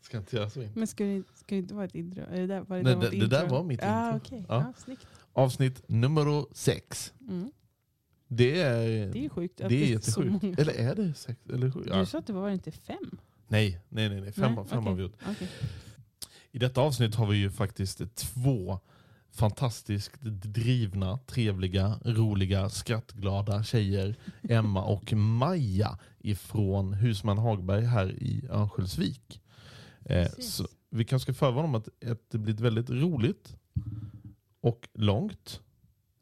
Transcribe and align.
Ska 0.00 0.18
inte 0.18 0.36
göra 0.36 0.50
så. 0.50 0.68
Men 0.74 0.86
ska 0.86 1.04
det, 1.04 1.22
ska 1.34 1.54
det 1.54 1.58
inte 1.58 1.74
vara 1.74 1.84
ett 1.84 1.94
intro? 1.94 2.22
Är 2.30 2.40
det 2.40 2.46
där, 2.46 2.60
var 2.60 2.76
det, 2.76 2.82
Nej, 2.82 2.94
där 2.94 3.10
det, 3.10 3.16
det 3.20 3.26
där 3.26 3.42
intro? 3.42 3.56
var 3.56 3.64
mitt 3.64 3.80
ah, 3.82 4.14
intro. 4.14 4.26
okej. 4.26 4.44
Ja. 4.48 4.60
Ja. 4.66 4.72
snyggt. 4.84 5.06
Avsnitt 5.32 5.88
nummer 5.88 6.54
sex. 6.54 7.12
Mm. 7.28 7.50
Det 8.28 8.60
är, 8.62 9.12
Det 9.12 9.24
är 9.24 9.28
sjukt 9.28 9.60
att 9.60 9.68
det 9.68 9.84
är 9.84 9.86
jättesjukt. 9.90 10.42
många. 10.42 10.56
Eller 10.58 10.72
är 10.72 10.94
det 10.94 11.14
sex? 11.14 11.40
Eller 11.52 11.70
sju? 11.70 11.84
Ja. 11.86 11.98
Du 11.98 12.06
sa 12.06 12.18
att 12.18 12.26
det 12.26 12.32
var 12.32 12.50
inte 12.50 12.70
fem? 12.70 13.18
Nej, 13.48 13.80
nej, 13.88 14.08
nej. 14.08 14.20
nej. 14.20 14.32
Fem, 14.32 14.54
Nej, 14.54 14.64
fem 14.64 14.78
har 14.84 14.92
okej, 14.92 14.94
vi 14.94 15.02
gjort. 15.02 15.14
okej. 15.30 15.48
I 16.52 16.58
detta 16.58 16.80
avsnitt 16.80 17.14
har 17.14 17.26
vi 17.26 17.36
ju 17.36 17.50
faktiskt 17.50 18.14
två 18.14 18.80
fantastiskt 19.38 20.20
drivna, 20.42 21.18
trevliga, 21.18 21.98
roliga, 22.04 22.68
skrattglada 22.68 23.62
tjejer. 23.62 24.14
Emma 24.42 24.84
och 24.84 25.12
Maja 25.12 25.98
ifrån 26.18 26.92
Husman 26.92 27.38
Hagberg 27.38 27.84
här 27.84 28.10
i 28.10 28.46
Örnsköldsvik. 28.50 29.40
Eh, 30.04 30.28
så 30.38 30.66
vi 30.90 31.04
kanske 31.04 31.32
ska 31.32 31.38
förvarna 31.38 31.68
om 31.68 31.74
att, 31.74 31.88
att 32.04 32.30
det 32.30 32.38
blir 32.38 32.54
ett 32.54 32.60
väldigt 32.60 32.90
roligt 32.90 33.56
och 34.60 34.88
långt 34.94 35.60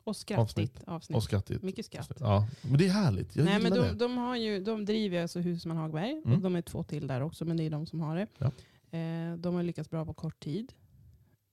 Och 0.04 0.16
skrattigt 0.16 0.82
avsnitt. 0.86 1.16
och 1.16 1.22
skrattigt. 1.22 1.62
Mycket 1.62 1.86
skratt. 1.86 2.12
Ja, 2.20 2.48
men 2.62 2.78
det 2.78 2.86
är 2.86 2.92
härligt. 2.92 3.36
Jag 3.36 3.44
Nej, 3.44 3.62
men 3.62 3.72
de, 3.72 3.78
det. 3.78 3.92
de, 3.94 4.16
har 4.16 4.36
ju, 4.36 4.60
de 4.64 4.84
driver 4.84 5.22
alltså 5.22 5.40
Husman 5.40 5.76
Hagberg. 5.76 6.22
Mm. 6.24 6.32
Och 6.36 6.42
de 6.42 6.56
är 6.56 6.62
två 6.62 6.82
till 6.82 7.06
där 7.06 7.20
också, 7.20 7.44
men 7.44 7.56
det 7.56 7.62
är 7.62 7.70
de 7.70 7.86
som 7.86 8.00
har 8.00 8.16
det. 8.16 8.26
Ja. 8.38 8.46
Eh, 8.98 9.36
de 9.36 9.54
har 9.54 9.62
lyckats 9.62 9.90
bra 9.90 10.04
på 10.04 10.14
kort 10.14 10.40
tid. 10.40 10.72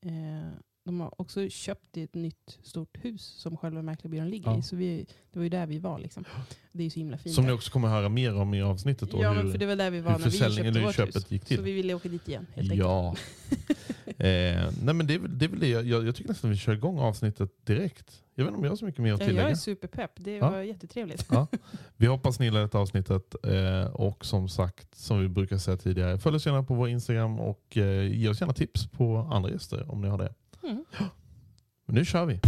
Eh, 0.06 0.52
de 0.86 1.00
har 1.00 1.22
också 1.22 1.50
köpt 1.50 1.98
ett 1.98 2.14
nytt 2.14 2.60
stort 2.64 2.98
hus 3.06 3.22
som 3.22 3.58
själva 3.58 3.82
Mäklarbyrån 3.82 4.30
ligger 4.30 4.52
Ja. 4.52 4.58
i. 4.60 4.62
Så 4.62 4.76
vi, 4.76 5.06
det 5.32 5.40
var 5.40 5.44
ju 5.44 5.50
där 5.50 5.66
vi 5.66 5.80
var. 5.80 6.00
Liksom. 6.00 6.26
Det 6.72 6.80
är 6.80 6.84
ju 6.84 6.90
så 6.90 7.00
himla 7.00 7.18
fint. 7.18 7.36
Som 7.36 7.46
ni 7.46 7.52
också 7.52 7.72
kommer 7.72 7.88
höra 7.88 8.10
mer 8.10 8.36
om 8.36 8.54
i 8.54 8.62
avsnittet. 8.62 9.12
Då, 9.12 9.22
ja, 9.22 9.32
hur, 9.34 9.52
för 9.52 9.58
det 9.58 9.66
var 9.66 9.76
där 9.76 9.92
vi 9.92 10.00
var 10.02 10.12
när 10.20 10.26
vi 10.30 10.32
köpte 10.32 10.82
vårt 10.82 10.96
köpet 10.96 11.16
hus. 11.16 11.32
gick 11.32 11.46
till. 11.46 11.58
Så 11.58 11.64
vi 11.64 11.72
ville 11.72 11.94
åka 11.94 12.10
dit 12.10 12.28
igen 12.28 12.48
helt. 12.56 12.74
Ja. 12.74 13.10
eh, 14.06 14.16
nej 14.84 14.94
men 14.94 15.08
det, 15.08 15.14
är 15.14 15.20
väl- 15.20 15.38
det 15.38 15.46
är 15.46 15.50
väl 15.50 15.60
det. 15.60 15.68
Jag, 15.70 16.08
jag 16.08 16.16
tycker 16.16 16.30
nästan 16.30 16.50
vi 16.50 16.58
kör 16.58 16.74
igång 16.74 17.00
avsnittet 17.00 17.66
direkt. 17.66 18.20
Jag 18.36 18.44
vet 18.44 18.50
inte 18.50 18.58
om 18.58 18.64
jag 18.64 18.72
har 18.72 18.76
så 18.78 18.86
mycket 18.86 19.02
mer 19.02 19.14
att 19.14 19.20
Ja, 19.20 19.26
tillägga. 19.26 19.44
jag 19.44 19.52
är 19.52 19.56
superpepp. 19.56 20.12
Det 20.16 20.36
Ja. 20.36 20.50
var 20.50 20.62
jättetrevligt. 20.62 21.26
Ja. 21.32 21.48
Vi 21.98 22.08
hoppas 22.08 22.40
ni 22.40 22.46
gillar 22.46 22.62
detta 22.62 22.78
avsnittet. 22.80 23.36
Eh, 23.46 23.86
och 23.86 24.26
som 24.26 24.50
sagt, 24.50 24.96
som 24.98 25.20
vi 25.22 25.28
brukar 25.28 25.58
säga 25.58 25.78
tidigare, 25.78 26.20
följ 26.20 26.36
oss 26.36 26.46
gärna 26.46 26.64
på 26.64 26.74
vår 26.74 26.90
Instagram 26.90 27.40
och 27.40 27.78
eh, 27.78 28.12
ge 28.14 28.30
oss 28.30 28.42
gärna 28.42 28.54
tips 28.54 28.88
på 28.88 29.18
andra 29.32 29.50
gäster 29.52 29.92
om 29.92 30.02
ni 30.02 30.08
har 30.08 30.18
det. 30.18 30.34
Mm. 30.64 30.86
Men 31.86 31.96
nu 31.96 32.06
kör 32.06 32.26
vi. 32.26 32.40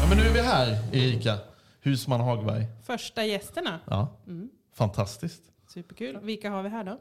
Ja, 0.00 0.06
men 0.08 0.18
nu 0.18 0.24
är 0.24 0.32
vi 0.32 0.40
här, 0.40 0.78
Erika. 0.92 1.38
Husman 1.82 2.20
Hagberg. 2.20 2.66
Första 2.86 3.24
gästerna. 3.24 3.80
Ja, 3.86 4.16
Mm. 4.26 4.50
fantastiskt. 4.74 5.42
Superkul. 5.74 6.18
Vilka 6.22 6.50
har 6.50 6.62
vi 6.62 6.68
här 6.68 6.84
då? 6.84 6.98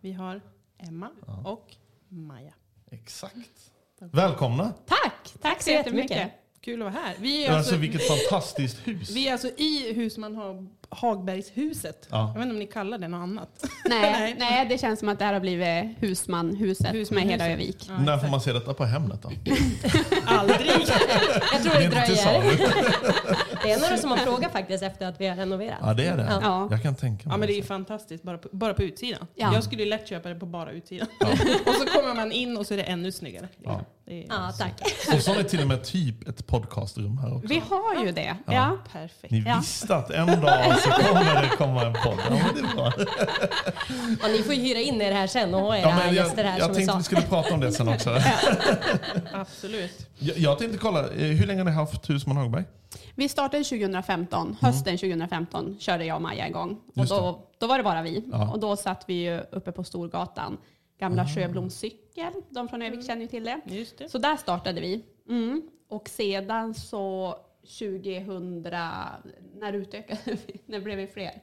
Vi 0.00 0.12
har 0.12 0.40
Emma 0.78 1.10
och 1.44 1.74
Maja. 2.08 2.52
Exakt. 2.90 3.70
Välkomna. 4.00 4.72
Tack! 4.86 5.34
Tack 5.40 5.62
så 5.62 5.70
jättemycket. 5.70 6.30
Kul 6.60 6.82
att 6.82 6.92
vara 6.94 7.04
här. 7.04 7.14
Vi 7.20 7.44
är, 7.44 7.52
Alltså, 7.52 7.56
alltså, 7.58 7.76
vilket 7.76 8.08
fantastiskt 8.08 8.88
hus. 8.88 9.10
vi 9.10 9.28
är 9.28 9.32
alltså 9.32 9.48
i 9.48 9.92
Husman 9.94 10.36
Ha- 10.36 10.64
Hagbergshuset. 10.90 12.08
Ja. 12.10 12.18
Jag 12.18 12.34
vet 12.34 12.42
inte 12.42 12.52
om 12.52 12.58
ni 12.58 12.66
kallar 12.66 12.98
det 12.98 13.08
något 13.08 13.18
annat. 13.22 13.64
Nej, 13.88 14.36
nej, 14.38 14.66
det 14.68 14.78
känns 14.78 14.98
som 15.00 15.08
att 15.08 15.18
det 15.18 15.24
här 15.24 15.32
har 15.32 15.40
blivit 15.40 15.84
husmanhuset 16.02 17.10
med 17.10 17.22
hela 17.22 17.48
Övik. 17.50 17.86
Ja, 17.88 17.98
När 17.98 18.18
får 18.18 18.28
man 18.28 18.40
se 18.40 18.52
detta 18.52 18.74
på 18.74 18.84
Hemnet 18.84 19.22
då? 19.22 19.28
Aldrig. 20.26 20.70
Jag 21.52 21.62
tror 21.62 21.74
Det 21.80 21.88
dröjer. 21.88 22.58
Det 23.62 23.72
är 23.72 23.80
några 23.80 23.96
som 23.96 24.10
har 24.10 24.18
frågat 24.18 24.52
faktiskt 24.52 24.82
efter 24.82 25.06
att 25.06 25.20
vi 25.20 25.26
har 25.26 25.36
renoverat. 25.36 25.78
Ja, 25.82 25.94
det 25.94 26.06
är 26.06 26.16
det. 26.16 26.38
Ja. 26.42 26.68
Jag 26.70 26.82
kan 26.82 26.94
tänka 26.94 27.28
mig. 27.28 27.34
Ja 27.34 27.36
men 27.38 27.48
det 27.48 27.58
är 27.58 27.62
fantastiskt 27.62 28.22
bara 28.24 28.38
på, 28.38 28.48
bara 28.52 28.74
på 28.74 28.82
utsidan. 28.82 29.26
Ja. 29.34 29.54
Jag 29.54 29.64
skulle 29.64 29.82
ju 29.82 29.88
lätt 29.88 30.08
köpa 30.08 30.28
det 30.28 30.34
på 30.34 30.46
bara 30.46 30.70
utsidan. 30.70 31.08
Ja. 31.20 31.26
och 31.66 31.74
så 31.74 31.86
kommer 31.86 32.14
man 32.14 32.32
in 32.32 32.56
och 32.56 32.66
så 32.66 32.74
är 32.74 32.78
det 32.78 32.84
ännu 32.84 33.12
snyggare. 33.12 33.48
Ja. 33.64 33.80
Det 34.06 34.22
är 34.22 34.26
Ja, 34.28 34.52
tack. 34.58 34.82
Och 35.14 35.22
så 35.22 35.30
har 35.30 35.38
ni 35.38 35.44
till 35.44 35.60
och 35.60 35.66
med 35.68 35.84
typ 35.84 36.28
ett 36.28 36.46
podcastrum 36.46 37.18
här 37.18 37.34
också. 37.36 37.48
Vi 37.48 37.62
har 37.70 38.04
ju 38.04 38.12
det. 38.12 38.36
Ja. 38.46 38.52
Ja. 38.52 38.78
perfekt. 38.92 39.30
Ni 39.30 39.44
Ja. 39.46 39.56
visste 39.60 39.96
att 39.96 40.10
en 40.10 40.26
dag 40.26 40.77
så 40.82 40.90
kommer 40.90 41.42
det 41.42 41.48
komma 41.48 41.86
en 41.86 41.92
podd. 41.92 42.18
Ja, 42.30 42.30
men 42.30 42.54
det 42.54 42.60
är 42.60 42.74
bra. 42.74 42.92
Och 44.22 44.30
ni 44.30 44.42
får 44.42 44.54
ju 44.54 44.62
hyra 44.62 44.78
in 44.80 45.02
er 45.02 45.12
här 45.12 45.26
sen 45.26 45.54
och 45.54 45.60
ha 45.60 45.76
era 45.76 45.88
Ja, 45.88 46.04
jag, 46.04 46.14
gäster 46.14 46.44
här 46.44 46.58
jag 46.58 46.64
som 46.64 46.68
vi 46.68 46.76
tänkte 46.76 46.92
sa. 46.92 46.98
vi 46.98 47.04
skulle 47.04 47.22
prata 47.22 47.54
om 47.54 47.60
det 47.60 47.72
sen 47.72 47.88
också. 47.88 48.10
Absolut. 49.32 50.06
Jag, 50.18 50.38
jag 50.38 50.58
tänkte 50.58 50.78
kolla, 50.78 51.00
eh, 51.00 51.16
hur 51.16 51.46
länge 51.46 51.60
har 51.60 51.64
ni 51.64 51.70
haft 51.70 52.10
Husman 52.10 52.36
Hagberg? 52.36 52.64
Vi 53.14 53.28
startade 53.28 53.64
2015. 53.64 54.56
Hösten 54.60 54.98
2015 54.98 55.76
körde 55.80 56.04
jag 56.04 56.16
och 56.16 56.22
Maja 56.22 56.48
igång. 56.48 56.80
Och 56.96 57.06
då, 57.06 57.40
då 57.58 57.66
var 57.66 57.78
det 57.78 57.84
bara 57.84 58.02
vi. 58.02 58.24
Ja. 58.32 58.50
Och 58.52 58.60
då 58.60 58.76
satt 58.76 59.04
vi 59.06 59.14
ju 59.14 59.40
uppe 59.50 59.72
på 59.72 59.84
Storgatan. 59.84 60.56
Gamla 61.00 61.26
Sjöbloms 61.26 61.74
cykel. 61.74 62.32
De 62.50 62.68
från 62.68 62.82
Övik 62.82 63.06
känner 63.06 63.22
ju 63.22 63.28
till 63.28 63.44
det. 63.44 63.60
Just 63.66 63.98
det. 63.98 64.08
Så 64.08 64.18
där 64.18 64.36
startade 64.36 64.80
vi. 64.80 65.04
Mm. 65.28 65.62
Och 65.90 66.08
sedan 66.08 66.74
så 66.74 67.34
2000, 67.68 68.62
när 69.60 69.72
utökade 69.72 70.20
vi? 70.24 70.60
När 70.66 70.80
blev 70.80 70.96
vi 70.98 71.06
fler? 71.06 71.42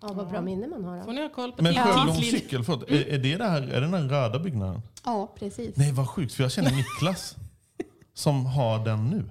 Ja, 0.00 0.12
vad 0.12 0.28
bra 0.28 0.40
minne 0.40 0.66
man 0.66 0.84
har. 0.84 1.00
Får 1.00 1.06
Då. 1.06 1.12
ni 1.12 1.22
ha 1.22 1.28
koll 1.28 1.52
på 1.52 1.62
Men 1.62 1.74
tidslinjen. 1.74 2.14
cykel, 2.40 2.64
förlåt, 2.64 2.90
är, 2.90 3.08
är 3.08 3.18
det 3.18 3.36
där, 3.36 3.62
är 3.62 3.80
det 3.80 3.86
den 3.88 4.08
röda 4.10 4.38
byggnaden? 4.38 4.82
Ja, 5.04 5.34
precis. 5.38 5.76
Nej 5.76 5.92
vad 5.92 6.08
sjukt, 6.08 6.34
för 6.34 6.42
jag 6.42 6.52
känner 6.52 6.70
Niklas 6.70 7.36
som 8.14 8.46
har 8.46 8.84
den 8.84 9.10
nu. 9.10 9.24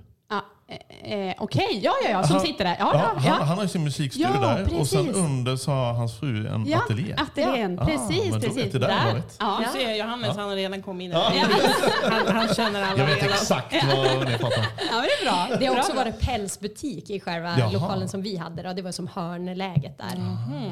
Eh, 0.72 0.78
Eh, 1.04 1.34
Okej, 1.38 1.80
ja, 1.84 1.94
ja, 2.04 2.10
ja, 2.10 2.24
som 2.24 2.36
Han- 2.36 2.46
sitter 2.46 2.64
där. 2.64 2.76
Ja, 2.80 2.92
Ja, 2.94 3.00
ja, 3.00 3.12
han, 3.16 3.24
ja. 3.40 3.44
han 3.44 3.58
har 3.58 3.64
ju 3.64 3.70
sin 3.70 3.84
musikstudio 3.84 4.30
Ja, 4.34 4.40
där 4.48 4.80
och 4.80 4.88
sen 4.88 5.06
precis. 5.06 5.22
under 5.24 5.56
så 5.56 5.72
har 5.72 5.94
hans 5.94 6.20
fru 6.20 6.48
en 6.48 6.66
Ja, 6.66 6.78
ateljé. 6.78 7.16
ateljén. 7.18 7.80
Ah, 7.80 7.86
Precis, 7.86 8.34
precis. 8.34 8.72
där 8.74 8.80
Där. 8.80 9.22
Ja. 9.40 9.60
Du 9.74 9.80
ser 9.80 9.96
Johannes, 9.96 10.38
han 10.38 10.50
har 10.50 10.56
redan 10.56 10.82
kommit 10.82 11.06
in. 11.06 11.12
Ja. 11.12 11.32
Han, 12.04 12.36
han 12.36 12.54
känner 12.56 12.84
alla 12.84 12.98
Jag 12.98 13.06
vet 13.06 13.16
redan. 13.24 13.30
exakt 13.30 13.74
vad 13.88 14.30
ni 14.30 14.38
pratar 14.38 14.58
om. 14.60 14.66
ja, 14.92 14.96
men 14.96 15.02
det 15.02 15.28
är 15.30 15.48
bra. 15.50 15.58
Det 15.60 15.66
har 15.66 15.78
också 15.80 15.94
varit 15.94 16.20
pälsbutik 16.20 17.10
i 17.10 17.20
själva 17.20 17.56
Jaha. 17.60 17.72
lokalen 17.72 18.10
som 18.10 18.22
vi 18.22 18.38
hade. 18.38 18.64
Då. 18.64 18.74
Det 18.74 18.82
var 18.82 18.92
som 18.92 19.08
hörnläget 19.08 19.98
där 19.98 20.22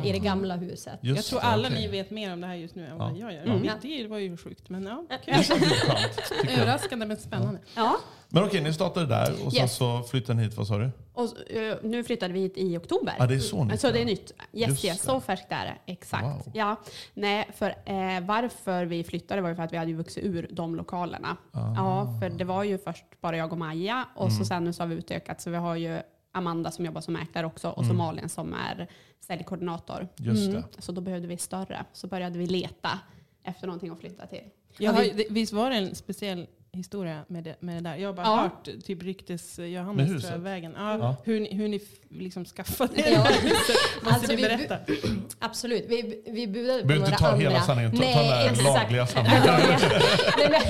i 0.03 0.11
det 0.11 0.19
gamla 0.19 0.55
huset. 0.55 0.99
Just 1.01 1.15
Jag 1.17 1.25
tror 1.25 1.51
alla 1.51 1.67
okej. 1.67 1.81
ni 1.81 1.87
vet 1.87 2.11
mer 2.11 2.33
om 2.33 2.41
det 2.41 2.47
här 2.47 2.55
just 2.55 2.75
nu 2.75 2.85
än 2.87 2.97
vad 2.97 3.17
jag 3.17 3.33
gör. 3.33 3.43
Mm. 3.43 3.69
Det 3.81 4.07
var 4.07 4.17
ju 4.17 4.37
sjukt, 4.37 4.69
men 4.69 4.85
ja. 4.85 5.03
Jag. 5.25 5.45
Överraskande 6.59 7.05
men 7.05 7.17
spännande. 7.17 7.59
Ja. 7.75 7.97
Men 8.31 8.43
okej, 8.43 8.61
ni 8.61 8.73
startade 8.73 9.05
där 9.05 9.31
och 9.45 9.53
sen 9.53 9.61
Yes. 9.61 9.75
så 9.75 10.03
flyttade 10.03 10.37
ni 10.37 10.43
hit, 10.43 10.57
vad 10.57 10.67
sa 10.67 10.77
du? 10.77 10.89
Och 11.13 11.51
eh, 11.51 11.77
nu 11.83 12.03
flyttade 12.03 12.33
vi 12.33 12.39
hit 12.39 12.53
i 12.57 12.77
oktober. 12.77 13.13
Ja, 13.19 13.27
det 13.27 13.35
är 13.35 13.39
så 13.39 13.63
nytt, 13.63 13.79
Så 13.81 13.91
det 13.91 14.01
är 14.01 14.05
nytt. 14.05 14.31
Yes, 14.53 14.69
Just 14.69 14.85
yes. 14.85 15.01
Så 15.01 15.19
färskt 15.21 15.45
är 15.49 15.65
det. 15.65 15.91
Exakt. 15.91 16.23
Wow. 16.23 16.51
Ja. 16.53 16.75
Nej, 17.13 17.49
för 17.55 17.69
eh, 17.69 18.21
varför 18.21 18.85
vi 18.85 19.03
flyttade 19.03 19.41
var 19.41 19.49
ju 19.49 19.55
för 19.55 19.63
att 19.63 19.73
vi 19.73 19.77
hade 19.77 19.93
vuxit 19.93 20.23
ur 20.25 20.47
de 20.51 20.75
lokalerna. 20.75 21.37
Ah. 21.51 21.73
Ja, 21.75 22.17
för 22.21 22.29
det 22.29 22.43
var 22.43 22.63
ju 22.63 22.77
först 22.77 23.05
bara 23.21 23.37
jag 23.37 23.51
och 23.51 23.57
Maja 23.57 24.05
och 24.15 24.27
Mm. 24.27 24.37
så 24.39 24.45
sen 24.45 24.63
nu 24.63 24.73
så 24.73 24.83
har 24.83 24.87
vi 24.87 24.95
utökat 24.95 25.41
så 25.41 25.49
vi 25.49 25.57
har 25.57 25.75
ju 25.75 25.99
Amanda 26.31 26.71
som 26.71 26.85
jobbar 26.85 27.01
som 27.01 27.13
mäklare 27.13 27.45
också 27.45 27.69
och 27.69 27.85
så 27.85 27.93
Malin 27.93 28.29
som 28.29 28.53
är 28.53 28.87
säljkoordinator. 29.27 29.97
Mm. 29.97 30.09
Mm. 30.19 30.35
Just 30.35 30.51
det. 30.75 30.81
Så 30.81 30.91
då 30.91 31.01
behövde 31.01 31.27
vi 31.27 31.37
större. 31.37 31.85
Så 31.93 32.07
började 32.07 32.39
vi 32.39 32.45
leta 32.47 32.99
efter 33.43 33.67
någonting 33.67 33.89
att 33.91 33.99
flytta 33.99 34.27
till. 34.27 34.43
Jag 34.77 34.93
har, 34.93 35.33
visst 35.33 35.53
var 35.53 35.69
det 35.69 35.75
en 35.75 35.95
speciell 35.95 36.47
historia 36.71 37.19
med 37.27 37.44
det, 37.44 37.56
med 37.60 37.75
det 37.83 37.89
där? 37.89 37.95
Jag 37.95 38.10
har 38.10 38.13
bara 38.13 38.25
Ja. 38.27 38.36
hört 38.42 38.83
typ 38.86 39.04
ryktes 39.04 39.57
Med 39.57 39.71
Johannes 39.71 40.21
tror 40.21 40.33
jag, 40.33 40.39
vägen. 40.39 40.74
Ja, 40.77 40.98
Ja. 40.98 41.16
Hur, 41.24 41.39
ni- 41.39 41.54
hur 41.56 41.68
ni 41.68 41.81
liksom 42.10 42.45
skaffade 42.45 42.94
det 42.95 43.10
Ja. 43.10 43.18
Måste 43.24 44.13
Alltså, 44.16 44.27
du 44.31 44.36
vi- 44.36 44.42
berätta? 44.42 44.77
Absolut. 45.39 45.86
Vi, 45.88 46.24
vi 46.27 46.48
budade 46.48 46.81
på 46.81 46.88
Behöver 46.88 46.95
några 46.95 47.07
inte 47.13 47.24
ta 47.24 47.27
andra. 47.31 47.50
hela 47.50 47.62
sanningen, 47.62 47.92
ta, 47.92 47.98
ta 47.98 48.04
Nej, 48.04 48.44
den 48.44 48.54
exakt. 48.54 48.63
lagliga 48.81 49.07
sanningen. 49.07 49.42
Nej, 50.38 50.50
men, 50.50 50.62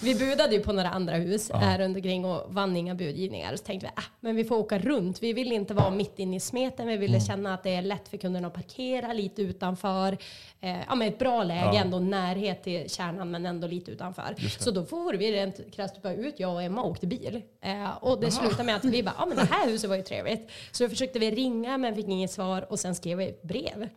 vi 0.00 0.14
budade 0.14 0.54
ju 0.54 0.60
på 0.62 0.72
några 0.72 0.88
andra 0.90 1.14
hus 1.16 1.50
här 1.54 1.78
runt 1.78 1.96
omkring 1.96 2.24
och 2.24 2.54
vann 2.54 2.76
inga 2.76 2.94
budgivningar. 2.94 3.52
Och 3.52 3.58
så 3.58 3.64
tänkte 3.64 3.86
vi, 3.86 4.00
ah, 4.02 4.04
men 4.20 4.36
vi 4.36 4.44
får 4.44 4.56
åka 4.56 4.78
runt. 4.78 5.22
Vi 5.22 5.32
vill 5.32 5.52
inte 5.52 5.74
vara 5.74 5.90
mitt 5.90 6.18
inne 6.18 6.36
i 6.36 6.40
smeten. 6.40 6.86
Vi 6.86 6.96
ville 6.96 7.20
känna 7.20 7.54
att 7.54 7.62
det 7.62 7.74
är 7.74 7.82
lätt 7.82 8.08
för 8.08 8.16
kunderna 8.16 8.46
att 8.48 8.54
parkera 8.54 9.12
lite 9.12 9.42
utanför. 9.42 10.16
Eh, 10.60 10.76
ja, 10.88 10.94
men 10.94 11.08
ett 11.08 11.18
bra 11.18 11.44
läge, 11.44 11.60
Ja. 11.72 11.80
ändå 11.80 11.98
närhet 11.98 12.62
till 12.62 12.90
kärnan 12.90 13.30
men 13.30 13.46
ändå 13.46 13.66
lite 13.66 13.90
utanför. 13.90 14.34
Så 14.58 14.70
då 14.70 14.85
får 14.86 15.14
vi 15.14 15.32
rent 15.32 15.72
krasst 15.72 16.02
bara 16.02 16.14
ut, 16.14 16.40
jag 16.40 16.54
och 16.54 16.62
Emma 16.62 16.82
åkte 16.82 17.06
bil. 17.06 17.42
Eh, 17.60 17.96
och 18.04 18.20
det 18.20 18.30
slutade 18.30 18.64
med 18.64 18.76
att 18.76 18.84
vi 18.84 19.02
bara, 19.02 19.14
ja 19.18 19.26
men 19.26 19.36
det 19.36 19.44
här 19.44 19.68
huset 19.68 19.90
var 19.90 19.96
ju 19.96 20.02
trevligt. 20.02 20.50
Så 20.72 20.84
då 20.84 20.90
försökte 20.90 21.18
vi 21.18 21.30
ringa 21.30 21.78
men 21.78 21.94
fick 21.94 22.08
inget 22.08 22.30
svar 22.30 22.66
och 22.72 22.78
sen 22.78 22.94
skrev 22.94 23.18
vi 23.18 23.28
ett 23.28 23.42
brev. 23.42 23.88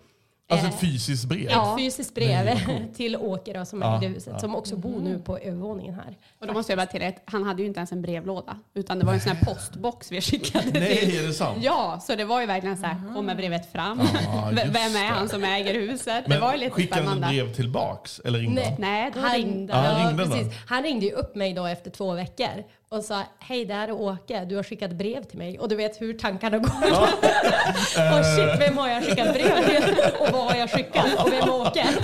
Alltså 0.52 0.68
Eh, 0.68 0.74
ett 0.74 0.80
fysiskt 0.80 1.26
brev? 1.26 1.50
ett 1.50 1.78
fysiskt 1.78 2.16
brev 2.16 2.50
till 2.96 3.16
Åke 3.18 3.54
då, 3.54 3.66
som 3.66 3.82
Ja, 3.82 3.96
ägde 3.96 4.08
huset, 4.08 4.30
ja. 4.34 4.40
som 4.40 4.56
också 4.56 4.76
bor 4.78 5.00
nu 5.02 5.20
på 5.20 5.38
övervåningen 5.38 5.94
här. 5.96 6.18
Och 6.42 6.48
då 6.48 6.54
måste 6.54 6.72
jag 6.72 6.78
bara 6.80 6.86
tillägga 6.86 7.10
att 7.10 7.22
han 7.34 7.44
hade 7.44 7.62
ju 7.62 7.68
inte 7.68 7.80
ens 7.80 7.92
en 7.92 8.02
brevlåda 8.02 8.60
utan 8.74 9.00
det 9.00 9.06
var 9.06 9.14
en 9.14 9.22
sån 9.22 9.32
här 9.36 9.46
postbox 9.46 10.12
vi 10.12 10.22
skickade 10.22 10.64
till. 10.72 10.80
Nej, 10.82 11.18
är 11.18 11.28
det 11.28 11.34
sant? 11.34 11.58
Ja, 11.62 12.00
så 12.08 12.16
det 12.16 12.26
var 12.26 12.40
ju 12.42 12.46
verkligen 12.46 12.78
så 12.78 12.86
här, 12.86 13.14
kommer 13.16 13.36
brevet 13.36 13.72
fram? 13.72 14.02
Ja, 14.26 14.50
Vem 14.54 14.96
är 14.96 15.10
han 15.10 15.30
som 15.30 15.44
äger 15.44 15.74
huset? 15.74 16.24
Men 16.28 16.30
det 16.32 16.40
var 16.40 16.54
ju 16.54 16.60
lite 16.60 16.72
skickade 16.72 17.02
spännande. 17.02 17.26
han 17.28 17.36
brev 17.36 17.54
tillbaks? 17.54 18.20
Eller 18.26 18.40
ringde 18.40 18.62
han? 18.64 18.74
Nej, 18.78 19.12
då 19.14 19.20
Han 19.20 19.32
ringde 19.32 19.74
Ja, 19.74 19.80
han. 19.80 19.96
han 19.96 20.08
ringde 20.08 20.26
då. 20.26 20.32
precis. 20.32 20.54
Han 20.68 20.84
ringde 20.84 21.06
ju 21.06 21.12
upp 21.12 21.36
mig 21.36 21.54
då 21.54 21.66
efter 21.66 21.92
två 21.92 22.14
veckor 22.14 22.64
och 22.90 23.04
sa 23.04 23.24
hej 23.40 23.66
det 23.66 23.74
här 23.74 23.88
är 23.88 23.92
Åke, 23.92 24.46
du 24.46 24.56
har 24.56 24.64
skickat 24.64 24.92
brev 24.92 25.24
till 25.24 25.38
mig. 25.38 25.60
Och 25.60 25.70
du 25.70 25.76
vet 25.76 26.02
hur 26.02 26.14
tankarna 26.14 26.58
går. 26.58 26.68
och 28.20 28.26
shit, 28.26 28.60
vem 28.70 28.78
har 28.78 28.88
jag 28.90 29.04
skickat 29.04 29.34
brev 29.34 29.68
till? 29.68 29.96
Och 30.20 30.28
vad 30.32 30.44
har 30.44 30.56
jag 30.56 30.70
skickat? 30.72 31.06
Och 31.26 31.32
vem 31.34 31.42
är 31.44 31.50
Åke? 31.62 31.88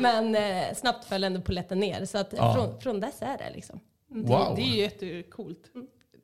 Men 0.00 0.34
eh, 0.34 0.74
snabbt 0.74 1.04
föll 1.04 1.24
ändå 1.24 1.40
polletten 1.40 1.78
ner. 1.80 2.04
Så 2.04 2.18
att 2.18 2.32
Ja. 2.36 2.54
från, 2.54 2.80
från 2.80 3.00
dess 3.00 3.22
är 3.22 3.38
det 3.38 3.50
liksom. 3.54 3.80
Wow. 4.08 4.52
Det 4.56 4.62
är 4.62 4.66
ju 4.66 4.76
jättecoolt. 4.80 5.58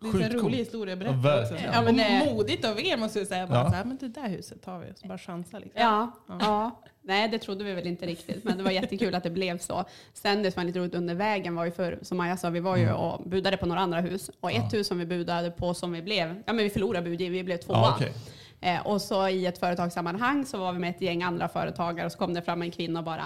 Det 0.01 0.07
är 0.07 0.09
en 0.09 0.13
Sjukt 0.13 0.25
rolig 0.35 0.41
coolt. 0.41 0.55
historia 0.55 0.95
att 0.95 1.01
Ja, 1.05 1.13
berätta 1.13 1.43
också. 1.43 1.55
Ja, 1.73 1.83
men 1.83 1.99
Ja. 1.99 2.25
modigt 2.35 2.65
av 2.65 2.81
er 2.81 2.97
måste 2.97 3.19
jag 3.19 3.29
säga. 3.29 3.47
Bara 3.47 3.59
Ja. 3.59 3.71
så 3.71 3.77
här, 3.77 3.85
men 3.85 3.97
det 3.97 4.09
där 4.09 4.29
huset 4.29 4.63
tar 4.63 4.79
vi 4.79 4.93
och 4.93 4.99
så 4.99 5.07
bara 5.09 5.19
chansa. 5.19 5.59
Liksom. 5.59 5.81
Ja, 5.83 6.11
ja. 6.41 6.83
Nej, 7.03 7.29
det 7.29 7.39
trodde 7.39 7.65
vi 7.65 7.73
väl 7.73 7.87
inte 7.87 8.07
riktigt, 8.07 8.45
men 8.45 8.57
det 8.59 8.63
var 8.65 8.71
jättekul 8.71 9.15
att 9.15 9.23
det 9.23 9.31
blev 9.31 9.59
så. 9.59 9.85
Sen 10.15 10.43
det 10.43 10.51
som 10.53 10.61
var 10.61 10.65
lite 10.67 10.79
roligt 10.79 10.95
under 10.95 11.15
vägen 11.15 11.55
var 11.55 11.65
ju 11.65 11.71
för, 11.71 11.99
som 12.03 12.19
Maja 12.19 12.37
sa, 12.37 12.51
vi 12.51 12.61
var 12.61 12.77
ju 12.77 12.83
Mm. 12.83 12.97
och 12.97 13.23
budade 13.29 13.57
på 13.57 13.67
några 13.67 13.81
andra 13.81 14.01
hus. 14.01 14.31
Och 14.41 14.53
ett 14.53 14.73
hus 14.75 14.87
som 14.87 14.99
vi 14.99 15.07
budade 15.07 15.51
på 15.51 15.75
som 15.75 15.93
vi 15.93 16.03
blev, 16.03 16.29
ja 16.47 16.53
men 16.53 16.57
vi 16.57 16.71
förlorade 16.71 17.11
budgivningen, 17.11 17.33
vi 17.33 17.45
blev 17.45 17.57
tvåa. 17.57 17.77
Ja, 17.77 17.93
okej. 17.97 18.13
Eh, 18.61 18.87
och 18.87 19.03
så 19.03 19.29
i 19.29 19.47
ett 19.47 19.59
företagssammanhang 19.59 20.47
så 20.47 20.59
var 20.59 20.73
vi 20.73 20.79
med 20.79 20.91
ett 20.91 21.01
gäng 21.01 21.23
andra 21.23 21.49
företagare 21.49 22.07
och 22.07 22.13
så 22.13 22.19
kom 22.19 22.35
det 22.35 22.43
fram 22.43 22.63
en 22.63 22.71
kvinna 22.71 22.99
och 23.01 23.05
bara, 23.05 23.25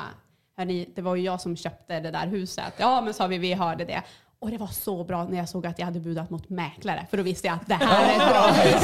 Hörni, 0.57 0.89
det 0.95 1.03
var 1.03 1.17
ju 1.17 1.23
jag 1.23 1.41
som 1.41 1.57
köpte 1.57 2.01
det 2.01 2.11
där 2.11 2.27
huset. 2.27 2.73
Ja, 2.79 3.01
men 3.01 3.15
sa 3.15 3.27
vi, 3.27 3.39
vi 3.39 3.53
hörde 3.55 3.85
det. 3.85 4.03
Och 4.43 4.51
det 4.51 4.59
var 4.59 4.67
så 4.67 5.05
bra 5.05 5.25
när 5.25 5.37
jag 5.39 5.49
såg 5.49 5.67
att 5.67 5.79
jag 5.79 5.87
hade 5.87 6.01
budat 6.01 6.31
mot 6.31 6.49
mäklare, 6.49 7.07
för 7.11 7.17
då 7.17 7.23
visste 7.23 7.47
jag 7.47 7.55
att 7.55 7.67
det 7.69 7.75
här 7.75 8.05
är 8.05 8.13
ett 8.13 8.31
bra 8.33 8.47
hus. 8.53 8.83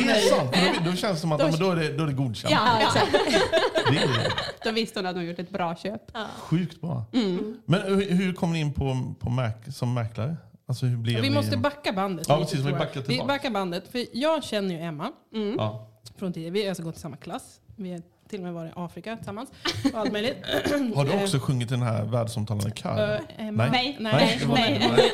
Det 0.04 0.10
är 0.12 0.36
sant. 0.36 0.54
Då, 0.84 0.90
då 0.90 0.96
känns 0.96 1.14
det 1.14 1.20
som 1.20 1.32
att 1.32 1.40
ja, 1.40 1.46
men 1.50 1.58
då, 1.60 1.70
är 1.70 1.76
det, 1.76 1.92
då 1.92 2.02
är 2.02 2.06
det 2.06 2.12
godkänt. 2.12 2.52
Ja, 2.54 2.80
exakt. 2.80 3.12
Det 3.90 3.96
är 3.98 4.32
Då 4.64 4.70
visste 4.72 4.98
hon 4.98 5.06
att 5.06 5.14
hon 5.16 5.24
gjort 5.26 5.38
ett 5.38 5.50
bra 5.50 5.76
köp. 5.76 6.02
sjukt 6.38 6.80
bra. 6.80 7.04
Mm. 7.12 7.56
Men 7.64 7.82
hur, 7.82 8.10
hur 8.10 8.32
kom 8.34 8.52
ni 8.52 8.60
in 8.60 8.72
på, 8.72 9.14
på 9.20 9.30
mäk, 9.30 9.56
som 9.74 9.94
mäklare? 9.94 10.36
Alltså 10.68 10.86
hur 10.86 10.96
blev 10.96 11.20
Vi 11.20 11.28
ni... 11.28 11.34
måste 11.34 11.56
backa 11.56 11.92
bandet 11.92 12.26
Ja, 12.28 12.38
precis, 12.38 12.60
vi 12.60 12.72
backar 12.72 13.00
Vi 13.00 13.06
tillbaka. 13.06 13.26
backar 13.28 13.50
bandet. 13.50 13.88
För 13.92 14.04
jag 14.12 14.44
känner 14.44 14.74
ju 14.74 14.80
Emma 14.80 15.12
Ja. 15.56 15.88
från 16.18 16.32
tidigare. 16.32 16.52
Vi 16.52 16.62
har 16.62 16.68
alltså 16.68 16.82
gått 16.82 16.96
i 16.96 17.00
samma 17.00 17.16
klass. 17.16 17.60
Vi 17.76 17.92
har 17.92 18.02
till 18.32 18.40
och 18.40 18.44
med 18.44 18.54
varit 18.54 18.70
i 18.70 18.72
Afrika 18.76 19.16
tillsammans. 19.16 19.50
Och 19.92 19.98
allt 19.98 20.12
möjligt. 20.12 20.36
Har 20.94 21.04
du 21.04 21.22
också 21.22 21.38
sjungit 21.38 21.68
den 21.68 21.82
här 21.82 22.04
världsomtalade 22.04 22.70
kören? 22.76 23.22
Eh, 23.38 23.46
Emma? 23.46 23.66
Nej. 23.66 23.96
Nej. 24.00 24.36
det 24.40 24.46
var 24.46 24.54
nej. 24.54 24.90
nej. 24.96 25.12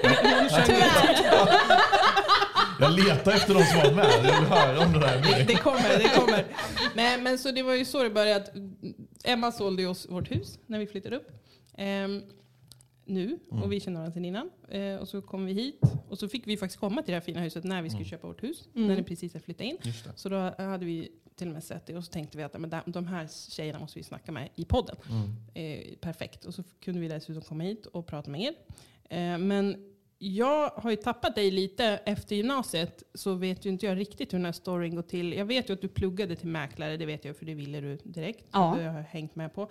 Jag 2.81 2.93
letar 2.93 3.33
efter 3.33 3.55
de 3.55 3.63
som 3.65 3.79
var 3.79 3.93
med. 3.93 4.07
Jag 4.25 4.41
vill 4.41 4.49
höra 4.49 4.87
om 4.87 4.93
det 4.93 4.99
där. 4.99 5.45
Det 5.47 5.55
kommer, 5.55 5.99
det 5.99 6.09
kommer. 6.21 6.45
Nej, 6.95 7.21
men 7.21 7.39
så 7.39 7.51
det 7.51 7.63
var 7.63 7.75
ju 7.75 7.85
så 7.85 8.03
det 8.03 8.11
började. 8.11 8.37
Att 8.45 8.51
Emma 9.25 9.53
sålde 9.53 9.87
oss 9.87 10.07
vårt 10.11 10.31
hus 10.31 10.59
när 10.67 10.79
vi 10.79 10.87
flyttade 10.87 11.17
upp. 11.17 11.29
Ehm, 11.79 12.23
nu, 13.07 13.39
Mm. 13.51 13.63
och 13.63 13.73
vi 13.73 13.81
kände 13.81 13.99
varandra 13.99 14.15
sedan 14.15 14.25
innan. 14.25 14.51
Eh, 14.71 14.97
och 14.97 15.09
så 15.09 15.23
kom 15.23 15.47
vi 15.47 15.53
hit. 15.53 15.81
Och 16.09 16.19
så 16.19 16.29
fick 16.29 16.47
vi 16.47 16.57
faktiskt 16.57 16.81
komma 16.81 17.03
till 17.03 17.13
det 17.13 17.17
här 17.17 17.25
fina 17.27 17.41
huset 17.41 17.65
när 17.65 17.83
vi 17.83 17.91
skulle 17.91 18.05
köpa 18.05 18.27
vårt 18.27 18.43
hus. 18.43 18.69
När 18.73 18.97
ni 18.97 19.03
precis 19.03 19.33
hade 19.33 19.45
flyttat 19.45 19.61
in. 19.65 19.71
Mm. 19.77 19.81
Just 19.83 20.05
det. 20.05 20.11
Så 20.17 20.29
då 20.29 20.37
hade 20.59 20.85
vi 20.85 21.09
till 21.39 21.49
och 21.49 21.55
med 21.55 21.65
sett 21.65 21.87
det 21.87 21.97
och 21.97 22.05
så 22.05 22.13
tänkte 22.13 22.37
vi 22.39 22.43
att 22.45 22.61
men 22.61 22.71
de- 22.71 22.83
de 22.93 23.07
här 23.07 23.29
tjejerna 23.51 23.79
måste 23.79 23.99
vi 23.99 24.03
snacka 24.03 24.33
med 24.33 24.49
i 24.55 24.65
podden. 24.65 24.97
Mm. 25.11 25.33
Eh, 25.55 25.97
perfekt. 26.01 26.45
Och 26.45 26.55
så 26.55 26.63
kunde 26.81 27.01
vi 27.01 27.09
dessutom 27.09 27.43
komma 27.43 27.65
hit 27.65 27.87
och 27.87 28.07
prata 28.07 28.31
med 28.31 28.41
er. 28.41 28.55
Eh, 29.11 29.39
men 29.39 29.85
jag 30.19 30.71
har 30.71 30.91
ju 30.91 30.97
tappat 30.97 31.35
dig 31.35 31.51
lite 31.51 31.85
efter 31.85 32.37
gymnasiet 32.37 33.03
så 33.15 33.35
vet 33.35 33.65
ju 33.65 33.71
inte 33.71 33.87
jag 33.87 33.99
riktigt 33.99 34.33
hur 34.33 34.39
den 34.39 34.45
här 34.45 34.53
storyn 34.53 34.95
går 34.95 35.03
till. 35.03 35.33
Jag 35.33 35.45
vet 35.45 35.71
ju 35.71 35.75
att 35.75 35.81
du 35.81 35.89
pluggade 35.89 36.37
till 36.37 36.49
mäklare, 36.49 36.97
det 36.97 37.07
vet 37.07 37.25
jag 37.25 37.37
för 37.37 37.47
det 37.47 37.55
ville 37.55 37.81
du 37.81 37.97
direkt. 38.05 38.45
Ja. 38.53 38.75
Det 38.79 38.85
har 38.85 38.97
jag 38.99 39.03
hängt 39.05 39.37
med 39.37 39.55
på. 39.55 39.71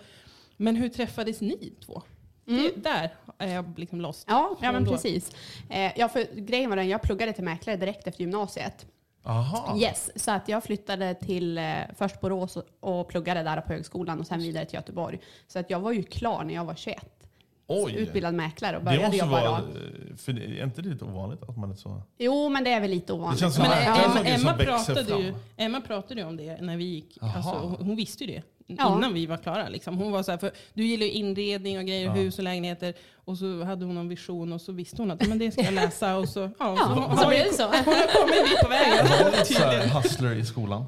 Men 0.56 0.76
hur 0.76 0.88
träffades 0.88 1.40
ni 1.40 1.72
två? 1.86 2.02
Mm. 2.46 2.62
Det, 2.62 2.80
där 2.82 3.14
är 3.38 3.54
jag 3.54 3.78
liksom 3.78 4.00
lost. 4.00 4.24
Ja, 4.30 4.56
ja 4.62 4.72
men 4.72 4.84
då. 4.84 4.90
precis. 4.92 5.30
Eh, 5.70 5.92
ja, 5.96 6.08
för 6.08 6.34
grejen 6.40 6.70
var 6.70 6.76
den, 6.76 6.88
jag 6.88 7.02
pluggade 7.02 7.32
till 7.32 7.44
mäklare 7.44 7.76
direkt 7.76 8.06
efter 8.06 8.20
gymnasiet. 8.20 8.86
Aha. 9.22 9.76
Yes, 9.78 10.10
så 10.24 10.30
att 10.30 10.48
jag 10.48 10.64
flyttade 10.64 11.14
till 11.14 11.58
eh, 11.58 11.64
först 11.98 12.20
Borås 12.20 12.56
och, 12.56 12.64
och 12.80 13.08
pluggade 13.08 13.42
där 13.42 13.60
på 13.60 13.72
högskolan 13.72 14.20
och 14.20 14.26
sen 14.26 14.38
vidare 14.38 14.64
till 14.64 14.74
Göteborg. 14.76 15.18
Så 15.46 15.58
att 15.58 15.70
jag 15.70 15.80
var 15.80 15.92
ju 15.92 16.02
klar 16.02 16.44
när 16.44 16.54
jag 16.54 16.64
var 16.64 16.74
21. 16.74 17.04
Oj. 17.66 17.94
Utbildad 17.96 18.34
mäklare 18.34 18.76
och 18.76 18.84
började 18.84 19.16
jobba 19.16 19.30
vara... 19.30 19.60
då. 19.60 19.66
För 20.16 20.32
det- 20.32 20.60
är 20.60 20.64
inte 20.64 20.82
det 20.82 20.88
lite 20.88 21.04
ovanligt 21.04 21.42
att 21.42 21.56
man 21.56 21.70
är 21.70 21.74
så... 21.74 22.02
Jo, 22.18 22.48
men 22.48 22.64
det 22.64 22.70
är 22.72 22.80
väl 22.80 22.90
lite 22.90 23.12
ovanligt. 23.12 23.38
Det 23.38 23.44
känns 23.44 23.54
som 23.54 23.64
Men 23.68 23.84
ja, 23.84 24.22
det 24.22 24.28
Emma, 24.30 24.54
pratade 24.54 25.22
ju. 25.22 25.34
Emma 25.56 25.80
pratade 25.80 26.20
ju 26.20 26.26
om 26.26 26.36
det 26.36 26.60
när 26.60 26.76
vi 26.76 26.84
gick. 26.84 27.18
Alltså, 27.20 27.50
hon, 27.50 27.86
hon 27.86 27.96
visste 27.96 28.24
ju 28.24 28.32
det 28.34 28.42
Ja. 28.70 28.96
innan 28.96 29.14
vi 29.14 29.26
var 29.26 29.36
klara. 29.36 29.68
Liksom. 29.68 29.98
Hon 29.98 30.12
var 30.12 30.22
så 30.22 30.30
här, 30.30 30.38
för 30.38 30.50
du 30.74 30.84
gillar 30.86 31.06
ju 31.06 31.12
inredning 31.12 31.78
och 31.78 31.84
grejer, 31.84 32.10
hus 32.10 32.38
och 32.38 32.44
lägenheter. 32.44 32.94
Och 33.24 33.38
så 33.38 33.64
hade 33.64 33.84
hon 33.84 33.96
en 33.96 34.08
vision 34.08 34.52
och 34.52 34.60
så 34.60 34.72
visste 34.72 35.02
hon 35.02 35.10
att 35.10 35.26
men 35.28 35.38
det 35.38 35.50
ska 35.52 35.62
jag 35.62 35.74
läsa. 35.74 36.16
Och 36.16 36.28
så, 36.28 36.50
ja, 36.58 36.76
så, 36.76 37.16
så 37.22 37.28
blev 37.28 37.42
vi- 37.44 37.48
det 37.50 37.54
så. 37.54 37.62
Hon 37.62 37.72
har 37.94 38.20
kommit 38.20 38.50
dit 38.50 38.60
på 38.62 38.68
vägen. 38.68 39.06
Var 39.06 39.30
lite 39.30 39.44
så 39.44 39.58
här 39.62 39.70
Tydligen. 39.70 39.90
hustler 39.96 40.34
i 40.34 40.44
skolan? 40.44 40.84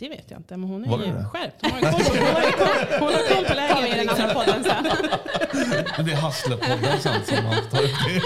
Det 0.00 0.08
vet 0.08 0.30
jag 0.30 0.40
inte, 0.40 0.56
men 0.56 0.68
hon 0.68 0.84
är 0.84 0.88
Var 0.88 0.98
ju 0.98 1.12
det? 1.12 1.24
skärpt. 1.24 1.56
Hon 1.62 1.70
har 1.70 1.80
koll 1.92 2.02
på, 2.04 2.24
hon 2.24 2.34
har 2.34 2.52
koll, 2.52 2.98
hon 3.00 3.12
har 3.12 3.34
koll 3.34 3.44
på 3.44 3.54
tar 3.54 3.82
vi 3.82 3.88
i 3.88 3.90
den 3.90 4.06
läget. 4.06 4.20
andra 4.20 4.34
podden 4.34 4.64
sen. 4.64 4.86
Men 5.96 6.06
det 6.06 6.12
är 6.12 6.16
Hustlerpodden 6.16 7.00
sen 7.00 7.24
som 7.24 7.44
man 7.44 7.54
tar 7.70 7.82
upp 7.82 7.90
det. 8.06 8.20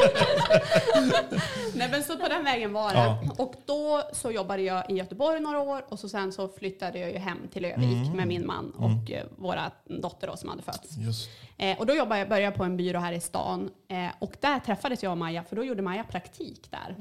Nej, 1.75 1.89
men 1.91 2.03
så 2.05 2.17
på 2.19 2.29
den 2.29 2.45
vägen 2.45 2.73
var 2.73 2.89
det. 2.93 2.99
Ja. 2.99 3.19
Och 3.39 3.55
då 3.67 4.03
så 4.13 4.31
jobbade 4.31 4.63
jag 4.63 4.91
i 4.91 4.95
Göteborg 4.95 5.41
några 5.41 5.61
år 5.61 5.85
och 5.89 5.99
så 5.99 6.09
sen 6.09 6.33
så 6.33 6.49
flyttade 6.49 6.99
jag 6.99 7.11
ju 7.13 7.19
hem 7.19 7.39
till 7.53 7.65
Övik 7.65 7.85
Mm. 7.85 8.17
med 8.17 8.29
min 8.29 8.47
man 8.47 8.71
och 8.71 9.11
eh, 9.11 9.25
våra 9.37 9.71
dotter 9.85 10.27
då, 10.27 10.37
som 10.37 10.49
hade 10.49 10.63
fötts. 10.63 10.97
Just. 10.99 11.29
Eh, 11.59 11.79
och 11.79 11.87
då 11.87 11.95
jobbade 11.95 12.19
jag, 12.19 12.29
började 12.29 12.45
jag 12.45 12.55
på 12.55 12.65
en 12.65 12.77
byrå 12.77 12.99
här 13.01 13.13
i 13.13 13.21
stan 13.21 13.71
eh, 13.89 14.07
och 14.19 14.33
där 14.41 14.59
träffades 14.61 15.03
jag 15.03 15.13
och 15.13 15.19
Maja 15.19 15.43
för 15.45 15.57
då 15.57 15.65
gjorde 15.65 15.83
Maja 15.83 16.05
praktik 16.05 16.71
där. 16.71 16.97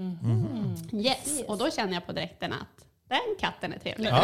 Yes, 0.93 1.41
och 1.47 1.57
då 1.57 1.71
kände 1.71 1.93
jag 1.93 2.05
på 2.05 2.11
direkten 2.11 2.53
att 2.53 2.85
den 3.07 3.35
katten 3.39 3.73
är 3.73 3.79
trevlig. 3.79 4.09
Ja. 4.09 4.15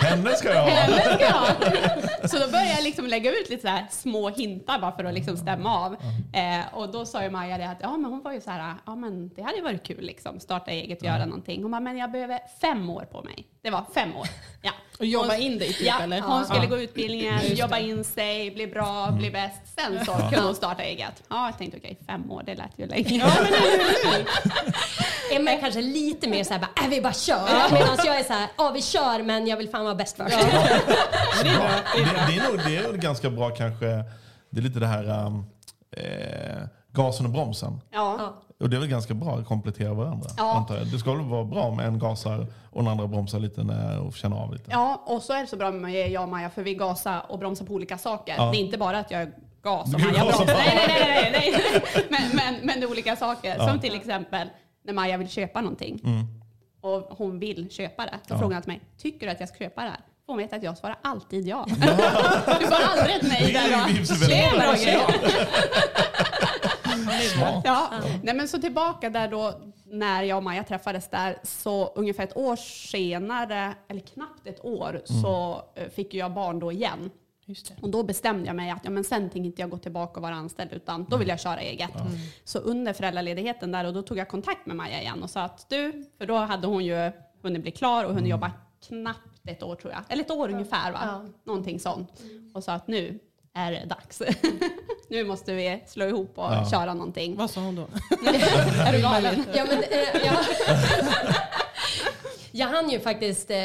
Henne 0.00 0.30
ska 0.30 0.48
jag 0.54 0.62
ha. 0.62 0.70
Henne 0.70 1.00
ska 1.00 1.24
jag 1.24 1.32
ha. 1.32 2.28
Så 2.28 2.38
då 2.38 2.46
började 2.50 2.70
jag 2.70 2.82
liksom 2.82 3.06
lägga 3.06 3.30
ut 3.30 3.50
lite 3.50 3.62
så 3.62 3.68
här 3.68 3.86
små 3.90 4.28
hintar 4.28 4.78
bara 4.78 4.92
för 4.92 5.04
att 5.04 5.14
liksom 5.14 5.36
stämma 5.36 5.78
av. 5.78 5.92
Eh, 6.32 6.74
och 6.74 6.92
då 6.92 7.06
sa 7.06 7.22
ju 7.22 7.30
Maja 7.30 7.58
det 7.58 7.68
att 7.70 7.78
ja, 7.80 7.96
men 7.96 8.10
hon 8.10 8.22
var 8.22 8.32
ju 8.32 8.40
så 8.40 8.50
här, 8.50 8.74
ja 8.86 8.94
men 8.96 9.28
det 9.28 9.42
hade 9.42 9.56
ju 9.56 9.62
varit 9.62 9.82
kul 9.82 10.04
liksom, 10.04 10.40
starta 10.40 10.70
eget 10.70 10.98
och 10.98 11.06
göra 11.06 11.24
någonting. 11.26 11.62
Hon 11.62 11.70
bara, 11.70 11.80
men 11.80 11.96
jag 11.96 12.10
behöver 12.12 12.40
fem 12.60 12.90
år 12.90 13.04
på 13.12 13.22
mig. 13.22 13.46
Det 13.62 13.70
var 13.70 13.84
fem 13.94 14.16
år. 14.16 14.26
Ja. 14.62 14.70
Och 14.98 15.06
jobba 15.06 15.28
Hon- 15.34 15.42
in 15.42 15.58
dig 15.58 15.72
typ, 15.72 15.86
ja, 15.86 16.00
eller? 16.02 16.20
Hon 16.20 16.44
skulle 16.44 16.62
Ja. 16.64 16.68
gå 16.70 16.78
utbildningen, 16.78 17.40
jobba 17.56 17.78
in 17.78 18.04
sig, 18.04 18.50
bli 18.50 18.66
bra, 18.66 19.10
bli 19.10 19.30
bäst. 19.30 19.60
Sen 19.78 20.04
så 20.04 20.12
kunde 20.12 20.40
hon 20.40 20.54
starta 20.54 20.82
eget. 20.82 21.22
Ja, 21.28 21.46
jag 21.46 21.58
tänkte 21.58 21.78
okej, 21.78 21.98
fem 22.06 22.30
år, 22.30 22.42
det 22.46 22.54
lät 22.54 22.70
ju 22.76 22.86
länge. 22.86 23.24
Emma 25.32 25.50
är 25.50 25.60
kanske 25.60 25.80
lite 25.82 26.28
mer 26.28 26.44
såhär, 26.44 26.60
bara, 26.60 26.84
äh, 26.84 26.88
vi 26.90 27.00
bara 27.00 27.12
kör. 27.12 27.48
Medan 27.72 27.96
jag 28.04 28.18
är 28.20 28.24
såhär, 28.24 28.48
ja 28.58 28.70
vi 28.70 28.82
kör 28.82 29.22
men 29.22 29.46
jag 29.46 29.56
vill 29.56 29.68
fan 29.68 29.84
vara 29.84 29.94
bäst 29.94 30.16
först. 30.16 30.36
Det, 31.42 31.48
det, 32.28 32.38
är 32.38 32.50
nog, 32.52 32.60
det 32.66 32.76
är 32.76 32.82
nog 32.82 32.98
ganska 33.00 33.30
bra 33.30 33.50
kanske. 33.50 33.86
Det 34.50 34.60
är 34.60 34.62
lite 34.62 34.78
det 34.80 34.86
här 34.86 35.26
um, 35.26 35.46
eh, 35.96 36.62
gasen 36.92 37.26
och 37.26 37.32
bromsen. 37.32 37.80
Ja. 37.90 38.42
Och 38.60 38.70
det 38.70 38.76
är 38.76 38.80
väl 38.80 38.88
ganska 38.88 39.14
bra 39.14 39.38
att 39.38 39.46
komplettera 39.46 39.94
varandra. 39.94 40.30
Ja. 40.36 40.54
Antar 40.56 40.76
jag. 40.76 40.86
Det 40.86 40.98
ska 40.98 41.12
väl 41.14 41.24
vara 41.24 41.44
bra 41.44 41.74
med 41.74 41.86
en 41.86 41.98
gasar 41.98 42.46
och 42.70 42.82
den 42.82 42.92
andra 42.92 43.06
bromsar 43.06 43.38
lite 43.38 43.62
när, 43.64 43.98
och 44.00 44.14
känner 44.14 44.36
av 44.36 44.52
lite. 44.52 44.64
Ja, 44.70 45.02
och 45.06 45.22
så 45.22 45.32
är 45.32 45.40
det 45.40 45.46
så 45.46 45.56
bra 45.56 45.70
med 45.70 46.10
jag 46.10 46.22
och 46.22 46.28
Maja, 46.28 46.50
för 46.50 46.62
vi 46.62 46.74
gasar 46.74 47.22
och 47.28 47.38
bromsar 47.38 47.64
på 47.66 47.72
olika 47.74 47.98
saker. 47.98 48.34
Ja. 48.38 48.50
Det 48.50 48.56
är 48.58 48.60
inte 48.60 48.78
bara 48.78 48.98
att 48.98 49.10
jag 49.10 49.28
gas 49.62 49.94
och 49.94 50.00
Maja 50.00 50.12
gasar 50.12 50.36
bromsar. 50.36 50.54
Nej, 50.54 50.84
nej, 50.88 51.30
nej, 51.32 51.32
nej, 51.32 51.72
nej. 51.94 52.06
Men, 52.10 52.22
men, 52.36 52.66
men 52.66 52.80
det 52.80 52.86
är 52.86 52.90
olika 52.90 53.16
saker. 53.16 53.56
Ja. 53.58 53.68
Som 53.68 53.80
till 53.80 53.94
exempel 53.94 54.48
när 54.84 54.92
Maja 54.92 55.16
vill 55.16 55.28
köpa 55.28 55.60
någonting 55.60 56.00
och 56.80 57.02
hon 57.18 57.38
vill 57.38 57.70
köpa 57.70 58.02
det. 58.04 58.10
Då 58.28 58.34
Ja. 58.34 58.38
frågar 58.38 58.54
hon 58.56 58.62
till 58.62 58.72
mig, 58.72 58.80
tycker 58.98 59.26
du 59.26 59.32
att 59.32 59.40
jag 59.40 59.48
ska 59.48 59.58
köpa 59.58 59.82
det 59.84 59.88
här? 59.90 60.00
Hon 60.26 60.38
veta 60.38 60.56
att 60.56 60.62
jag 60.62 60.78
svarar 60.78 60.98
alltid 61.02 61.48
ja. 61.48 61.66
du 62.60 62.66
får 62.66 62.76
aldrig 62.98 63.16
ett 63.16 63.22
nej 63.22 63.52
Det 63.52 63.58
är 63.58 63.88
ju 63.88 63.94
väldigt 63.94 64.28
Tjena, 64.30 64.58
bra. 64.58 64.72
Roger. 64.72 65.00
Smart. 67.10 67.62
Ja, 67.64 67.90
nej 68.22 68.34
men 68.34 68.48
så 68.48 68.58
tillbaka 68.58 69.10
där 69.10 69.28
då 69.28 69.60
när 69.84 70.22
jag 70.22 70.36
och 70.36 70.42
Maja 70.44 70.64
träffades 70.64 71.08
där 71.10 71.38
så 71.42 71.86
ungefär 71.86 72.24
ett 72.24 72.36
år 72.36 72.56
senare, 72.56 73.74
eller 73.88 74.00
knappt 74.00 74.46
ett 74.46 74.64
år, 74.64 75.00
så 75.04 75.62
eh, 75.74 75.88
fick 75.88 76.14
jag 76.14 76.32
barn 76.32 76.58
då 76.58 76.72
igen. 76.72 77.10
Just 77.44 77.68
det. 77.68 77.74
Och 77.82 77.90
då 77.90 78.02
bestämde 78.02 78.46
jag 78.46 78.56
mig 78.56 78.70
att 78.70 78.84
ja, 78.84 78.90
men 78.90 79.04
sen 79.04 79.30
tänker 79.30 79.46
inte 79.46 79.62
jag 79.62 79.70
gå 79.70 79.78
tillbaka 79.78 80.16
och 80.16 80.22
vara 80.22 80.34
anställd 80.34 80.72
utan 80.72 81.04
då 81.04 81.16
vill 81.16 81.28
jag 81.28 81.40
köra 81.40 81.60
eget. 81.60 81.90
Så 82.44 82.58
under 82.58 82.92
föräldraledigheten 82.92 83.72
där 83.72 83.84
och 83.84 83.94
då 83.94 84.02
tog 84.02 84.18
jag 84.18 84.28
kontakt 84.28 84.66
med 84.66 84.76
Maja 84.76 85.00
igen 85.00 85.22
och 85.22 85.30
sa 85.30 85.42
att 85.42 85.66
du, 85.68 86.04
för 86.18 86.26
då 86.26 86.34
hade 86.34 86.66
hon 86.66 86.84
ju 86.84 87.12
hunnit 87.42 87.62
bli 87.62 87.70
klar 87.70 88.04
och 88.04 88.14
hunnit 88.14 88.30
jobba 88.30 88.52
knappt 88.88 89.40
ett 89.48 89.62
år 89.62 89.74
tror 89.74 89.92
jag. 89.92 90.02
Eller 90.08 90.24
ett 90.24 90.30
år 90.30 90.48
ungefär 90.50 90.92
va? 90.92 90.98
Ja. 91.02 91.24
Någonting 91.44 91.80
sånt. 91.80 92.22
Och 92.54 92.64
sa 92.64 92.72
att 92.72 92.88
nu 92.88 93.18
är 93.54 93.72
det 93.72 93.84
dags. 93.86 94.22
nu 95.08 95.24
måste 95.24 95.54
vi 95.54 95.82
slå 95.86 96.06
ihop 96.06 96.38
och 96.38 96.44
Ja. 96.44 96.68
köra 96.70 96.94
någonting. 96.94 97.36
Vad 97.36 97.50
sa 97.50 97.60
hon 97.60 97.76
då? 97.76 97.82
är 98.86 98.92
du 98.92 99.00
galen? 99.02 99.44
Ja, 99.54 99.64
men, 99.68 99.78
eh, 99.82 100.26
ja. 100.26 100.32
Jag 102.52 102.66
hann 102.66 102.90
ju 102.90 103.00
faktiskt 103.00 103.50
eh, 103.50 103.56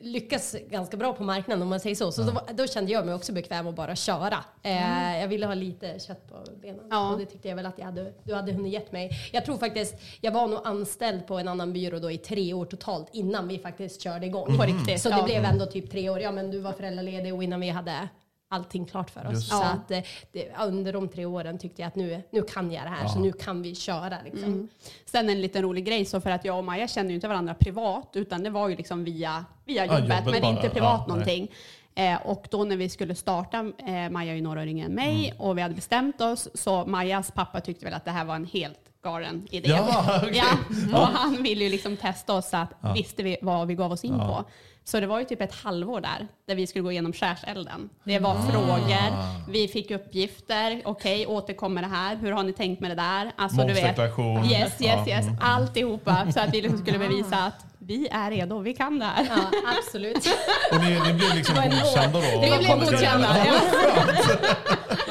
lyckas 0.00 0.56
ganska 0.70 0.96
bra 0.96 1.12
på 1.12 1.22
marknaden 1.24 1.62
om 1.62 1.68
man 1.68 1.80
säger 1.80 1.96
så. 1.96 2.12
Så 2.12 2.22
då, 2.22 2.32
var- 2.32 2.52
då 2.52 2.66
kände 2.66 2.92
jag 2.92 3.06
mig 3.06 3.14
också 3.14 3.32
bekväm 3.32 3.66
att 3.66 3.74
bara 3.74 3.96
köra. 3.96 4.44
Eh, 4.62 5.18
jag 5.20 5.28
ville 5.28 5.46
ha 5.46 5.54
lite 5.54 5.98
kött 5.98 6.28
på 6.28 6.34
benen. 6.62 6.84
Ja. 6.90 7.10
Och 7.12 7.18
det 7.18 7.26
tyckte 7.26 7.48
jag 7.48 7.56
väl 7.56 7.66
att 7.66 7.78
jag 7.78 7.84
hade, 7.84 8.12
du 8.24 8.34
hade 8.34 8.52
hunnit 8.52 8.72
gett 8.72 8.92
mig. 8.92 9.10
Jag 9.32 9.44
tror 9.44 9.58
faktiskt, 9.58 9.94
jag 10.20 10.32
var 10.32 10.46
nog 10.48 10.60
anställd 10.64 11.26
på 11.26 11.38
en 11.38 11.48
annan 11.48 11.72
byrå 11.72 11.98
då 11.98 12.10
i 12.10 12.18
tre 12.18 12.52
år 12.54 12.64
totalt 12.64 13.08
innan 13.12 13.48
vi 13.48 13.58
faktiskt 13.58 14.02
körde 14.02 14.26
igång. 14.26 14.56
På 14.58 14.62
riktigt, 14.64 15.00
Så 15.00 15.08
det 15.08 15.16
ja. 15.16 15.24
blev 15.24 15.44
ändå 15.44 15.66
typ 15.66 15.90
tre 15.90 16.10
år. 16.10 16.20
Ja 16.20 16.32
men 16.32 16.50
du 16.50 16.58
var 16.60 16.72
föräldraledig 16.72 17.34
och 17.34 17.44
innan 17.44 17.60
vi 17.60 17.68
hade 17.70 18.08
allting 18.48 18.84
klart 18.86 19.10
för 19.10 19.26
oss. 19.26 19.32
Just. 19.32 19.48
Så 19.48 19.54
Ja. 19.56 19.64
att 19.64 19.90
eh, 19.90 20.00
det, 20.32 20.48
under 20.66 20.92
de 20.92 21.08
tre 21.08 21.24
åren 21.24 21.58
tyckte 21.58 21.82
jag 21.82 21.88
att 21.88 21.94
nu, 21.96 22.22
nu 22.30 22.42
kan 22.42 22.72
jag 22.72 22.84
det 22.84 22.88
här 22.90 23.08
så 23.08 23.18
nu 23.18 23.32
kan 23.32 23.62
vi 23.62 23.74
köra 23.74 24.16
liksom. 24.24 24.68
Sen 25.04 25.28
en 25.28 25.40
liten 25.40 25.62
rolig 25.62 25.84
grej, 25.84 26.04
så 26.04 26.20
för 26.20 26.30
att 26.30 26.44
jag 26.44 26.58
och 26.58 26.64
Maja 26.64 26.88
känner 26.88 27.08
ju 27.10 27.14
inte 27.14 27.28
varandra 27.28 27.54
privat, 27.54 28.10
utan 28.14 28.42
det 28.42 28.50
var 28.50 28.68
ju 28.68 28.76
liksom 28.76 29.04
via, 29.04 29.44
via 29.64 29.86
Ja, 29.86 29.98
jobbet, 29.98 30.16
jobbet 30.18 30.32
men 30.32 30.42
bara. 30.42 30.50
inte 30.56 30.68
privat 30.68 31.00
Ja, 31.06 31.14
någonting. 31.14 31.50
Eh, 31.94 32.26
och 32.26 32.46
då 32.50 32.64
när 32.64 32.76
vi 32.76 32.88
skulle 32.88 33.14
starta, 33.14 33.58
eh, 33.86 34.10
Maja 34.10 34.32
är 34.32 34.36
ju 34.36 34.42
några 34.42 34.60
år 34.60 34.66
yngre 34.66 34.86
än 34.86 34.92
mig, 34.94 35.26
Mm. 35.26 35.40
och 35.40 35.58
vi 35.58 35.62
hade 35.62 35.74
bestämt 35.74 36.20
oss, 36.20 36.48
så 36.54 36.84
Majas 36.86 37.30
pappa 37.30 37.60
tyckte 37.60 37.84
väl 37.84 37.94
att 37.94 38.04
det 38.04 38.10
här 38.10 38.24
var 38.24 38.34
en 38.36 38.44
helt 38.46 38.78
galen 39.02 39.46
idé. 39.50 39.68
Ja, 39.68 40.20
okej. 40.22 40.42
Ja, 40.92 40.98
och 41.00 41.06
han 41.06 41.42
ville 41.42 41.64
ju 41.64 41.70
liksom 41.70 41.96
testa 41.96 42.34
oss 42.34 42.48
så 42.50 42.56
att 42.56 42.70
visste 42.94 43.22
vi 43.22 43.36
vad 43.42 43.66
vi 43.68 43.74
gav 43.74 43.92
oss 43.92 44.04
in 44.04 44.16
Ja. 44.18 44.26
på. 44.28 44.50
Så 44.88 45.00
det 45.00 45.06
var 45.06 45.18
ju 45.18 45.24
typ 45.24 45.40
ett 45.40 45.54
halvår 45.54 46.00
där, 46.00 46.28
där 46.48 46.54
vi 46.54 46.66
skulle 46.66 46.82
gå 46.82 46.92
igenom 46.92 47.12
skärselden. 47.12 47.88
Det 48.04 48.18
var 48.18 48.30
Ah. 48.30 48.42
frågor, 48.52 49.12
vi 49.52 49.68
fick 49.68 49.90
uppgifter, 49.90 50.82
okej, 50.84 51.26
återkommer 51.26 51.82
det 51.82 51.88
här, 51.88 52.16
hur 52.16 52.32
har 52.32 52.42
ni 52.42 52.52
tänkt 52.52 52.80
med 52.80 52.90
det 52.90 52.94
där? 52.94 53.32
Alltså, 53.36 53.56
du 53.62 53.72
vet, 53.72 53.82
Momsdeklaration. 53.84 54.44
Yes, 54.44 54.52
yes, 54.60 54.80
Ja, 54.80 55.08
yes. 55.08 55.26
mm. 55.26 55.38
Alltihopa. 55.42 56.26
Så 56.32 56.40
att 56.40 56.54
vi 56.54 56.60
liksom 56.62 56.78
skulle 56.78 56.98
bevisa 56.98 57.36
att 57.36 57.64
vi 57.78 58.08
är 58.12 58.30
redo, 58.30 58.58
vi 58.58 58.74
kan 58.74 58.98
det 58.98 59.04
här. 59.04 59.26
Ja, 59.30 59.72
absolut. 59.78 60.28
Och 60.72 60.80
ni, 60.80 60.90
ni 61.06 61.12
blev 61.14 61.34
liksom 61.34 61.54
Det 61.54 61.60
var 61.60 61.66
en 61.66 61.70
godkända 61.70 62.18
då? 62.20 62.40
Vi 62.40 62.58
blev 62.58 62.78
godkända. 62.90 63.36
Ja. 63.46 63.54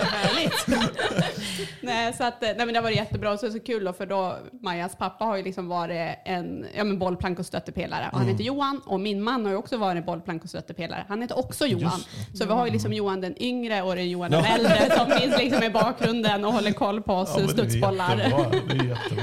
Nej, 1.85 2.13
så 2.13 2.23
att, 2.23 2.41
nej, 2.41 2.55
men 2.57 2.73
det 2.73 2.81
var 2.81 2.89
jättebra 2.89 3.31
och 3.31 3.39
så 3.39 3.51
så 3.51 3.59
kul 3.59 3.83
då, 3.83 3.93
för 3.93 4.05
då 4.05 4.35
Majas 4.61 4.95
pappa 4.95 5.25
har 5.25 5.37
ju 5.37 5.43
liksom 5.43 5.67
varit 5.67 6.17
en 6.25 6.65
ja, 6.75 6.83
men 6.83 6.99
bollplank 6.99 7.39
och 7.39 7.45
stöttepelare. 7.45 8.09
Och 8.11 8.17
han 8.17 8.27
heter 8.27 8.43
Johan 8.43 8.81
och 8.85 8.99
min 8.99 9.21
man 9.23 9.45
har 9.45 9.51
ju 9.51 9.57
också 9.57 9.77
varit 9.77 10.05
bollplank 10.05 10.43
och 10.43 10.49
stöttepelare. 10.49 11.05
Han 11.07 11.21
heter 11.21 11.39
också 11.39 11.65
Johan. 11.65 11.99
Så 12.33 12.45
vi 12.45 12.51
har 12.53 12.65
ju 12.65 12.71
liksom 12.71 12.93
Johan 12.93 13.21
den 13.21 13.41
yngre 13.43 13.81
och 13.81 13.95
det 13.95 14.01
är 14.01 14.05
Johan 14.05 14.31
den 14.31 14.43
Ja. 14.43 14.55
äldre 14.55 14.97
som 14.97 15.11
finns 15.19 15.37
liksom 15.37 15.63
i 15.63 15.69
bakgrunden 15.69 16.45
och 16.45 16.53
håller 16.53 16.71
koll 16.71 17.01
på 17.01 17.13
oss 17.13 17.29
Ja, 17.37 17.37
men 17.37 17.55
det 17.55 17.61
är 17.61 17.67
studsbollar. 17.69 18.15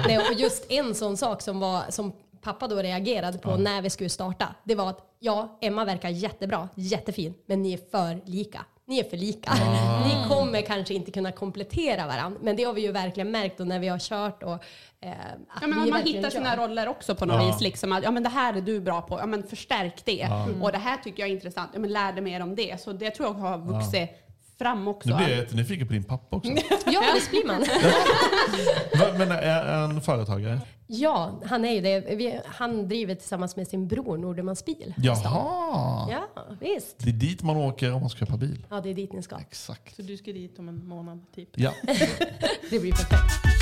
Nej, 0.07 0.19
och 0.19 0.35
just 0.37 0.73
en 0.73 0.95
sån 0.95 1.17
sak 1.17 1.43
som, 1.43 1.61
var, 1.61 1.83
som 1.89 2.13
pappa 2.43 2.69
då 2.69 2.77
reagerade 2.77 3.39
på 3.39 3.57
när 3.57 3.83
vi 3.83 3.91
skulle 3.91 4.09
starta, 4.11 4.49
det 4.65 4.75
var 4.75 4.91
att 4.91 4.99
ja, 5.19 5.59
Emma 5.61 5.85
verkar 5.85 6.09
jättebra, 6.09 6.69
jättefin, 6.75 7.35
men 7.47 7.63
ni 7.63 7.73
är 7.73 7.79
för 7.91 8.31
lika. 8.31 8.65
Ni 8.93 8.99
är 8.99 9.05
för 9.05 9.17
lika. 9.17 9.51
Ah. 9.51 10.05
Ni 10.07 10.29
kommer 10.35 10.63
kanske 10.63 10.95
inte 10.95 11.11
kunna 11.11 11.33
komplettera 11.33 12.07
varandra, 12.07 12.39
men 12.43 12.57
det 12.57 12.65
har 12.65 12.73
vi 12.73 12.81
ju 12.83 12.93
verkligen 12.93 13.31
märkt 13.31 13.59
då 13.59 13.65
när 13.65 13.79
vi 13.79 13.89
har 13.89 13.99
kört 13.99 14.43
och 14.43 14.53
eh, 15.01 15.11
att 15.11 15.63
Ja, 15.63 15.67
men 15.67 15.91
man 15.91 16.03
hittar 16.03 16.31
sina 16.31 16.51
kör. 16.57 16.63
roller 16.63 16.89
också 16.89 17.15
på 17.15 17.27
något 17.27 17.43
Ja. 17.43 17.47
vis. 17.47 17.61
Liksom, 17.61 17.93
att, 17.93 18.03
ja, 18.05 18.11
men 18.11 18.23
det 18.23 18.29
här 18.29 18.55
är 18.55 18.61
du 18.61 18.81
bra 18.81 19.01
på, 19.03 19.19
ja, 19.19 19.27
men 19.27 19.43
förstärk 19.43 20.05
det. 20.05 20.29
Och 20.63 20.73
det 20.73 20.79
här 20.79 20.97
tycker 20.97 21.23
jag 21.23 21.31
är 21.31 21.35
intressant, 21.35 21.71
ja, 21.75 21.81
men 21.81 21.93
lär 21.93 22.13
dig 22.13 22.23
mer 22.23 22.43
om 22.43 22.55
det. 22.55 22.81
Så 22.81 22.93
det 22.93 23.11
tror 23.11 23.29
jag 23.29 23.35
har 23.35 23.59
vuxit 23.59 24.22
fram 24.63 24.89
också. 24.89 25.09
Nu 25.09 25.17
blir 25.17 25.29
jag 25.29 25.37
jättenyfiken 25.37 25.87
på 25.87 25.93
din 25.93 26.05
pappa 26.05 26.37
också. 26.37 26.53
Ja, 26.87 27.03
visst 27.15 27.31
blir 27.31 27.47
man. 27.47 27.65
Men 29.19 29.31
är 29.31 29.73
han 29.73 30.01
företagare? 30.01 30.61
Ja, 30.87 31.41
han 31.45 31.65
är 31.65 31.73
ju 31.73 31.81
det. 31.81 32.43
Han 32.47 32.89
driver 32.89 33.15
tillsammans 33.15 33.57
med 33.57 33.69
sin 33.69 33.89
bror 33.89 34.17
Nordermans 34.17 34.65
bil. 34.65 34.95
Jaha! 34.97 36.09
Ja, 36.11 36.45
visst. 36.61 36.99
Det 36.99 37.11
är 37.11 37.15
dit 37.15 37.43
man 37.43 37.57
åker 37.57 37.93
om 37.93 38.01
man 38.01 38.11
ska 38.11 38.19
köpa 38.19 38.37
bil. 38.37 38.67
Ja, 38.71 38.81
det 38.81 38.91
är 38.91 38.95
dit 38.95 39.13
ni 39.13 39.23
ska. 39.23 39.37
Exakt. 39.37 39.97
Så 39.97 40.03
du 40.03 40.17
ska 40.17 40.33
dit 40.33 40.59
om 40.59 40.69
en 40.69 40.89
månad 40.89 41.21
typ. 41.35 41.49
Ja. 41.55 41.73
Det 42.71 42.79
blir 42.79 42.93
perfekt. 42.93 43.62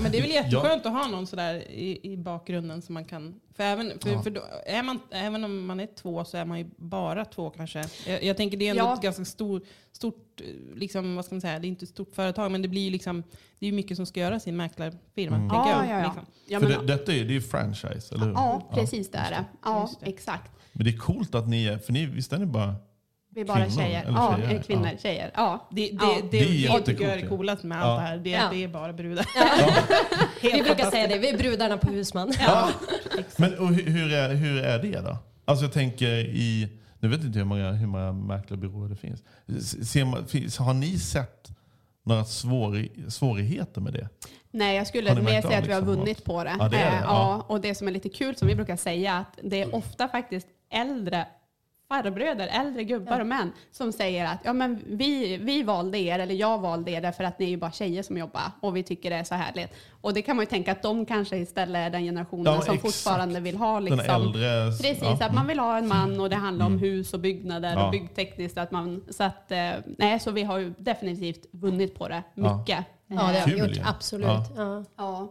Ja, 0.00 0.02
men 0.02 0.12
det 0.12 0.18
är 0.18 0.22
väl 0.22 0.30
jätteskönt 0.44 0.86
att 0.86 0.92
ha 0.92 1.06
någon 1.08 1.26
sådär 1.26 1.54
i, 1.70 2.12
i 2.12 2.16
bakgrunden 2.16 2.82
som 2.82 2.94
man 2.94 3.04
kan... 3.04 3.40
För, 3.56 3.62
även, 3.64 3.98
för, 3.98 4.10
Ja. 4.10 4.22
för 4.22 4.30
då, 4.30 4.40
är 4.66 4.82
man, 4.82 5.00
även 5.10 5.44
om 5.44 5.66
man 5.66 5.80
är 5.80 5.86
två 5.86 6.24
så 6.24 6.36
är 6.36 6.44
man 6.44 6.58
ju 6.58 6.70
bara 6.76 7.24
två 7.24 7.50
kanske. 7.50 7.84
Jag, 8.06 8.24
jag 8.24 8.36
tänker 8.36 8.56
det 8.56 8.66
är 8.66 8.70
ändå 8.70 8.82
Ja. 8.84 8.94
ett 8.94 9.02
ganska 9.02 9.24
stor, 9.24 9.62
stort, 9.92 10.40
liksom, 10.74 11.16
vad 11.16 11.24
ska 11.24 11.34
man 11.34 11.40
säga, 11.40 11.58
det 11.58 11.66
är 11.66 11.68
inte 11.68 11.84
ett 11.84 11.88
stort 11.88 12.14
företag 12.14 12.50
men 12.50 12.62
det 12.62 12.68
blir 12.68 12.90
liksom, 12.90 13.22
det 13.58 13.66
är 13.66 13.70
ju 13.70 13.76
mycket 13.76 13.96
som 13.96 14.06
ska 14.06 14.20
göras 14.20 14.46
i 14.46 14.50
en 14.50 14.56
mäklarfirma. 14.56 15.36
Mm. 15.36 15.48
Ja, 15.48 15.70
jag, 15.70 15.86
ja, 15.88 16.00
ja. 16.00 16.04
Liksom. 16.04 16.26
Ja, 16.48 16.60
För 16.60 16.68
men, 16.68 16.86
det, 16.86 16.92
detta 16.92 17.12
är, 17.12 17.16
det 17.16 17.30
är 17.30 17.34
ju 17.34 17.40
franchise, 17.40 18.14
eller 18.14 18.26
hur? 18.26 18.32
ja, 18.32 18.70
precis 18.74 19.10
det 19.10 19.18
är 19.18 19.30
det. 19.30 19.44
Ja, 19.64 19.90
exakt. 20.02 20.50
Men 20.72 20.84
det 20.84 20.90
är 20.90 20.96
coolt 20.98 21.34
att 21.34 21.48
ni 21.48 21.64
är, 21.66 21.78
för 21.78 21.92
ni, 21.92 22.06
visst 22.06 22.32
är 22.32 22.38
ni 22.38 22.46
bara... 22.46 22.74
Vi 23.34 23.40
är 23.40 23.44
bara 23.44 23.64
Kvinnor, 23.64 23.70
tjejer. 23.82 24.04
Ja, 24.08 24.36
tjejer? 24.36 24.62
kvinnor, 24.62 24.88
Ja. 24.92 24.98
tjejer. 25.02 25.30
Ja. 25.34 25.68
Det, 25.70 25.80
det, 25.82 25.90
Ja. 26.00 26.16
det, 26.30 26.38
Det 26.38 26.44
jag 26.44 26.84
tycker 26.84 27.08
jag 27.08 27.20
är 27.20 27.28
coolaste 27.28 27.66
med 27.66 27.78
Ja. 27.78 27.82
allt 27.82 28.00
det 28.00 28.06
här. 28.06 28.16
Det, 28.18 28.30
Ja. 28.30 28.48
det 28.52 28.64
är 28.64 28.68
bara 28.68 28.92
brudar. 28.92 29.26
Vi 30.56 30.62
brukar 30.62 30.90
säga 30.90 31.06
det, 31.08 31.18
vi 31.18 31.28
är 31.28 31.38
brudarna 31.38 31.76
på 31.78 31.90
Husman. 31.92 32.32
Men 33.36 33.58
och 33.58 33.68
hur, 33.68 34.12
är, 34.12 34.34
hur 34.34 34.62
är 34.62 34.78
det 34.82 35.00
då? 35.00 35.18
Alltså 35.44 35.64
jag 35.64 35.72
tänker 35.72 36.08
i, 36.18 36.68
nu 37.00 37.08
vet 37.08 37.24
inte 37.24 37.38
hur 37.38 37.46
många, 37.46 37.72
hur 37.72 37.86
många 37.86 38.12
mäklarbyråer 38.12 38.88
det 38.88 38.96
finns. 38.96 39.22
Ser 39.90 40.04
man, 40.04 40.26
finns. 40.26 40.58
Har 40.58 40.74
ni 40.74 40.98
sett 40.98 41.48
några 42.04 42.24
svår, 42.24 42.86
svårigheter 43.10 43.80
med 43.80 43.92
det? 43.92 44.08
Nej, 44.50 44.76
jag 44.76 44.86
skulle 44.86 45.14
mer 45.14 45.22
säga 45.24 45.38
av 45.38 45.62
att 45.62 45.68
vi 45.68 45.72
har 45.72 45.80
liksom 45.80 45.84
vunnit 45.96 46.18
något? 46.18 46.24
på 46.24 46.44
det. 46.44 46.54
Ja, 46.58 46.64
det 46.68 46.76
det, 46.76 46.82
Eh, 46.82 46.94
ja. 46.94 47.00
ja, 47.04 47.44
och 47.48 47.60
det 47.60 47.74
som 47.74 47.88
är 47.88 47.92
lite 47.92 48.08
kul 48.08 48.36
som 48.36 48.48
vi 48.48 48.54
brukar 48.54 48.76
säga 48.76 49.14
att 49.14 49.38
det 49.42 49.62
är 49.62 49.74
ofta 49.74 50.08
faktiskt 50.08 50.46
äldre 50.72 51.26
farbröder, 51.94 52.48
äldre 52.52 52.84
gubbar 52.84 53.20
och 53.20 53.26
män 53.26 53.52
som 53.72 53.92
säger 53.92 54.24
att 54.26 54.38
ja, 54.44 54.52
men 54.52 54.80
vi, 54.86 55.36
vi 55.36 55.62
valde 55.62 55.98
er, 55.98 56.18
eller 56.18 56.34
jag 56.34 56.58
valde 56.58 56.90
er 56.90 57.00
därför 57.00 57.24
att 57.24 57.38
ni 57.38 57.44
är 57.46 57.50
ju 57.50 57.56
bara 57.56 57.70
tjejer 57.72 58.02
som 58.02 58.16
jobbar 58.18 58.42
och 58.60 58.76
vi 58.76 58.82
tycker 58.82 59.10
det 59.10 59.16
är 59.16 59.24
så 59.24 59.34
härligt. 59.34 59.70
Och 60.00 60.14
det 60.14 60.22
kan 60.22 60.36
man 60.36 60.42
ju 60.42 60.46
tänka 60.46 60.72
att 60.72 60.82
de 60.82 61.06
kanske 61.06 61.36
istället 61.36 61.86
är 61.86 61.90
den 61.90 62.02
generationen 62.02 62.44
Ja, 62.44 62.60
som 62.60 62.74
exakt. 62.74 62.82
fortfarande 62.82 63.40
vill 63.40 63.56
ha 63.56 63.80
liksom, 63.80 63.98
Den 63.98 64.10
äldre... 64.22 64.70
Precis, 64.82 65.02
ja. 65.02 65.26
att 65.26 65.34
man 65.34 65.46
vill 65.46 65.58
ha 65.58 65.78
en 65.78 65.88
man 65.88 66.20
och 66.20 66.30
det 66.30 66.36
handlar 66.36 66.66
om 66.66 66.78
hus 66.78 67.14
och 67.14 67.20
byggnader 67.20 67.72
Ja. 67.72 67.84
och 67.86 67.90
byggtekniskt. 67.90 68.58
Att 68.58 68.70
man, 68.70 69.04
så, 69.10 69.24
att, 69.24 69.52
eh, 69.52 69.70
nej, 69.98 70.20
så 70.20 70.30
vi 70.30 70.42
har 70.42 70.58
ju 70.58 70.74
definitivt 70.78 71.46
vunnit 71.50 71.94
på 71.98 72.08
det, 72.08 72.22
Ja. 72.34 72.56
mycket. 72.58 72.84
Ja, 73.06 73.16
det 73.32 73.40
har 73.40 73.46
vi 73.46 73.58
gjort. 73.58 73.86
Absolut. 73.86 74.26
Ja. 74.96 75.28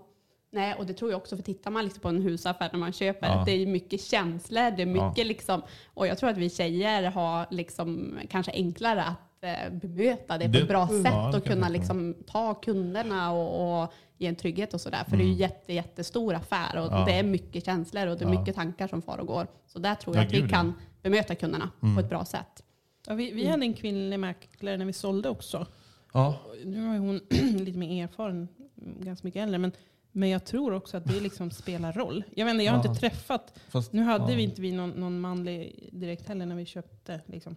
Nej, 0.52 0.76
och 0.76 0.86
det 0.86 0.94
tror 0.94 1.12
jag 1.12 1.18
också, 1.18 1.36
för 1.36 1.44
tittar 1.44 1.72
man 1.72 1.84
liksom 1.84 2.02
på 2.02 2.08
en 2.10 2.22
husaffär 2.22 2.70
när 2.72 2.80
man 2.80 2.94
köper, 2.94 3.28
Ja. 3.28 3.44
det 3.46 3.52
är 3.52 3.66
mycket 3.66 4.02
känslor, 4.02 4.72
det 4.72 4.82
är 4.82 4.86
mycket 4.86 5.18
Ja. 5.18 5.24
liksom, 5.24 5.62
och 5.94 6.08
jag 6.08 6.18
tror 6.18 6.30
att 6.30 6.38
vi 6.38 6.50
tjejer 6.50 7.12
har 7.12 7.46
liksom 7.52 8.18
kanske 8.30 8.52
enklare 8.52 9.04
att 9.04 9.44
eh, 9.44 9.74
bemöta 9.74 10.38
det 10.38 10.46
på 10.46 10.52
Det- 10.52 10.60
ett 10.62 10.68
bra 10.68 10.84
Mm. 10.90 11.04
sätt 11.04 11.14
Ja, 11.14 11.38
och 11.38 11.46
kunna 11.46 11.70
liksom 11.70 12.16
ta 12.28 12.54
kunderna 12.54 13.32
och, 13.32 13.82
och 13.84 13.94
ge 14.18 14.28
en 14.28 14.36
trygghet 14.36 14.74
och 14.74 14.82
sådär. 14.82 15.04
För 15.10 15.18
det 15.18 15.24
är 15.24 15.28
ju 15.28 15.34
jätte, 15.34 15.74
jättestor 15.74 16.34
affär 16.34 16.78
och 16.78 16.88
Mm. 16.88 17.00
Ja. 17.00 17.06
det 17.06 17.12
är 17.14 17.24
mycket 17.24 17.66
känslor 17.66 18.08
och 18.08 18.18
det 18.18 18.26
är 18.26 18.34
Ja. 18.34 18.40
mycket 18.40 18.56
tankar 18.56 18.88
som 18.88 19.02
far 19.02 19.18
och 19.18 19.28
går. 19.28 19.48
Så 19.68 19.80
där 19.80 19.96
tror 19.96 20.16
Ja, 20.16 20.22
jag 20.22 20.28
att 20.28 20.34
vi 20.34 20.50
kan 20.50 20.74
bemöta 21.02 21.36
kunderna 21.36 21.70
Mm. 21.84 21.96
på 21.96 22.02
ett 22.02 22.10
bra 22.10 22.26
sätt. 22.26 22.64
Ja, 23.08 23.14
vi, 23.14 23.32
vi 23.32 23.48
hade 23.48 23.66
en 23.66 23.74
kvinnlig 23.74 24.20
mäklare 24.20 24.78
när 24.78 24.86
vi 24.86 24.94
sålde 24.94 25.30
också. 25.30 25.68
Ja. 26.14 26.36
Nu 26.66 26.88
ju 26.94 27.00
hon 27.00 27.22
lite 27.66 27.78
mer 27.78 28.04
erfaren, 28.04 28.48
mm, 28.82 28.96
ganska 29.06 29.28
mycket 29.28 29.44
äldre. 29.44 29.58
Men, 29.58 29.72
men 30.20 30.30
jag 30.30 30.46
tror 30.46 30.74
också 30.74 30.98
att 30.98 31.06
det 31.06 31.20
liksom 31.20 31.52
spelar 31.52 31.94
roll. 31.94 32.24
Jag, 32.36 32.46
vet 32.46 32.54
inte, 32.54 32.64
jag 32.64 32.74
har 32.74 32.84
Ja. 32.84 32.90
inte 32.90 33.00
träffat, 33.00 33.60
Fast, 33.70 33.94
nu 33.94 34.02
hade 34.04 34.32
ja. 34.32 34.38
vi 34.38 34.44
inte 34.44 34.62
vi 34.62 34.72
någon, 34.72 34.90
någon 34.90 35.20
manlig 35.20 35.90
direkt 35.92 36.28
heller 36.28 36.46
när 36.46 36.56
vi 36.56 36.66
köpte. 36.66 37.22
Liksom. 37.26 37.56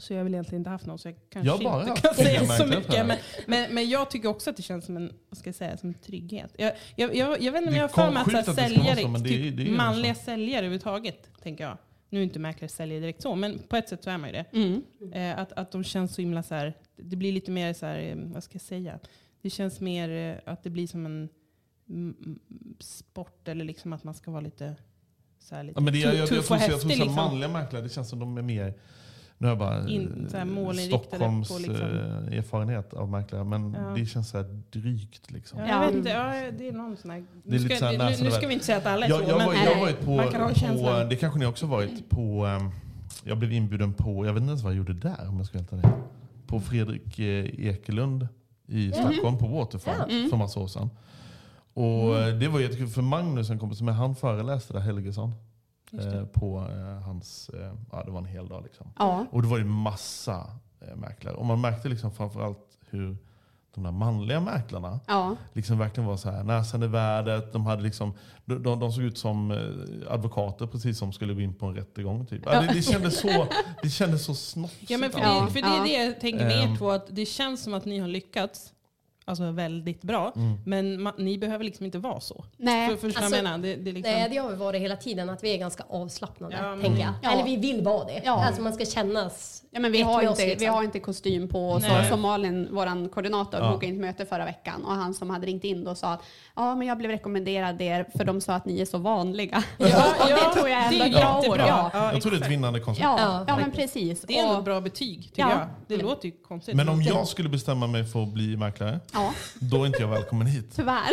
Så 0.00 0.12
jag 0.12 0.18
har 0.18 0.24
väl 0.24 0.34
egentligen 0.34 0.60
inte 0.60 0.70
haft 0.70 0.86
någon, 0.86 0.98
så 0.98 1.08
jag 1.08 1.16
kanske 1.30 1.50
Jag 1.50 1.60
bara 1.60 1.88
inte 1.88 2.00
kan 2.00 2.14
säga 2.14 2.44
så 2.46 2.66
mycket. 2.66 3.06
Men, 3.06 3.16
men, 3.46 3.74
men 3.74 3.88
jag 3.88 4.10
tycker 4.10 4.28
också 4.28 4.50
att 4.50 4.56
det 4.56 4.62
känns 4.62 4.84
som 4.84 4.96
en, 4.96 5.12
vad 5.28 5.38
ska 5.38 5.48
jag 5.48 5.54
säga, 5.54 5.76
som 5.76 5.88
en 5.88 5.94
trygghet. 5.94 6.54
Jag, 6.58 6.72
jag, 6.96 7.16
jag, 7.16 7.42
jag 7.42 7.52
vet 7.52 7.60
inte 7.62 7.70
om 7.70 7.76
jag 7.76 7.82
har 7.82 7.88
för 7.88 8.10
mig 8.10 8.22
att, 8.38 8.44
så 8.44 8.50
att 8.50 8.56
säljare, 8.56 9.02
så, 9.02 9.08
det 9.08 9.28
typ 9.28 9.56
det 9.56 9.70
manliga 9.70 10.14
så. 10.14 10.20
säljare 10.24 10.58
överhuvudtaget, 10.58 11.30
tänker 11.42 11.64
jag. 11.64 11.78
Nu 12.10 12.18
är 12.18 12.24
inte 12.24 12.38
mäklare 12.38 12.68
säljare 12.68 13.00
direkt 13.00 13.22
så, 13.22 13.34
men 13.34 13.58
på 13.68 13.76
ett 13.76 13.88
sätt 13.88 14.04
så 14.04 14.10
är 14.10 14.18
man 14.18 14.28
ju 14.30 14.36
det. 14.36 14.44
Mm. 14.52 14.82
Eh, 15.12 15.38
att, 15.38 15.52
att 15.52 15.72
de 15.72 15.84
känns 15.84 16.14
så 16.14 16.20
himla 16.20 16.42
så 16.42 16.54
här, 16.54 16.74
det 16.96 17.16
blir 17.16 17.32
lite 17.32 17.50
mer 17.50 17.72
så 17.72 17.86
här, 17.86 17.98
eh, 17.98 18.16
vad 18.16 18.44
ska 18.44 18.54
jag 18.54 18.62
säga? 18.62 18.98
Det 19.42 19.50
känns 19.50 19.80
mer 19.80 20.10
eh, 20.46 20.52
att 20.52 20.62
det 20.62 20.70
blir 20.70 20.86
som 20.86 21.06
en 21.06 21.28
sport 22.80 23.48
eller 23.48 23.64
liksom 23.64 23.92
att 23.92 24.04
man 24.04 24.14
ska 24.14 24.30
vara 24.30 24.40
lite 24.40 24.74
så 25.38 25.54
här, 25.54 25.62
lite 25.62 25.78
Ja, 25.80 25.84
men 25.84 25.92
det, 25.92 25.98
jag, 25.98 26.14
jag, 26.14 26.20
jag, 26.20 26.28
tuff 26.28 26.46
tror, 26.46 26.56
och 26.56 26.62
jag 26.62 26.68
tror 26.68 26.74
häftig. 26.74 26.90
så 26.90 26.96
här 26.98 27.04
Liksom. 27.06 27.14
manliga 27.14 27.48
mäklare, 27.50 27.82
det 27.82 27.88
känns 27.88 28.08
som 28.08 28.18
de 28.18 28.38
är 28.38 28.42
mer, 28.42 28.74
nu 29.38 29.46
har 29.46 29.50
jag 29.52 29.58
bara 29.58 29.88
In- 29.88 30.26
så 30.30 30.36
här 30.36 30.44
eh, 30.46 30.50
målinriktade 30.52 31.00
på 31.00 31.44
Stockholms 31.44 31.58
liksom- 31.60 31.76
eh, 32.30 32.38
erfarenhet 32.38 32.94
av 32.94 33.08
mäklare, 33.10 33.44
men 33.44 33.74
Ja. 33.74 33.80
det 33.96 34.06
känns 34.06 34.28
så 34.28 34.36
här 34.36 34.60
drygt. 34.70 35.30
Liksom. 35.30 35.58
Ja, 35.58 35.66
Ja. 35.68 35.80
jag 35.80 35.86
vet 35.86 35.96
inte, 35.96 36.10
ja, 36.10 36.50
det 36.58 36.68
är 36.68 36.72
någon 36.72 36.96
sån 36.96 37.10
här... 37.10 37.18
Det 37.18 37.26
Nu 37.44 37.56
är 37.56 37.60
lite 37.60 37.74
ska, 37.76 37.78
så 37.78 37.84
här 37.84 37.92
nu, 37.92 37.98
näsan 37.98 38.20
nu 38.20 38.26
över- 38.28 38.38
ska 38.38 38.46
vi 38.46 38.52
inte 38.54 38.66
säga 38.66 38.78
att 38.78 38.86
alla 38.86 39.06
är 39.06 39.10
Jag, 39.10 39.18
så, 39.24 39.28
jag, 39.30 39.38
men 39.38 39.46
var, 39.46 39.54
jag 39.54 39.74
har 39.74 39.80
varit 39.80 40.06
man 40.06 40.28
kan 40.32 40.40
ha 40.40 40.48
på, 40.48 40.54
på, 40.54 40.60
känslan. 40.60 41.08
det 41.08 41.16
kanske 41.16 41.38
ni 41.38 41.46
också 41.46 41.66
har 41.66 41.76
varit 41.76 42.10
på, 42.10 42.46
ehm, 42.46 42.70
jag 43.24 43.38
blev 43.38 43.52
inbjuden 43.52 43.92
på, 43.92 44.26
jag 44.26 44.32
vet 44.32 44.40
inte 44.40 44.50
ens 44.50 44.62
vad 44.62 44.72
jag 44.72 44.78
gjorde 44.78 44.92
där 44.92 45.28
om 45.28 45.36
jag 45.36 45.46
ska 45.46 45.58
vara 45.58 45.80
helt. 45.80 45.94
På 46.46 46.60
Fredrik 46.60 47.18
eh, 47.18 47.66
Ekelund 47.66 48.28
i 48.66 48.92
Stockholm 48.92 49.38
på 49.38 49.46
Waterfront 49.46 49.98
Ja. 50.08 50.26
för 50.30 50.36
massa 50.36 50.60
år 50.60 50.66
sedan. 50.66 50.90
Och 51.78 52.18
eh, 52.18 52.34
det 52.34 52.48
var 52.48 52.60
jättekul 52.60 52.88
för 52.88 53.02
Magnus, 53.02 53.50
en 53.50 53.58
kompis 53.58 53.80
med 53.80 53.94
han 53.96 54.16
föreläste 54.16 54.72
där, 54.72 54.80
Helgesson. 54.80 55.32
Eh, 55.92 56.24
på 56.24 56.66
eh, 56.70 57.02
hans, 57.02 57.48
eh, 57.54 57.72
ja 57.92 58.02
det 58.04 58.10
var 58.10 58.18
en 58.18 58.24
hel 58.26 58.48
dag 58.48 58.62
liksom. 58.62 58.86
Ja. 58.98 59.26
Och 59.30 59.42
det 59.42 59.48
var 59.48 59.58
ju 59.58 59.64
massa 59.64 60.46
eh, 60.80 60.96
mäklare. 60.96 61.34
Och 61.34 61.46
man 61.46 61.60
märkte 61.60 61.88
liksom 61.88 62.12
framförallt 62.12 62.78
hur 62.90 63.16
de 63.74 63.84
där 63.84 63.90
manliga 63.92 64.40
mäklarna 64.40 65.00
Ja. 65.06 65.36
liksom 65.52 65.78
verkligen 65.78 66.06
var 66.08 66.16
så 66.16 66.30
här 66.30 66.42
näsan 66.44 66.82
i 66.82 66.86
värdet. 66.86 67.52
De, 67.52 67.66
hade 67.66 67.82
liksom, 67.82 68.12
de, 68.44 68.62
de, 68.62 68.80
de 68.80 68.92
såg 68.92 69.04
ut 69.04 69.18
som 69.18 69.50
eh, 69.50 70.12
advokater 70.12 70.66
precis 70.66 70.98
som 70.98 71.12
skulle 71.12 71.34
gå 71.34 71.40
in 71.40 71.54
på 71.54 71.66
en 71.66 71.74
rättegång. 71.74 72.26
Typ. 72.26 72.42
Ja, 72.46 72.60
det, 72.60 72.66
det, 72.74 72.82
kändes 72.82 73.20
så, 73.20 73.46
det 73.82 73.90
kändes 73.90 74.24
så 74.24 74.34
snofsigt. 74.34 74.90
Ja, 74.90 74.98
men 74.98 75.10
för, 75.10 75.20
Ja. 75.20 75.44
det, 75.46 75.52
för 75.52 75.60
det 75.60 75.76
är 75.76 75.82
det 75.84 76.04
jag 76.04 76.20
tänker 76.20 76.44
med 76.44 76.64
Ehm. 76.64 76.72
er 76.72 76.76
två, 76.76 76.90
att 76.90 77.06
det 77.10 77.26
känns 77.26 77.62
som 77.62 77.74
att 77.74 77.84
ni 77.84 77.98
har 77.98 78.08
lyckats 78.08 78.72
alltså 79.28 79.50
väldigt 79.50 80.02
bra. 80.02 80.32
Mm. 80.36 80.58
Men 80.66 81.00
ma- 81.08 81.14
ni 81.22 81.38
behöver 81.38 81.64
liksom 81.64 81.86
inte 81.86 81.98
vara 81.98 82.20
så. 82.20 82.44
Nej. 82.56 82.88
För, 82.88 82.96
förstår 82.96 83.22
Alltså, 83.22 83.36
jag 83.36 83.44
menar? 83.44 83.58
Det, 83.58 83.74
det 83.76 83.90
är 83.90 83.94
liksom, 83.94 84.12
Nej, 84.14 84.28
det 84.30 84.36
har 84.36 84.48
vi 84.50 84.56
varit 84.56 84.82
hela 84.82 84.96
tiden, 84.96 85.30
att 85.30 85.44
vi 85.44 85.54
är 85.54 85.58
ganska 85.58 85.84
avslappnade, 85.90 86.56
Ja, 86.62 86.70
men- 86.70 86.80
tänker 86.80 87.00
jag. 87.00 87.12
Ja. 87.22 87.30
Eller 87.32 87.44
vi 87.44 87.56
vill 87.56 87.84
vara 87.84 88.04
det. 88.04 88.22
Ja. 88.24 88.44
Alltså 88.44 88.62
man 88.62 88.72
ska 88.72 88.84
kännas 88.84 89.54
Ja, 89.70 89.80
men 89.80 89.92
vi, 89.92 90.02
har 90.02 90.22
oss, 90.24 90.30
inte, 90.30 90.42
vi 90.44 90.50
liksom. 90.50 90.68
har 90.68 90.82
inte 90.82 91.00
kostym 91.00 91.48
på 91.48 91.70
oss. 91.72 91.84
Som 92.08 92.20
Malin, 92.20 92.68
vår 92.70 93.08
koordinator, 93.08 93.60
Ja. 93.60 93.70
bokade 93.70 93.86
in 93.86 93.94
ett 93.94 94.00
möte 94.00 94.26
förra 94.26 94.44
veckan. 94.44 94.84
Och 94.84 94.92
han 94.92 95.14
som 95.14 95.30
hade 95.30 95.46
ringt 95.46 95.64
in 95.64 95.84
då 95.84 95.94
sa 95.94 96.12
att 96.12 96.20
ja, 96.56 96.74
men 96.74 96.88
jag 96.88 96.98
blev 96.98 97.10
rekommenderad 97.10 97.80
er 97.82 98.06
för 98.16 98.24
de 98.24 98.40
sa 98.40 98.54
att 98.54 98.64
ni 98.64 98.80
är 98.80 98.84
så 98.84 98.98
vanliga. 98.98 99.62
Ja, 99.78 99.86
och 100.24 100.30
ja, 100.30 100.36
det 100.48 100.54
tror 100.60 100.68
jag 100.68 100.84
ändå 100.92 101.04
är 101.04 101.10
bra 101.10 101.38
ord. 101.38 101.44
jättebra. 101.44 101.66
Ja, 101.68 101.90
Ja, 101.92 102.12
jag 102.12 102.22
tror 102.22 102.32
det 102.32 102.38
är 102.38 102.42
ett 102.42 102.50
vinnande 102.50 102.80
koncept. 102.80 103.04
ja, 103.04 103.44
Ja, 103.48 103.56
men 103.56 103.72
precis. 103.72 104.20
Det 104.20 104.38
är 104.38 104.42
ändå 104.42 104.52
Och- 104.52 104.58
ett 104.58 104.64
bra 104.64 104.80
betyg, 104.80 105.22
tycker 105.22 105.42
Ja. 105.42 105.50
jag. 105.50 105.68
Det 105.98 106.02
låter 106.04 106.26
ju 106.28 106.32
konstigt. 106.48 106.74
Men 106.76 106.88
om 106.88 107.02
jag 107.02 107.28
skulle 107.28 107.48
bestämma 107.48 107.86
mig 107.86 108.04
för 108.04 108.22
att 108.22 108.28
bli 108.28 108.56
mäklare, 108.56 109.00
Ja, 109.18 109.34
då 109.60 109.82
är 109.82 109.86
inte 109.86 110.00
jag 110.02 110.08
välkommen 110.08 110.46
hit. 110.46 110.72
tyvärr. 110.76 111.10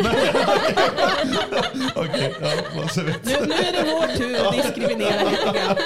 Okej, 1.94 2.34
ja, 2.40 2.50
vad 2.76 2.90
så 2.90 3.02
vet. 3.02 3.24
nu, 3.24 3.32
nu 3.46 3.54
är 3.54 3.72
det 3.72 3.90
vår 3.92 4.16
tur 4.16 4.46
att 4.46 4.52
diskriminera 4.52 5.30
lite 5.30 5.42
grann. 5.44 5.76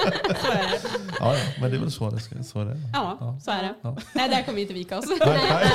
Så 0.43 0.53
är 0.53 0.71
det. 0.71 0.81
Ja, 1.21 1.35
ja, 1.35 1.41
men 1.61 1.71
det 1.71 1.77
är 1.77 1.81
väl 1.81 1.91
så 1.91 2.11
det, 2.11 2.21
ska, 2.21 2.43
så 2.43 2.65
det 2.65 2.71
är. 2.71 2.81
Ja, 2.93 3.39
så 3.45 3.51
är 3.51 3.63
det. 3.63 3.75
Ja. 3.83 3.97
Nej, 4.13 4.29
där 4.29 4.43
kommer 4.43 4.57
vi 4.57 4.63
inte 4.63 4.75
vika 4.75 4.99
oss. 4.99 5.05
Nej, 5.09 5.19
nej. 5.23 5.71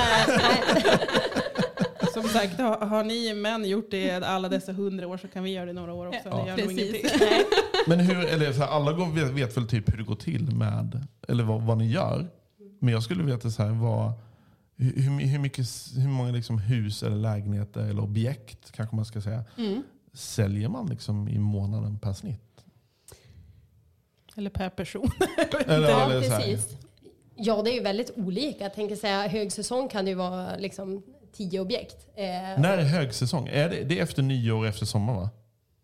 Som 2.13 2.23
sagt, 2.23 2.59
har, 2.59 2.77
har 2.85 3.03
ni 3.03 3.33
män 3.33 3.65
gjort 3.65 3.91
det 3.91 4.23
alla 4.23 4.49
dessa 4.49 4.71
hundra 4.71 5.07
år 5.07 5.17
så 5.17 5.27
kan 5.27 5.43
vi 5.43 5.51
göra 5.51 5.65
det 5.65 5.73
några 5.73 5.93
år 5.93 6.07
också. 6.07 6.29
Ja. 6.29 6.53
Det 6.55 6.63
Precis. 6.63 7.13
Men 7.87 7.99
hur, 7.99 8.25
eller 8.25 8.53
så 8.53 8.59
här, 8.59 8.67
alla 8.67 8.91
går, 8.91 9.05
vet, 9.05 9.31
vet 9.31 9.57
väl 9.57 9.67
typ 9.67 9.93
hur 9.93 9.97
det 9.97 10.03
går 10.03 10.15
till 10.15 10.55
med, 10.55 11.07
eller 11.27 11.43
vad, 11.43 11.61
vad 11.61 11.77
ni 11.77 11.91
gör. 11.91 12.27
Men 12.81 12.93
jag 12.93 13.03
skulle 13.03 13.23
veta 13.23 13.49
så 13.49 13.63
här, 13.63 13.69
vad, 13.69 14.11
hur, 14.77 15.19
hur 15.19 15.39
mycket, 15.39 15.67
hur 15.97 16.07
många 16.07 16.31
liksom 16.31 16.59
hus 16.59 17.03
eller 17.03 17.15
lägenheter 17.15 17.81
eller 17.81 18.01
objekt 18.03 18.71
kanske 18.71 18.95
man 18.95 19.05
ska 19.05 19.21
säga, 19.21 19.43
Mm. 19.57 19.83
säljer 20.13 20.69
man 20.69 20.87
liksom 20.87 21.27
i 21.29 21.39
månaden 21.39 21.99
per 21.99 22.13
snitt? 22.13 22.41
Eller 24.37 24.49
per 24.49 24.69
person. 24.69 25.11
Eller, 25.67 25.89
Ja, 25.89 26.11
eller 26.11 26.21
precis. 26.21 26.77
Ja, 27.35 27.61
det 27.63 27.69
är 27.71 27.73
ju 27.73 27.81
väldigt 27.83 28.11
olika. 28.15 28.63
Jag 28.63 28.73
tänker 28.73 28.95
säga 28.95 29.27
högsäsong 29.27 29.87
kan 29.89 30.05
det 30.05 30.11
ju 30.11 30.15
vara 30.15 30.55
liksom 30.57 31.03
tio 31.33 31.59
objekt. 31.59 32.07
Eh, 32.15 32.23
när 32.61 32.77
är 32.77 32.83
högsäsong? 32.83 33.47
Är 33.47 33.69
det, 33.69 33.83
det 33.83 33.99
är 33.99 34.03
efter 34.03 34.21
nyår 34.23 34.57
och 34.57 34.67
efter 34.67 34.85
sommar 34.85 35.13
va? 35.13 35.29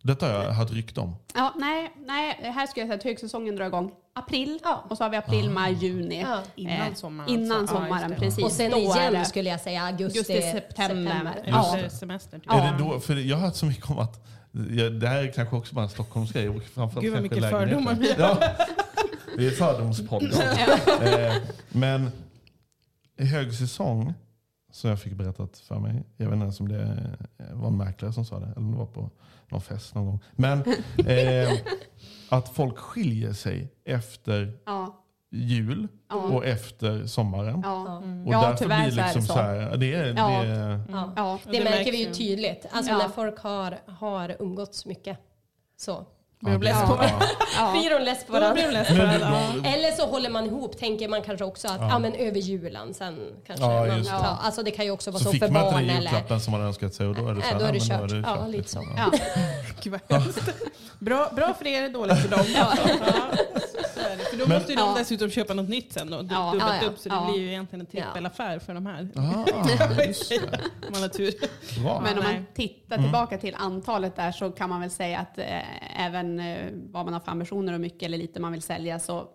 Detta 0.04 0.26
har 0.26 0.44
jag 0.44 0.52
hört 0.52 0.72
rykte 0.72 1.00
om. 1.00 1.16
Ja, 1.36 1.54
nej, 1.58 1.92
nej, 2.06 2.52
här 2.56 2.68
skulle 2.68 2.82
jag 2.82 2.88
säga 2.88 2.98
att 2.98 3.04
högsäsongen 3.04 3.56
drar 3.56 3.66
igång 3.66 3.92
april. 4.16 4.60
Ja. 4.64 4.86
Och 4.90 4.98
så 4.98 5.04
har 5.04 5.10
vi 5.10 5.18
april, 5.18 5.50
maj, 5.50 5.74
juni. 5.74 6.22
Ja. 6.22 6.40
Innan 6.56 6.74
Eh, 6.88 6.94
sommaren 6.94 7.30
Innan 7.30 7.58
alltså. 7.60 7.76
Ja, 7.76 7.82
sommaren, 7.82 8.10
det. 8.10 8.16
precis. 8.16 8.44
och 8.46 8.52
sen 8.52 8.72
Då 8.72 8.78
igen 8.78 9.14
det- 9.14 9.26
skulle 9.26 9.50
jag 9.50 9.60
säga 9.62 9.82
augusti, 9.84 10.20
Augusti, 10.20 10.42
september. 10.52 11.12
september. 11.12 11.44
Ja. 11.48 11.78
Efter 11.78 11.98
semestern. 11.98 12.40
Typ. 12.42 12.50
Ja. 12.54 12.62
Är 12.62 12.72
det 12.72 12.78
då, 12.84 13.00
för 13.00 13.16
jag 13.16 13.38
har 13.38 13.46
hört 13.46 13.56
så 13.56 13.66
mycket 13.66 13.90
om 13.90 14.00
att 14.00 14.26
ja, 14.52 14.90
det 14.90 15.08
här 15.08 15.24
är 15.24 15.32
kanske 15.32 15.56
också 15.56 15.76
bara 15.76 15.84
en 15.84 15.90
Stockholmsgrej. 15.90 16.46
Gud, 16.46 16.64
vad 17.14 17.22
mycket 17.22 17.50
fördomar 17.50 17.94
vi 17.94 18.14
Ja, 18.18 18.38
vi 19.38 19.48
är 19.48 19.52
fördomspodden. 19.52 20.32
eh, 21.02 21.34
men 21.70 22.12
i 23.20 23.26
högsäsong, 23.26 24.14
som 24.72 24.90
jag 24.90 25.00
fick 25.02 25.14
berättat 25.14 25.58
för 25.58 25.76
mig, 25.80 26.04
jag 26.18 26.26
vet 26.26 26.34
inte 26.34 26.44
ens 26.44 26.60
om 26.60 26.68
det 26.68 26.98
var 27.54 27.68
en 27.68 27.78
mäklare 27.78 28.14
som 28.14 28.26
sa 28.26 28.40
det, 28.40 28.46
eller 28.46 28.58
om 28.58 28.72
det 28.72 28.78
var 28.78 28.86
på 28.86 29.10
någon 29.52 29.62
fest 29.62 29.96
någon 29.96 30.06
gång. 30.06 30.20
Men 30.32 30.60
eh, 31.08 31.52
att 32.30 32.50
folk 32.50 32.78
skiljer 32.78 33.34
sig 33.34 33.74
efter 33.86 34.58
Ja, 34.66 35.04
jul 35.32 35.88
Ja. 36.10 36.16
och 36.16 36.46
efter 36.46 37.06
sommaren. 37.06 37.62
ja. 37.64 37.98
Och 37.98 38.34
Ja, 38.34 38.42
därför 38.42 38.58
tyvärr 38.64 38.84
blir 38.84 38.92
så 38.92 39.02
liksom 39.04 39.22
så. 39.22 39.34
så 39.34 39.40
här, 39.40 39.78
det 39.78 39.94
är, 39.94 40.04
det 40.14 40.22
är, 40.22 40.80
Ja. 40.92 41.14
ja. 41.16 41.40
Det, 41.52 41.64
märker 41.64 41.92
vi 41.92 41.98
ju 41.98 42.08
ju. 42.08 42.14
tydligt. 42.14 42.66
Alltså 42.72 42.92
Ja. 42.92 42.98
när 42.98 43.10
folk 43.10 43.40
har, 43.40 43.78
har 43.86 44.36
umgåtts 44.40 44.86
mycket. 44.86 45.18
Så. 45.78 46.06
Blir 46.60 46.60
de 46.60 46.64
less 46.64 46.84
på 46.88 47.00
ja. 47.56 47.72
Blir 47.72 47.90
de 47.90 48.04
less 48.06 48.26
på 48.26 48.34
varandra? 48.34 48.62
varandra. 49.20 49.70
Eller 49.70 49.92
så 49.92 50.06
håller 50.06 50.30
man 50.30 50.46
ihop, 50.46 50.78
tänker 50.78 51.08
man 51.08 51.22
kanske 51.22 51.46
också 51.46 51.68
att 51.68 51.82
ja. 51.82 52.00
men 52.00 52.14
över 52.14 52.40
julen 52.40 52.94
sen 52.94 53.20
kanske 53.48 53.66
Ja, 53.66 53.86
man, 53.86 54.04
ja, 54.04 54.40
alltså 54.42 54.64
det 54.64 54.72
kan 54.72 54.86
ju 54.86 54.92
också 54.92 55.12
vara 55.12 55.20
så, 55.20 55.26
Så 55.26 55.32
fick 55.32 55.44
för 55.44 55.50
man 55.50 55.62
inte 55.62 55.74
barn 55.74 55.88
den 55.88 55.98
eller... 55.98 56.02
julklappen 56.02 56.40
som 56.40 56.52
man 56.52 56.62
önskat 56.62 56.94
sig 56.94 57.08
och 57.08 57.16
då 57.16 57.28
är 57.28 57.34
det 57.34 57.42
så 57.42 57.48
här, 57.48 57.60
då 57.60 57.66
är 57.66 57.74
det 57.74 57.80
kört. 57.80 58.12
Ja, 58.12 58.46
lite 58.48 58.58
liksom. 58.58 58.84
så. 58.84 60.52
Bra 61.36 61.54
för 61.54 61.68
er, 61.68 61.90
dåligt 61.90 62.18
för 62.18 62.30
dem. 62.30 62.46
Det. 64.18 64.24
För 64.24 64.38
då 64.38 64.48
Men- 64.48 64.58
måste 64.58 64.72
ju 64.72 64.76
de 64.76 64.82
Ja. 64.90 64.96
dessutom 64.98 65.30
köpa 65.30 65.54
något 65.54 65.70
nytt 65.70 65.94
sen. 65.94 66.08
Du- 66.08 66.14
Ja. 66.14 66.20
Dubbelt 66.22 66.54
Ja, 66.60 66.76
ja. 66.82 66.88
upp 66.88 66.98
så 66.98 67.10
det 67.10 67.16
Ja. 67.16 67.30
blir 67.32 67.42
ju 67.42 67.48
egentligen 67.50 67.82
en 67.82 67.86
trippelaffär 67.92 68.60
för 68.60 68.74
de 68.74 68.86
här. 68.86 69.10
Ah, 69.16 70.04
just. 70.08 70.32
Om 70.32 70.92
man 70.92 71.02
har 71.02 71.10
tur. 71.10 71.34
Men 72.04 72.18
om 72.18 72.24
man 72.24 72.46
tittar 72.54 72.96
Mm. 72.96 73.06
tillbaka 73.06 73.38
till 73.38 73.56
antalet 73.60 74.16
där 74.16 74.32
så 74.32 74.52
kan 74.52 74.70
man 74.70 74.82
väl 74.82 74.90
säga 74.90 75.20
att 75.20 75.38
eh, 75.38 76.06
även 76.06 76.40
eh, 76.40 76.58
vad 76.74 77.06
man 77.06 77.14
har 77.14 77.22
för 77.22 77.32
ambitioner 77.32 77.74
och 77.74 77.82
mycket 77.82 78.04
eller 78.04 78.18
lite 78.18 78.40
man 78.40 78.52
vill 78.52 78.62
sälja 78.62 79.00
så 79.00 79.28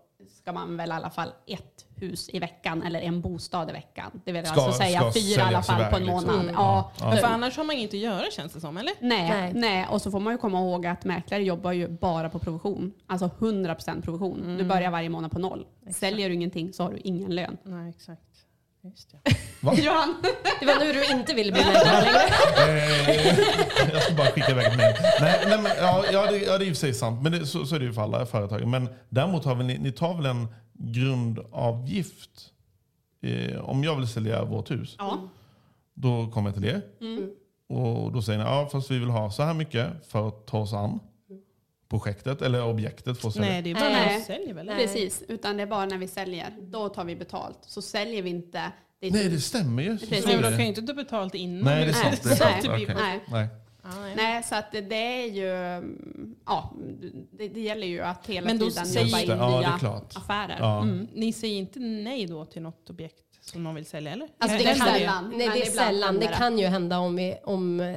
ska 0.46 0.52
man 0.52 0.76
väl 0.76 0.88
i 0.88 0.92
alla 0.92 1.10
fall 1.10 1.32
ett 1.46 1.84
hus 1.96 2.28
i 2.32 2.38
veckan 2.38 2.82
eller 2.82 3.00
en 3.00 3.20
bostad 3.20 3.70
i 3.70 3.72
veckan. 3.72 4.20
Det 4.24 4.32
vill 4.32 4.46
Ska- 4.46 4.60
alltså 4.60 4.78
säga 4.78 5.12
fyra 5.12 5.42
i 5.42 5.44
alla 5.44 5.62
fall 5.62 5.90
på 5.90 5.96
en 5.96 6.02
liksom. 6.06 6.24
månad. 6.24 6.40
Mm. 6.40 6.54
Ja. 6.54 6.92
Men 7.00 7.16
för 7.16 7.26
annars 7.26 7.56
har 7.56 7.64
man 7.64 7.76
inget 7.76 7.90
att 7.90 8.00
göra 8.00 8.24
känns 8.30 8.52
det 8.52 8.60
som, 8.60 8.76
eller? 8.76 8.92
Nej, 9.00 9.30
Nej. 9.30 9.52
nej. 9.54 9.86
och 9.90 10.02
så 10.02 10.10
får 10.10 10.20
man 10.20 10.32
ju 10.34 10.38
komma 10.38 10.58
ihåg 10.58 10.86
att 10.86 11.04
mäklare 11.04 11.42
jobbar 11.42 11.72
ju 11.72 11.88
bara 11.88 12.28
på 12.28 12.38
provision. 12.38 12.92
Alltså 13.06 13.30
100% 13.38 14.02
provision. 14.02 14.40
Mm. 14.44 14.58
Du 14.58 14.64
börjar 14.64 14.90
varje 14.90 15.08
månad 15.08 15.30
på 15.30 15.38
noll. 15.38 15.66
Säljer 15.90 16.28
du 16.28 16.34
ingenting 16.34 16.72
så 16.72 16.82
har 16.82 16.90
du 16.90 16.98
ingen 17.04 17.34
lön. 17.34 17.56
Nej, 17.62 17.90
exakt. 17.90 18.22
Just 18.90 19.14
Va? 19.60 19.74
Johan! 19.76 20.14
Det 20.60 20.66
var 20.66 20.78
nu 20.78 20.92
du 20.92 21.04
inte 21.04 21.34
ville 21.34 21.52
bli 21.52 21.64
mäklare 21.64 22.04
längre. 22.04 22.22
Eh, 22.80 23.38
jag 23.92 24.02
ska 24.02 24.14
bara 24.14 24.26
skicka 24.26 24.50
iväg 24.50 24.66
ett 24.66 24.76
mejl. 24.76 24.94
Nej, 25.20 25.44
nej, 25.48 25.58
men, 25.62 25.72
ja, 25.78 26.04
ja, 26.12 26.30
det, 26.30 26.38
ja, 26.38 26.58
det 26.58 26.64
är 26.64 26.68
i 26.68 26.72
och 26.72 26.76
för 26.76 26.80
sig 26.80 26.94
sant. 26.94 27.22
Men 27.22 27.32
det, 27.32 27.46
så, 27.46 27.66
så 27.66 27.74
är 27.74 27.78
det 27.78 27.84
ju 27.84 27.92
för 27.92 28.02
alla 28.02 28.26
företag. 28.26 28.66
Men 28.66 28.88
däremot 29.08 29.44
har 29.44 29.54
väl 29.54 29.66
ni, 29.66 29.78
ni 29.78 29.92
tar 29.92 30.14
väl 30.14 30.26
en 30.26 30.48
grundavgift. 30.74 32.30
Eh, 33.22 33.60
om 33.60 33.84
jag 33.84 33.96
vill 33.96 34.08
sälja 34.08 34.44
vårt 34.44 34.70
hus, 34.70 34.94
Ja. 34.98 35.18
då 35.94 36.30
kommer 36.30 36.48
jag 36.48 36.54
till 36.54 36.64
er. 36.64 36.82
Mm. 37.00 37.30
Och 37.68 38.12
då 38.12 38.22
säger 38.22 38.38
ni, 38.38 38.44
ja 38.44 38.68
fast 38.72 38.90
vi 38.90 38.98
vill 38.98 39.10
ha 39.10 39.30
så 39.30 39.42
här 39.42 39.54
mycket 39.54 39.86
för 40.08 40.28
att 40.28 40.46
ta 40.46 40.58
oss 40.58 40.72
an 40.72 41.00
projektet 41.98 42.42
eller 42.42 42.64
objektet 42.64 43.24
att 43.24 43.32
sälja. 43.32 43.50
Nej, 43.50 43.62
det 43.62 43.70
är 43.70 43.74
bara 43.74 43.88
Nej. 43.88 44.06
när 44.06 44.18
du 44.18 44.24
säljer 44.24 44.54
väl? 44.54 44.66
Nej. 44.66 44.76
Precis, 44.76 45.22
utan 45.28 45.56
det 45.56 45.62
är 45.62 45.66
bara 45.66 45.86
när 45.86 45.98
vi 45.98 46.08
säljer. 46.08 46.46
Då 46.60 46.88
tar 46.88 47.04
vi 47.04 47.16
betalt. 47.16 47.58
Så 47.62 47.82
säljer 47.82 48.22
vi 48.22 48.30
inte 48.30 48.72
ditt 49.00 49.12
Nej, 49.12 49.24
hus. 49.24 49.32
det 49.32 49.40
stämmer 49.40 49.82
ju. 49.82 49.98
Precis. 49.98 50.26
men 50.26 50.36
de 50.36 50.42
det. 50.42 50.50
kan 50.50 50.60
ju 50.60 50.66
inte 50.66 50.82
ta 50.82 50.94
betalt 50.94 51.34
innan. 51.34 51.64
Nej, 51.64 51.84
det 51.84 51.90
är 51.90 51.92
sant. 51.92 52.22
Det 52.22 52.30
är 52.30 52.36
sant. 52.36 52.62
Det. 52.86 52.94
Nej. 52.94 53.24
Nej. 53.30 53.48
Ja, 53.82 54.00
nej. 54.00 54.12
Nej, 54.16 54.42
så 54.42 54.54
att 54.54 54.72
det, 54.72 54.80
det 54.80 55.22
är 55.22 55.26
ju... 55.26 55.46
Ja, 56.46 56.74
det, 57.32 57.48
det 57.48 57.60
gäller 57.60 57.86
ju 57.86 58.00
att 58.00 58.26
hela 58.26 58.46
Men 58.46 58.58
tiden 58.58 58.86
jobba 58.92 59.20
in 59.20 59.28
det, 59.28 59.34
ja, 59.34 59.48
det 59.50 59.54
är 59.56 59.58
nya 59.60 59.78
klart. 59.78 60.16
affärer. 60.16 60.56
Ja. 60.58 60.82
Mm. 60.82 61.08
Ni 61.14 61.32
säger 61.32 61.58
inte 61.58 61.78
nej 61.80 62.26
då 62.26 62.44
till 62.44 62.62
något 62.62 62.90
objekt 62.90 63.22
som 63.40 63.62
någon 63.64 63.74
vill 63.74 63.86
sälja, 63.86 64.12
eller? 64.12 64.28
Alltså 64.38 64.58
det 64.58 64.64
Det 64.64 64.70
är 64.70 64.74
kan, 64.74 64.86
sällan. 64.86 65.32
Nej, 65.36 65.50
det 65.54 65.66
är 65.66 65.70
sällan. 65.70 66.14
Det 66.14 66.20
det. 66.20 66.32
kan 66.32 66.58
ju 66.58 66.66
hända 66.66 66.98
om, 66.98 67.16
vi, 67.16 67.36
om 67.44 67.80
eh, 67.80 67.96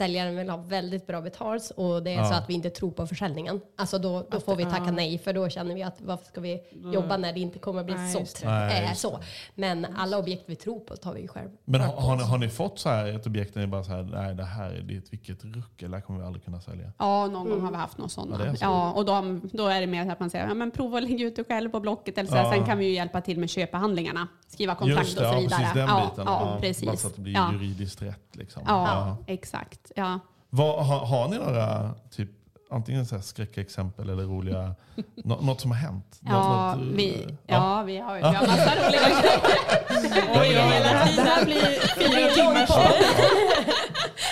säljaren 0.00 0.36
vill 0.36 0.50
ha 0.50 0.56
väldigt 0.56 1.06
bra 1.06 1.20
betalt 1.20 1.70
och 1.76 2.02
det 2.02 2.14
är 2.14 2.24
så 2.24 2.32
Ja. 2.32 2.38
att 2.38 2.48
vi 2.50 2.54
inte 2.54 2.70
tror 2.70 2.90
på 2.90 3.06
försäljningen. 3.06 3.60
Alltså 3.76 3.98
då, 3.98 4.26
då 4.30 4.40
får 4.40 4.56
vi 4.56 4.64
tacka 4.64 4.90
nej 4.92 5.18
för 5.18 5.32
då 5.32 5.48
känner 5.48 5.74
vi 5.74 5.82
att 5.82 6.00
varför 6.00 6.24
ska 6.26 6.40
vi 6.40 6.60
jobba 6.92 7.16
när 7.16 7.32
det 7.32 7.40
inte 7.40 7.58
kommer 7.58 7.84
bli 7.84 7.94
Nej, 7.94 8.12
sålt. 8.12 8.40
det. 8.42 8.48
Nej, 8.48 8.84
Eh, 8.84 8.92
så. 8.94 9.20
Men 9.54 9.86
alla 9.96 10.18
objekt 10.18 10.42
vi 10.46 10.56
tror 10.56 10.80
på 10.80 10.96
tar 10.96 11.14
vi 11.14 11.28
själv. 11.28 11.48
Men 11.64 11.80
har, 11.80 11.92
har, 12.00 12.16
ni, 12.16 12.22
har 12.22 12.38
ni 12.38 12.48
fått 12.48 12.78
så 12.78 12.88
här 12.88 13.06
ett 13.16 13.26
objekt 13.26 13.54
där 13.54 13.60
ni 13.60 13.66
bara 13.66 13.84
så 13.84 13.90
här, 13.90 14.02
nej 14.02 14.34
det 14.34 14.44
här 14.44 14.70
är 14.70 14.98
ett 14.98 15.12
vilket 15.12 15.44
ruckel, 15.44 15.90
det 15.90 15.96
här 15.96 16.02
kommer 16.02 16.20
vi 16.20 16.26
aldrig 16.26 16.44
kunna 16.44 16.60
sälja. 16.60 16.92
Ja, 16.98 17.26
någon 17.26 17.48
gång 17.50 17.60
har 17.60 17.70
vi 17.70 17.76
haft 17.76 17.98
något 17.98 18.12
sådana. 18.12 18.46
Ja, 18.46 18.54
så. 18.56 18.64
Ja, 18.64 18.92
och 18.92 19.04
då, 19.04 19.40
då 19.52 19.66
är 19.66 19.80
det 19.80 19.86
mer 19.86 20.10
att 20.10 20.20
man 20.20 20.30
säger, 20.30 20.48
ja 20.48 20.54
men 20.54 20.70
prova 20.70 20.98
att 20.98 21.04
lägga 21.04 21.26
ut 21.26 21.36
det 21.36 21.44
själv 21.44 21.70
på 21.70 21.80
Blocket. 21.80 22.18
Eller 22.18 22.28
så 22.30 22.34
här. 22.36 22.44
Ja. 22.44 22.52
Sen 22.52 22.64
kan 22.66 22.78
vi 22.78 22.84
ju 22.84 22.92
hjälpa 22.92 23.20
till 23.20 23.38
med 23.38 23.50
köpehandlingarna. 23.50 24.28
Skriva 24.48 24.74
kontrakt 24.74 25.00
Just 25.06 25.18
det, 25.18 25.28
och 25.28 25.32
så 25.34 25.34
ja, 25.34 25.40
vidare. 25.40 25.58
precis 25.60 25.74
den 25.74 25.88
ja, 25.88 26.10
biten. 26.10 26.24
Ja, 26.26 26.58
precis. 26.60 26.84
Bara 26.86 26.96
så 26.96 27.06
att 27.08 27.14
det 27.14 27.20
blir 27.20 27.34
ja. 27.34 27.52
juridiskt 27.52 28.02
rätt. 28.02 28.29
Liksom. 28.40 28.62
Ja, 28.66 29.16
exakt. 29.26 29.92
Ja. 29.96 30.20
Vad, 30.50 30.86
har, 30.86 31.06
har 31.06 31.28
ni 31.28 31.38
några 31.38 31.94
typ, 32.10 32.28
antingen 32.70 33.06
så 33.06 33.14
här 33.14 33.22
skräckexempel 33.22 34.10
eller 34.10 34.22
roliga, 34.22 34.74
nå, 35.24 35.40
något 35.40 35.60
som 35.60 35.70
har 35.70 35.78
hänt? 35.78 36.20
Ja, 36.20 36.74
något, 36.74 36.82
eh, 36.82 36.96
vi, 36.96 37.26
ja. 37.46 37.78
ja, 37.78 37.82
vi 37.82 37.98
har, 37.98 38.16
vi 38.16 38.22
har 38.22 38.32
massa 38.46 38.74
roliga 38.86 39.00
grejer. 39.02 39.30
Oj, 40.40 40.48
hela 40.48 41.06
tiden 41.06 41.44
blir 41.44 41.80
fyra 41.96 42.30
timmars 42.34 42.70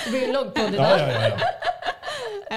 Det 0.05 0.11
blir 0.11 0.27
en 0.27 0.33
lång 0.33 0.51
podd 0.51 0.75
Ja, 0.75 0.99
ja, 0.99 1.13
ja, 1.13 1.29
ja. 1.29 1.37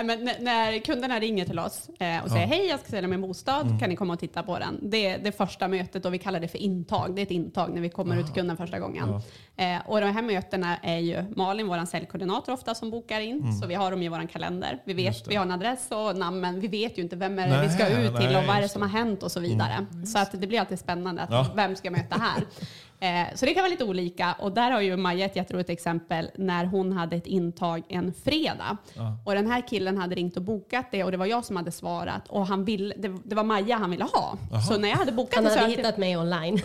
Nej, 0.04 0.18
men 0.18 0.28
n- 0.28 0.36
när 0.40 0.80
kunderna 0.80 1.20
ringer 1.20 1.46
till 1.46 1.60
oss 1.60 1.90
eh, 2.00 2.24
och 2.24 2.32
säger 2.32 2.48
hej, 2.48 2.66
jag 2.68 2.80
ska 2.80 2.90
sälja 2.90 3.08
min 3.08 3.22
bostad, 3.22 3.66
Mm. 3.68 3.80
kan 3.80 3.90
ni 3.90 3.96
komma 3.96 4.14
och 4.14 4.20
titta 4.20 4.44
på 4.44 4.60
den? 4.60 4.80
Det 4.82 5.06
är 5.06 5.20
det 5.20 5.32
första 5.32 5.68
mötet 5.68 6.06
och 6.06 6.14
vi 6.14 6.18
kallar 6.18 6.40
det 6.40 6.48
för 6.48 6.58
intag. 6.58 7.16
Det 7.16 7.22
är 7.22 7.24
ett 7.24 7.32
intag 7.32 7.74
när 7.74 7.82
vi 7.82 7.90
kommer 7.90 8.18
ut 8.18 8.26
till 8.26 8.36
kunden 8.36 8.58
första 8.58 8.80
gången. 8.80 9.10
Eh, 9.58 9.78
och 9.86 10.02
de 10.02 10.08
här 10.12 10.22
mötena 10.22 10.78
är 10.78 10.98
ju 10.98 11.24
Malin, 11.36 11.68
vår 11.68 11.86
säljkoordinator 11.86 12.54
ofta, 12.54 12.76
som 12.76 12.92
bokar 12.92 13.20
in. 13.22 13.54
Så 13.54 13.68
vi 13.68 13.76
har 13.76 13.92
dem 13.92 14.02
i 14.02 14.10
vår 14.10 14.28
kalender. 14.28 14.80
Vi 14.86 14.92
Mm. 14.94 15.06
Vet, 15.06 15.28
vi 15.28 15.36
har 15.36 15.46
en 15.46 15.52
adress 15.52 15.88
och 15.92 16.18
namn, 16.18 16.40
men 16.40 16.60
vi 16.60 16.68
vet 16.68 16.98
ju 16.98 17.02
inte 17.02 17.16
vem 17.16 17.40
är 17.40 17.48
det 17.48 17.62
vi 17.68 17.70
ska 17.70 17.84
Nej, 17.84 18.06
ut 18.06 18.16
till 18.16 18.26
nej, 18.26 18.38
och 18.38 18.44
vad 18.48 18.58
är 18.58 18.62
det 18.62 18.70
som 18.70 18.82
har 18.82 18.90
hänt 18.90 19.24
och 19.24 19.32
så 19.32 19.40
vidare. 19.40 19.86
Så 20.06 20.20
att 20.20 20.42
det 20.42 20.48
blir 20.48 20.60
alltid 20.60 20.80
spännande. 20.80 21.22
Att 21.22 21.32
Ja. 21.32 21.48
Vem 21.56 21.76
ska 21.76 21.86
jag 21.88 21.92
möta 21.98 22.16
här? 22.16 22.44
Eh, 23.04 23.36
så 23.36 23.46
det 23.46 23.54
kan 23.54 23.62
vara 23.64 23.70
lite 23.72 23.84
olika. 23.84 24.36
Och 24.40 24.52
där 24.52 24.72
har 24.72 24.82
ju 24.82 24.98
Maja 24.98 25.26
ett 25.26 25.36
jätteroligt 25.36 25.70
exempel 25.70 26.30
när 26.36 26.66
hon 26.66 26.92
hade 26.92 27.16
ett 27.16 27.28
intag 27.28 27.84
en 27.90 28.14
fredag. 28.14 28.78
Och 29.26 29.34
den 29.36 29.48
här 29.52 29.68
killen 29.68 29.98
hade 29.98 30.16
ringt 30.16 30.38
och 30.38 30.44
bokat 30.44 30.86
det 30.92 31.04
och 31.04 31.12
det 31.12 31.18
var 31.18 31.26
jag 31.26 31.46
som 31.46 31.56
hade 31.56 31.72
svarat. 31.72 32.28
Och 32.28 32.48
han 32.48 32.66
ville, 32.66 32.96
det, 32.98 33.18
det 33.24 33.36
var 33.36 33.44
Maja 33.44 33.78
han 33.78 33.92
ville 33.92 34.04
ha. 34.04 34.38
Så 34.70 34.78
när 34.78 34.90
jag 34.90 34.96
hade 34.98 35.12
bokat 35.12 35.36
Han 35.36 35.44
det 35.44 35.50
så 35.50 35.56
hade 35.60 35.70
jag 35.72 35.76
till, 35.78 35.86
hittat 35.86 35.98
mig 35.98 36.18
online. 36.18 36.62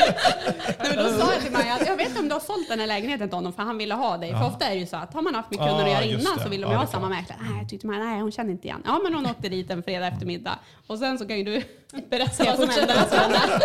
men 0.79 0.97
då 0.97 1.09
sa 1.19 1.33
jag 1.33 1.43
till 1.43 1.53
Maja 1.53 1.75
att 1.75 1.87
jag 1.87 1.97
vet 1.97 2.09
inte 2.09 2.21
om 2.21 2.29
du 2.29 2.35
har 2.35 2.41
sålt 2.41 2.69
den 2.69 2.81
här 2.81 2.87
lägenheten 2.87 3.29
till 3.29 3.37
honom 3.37 3.53
för 3.53 3.63
han 3.63 3.79
ville 3.79 3.95
ha 3.95 4.17
dig. 4.17 4.31
För 4.33 4.47
ofta 4.47 4.65
är 4.67 4.71
det 4.71 4.81
ju 4.81 4.87
så 4.87 4.97
att 4.97 5.15
har 5.15 5.23
man 5.23 5.35
haft 5.35 5.51
med 5.51 5.59
kunder 5.59 5.75
Ja, 5.87 5.99
att 5.99 6.05
göra 6.07 6.21
innan 6.21 6.37
det. 6.37 6.43
så 6.43 6.49
vill 6.49 6.61
de 6.61 6.67
Ja, 6.67 6.73
det 6.73 6.77
ha 6.79 6.87
samma 6.87 7.09
mäklare. 7.09 7.39
Nej, 7.51 7.69
tyckte 7.69 7.87
man, 7.87 7.99
nej 7.99 8.21
hon 8.21 8.33
känner 8.33 8.51
inte 8.51 8.67
igen. 8.67 8.83
Ja 8.87 9.01
men 9.05 9.15
hon 9.15 9.27
åkte 9.27 9.49
dit 9.49 9.71
en 9.71 9.83
fredag 9.83 10.07
eftermiddag. 10.07 10.59
Och 10.87 10.99
sen 10.99 11.19
så 11.19 11.27
kan 11.29 11.39
ju 11.39 11.45
du 11.45 11.63
berätta 11.92 12.44
vad 12.44 12.57
som 12.57 12.66
fortsätta? 12.66 12.92
hände. 12.92 13.38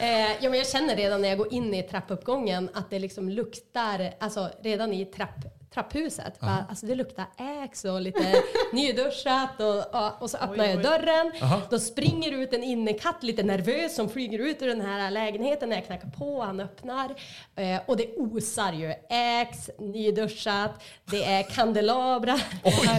Eh, 0.00 0.32
ja, 0.40 0.50
men 0.50 0.54
jag 0.54 0.68
känner 0.68 0.96
redan 0.96 1.22
när 1.22 1.28
jag 1.28 1.38
går 1.38 1.52
in 1.52 1.74
i 1.74 1.82
trappuppgången 1.82 2.68
att 2.74 2.90
det 2.90 2.98
liksom 2.98 3.28
luktar, 3.28 4.14
alltså 4.20 4.50
redan 4.62 4.92
i 4.92 5.04
trapp, 5.04 5.36
trapphuset, 5.74 6.40
bara, 6.40 6.66
alltså 6.68 6.86
det 6.86 6.94
luktar 6.94 7.24
äx 7.64 7.84
och 7.84 8.00
lite 8.00 8.42
nyduschat 8.72 9.60
och, 9.60 10.22
och 10.22 10.30
så 10.30 10.36
öppnar 10.36 10.64
jag 10.64 10.82
dörren. 10.82 11.32
Då 11.70 11.78
springer 11.78 12.32
ut 12.32 12.52
en 12.54 12.62
innekatt 12.62 13.22
lite 13.22 13.42
nervös 13.42 13.94
som 13.94 14.08
flyger 14.08 14.38
ut 14.38 14.62
ur 14.62 14.66
den 14.66 14.80
här 14.80 15.10
lägenheten 15.10 15.68
när 15.68 15.76
jag 15.76 15.86
knackar 15.86 16.08
på, 16.08 16.42
han 16.42 16.60
öppnar 16.60 17.14
eh, 17.56 17.80
och 17.86 17.96
det 17.96 18.16
osar 18.16 18.72
ju 18.72 18.94
äx, 19.40 19.70
nyduschat, 19.78 20.82
det 21.04 21.24
är 21.24 21.42
kandelabrar, 21.42 22.42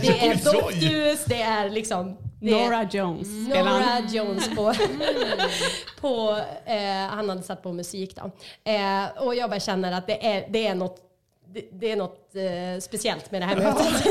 det 0.02 0.08
är 0.08 0.34
oj, 0.34 0.42
oj. 0.46 0.54
doftljus, 0.54 1.26
det 1.26 1.42
är 1.42 1.70
liksom 1.70 2.18
Nora 2.52 2.90
Jones 2.92 3.28
han. 3.54 3.66
Nora 3.66 4.00
Jones 4.10 4.56
på, 4.56 4.74
på 6.02 6.38
eh, 6.66 7.08
han 7.10 7.30
hade 7.30 7.44
satt 7.44 7.64
på 7.64 7.74
musik 7.74 8.16
då. 8.16 8.32
Eh, 8.72 9.24
och 9.26 9.36
jag 9.36 9.50
bara 9.50 9.60
känner 9.60 9.92
att 9.92 10.08
det 10.08 10.28
är, 10.28 10.46
det 10.50 10.68
är 10.68 10.76
något 10.76 11.00
det, 11.54 11.68
det 11.72 11.92
är 11.92 11.96
något 11.96 12.36
eh, 12.36 12.82
speciellt 12.82 13.32
med 13.32 13.42
det 13.42 13.46
här 13.46 13.56
mötet. 13.56 14.04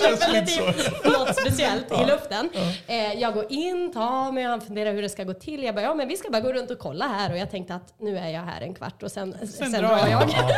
Definitivt 0.20 1.04
något 1.04 1.36
speciellt 1.36 1.92
i 1.92 2.06
luften. 2.06 2.50
Eh, 2.86 3.14
jag 3.14 3.34
går 3.34 3.46
in, 3.48 3.92
tar 3.92 4.32
mig, 4.32 4.44
han 4.44 4.60
funderar 4.60 4.92
hur 4.92 5.02
det 5.02 5.08
ska 5.08 5.24
gå 5.24 5.34
till. 5.34 5.62
Jag 5.62 5.74
bara, 5.74 5.82
ja 5.82 5.94
men 5.94 6.08
vi 6.08 6.16
ska 6.16 6.30
bara 6.30 6.42
gå 6.42 6.52
runt 6.52 6.70
och 6.70 6.78
kolla 6.78 7.08
här. 7.08 7.32
Och 7.32 7.38
jag 7.38 7.50
tänkte 7.50 7.74
att 7.74 7.94
nu 7.98 8.18
är 8.18 8.28
jag 8.28 8.40
här 8.40 8.60
en 8.60 8.74
kvart 8.74 9.02
och 9.02 9.12
sen, 9.12 9.48
sen, 9.48 9.72
drar 9.72 9.80
drar 9.80 10.08
jag. 10.08 10.22
jag. 10.22 10.52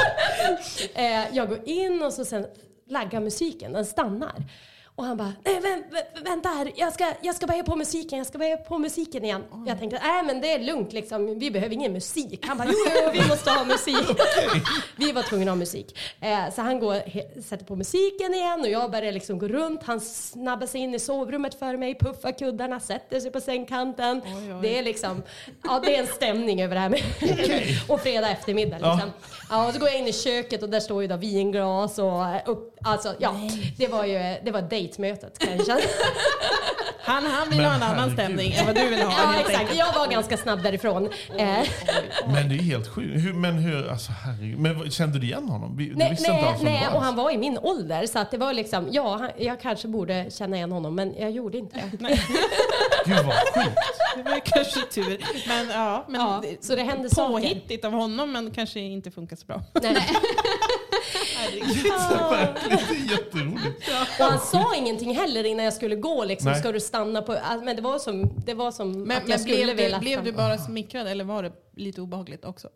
eh, 1.22 1.26
jag 1.32 1.48
går 1.48 1.68
in 1.68 2.02
och 2.02 2.12
så 2.12 2.24
sen 2.24 2.46
laggar 2.88 3.20
musiken, 3.20 3.72
den 3.72 3.86
stannar. 3.86 4.44
Och 4.96 5.04
han 5.04 5.16
bara, 5.16 5.32
nej 5.44 5.60
vä 5.60 5.82
vä 5.90 6.20
vänta 6.24 6.48
här, 6.48 6.72
jag 6.76 6.92
ska, 6.92 7.12
jag 7.20 7.34
ska 7.34 7.46
börja 7.46 7.62
på 7.64 7.76
musiken, 7.76 8.18
jag 8.18 8.26
ska 8.26 8.38
börja 8.38 8.56
på 8.56 8.78
musiken 8.78 9.24
igen. 9.24 9.44
Jag 9.66 9.78
tänkte, 9.78 10.00
nej 10.02 10.22
men 10.24 10.40
det 10.40 10.52
är 10.52 10.58
lugnt 10.58 10.92
liksom, 10.92 11.38
vi 11.38 11.50
behöver 11.50 11.74
ingen 11.74 11.92
musik. 11.92 12.46
Han 12.46 12.58
bara, 12.58 12.68
jo, 12.68 13.10
vi 13.12 13.18
måste 13.28 13.50
ha 13.50 13.64
musik. 13.64 14.18
vi 14.96 15.12
var 15.12 15.22
tvungna 15.22 15.50
att 15.50 15.56
ha 15.56 15.58
musik. 15.58 15.98
Eh, 16.20 16.54
så 16.54 16.62
han 16.62 16.80
går, 16.80 17.40
sätter 17.40 17.64
på 17.64 17.76
musiken 17.76 18.34
igen 18.34 18.60
och 18.60 18.68
jag 18.68 18.90
börjar 18.90 19.12
liksom 19.12 19.38
gå 19.38 19.48
runt. 19.48 19.82
Han 19.82 20.00
snabbar 20.00 20.66
sig 20.66 20.80
in 20.80 20.94
i 20.94 20.98
sovrummet 20.98 21.54
för 21.54 21.76
mig, 21.76 21.98
puffar 21.98 22.38
kuddarna, 22.38 22.80
sätter 22.80 23.20
sig 23.20 23.30
på 23.30 23.40
sängkanten. 23.40 24.22
Det 24.62 24.78
är 24.78 24.82
liksom, 24.82 25.22
ja 25.64 25.80
det 25.84 25.96
är 25.96 26.00
en 26.00 26.06
stämning 26.06 26.62
över 26.62 26.74
det 26.74 26.80
här 26.80 26.88
med 26.88 27.02
Och 27.88 28.00
fredag 28.00 28.30
eftermiddag 28.30 28.76
liksom. 28.76 29.10
Ja. 29.50 29.66
och 29.66 29.74
så 29.74 29.80
går 29.80 29.88
jag 29.88 29.98
in 29.98 30.06
i 30.06 30.12
köket 30.12 30.62
och 30.62 30.68
där 30.68 30.80
står 30.80 31.02
ju 31.02 31.08
då 31.08 31.16
vinglas 31.16 31.98
och 31.98 32.22
upp, 32.46 32.73
alltså 32.84 33.14
ja, 33.18 33.34
det 33.76 33.88
var 33.88 34.04
ju, 34.04 34.18
det 34.44 34.50
var 34.50 34.62
dejtmötet 34.62 35.38
kan 35.38 35.56
jag 35.56 35.66
känna. 35.66 35.80
Han, 37.06 37.26
han 37.26 37.48
vill 37.48 37.56
Men 37.58 37.66
ha 37.66 37.74
en 37.74 37.82
annan 37.82 38.10
stämning 38.12 38.52
än 38.52 38.66
vad 38.66 38.74
du 38.74 38.88
vill 38.88 39.02
ha. 39.02 39.12
Ja, 39.34 39.40
exakt. 39.40 39.76
Jag 39.76 39.92
var 39.92 40.06
ganska 40.06 40.36
snabb 40.36 40.62
därifrån. 40.62 41.08
Eh, 41.38 41.46
Men 42.32 42.48
det 42.48 42.54
är 42.54 42.62
helt 42.62 42.88
sjukt. 42.88 43.24
Hur, 43.24 43.32
men 43.32 43.54
hur, 43.54 43.90
alltså 43.90 44.12
herregud. 44.12 44.58
Men 44.58 44.90
kände 44.90 45.18
du 45.18 45.26
igen 45.26 45.48
honom? 45.48 45.76
Du 45.76 45.92
nej, 45.96 46.10
visste 46.10 46.30
inte 46.30 46.42
nej, 46.42 46.52
alls 46.52 46.62
nej, 46.62 46.86
var 46.90 46.96
och 46.96 47.02
han 47.02 47.16
var 47.16 47.30
i 47.30 47.38
min 47.38 47.58
ålder. 47.58 48.06
Så 48.06 48.18
att 48.18 48.30
det 48.30 48.38
var 48.38 48.52
liksom, 48.52 48.88
ja, 48.90 49.16
han, 49.16 49.30
jag 49.38 49.60
kanske 49.60 49.88
borde 49.88 50.26
känna 50.30 50.56
igen 50.56 50.72
honom, 50.72 50.94
men 50.94 51.14
jag 51.18 51.30
gjorde 51.30 51.58
inte 51.58 51.76
det. 51.76 51.98
Gud 53.06 53.16
vad 53.16 53.34
sjukt. 53.64 53.76
Det 54.16 54.22
var 54.22 54.40
kanske 54.44 54.80
tur. 54.80 55.24
Men 55.48 55.68
ja, 55.68 56.04
men 56.08 56.20
Ja, 56.20 56.42
Så 56.60 56.76
det 56.76 56.82
hände 56.82 57.10
saker. 57.10 57.32
påhittigt 57.32 57.84
av 57.84 57.92
honom 57.92 58.32
men 58.32 58.50
kanske 58.50 58.80
inte 58.80 59.10
funkar 59.10 59.36
så 59.36 59.46
bra. 59.46 59.62
Nej. 59.82 59.96
Det 61.60 62.94
är 62.94 63.10
jätteroligt. 63.10 63.88
Och 64.20 64.24
han 64.24 64.38
sa 64.40 64.74
ingenting 64.76 65.14
heller 65.14 65.44
innan 65.44 65.64
jag 65.64 65.74
skulle 65.74 65.96
gå. 65.96 66.24
Liksom, 66.24 66.50
Nej. 66.50 66.60
ska 66.60 66.72
du 66.72 66.80
stanna 66.80 67.22
på... 67.22 67.32
alltså, 67.32 67.64
Men 67.64 67.76
det 67.76 67.82
var 67.82 67.98
som, 67.98 68.30
det 68.46 68.54
var 68.54 68.70
som 68.70 68.92
Men, 68.92 69.10
att 69.10 69.22
jag 69.22 69.28
men 69.28 69.38
skulle 69.38 69.56
blev, 69.56 69.76
du, 69.76 69.82
vilja 69.82 69.98
blev 69.98 70.24
du 70.24 70.32
bara 70.32 70.58
smickrad 70.58 71.06
eller 71.06 71.24
var 71.24 71.42
det 71.42 71.52
lite 71.76 72.00
obehagligt 72.00 72.44
också? 72.44 72.68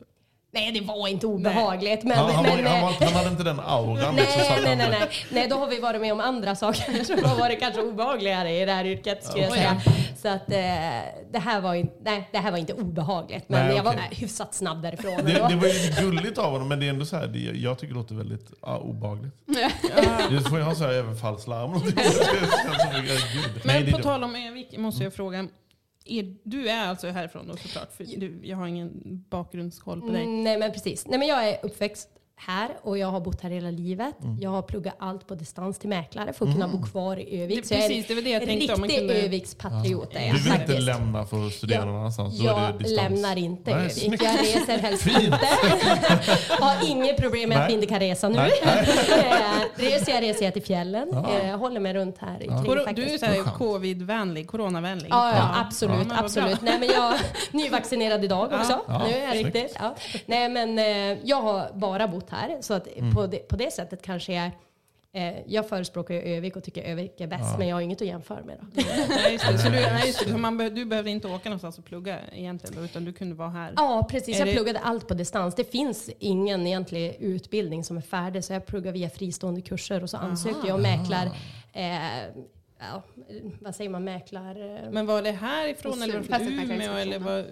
Nej, 0.50 0.72
det 0.72 0.80
var 0.80 1.08
inte 1.08 1.26
obehagligt. 1.26 2.04
Men, 2.04 2.18
Han, 2.18 2.30
han, 2.30 2.44
var, 2.44 2.56
men, 2.56 2.66
han, 2.66 2.80
var, 2.80 2.88
eh, 2.88 2.92
inte- 2.94 3.04
han 3.04 3.14
hade 3.14 3.28
inte 3.30 3.42
den 3.42 3.60
auran. 3.60 4.16
liksom, 4.16 4.40
Nej, 4.40 4.56
att 4.58 4.62
nej, 4.64 4.76
nej, 4.76 4.88
nej. 4.90 5.08
nej, 5.30 5.48
då 5.48 5.56
har 5.56 5.66
vi 5.66 5.80
varit 5.80 6.00
med 6.00 6.12
om 6.12 6.20
andra 6.20 6.56
saker 6.56 7.04
som 7.04 7.24
har 7.24 7.38
varit 7.38 7.60
kanske 7.60 7.82
obehagligare 7.82 8.56
i 8.56 8.64
det 8.64 8.72
här 8.72 8.84
yrket 8.84 9.24
skulle 9.24 9.44
jag 9.44 9.52
säga. 9.52 9.80
Så 10.22 10.28
att 10.28 10.50
eh, 10.50 10.56
det 11.32 11.38
här 11.38 11.60
var 11.60 11.74
inte, 11.74 11.94
nej, 12.02 12.28
det 12.32 12.38
här 12.38 12.50
var 12.50 12.58
inte 12.58 12.72
obehagligt. 12.72 13.44
Men 13.48 13.66
Nej, 13.66 13.76
jag 13.76 13.82
var 13.82 13.94
hyfsat 14.10 14.54
snabb 14.54 14.82
därifrån. 14.82 15.16
Det, 15.24 15.32
det 15.48 15.56
var 15.56 15.66
ju 15.66 16.10
gulligt 16.10 16.38
av 16.38 16.52
honom, 16.52 16.68
men 16.68 16.80
det 16.80 16.86
är 16.86 16.90
ändå 16.90 17.04
så 17.06 17.16
här, 17.16 17.26
det, 17.26 17.38
jag 17.38 17.78
tycker 17.78 17.94
det 17.94 18.00
låter 18.00 18.14
väldigt 18.14 18.46
ja, 18.62 18.78
obehagligt. 18.78 19.34
Det 20.30 20.40
får 20.40 20.58
jag 20.58 20.66
ha 20.66 20.74
så 20.74 20.84
här 20.84 20.92
överfallslarm. 20.92 21.70
Men 23.64 23.92
på 23.92 23.98
tal 23.98 24.24
om 24.24 24.36
Övik 24.36 24.76
måste 24.78 25.04
jag 25.04 25.14
fråga. 25.14 25.46
Är, 26.08 26.36
du 26.42 26.68
är 26.68 26.86
alltså 26.88 27.08
härifrån 27.08 27.48
då 27.48 27.56
såklart? 27.56 27.92
För 27.92 28.04
du, 28.04 28.40
jag 28.42 28.56
har 28.56 28.66
ingen 28.66 28.90
bakgrundskoll 29.30 30.00
på 30.00 30.08
dig. 30.08 30.22
Mm, 30.22 30.44
Nej 30.44 30.58
men 30.58 30.72
precis. 30.72 31.06
Nej, 31.06 31.18
men 31.18 31.28
jag 31.28 31.48
är 31.48 31.58
uppväxt 31.62 32.08
här 32.46 32.68
och 32.82 32.98
jag 32.98 33.06
har 33.08 33.20
bott 33.20 33.40
här 33.40 33.50
hela 33.50 33.70
livet. 33.70 34.20
Mm. 34.22 34.38
Jag 34.40 34.50
har 34.50 34.62
pluggat 34.62 34.94
allt 34.98 35.26
på 35.26 35.34
distans 35.34 35.78
till 35.78 35.88
mäklare 35.88 36.32
för 36.32 36.46
att 36.46 36.52
kunna 36.54 36.68
bo 36.68 36.82
kvar 36.82 37.16
i 37.16 37.42
Övik. 37.42 37.62
Det- 37.62 37.68
Så 37.68 37.74
jag 37.74 37.80
är 37.84 37.88
precis, 37.88 38.06
det 38.06 38.14
jag 38.14 38.42
en 38.42 38.48
tänkte 38.48 38.74
riktig 38.74 38.98
kunde- 38.98 39.14
Övikspatriot 39.14 40.14
är 40.14 40.20
jag 40.26 40.34
Du 40.34 40.38
vill 40.38 40.46
inte 40.46 40.58
faktiskt. 40.58 40.80
lämna 40.82 41.24
för 41.26 41.46
att 41.46 41.52
studera 41.52 41.78
Jag- 41.78 41.86
någon 41.86 41.96
annanstans? 41.96 42.34
Jag 42.40 42.82
lämnar 42.86 43.36
inte 43.38 43.70
Nej, 43.74 43.80
Övik. 43.84 43.92
snyggt. 43.92 44.22
Jag 44.22 44.40
reser 44.40 44.78
helst 44.78 45.02
Fint. 45.02 45.18
inte. 45.22 45.38
har 46.60 46.90
inget 46.90 47.16
problem 47.16 47.48
med 47.48 47.58
att 47.58 47.62
Nej. 47.62 47.68
vi 47.68 47.74
inte 47.74 47.86
kan 47.86 48.00
resa 48.00 48.28
nu. 48.28 48.36
Nej, 48.36 48.50
Eh, 49.18 49.82
reser 49.82 50.12
jag 50.12 50.22
reser 50.22 50.44
jag 50.44 50.54
till 50.54 50.62
fjällen. 50.62 51.08
Eh, 51.42 51.56
håller 51.58 51.80
mig 51.80 51.94
runt 51.94 52.18
här 52.18 52.42
i 52.42 52.46
kring 52.46 52.94
Du 52.94 53.02
är 53.02 53.58
covid-vänlig, 53.58 54.46
coronavänlig. 54.48 55.08
Ja, 55.10 55.30
ja, 55.36 55.60
absolut. 55.66 56.06
Ja, 56.10 56.16
absolut. 56.18 56.60
Nej, 56.60 56.78
men 56.78 56.88
jag 56.88 57.14
är 57.14 57.20
nyvaccinerad 57.56 58.24
idag 58.24 58.52
också. 58.52 58.80
Ja, 58.88 59.02
nu 59.06 59.14
är 59.14 59.26
jag 59.26 59.44
riktigt. 59.44 59.76
Ja. 59.80 59.94
Nej, 60.26 60.48
men 60.48 60.78
eh, 60.78 61.18
jag 61.24 61.40
har 61.42 61.70
bara 61.74 62.08
bott 62.08 62.27
här. 62.30 62.56
Så 62.60 62.74
att 62.74 62.86
Mm. 62.96 63.14
på, 63.14 63.26
det, 63.26 63.38
på 63.48 63.56
det 63.56 63.70
sättet 63.72 64.02
kanske 64.02 64.32
jag... 64.34 64.50
Eh, 65.12 65.34
jag 65.46 65.68
förespråkar 65.68 66.14
ju 66.14 66.20
Övik 66.20 66.56
och 66.56 66.64
tycker 66.64 66.82
Övik 66.82 67.20
är 67.20 67.26
bäst, 67.26 67.58
men 67.58 67.68
jag 67.68 67.76
har 67.76 67.80
inget 67.80 68.00
att 68.02 68.06
jämföra 68.08 68.40
med. 68.44 68.56
Då. 68.60 68.82
Nej, 69.08 69.32
just 69.32 69.48
det. 69.48 69.58
Så 69.58 69.68
du, 69.68 69.74
nej, 69.74 70.06
just 70.06 70.24
det. 70.24 70.30
Så 70.30 70.38
man, 70.38 70.58
be- 70.58 70.70
du 70.70 70.84
behövde 70.84 71.10
inte 71.10 71.28
åka 71.28 71.48
någonstans 71.48 71.78
och 71.78 71.84
plugga 71.84 72.18
egentligen 72.32 72.76
då, 72.76 72.84
utan 72.84 73.04
du 73.04 73.12
kunde 73.12 73.34
vara 73.34 73.48
här? 73.48 73.72
Ja, 73.76 74.06
precis. 74.10 74.34
Är 74.36 74.38
Jag 74.38 74.48
det- 74.48 74.52
pluggade 74.54 74.78
allt 74.78 75.08
på 75.08 75.14
distans. 75.14 75.54
Det 75.54 75.64
finns 75.72 76.10
ingen 76.18 76.66
egentlig 76.66 77.16
utbildning 77.20 77.84
som 77.84 77.96
är 77.96 78.00
färdig, 78.00 78.44
så 78.44 78.52
jag 78.52 78.66
pluggar 78.66 78.92
via 78.92 79.10
fristående 79.10 79.60
kurser 79.60 80.02
och 80.02 80.10
så 80.10 80.16
ansökte 80.16 80.66
jag 80.66 80.74
och 80.74 80.80
mäklar... 80.82 81.26
Eh, 81.72 81.98
ja, 82.78 83.02
vad 83.60 83.74
säger 83.74 83.90
man? 83.90 84.04
Mäklar... 84.04 84.90
Men 84.90 85.06
var 85.06 85.22
det 85.22 85.30
härifrån 85.30 86.02
eller 86.02 86.14
var 86.14 86.20
det 86.20 86.44
från. 86.44 86.70
Umeå? 86.70 86.92
Eller 86.92 87.18
var, 87.18 87.44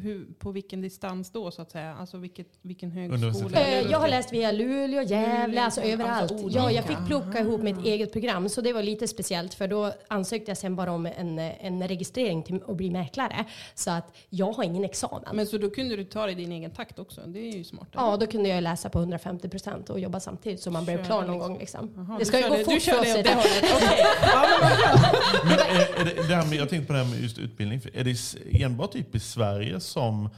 hur, 0.00 0.26
på 0.38 0.50
vilken 0.52 0.80
distans 0.82 1.30
då 1.32 1.50
så 1.50 1.62
att 1.62 1.70
säga? 1.70 1.94
Alltså 2.00 2.16
vilket, 2.18 2.46
vilken 2.62 2.90
högskola? 2.90 3.60
Eh, 3.60 3.90
Jag 3.90 3.98
har 3.98 4.08
läst 4.08 4.32
via 4.32 4.52
Luleå, 4.52 5.02
Gävle, 5.02 5.46
Luleå, 5.46 5.62
alltså 5.64 5.80
överallt. 5.80 6.32
alltså 6.32 6.48
ja, 6.48 6.70
jag 6.70 6.84
fick 6.84 7.06
plocka 7.06 7.40
ihop 7.40 7.62
mitt 7.62 7.84
eget 7.84 8.12
program, 8.12 8.48
så 8.48 8.60
det 8.60 8.72
var 8.72 8.82
lite 8.82 9.08
speciellt 9.08 9.54
för 9.54 9.68
då 9.68 9.92
ansökte 10.08 10.50
jag 10.50 10.58
sen 10.58 10.76
bara 10.76 10.92
om 10.92 11.06
en, 11.06 11.38
en 11.38 11.88
registrering 11.88 12.42
till 12.42 12.60
att 12.68 12.76
bli 12.76 12.90
mäklare. 12.90 13.44
Så 13.74 13.90
att 13.90 14.16
jag 14.28 14.52
har 14.52 14.64
ingen 14.64 14.84
examen. 14.84 15.24
Men 15.32 15.46
så 15.46 15.58
då 15.58 15.70
kunde 15.70 15.96
du 15.96 16.04
ta 16.04 16.26
det 16.26 16.32
i 16.32 16.34
din 16.34 16.52
egen 16.52 16.70
takt 16.70 16.98
också? 16.98 17.20
Det 17.26 17.38
är 17.38 17.52
ju 17.56 17.64
smart. 17.64 17.88
Ja, 17.92 18.16
då 18.16 18.26
kunde 18.26 18.48
jag 18.48 18.62
läsa 18.62 18.88
på 18.90 18.98
150 18.98 19.48
procent 19.48 19.90
och 19.90 20.00
jobba 20.00 20.20
samtidigt 20.20 20.60
så 20.60 20.70
man 20.70 20.84
blev 20.84 21.04
klar 21.04 21.22
någon 21.26 21.32
liksom. 21.32 21.48
gång. 21.48 21.58
Liksom. 21.58 21.92
Jaha, 21.96 22.12
det 22.18 22.18
du 22.18 22.24
ska 22.24 22.38
ju 22.40 22.48
gå 22.48 22.56
det- 22.56 22.64
fort 22.64 22.82
för 22.82 23.00
oss 23.00 23.14
Ja, 24.42 25.12
men 25.44 25.52
är, 25.52 26.00
är 26.00 26.04
det, 26.04 26.28
det 26.28 26.34
här 26.34 26.46
med, 26.46 26.58
jag 26.58 26.68
tänkte 26.68 26.86
på 26.86 26.92
det 26.92 26.98
här 26.98 27.10
med 27.10 27.20
just 27.20 27.38
utbildning. 27.38 27.80
Är 27.94 28.04
det 28.04 28.62
enbart 28.62 28.92
typ 28.92 29.14
i 29.14 29.20
Sverige 29.20 29.80
som 29.80 30.28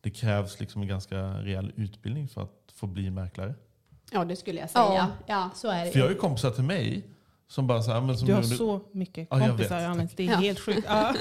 det 0.00 0.10
krävs 0.10 0.60
liksom 0.60 0.82
en 0.82 0.88
ganska 0.88 1.16
rejäl 1.18 1.72
utbildning 1.76 2.28
för 2.28 2.42
att 2.42 2.50
få 2.74 2.86
bli 2.86 3.10
mäklare? 3.10 3.54
Ja, 4.12 4.24
det 4.24 4.36
skulle 4.36 4.60
jag 4.60 4.70
säga. 4.70 4.84
Ja. 4.84 5.06
Ja. 5.26 5.50
Så 5.54 5.68
är 5.70 5.84
det 5.84 5.90
För 5.90 5.98
jag 5.98 6.06
har 6.06 6.10
ju 6.12 6.16
kompisar 6.18 6.50
till 6.50 6.64
mig 6.64 7.02
som 7.48 7.66
bara 7.66 7.82
så 7.82 7.92
här, 7.92 8.00
men 8.00 8.18
som 8.18 8.26
Du 8.28 8.34
har 8.34 8.42
gjorde- 8.42 8.56
så 8.56 8.80
mycket 8.92 9.28
Ja, 9.30 9.38
jag 9.38 9.48
kompisar 9.48 9.74
vet. 9.76 9.84
Johannes. 9.84 10.12
Det 10.16 10.26
är 10.26 10.30
Ja. 10.30 10.36
helt 10.36 10.60
sjukt. 10.60 10.86
Ja. 10.88 11.14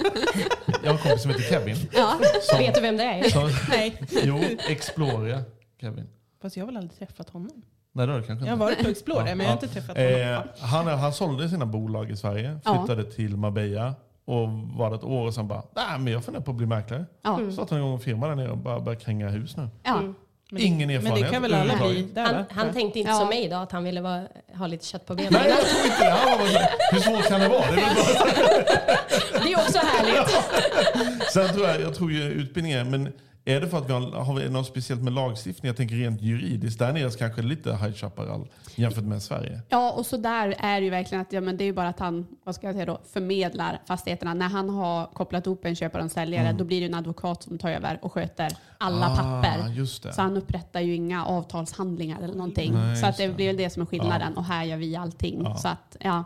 Jag 0.83 0.89
har 0.89 0.97
en 0.97 0.97
kompis 0.97 1.21
som 1.21 1.31
heter 1.31 1.43
Kevin. 1.43 1.75
Ja. 1.93 2.19
Som, 2.49 2.59
Vet 2.59 2.75
du 2.75 2.81
vem 2.81 2.97
det 2.97 3.03
är? 3.03 3.29
som, 3.29 3.51
Nej, 3.69 4.01
jo, 4.23 4.43
Exploria 4.69 5.43
Kevin. 5.81 6.07
fast 6.41 6.57
jag 6.57 6.63
har 6.63 6.67
väl 6.67 6.77
aldrig 6.77 6.97
träffat 6.99 7.29
honom. 7.29 7.61
Nej, 7.95 8.07
det 8.07 8.13
har 8.13 8.19
du 8.19 8.25
kanske 8.27 8.45
Jag 8.45 8.51
har 8.51 8.57
varit 8.57 8.83
på 8.83 8.89
Explorer 8.89 9.23
men 9.35 9.39
jag 9.39 9.45
har 9.45 9.53
inte 9.53 9.67
träffat 9.67 9.97
honom. 9.97 10.11
Eh, 10.11 10.39
han, 10.59 10.87
han 10.87 11.13
sålde 11.13 11.49
sina 11.49 11.65
bolag 11.65 12.11
i 12.11 12.15
Sverige, 12.17 12.59
Ja. 12.65 12.77
flyttade 12.85 13.11
till 13.11 13.37
Marbella 13.37 13.93
och 14.25 14.49
var 14.49 14.95
ett 14.95 15.03
år 15.03 15.27
och 15.27 15.33
sen 15.33 15.47
bara, 15.47 15.63
nej 15.75 15.99
men 15.99 16.13
jag 16.13 16.23
funderar 16.25 16.43
på 16.43 16.51
att 16.51 16.57
bli 16.57 16.65
mäklare. 16.67 17.05
Ja. 17.23 17.37
Så 17.37 17.51
startade 17.51 17.75
han 17.75 17.79
igång 17.79 17.93
en 17.93 17.99
firma 18.03 18.27
där 18.27 18.35
nere 18.35 18.51
och 18.51 18.57
bara 18.57 18.79
började 18.79 19.03
kränga 19.03 19.29
hus 19.29 19.57
nu. 19.57 19.67
Ja. 19.83 20.01
Men 20.01 20.15
det- 20.49 20.61
Ingen 20.61 20.87
Men 20.87 20.97
erfarenhet 20.97 21.25
det 21.25 21.31
kan 21.33 21.41
väl 21.41 21.53
alla 21.53 21.77
bli 21.87 22.03
där 22.13 22.25
Han, 22.33 22.43
han 22.49 22.73
tänkte 22.73 22.99
inte 22.99 23.11
Ja. 23.11 23.17
som 23.19 23.27
mig 23.29 23.49
då, 23.49 23.55
att 23.55 23.71
han 23.71 23.83
ville 23.83 24.01
vara, 24.01 24.23
ha 24.55 24.67
lite 24.67 24.85
kött 24.85 25.05
på 25.05 25.15
benen. 25.15 25.33
Nej, 25.33 25.49
jag 25.49 25.57
tror 25.65 25.85
inte 25.85 26.05
det. 26.05 26.11
Han 26.11 26.31
var 26.31 26.37
bara, 26.37 26.67
hur 26.91 26.99
svårt 26.99 27.27
kan 27.27 27.39
det 27.39 27.47
vara? 27.49 27.61
Det 27.71 27.81
är 27.81 27.95
bara... 27.95 29.43
Det 29.43 29.53
är 29.53 29.57
också 29.57 29.77
härligt. 29.77 30.29
Sen 31.33 31.47
tror 31.53 31.67
jag, 31.67 31.81
jag 31.81 31.95
tror 31.95 32.11
ju 32.11 32.21
utbildningen, 32.23 32.89
men 32.91 33.13
är 33.45 33.61
det 33.61 33.67
för 33.69 33.77
att 33.77 33.89
vi 33.89 33.93
har, 33.93 34.01
har 34.11 34.33
vi 34.35 34.49
något 34.49 34.67
speciellt 34.67 35.01
med 35.03 35.13
lagstiftning? 35.13 35.67
Jag 35.67 35.77
tänker 35.77 35.95
rent 35.95 36.21
juridiskt. 36.21 36.79
Där 36.79 36.93
nere 36.93 37.09
kanske 37.11 37.41
det 37.41 37.45
är 37.45 37.49
lite 37.49 37.75
High 37.75 37.93
Chaparral 37.93 38.47
jämfört 38.75 39.03
med 39.03 39.21
Sverige. 39.23 39.61
Ja, 39.69 39.91
och 39.91 40.05
så 40.05 40.17
där 40.17 40.55
är 40.59 40.79
det 40.79 40.83
ju 40.85 40.89
verkligen 40.89 41.21
att 41.21 41.33
ja, 41.33 41.41
men 41.41 41.57
det 41.57 41.63
är 41.63 41.65
ju 41.65 41.73
bara 41.73 41.87
att 41.87 41.99
han 41.99 42.27
vad 42.43 42.55
ska 42.55 42.67
jag 42.67 42.73
säga 42.75 42.85
då, 42.85 43.01
förmedlar 43.13 43.81
fastigheterna. 43.87 44.33
När 44.33 44.49
han 44.49 44.69
har 44.69 45.05
kopplat 45.05 45.45
ihop 45.45 45.65
en 45.65 45.75
köpare 45.75 46.01
och 46.01 46.03
en 46.03 46.09
säljare, 46.09 46.53
då 46.53 46.63
blir 46.63 46.79
det 46.81 46.85
en 46.87 46.93
advokat 46.93 47.43
som 47.43 47.57
tar 47.57 47.69
över 47.69 47.99
och 48.01 48.13
sköter 48.13 48.51
alla 48.77 49.05
Ah, 49.07 49.15
papper. 49.15 49.69
just 49.73 50.03
det. 50.03 50.13
Så 50.13 50.21
han 50.21 50.37
upprättar 50.37 50.79
ju 50.81 50.95
inga 50.95 51.25
avtalshandlingar 51.25 52.21
eller 52.21 52.35
någonting. 52.35 52.73
Nej, 52.73 52.95
så 52.97 53.05
att 53.05 53.17
det 53.17 53.35
blir 53.35 53.47
väl 53.47 53.57
det 53.57 53.69
som 53.69 53.81
är 53.81 53.85
skillnaden. 53.85 54.37
Och 54.37 54.43
här 54.45 54.63
gör 54.63 54.77
vi 54.77 54.95
allting. 54.95 55.41
Ja. 55.43 55.55
Så 55.57 55.67
att, 55.67 55.97
ja, 55.99 56.23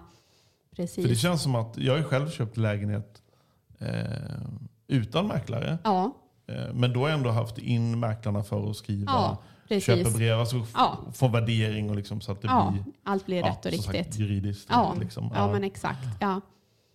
För 0.76 0.84
det 0.84 0.96
precis. 0.96 1.20
känns 1.22 1.44
som 1.44 1.56
att, 1.56 1.78
jag 1.78 1.96
har 1.96 2.04
själv 2.04 2.30
köpt 2.30 2.58
lägenhet 2.58 3.22
eh, 3.80 3.88
utan 4.88 5.28
mäklare. 5.28 5.78
Ja, 5.84 6.12
men 6.74 6.94
då 6.94 7.00
har 7.00 7.10
jag 7.10 7.18
ändå 7.18 7.30
haft 7.32 7.58
in 7.58 8.00
mäklarna 8.00 8.44
för 8.44 8.70
att 8.70 8.76
skriva 8.76 9.12
Ja, 9.12 9.38
precis. 9.68 9.86
köpebrev, 9.86 10.40
alltså 10.40 10.66
Ja. 10.74 10.98
få 11.14 11.28
värdering 11.28 11.90
och 11.90 11.96
liksom 11.96 12.22
så 12.22 12.32
att 12.32 12.42
det 12.42 12.48
ja, 12.48 12.70
blir 12.72 12.94
allt 13.04 13.26
blir 13.26 13.44
rätt 13.44 13.66
och 13.66 13.74
som 13.74 13.84
sagt, 13.84 13.96
riktigt. 13.98 14.20
juridiskt. 14.20 14.68
Ja, 14.72 14.96
liksom. 15.00 15.32
ja, 15.36 15.52
men 15.52 15.64
exakt. 15.64 16.08
Ja. 16.22 16.42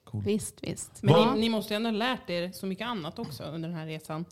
Coolt. 0.04 0.26
Visst, 0.26 0.54
visst. 0.62 1.02
Men 1.02 1.34
ni, 1.34 1.40
ni 1.40 1.48
måste 1.48 1.74
ju 1.74 1.76
ändå 1.76 1.88
ha 1.90 1.96
lärt 1.96 2.30
er 2.30 2.52
så 2.52 2.66
mycket 2.66 2.86
annat 2.86 3.18
också 3.18 3.42
under 3.42 3.68
den 3.68 3.78
här 3.78 3.86
resan. 3.86 4.24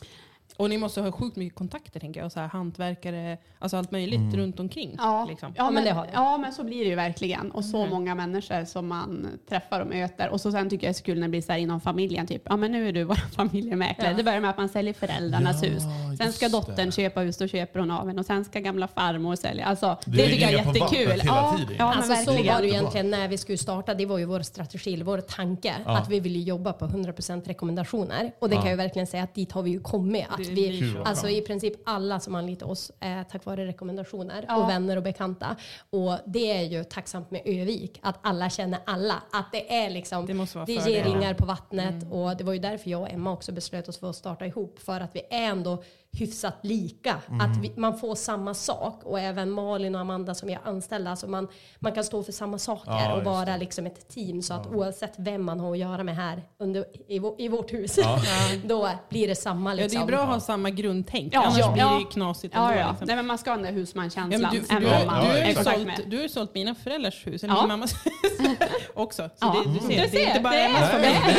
Och 0.61 0.71
ni 0.71 0.79
måste 0.79 1.01
ha 1.01 1.13
sjukt 1.13 1.37
mycket 1.37 1.59
kontakter 1.59 2.01
tänker 2.01 2.21
jag. 2.21 2.27
Och 2.27 2.33
så 2.33 2.41
här, 2.41 2.49
hantverkare, 2.49 3.39
alltså 3.59 3.77
allt 3.77 3.91
möjligt 3.91 4.21
Mm. 4.21 4.37
runt 4.37 4.61
omkring. 4.61 4.95
Ja, 4.99 5.27
Liksom. 5.29 5.55
ja, 5.57 5.71
men 5.71 5.87
ja, 6.13 6.39
men 6.39 6.53
så 6.53 6.65
blir 6.65 6.79
det 6.85 6.91
ju 6.91 6.95
verkligen. 6.95 7.51
Och 7.51 7.65
så 7.65 7.77
Mm. 7.79 7.91
många 7.91 8.15
människor 8.15 8.65
som 8.65 8.89
man 8.89 9.27
träffar 9.49 9.81
och 9.81 9.87
möter. 9.87 10.29
Och 10.29 10.41
så 10.41 10.53
sen 10.53 10.71
tycker 10.71 10.87
jag 10.87 10.95
det 10.95 10.97
är 10.97 10.99
så 10.99 11.05
kul 11.05 11.19
när 11.19 11.27
det 11.27 11.31
blir 11.31 11.43
så 11.43 11.53
här 11.53 11.59
inom 11.59 11.81
familjen. 11.81 12.27
Typ, 12.27 12.43
ja 12.45 12.57
men 12.57 12.73
nu 12.73 12.89
är 12.89 12.93
du 12.93 13.05
vår 13.05 13.15
familjemäklare. 13.37 14.11
Ja. 14.11 14.17
Det 14.17 14.23
börjar 14.25 14.41
med 14.41 14.51
att 14.51 14.57
man 14.59 14.69
säljer 14.69 14.95
föräldrarnas 14.95 15.63
Ja, 15.63 15.69
hus. 15.69 15.83
Sen 16.19 16.33
ska 16.33 16.49
dottern 16.49 16.87
det. 16.87 16.93
köpa 16.93 17.21
hus, 17.21 17.39
då 17.39 17.47
köper 17.49 17.81
hon 17.81 17.91
av 17.91 18.11
en. 18.11 18.19
Och 18.19 18.27
sen 18.27 18.45
ska 18.45 18.61
gamla 18.61 18.89
farmor 18.89 19.37
sälja. 19.37 19.65
Alltså, 19.65 19.97
det, 20.07 20.17
Det 20.17 20.27
tycker 20.27 20.41
jag 20.43 20.53
är 20.53 20.59
jättekul. 20.67 21.23
Ja, 21.25 21.59
ja 21.79 21.95
Alltså 21.95 22.15
så 22.15 22.33
var 22.33 22.61
det 22.61 22.67
ju 22.67 22.73
egentligen 22.73 23.11
när 23.11 23.29
vi 23.29 23.39
skulle 23.39 23.59
starta. 23.59 23.95
Det 23.95 24.07
var 24.07 24.19
ju 24.19 24.25
vår 24.25 24.41
strategi, 24.43 24.95
eller 24.95 25.05
vår 25.05 25.19
tanke. 25.21 25.75
Ja. 25.85 25.99
Att 25.99 26.09
vi 26.09 26.21
ville 26.21 26.39
jobba 26.39 26.73
på 26.73 26.87
100% 26.87 27.49
rekommendationer. 27.49 28.33
Och 28.39 28.49
det 28.49 28.55
Ja. 28.55 28.61
kan 28.61 28.71
jag 28.71 28.77
verkligen 28.77 29.07
säga 29.07 29.23
att 29.23 29.35
dit 29.35 29.53
har 29.53 29.63
vi 29.63 29.71
ju 29.71 29.81
kommit. 29.81 30.25
Att 30.31 30.50
vi, 30.55 30.95
alltså 31.05 31.29
i 31.29 31.41
princip 31.41 31.75
alla 31.85 32.21
som 32.21 32.35
anlitar 32.35 32.67
oss 32.71 32.93
är 33.01 33.25
tack 33.25 33.45
vare 33.45 33.67
rekommendationer 33.67 34.45
Ja. 34.49 34.57
och 34.57 34.69
vänner 34.69 34.97
och 34.97 35.03
bekanta. 35.03 35.57
Och 35.91 36.17
det 36.27 36.53
är 36.53 36.63
ju 36.63 36.85
tacksamt 36.85 37.31
med 37.31 37.43
Övik, 37.45 37.99
att 38.03 38.19
alla 38.23 38.51
känner 38.51 38.81
alla. 38.87 39.23
Att 39.33 39.53
det 39.53 39.75
är 39.75 39.91
liksom, 39.91 40.27
Det 40.27 40.35
måste 40.35 40.59
vara 40.59 40.67
det 40.67 40.73
ger 40.73 41.05
ringar 41.05 41.35
på 41.35 41.47
vattnet. 41.47 42.07
Och 42.11 42.37
det 42.37 42.45
var 42.45 42.53
ju 42.53 42.59
därför 42.59 42.91
jag 42.91 43.01
och 43.01 43.11
Emma 43.11 43.33
också 43.33 43.53
beslöt 43.53 43.89
oss 43.89 43.99
för 43.99 44.11
att 44.11 44.17
starta 44.17 44.47
ihop. 44.47 44.79
För 44.79 45.01
att 45.01 45.11
vi 45.17 45.21
är 45.31 45.43
ändå 45.51 45.83
hyfsat 46.13 46.55
lika. 46.63 47.13
Att 47.41 47.57
vi, 47.63 47.73
man 47.77 47.99
får 47.99 48.15
samma 48.15 48.55
sak. 48.55 49.01
Och 49.05 49.21
även 49.21 49.51
Malin 49.51 49.95
och 49.95 50.01
Amanda 50.01 50.35
som 50.35 50.49
är 50.49 50.59
anställda. 50.65 51.11
Alltså 51.11 51.27
man, 51.27 51.49
man 51.79 51.93
kan 51.93 52.05
stå 52.05 52.23
för 52.23 52.33
samma 52.33 52.59
saker 52.59 52.91
Ja, 52.91 53.15
och 53.15 53.25
vara 53.25 53.57
liksom 53.57 53.87
ett 53.87 54.09
team. 54.09 54.43
Så 54.43 54.55
att 54.55 54.67
oavsett 54.67 55.13
vem 55.19 55.45
man 55.45 55.61
har 55.61 55.73
att 55.73 55.79
göra 55.79 56.05
med 56.05 56.17
här 56.17 56.43
under, 56.59 56.85
i, 57.09 57.21
i 57.45 57.49
vårt 57.49 57.73
hus, 57.73 57.99
då 58.65 58.91
blir 59.09 59.29
det 59.29 59.35
samma. 59.37 59.71
Ja, 59.71 59.75
Liksom. 59.75 60.01
det 60.01 60.05
är 60.05 60.07
bra 60.07 60.21
att 60.23 60.29
ha 60.29 60.41
samma 60.41 60.71
grundtänk, 60.71 61.35
Ja, 61.35 61.43
annars 61.45 61.59
ja. 61.59 61.73
blir 61.73 61.85
det 61.85 61.91
ju 61.95 62.01
Ja. 62.01 62.11
knasigt 62.11 62.55
Ja, 62.57 62.69
ändå. 62.71 62.81
ja. 62.81 62.89
Liksom. 62.91 63.07
Nej, 63.07 63.17
men 63.17 63.27
man 63.27 63.39
ska 63.39 63.51
ha 63.51 63.57
den 63.57 63.65
där 63.65 63.71
Ja, 63.73 63.77
husmanskänslan. 63.79 64.51
du, 64.53 64.61
du, 64.61 64.81
du, 64.81 64.87
har 64.87 64.93
är 65.37 65.55
sålt, 65.65 66.11
du 66.11 66.17
har 66.17 66.23
ju 66.23 66.29
sålt 66.29 66.55
mina 66.55 66.75
föräldrars 66.75 67.27
hus, 67.27 67.45
eller 67.45 67.55
Ja. 67.55 67.61
min 67.61 67.69
mammas 67.69 67.95
hus 68.07 68.59
också. 68.95 69.23
Så 69.23 69.31
Ja. 69.41 69.57
det, 69.67 69.73
du 69.73 69.79
ser, 69.79 69.89
Du 69.89 69.95
det 69.95 70.03
är 70.05 70.09
ser, 70.09 70.27
inte 70.29 70.41
bara 70.41 70.53
det 70.55 70.61
är- 70.61 70.69
Emmas 70.69 70.91
familj. 70.91 71.37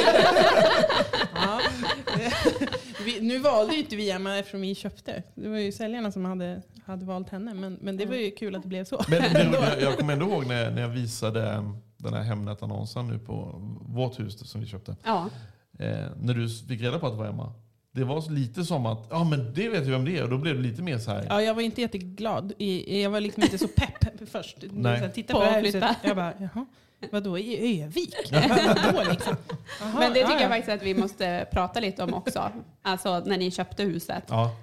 ja. 1.36 1.60
nu 3.22 3.40
valde 3.40 3.74
ju 3.74 3.80
inte 3.80 3.96
vi 3.96 4.12
Emma 4.12 4.38
eftersom 4.38 4.61
vi 4.62 4.76
köpte. 4.76 5.24
Det 5.36 5.50
var 5.50 5.58
ju 5.58 5.72
säljarna 5.72 6.12
som 6.12 6.26
hade, 6.26 6.62
hade 6.86 7.06
valt 7.06 7.30
henne. 7.30 7.54
Men, 7.54 7.78
men 7.82 7.98
det 7.98 8.06
var 8.06 8.16
ju 8.16 8.32
kul 8.32 8.56
att 8.56 8.62
det 8.62 8.68
blev 8.68 8.84
så. 8.86 9.02
Men 9.10 9.22
det, 9.34 9.44
roliga- 9.46 9.82
jag 9.82 9.98
kommer 9.98 10.14
ändå 10.14 10.26
ihåg 10.26 10.46
när, 10.48 10.72
när 10.72 10.82
jag 10.82 10.90
visade 10.90 11.64
den 11.98 12.14
här 12.14 12.22
Hemnet-annonsen 12.22 13.08
nu 13.08 13.20
på 13.20 13.56
vårt 13.82 14.20
hus 14.20 14.50
som 14.50 14.62
vi 14.62 14.68
köpte. 14.68 14.96
Ja. 15.04 15.30
Eh, 15.80 16.06
när 16.22 16.34
du 16.34 16.50
fick 16.50 16.82
reda 16.82 17.00
på 17.00 17.08
att 17.08 17.14
det 17.14 17.20
var 17.20 17.28
Emma. 17.28 17.54
Det 17.94 18.04
var 18.04 18.32
lite 18.32 18.64
som 18.64 18.86
att, 18.86 19.08
ja 19.10 19.24
men 19.24 19.54
det 19.54 19.70
vet 19.70 19.84
jag 19.86 19.92
vem 19.92 20.06
det 20.06 20.18
är. 20.18 20.24
Och 20.24 20.30
då 20.30 20.38
blev 20.38 20.56
det 20.56 20.62
lite 20.62 20.82
mer 20.82 20.98
så 20.98 21.12
här. 21.12 21.26
Ja, 21.30 21.42
jag 21.42 21.54
var 21.54 21.62
inte 21.62 21.82
jätteglad. 21.82 22.54
I- 22.58 23.02
Jag 23.04 23.10
var 23.10 23.20
liksom 23.22 23.44
inte 23.44 23.58
så 23.58 23.68
pepp 23.68 24.30
först. 24.30 24.58
Nej. 24.72 25.00
Så 25.00 25.06
jag 25.06 25.14
tittade 25.14 25.34
På 25.34 25.40
på 25.40 25.46
det 25.46 25.52
här 25.52 25.62
huset. 25.64 25.84
Jag 26.04 26.16
bara, 26.16 26.34
jaha, 26.40 26.66
vadå 27.12 27.38
i 27.38 27.84
Övik? 27.84 28.16
Vadå 28.32 29.10
liksom? 29.10 29.36
Men 30.00 30.14
det 30.14 30.20
tycker 30.20 30.34
ja. 30.34 30.42
jag 30.42 30.50
faktiskt 30.50 30.70
att 30.70 30.84
vi 30.84 30.96
måste 30.96 31.48
prata 31.52 31.80
lite 31.80 32.04
om 32.04 32.14
också. 32.14 32.52
Alltså 32.82 33.20
när 33.20 33.38
ni 33.38 33.52
köpte 33.52 33.84
huset. 33.84 34.24
Ja, 34.28 34.56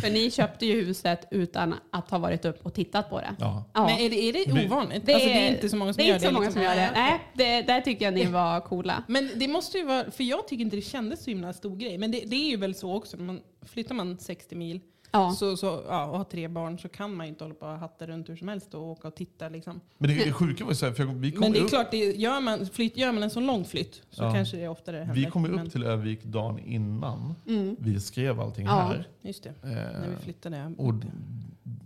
För 0.00 0.10
ni 0.10 0.30
köpte 0.30 0.66
ju 0.66 0.84
huset 0.84 1.28
utan 1.30 1.74
att 1.90 2.10
ha 2.10 2.18
varit 2.18 2.44
upp 2.44 2.66
och 2.66 2.74
tittat 2.74 3.10
på 3.10 3.20
det. 3.20 3.34
ja. 3.38 3.64
Men 3.74 3.88
är 3.88 4.10
det, 4.10 4.16
är 4.16 4.32
det 4.32 4.66
ovanligt? 4.66 5.06
Det, 5.06 5.14
alltså, 5.14 5.28
det 5.28 5.46
är 5.46 5.50
inte 5.50 5.68
så 5.68 5.76
många 5.76 5.92
som 5.92 5.98
det 5.98 6.04
är 6.04 6.08
gör 6.08 6.18
det. 6.18 6.26
så 6.26 6.32
många 6.32 6.44
liksom. 6.44 6.62
som 6.62 6.70
gör 6.70 6.76
det. 6.76 6.90
Nej, 6.94 7.20
det, 7.34 7.62
där 7.62 7.80
tycker 7.80 8.04
jag 8.04 8.14
ni 8.14 8.26
var 8.26 8.60
coola. 8.60 9.04
Men 9.08 9.30
det 9.34 9.48
måste 9.48 9.78
ju 9.78 9.84
vara, 9.84 10.10
för 10.10 10.24
jag 10.24 10.48
tycker 10.48 10.64
inte 10.64 10.76
det 10.76 10.82
kändes 10.82 11.24
så 11.24 11.30
himla 11.30 11.52
stor 11.52 11.76
grej. 11.76 11.98
Men 11.98 12.10
det, 12.10 12.20
det 12.26 12.36
är 12.36 12.50
ju 12.50 12.56
väl 12.56 12.74
så 12.74 12.94
också, 12.94 13.16
man, 13.16 13.40
flyttar 13.62 13.94
man 13.94 14.18
60 14.18 14.54
mil 14.54 14.80
Ja. 15.12 15.32
så, 15.32 15.56
så, 15.56 15.82
ja, 15.88 16.06
och 16.06 16.16
har 16.16 16.24
tre 16.24 16.48
barn 16.48 16.78
så 16.78 16.88
kan 16.88 17.14
man 17.14 17.26
ju 17.26 17.30
inte 17.32 17.44
hålla 17.44 17.54
på 17.54 17.66
och 17.66 17.78
hatta 17.78 18.06
runt 18.06 18.28
hur 18.28 18.36
som 18.36 18.48
helst 18.48 18.74
och 18.74 18.82
åka 18.82 19.08
och 19.08 19.14
titta. 19.14 19.48
Liksom. 19.48 19.80
Men 19.98 20.10
det, 20.10 20.24
det 20.24 20.32
sjuka 20.32 20.64
var 20.64 20.70
ju 20.70 20.76
så 20.76 20.86
här, 20.86 20.92
för 20.92 21.04
jag, 21.04 21.12
vi 21.14 21.30
kom 21.32 21.40
Men 21.40 21.52
det 21.52 21.58
är 21.58 21.62
upp, 21.62 21.68
klart, 21.68 21.90
det, 21.90 21.96
gör, 21.98 22.40
man, 22.40 22.66
flytt, 22.66 22.96
gör 22.96 23.12
man 23.12 23.22
en 23.22 23.30
så 23.30 23.40
lång 23.40 23.64
flytt 23.64 24.02
så 24.10 24.22
Ja. 24.22 24.32
kanske 24.34 24.56
det 24.56 24.68
oftare 24.68 24.96
händer. 24.96 25.14
vi 25.14 25.24
kom 25.30 25.44
ju 25.44 25.50
upp 25.50 25.56
Men- 25.56 25.70
till 25.70 25.82
Övik 25.84 26.24
dagen 26.24 26.58
innan 26.58 27.34
vi 27.78 28.00
skrev 28.00 28.40
allting 28.40 28.66
Mm. 28.66 28.76
Ja. 28.78 28.82
här. 28.84 29.08
Just 29.22 29.42
det, 29.42 29.48
Eh, 29.62 29.68
när 29.70 30.08
vi 30.10 30.16
flyttade. 30.24 30.74
Och 30.78 30.94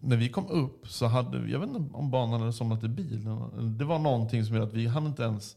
när 0.02 0.16
vi 0.16 0.28
kom 0.28 0.46
upp 0.48 0.88
så 0.88 1.06
hade 1.06 1.38
vi, 1.38 1.52
jag 1.52 1.58
vet 1.60 1.68
inte 1.68 1.94
om 1.96 2.10
banan 2.10 2.40
hade 2.40 2.52
somnat 2.52 2.84
i 2.84 2.88
bilen. 2.88 3.76
Det 3.78 3.84
var 3.84 3.98
någonting 3.98 4.44
som 4.44 4.54
gjorde 4.54 4.66
att 4.68 4.74
vi 4.74 4.86
hann 4.86 5.06
inte 5.06 5.22
ens 5.22 5.56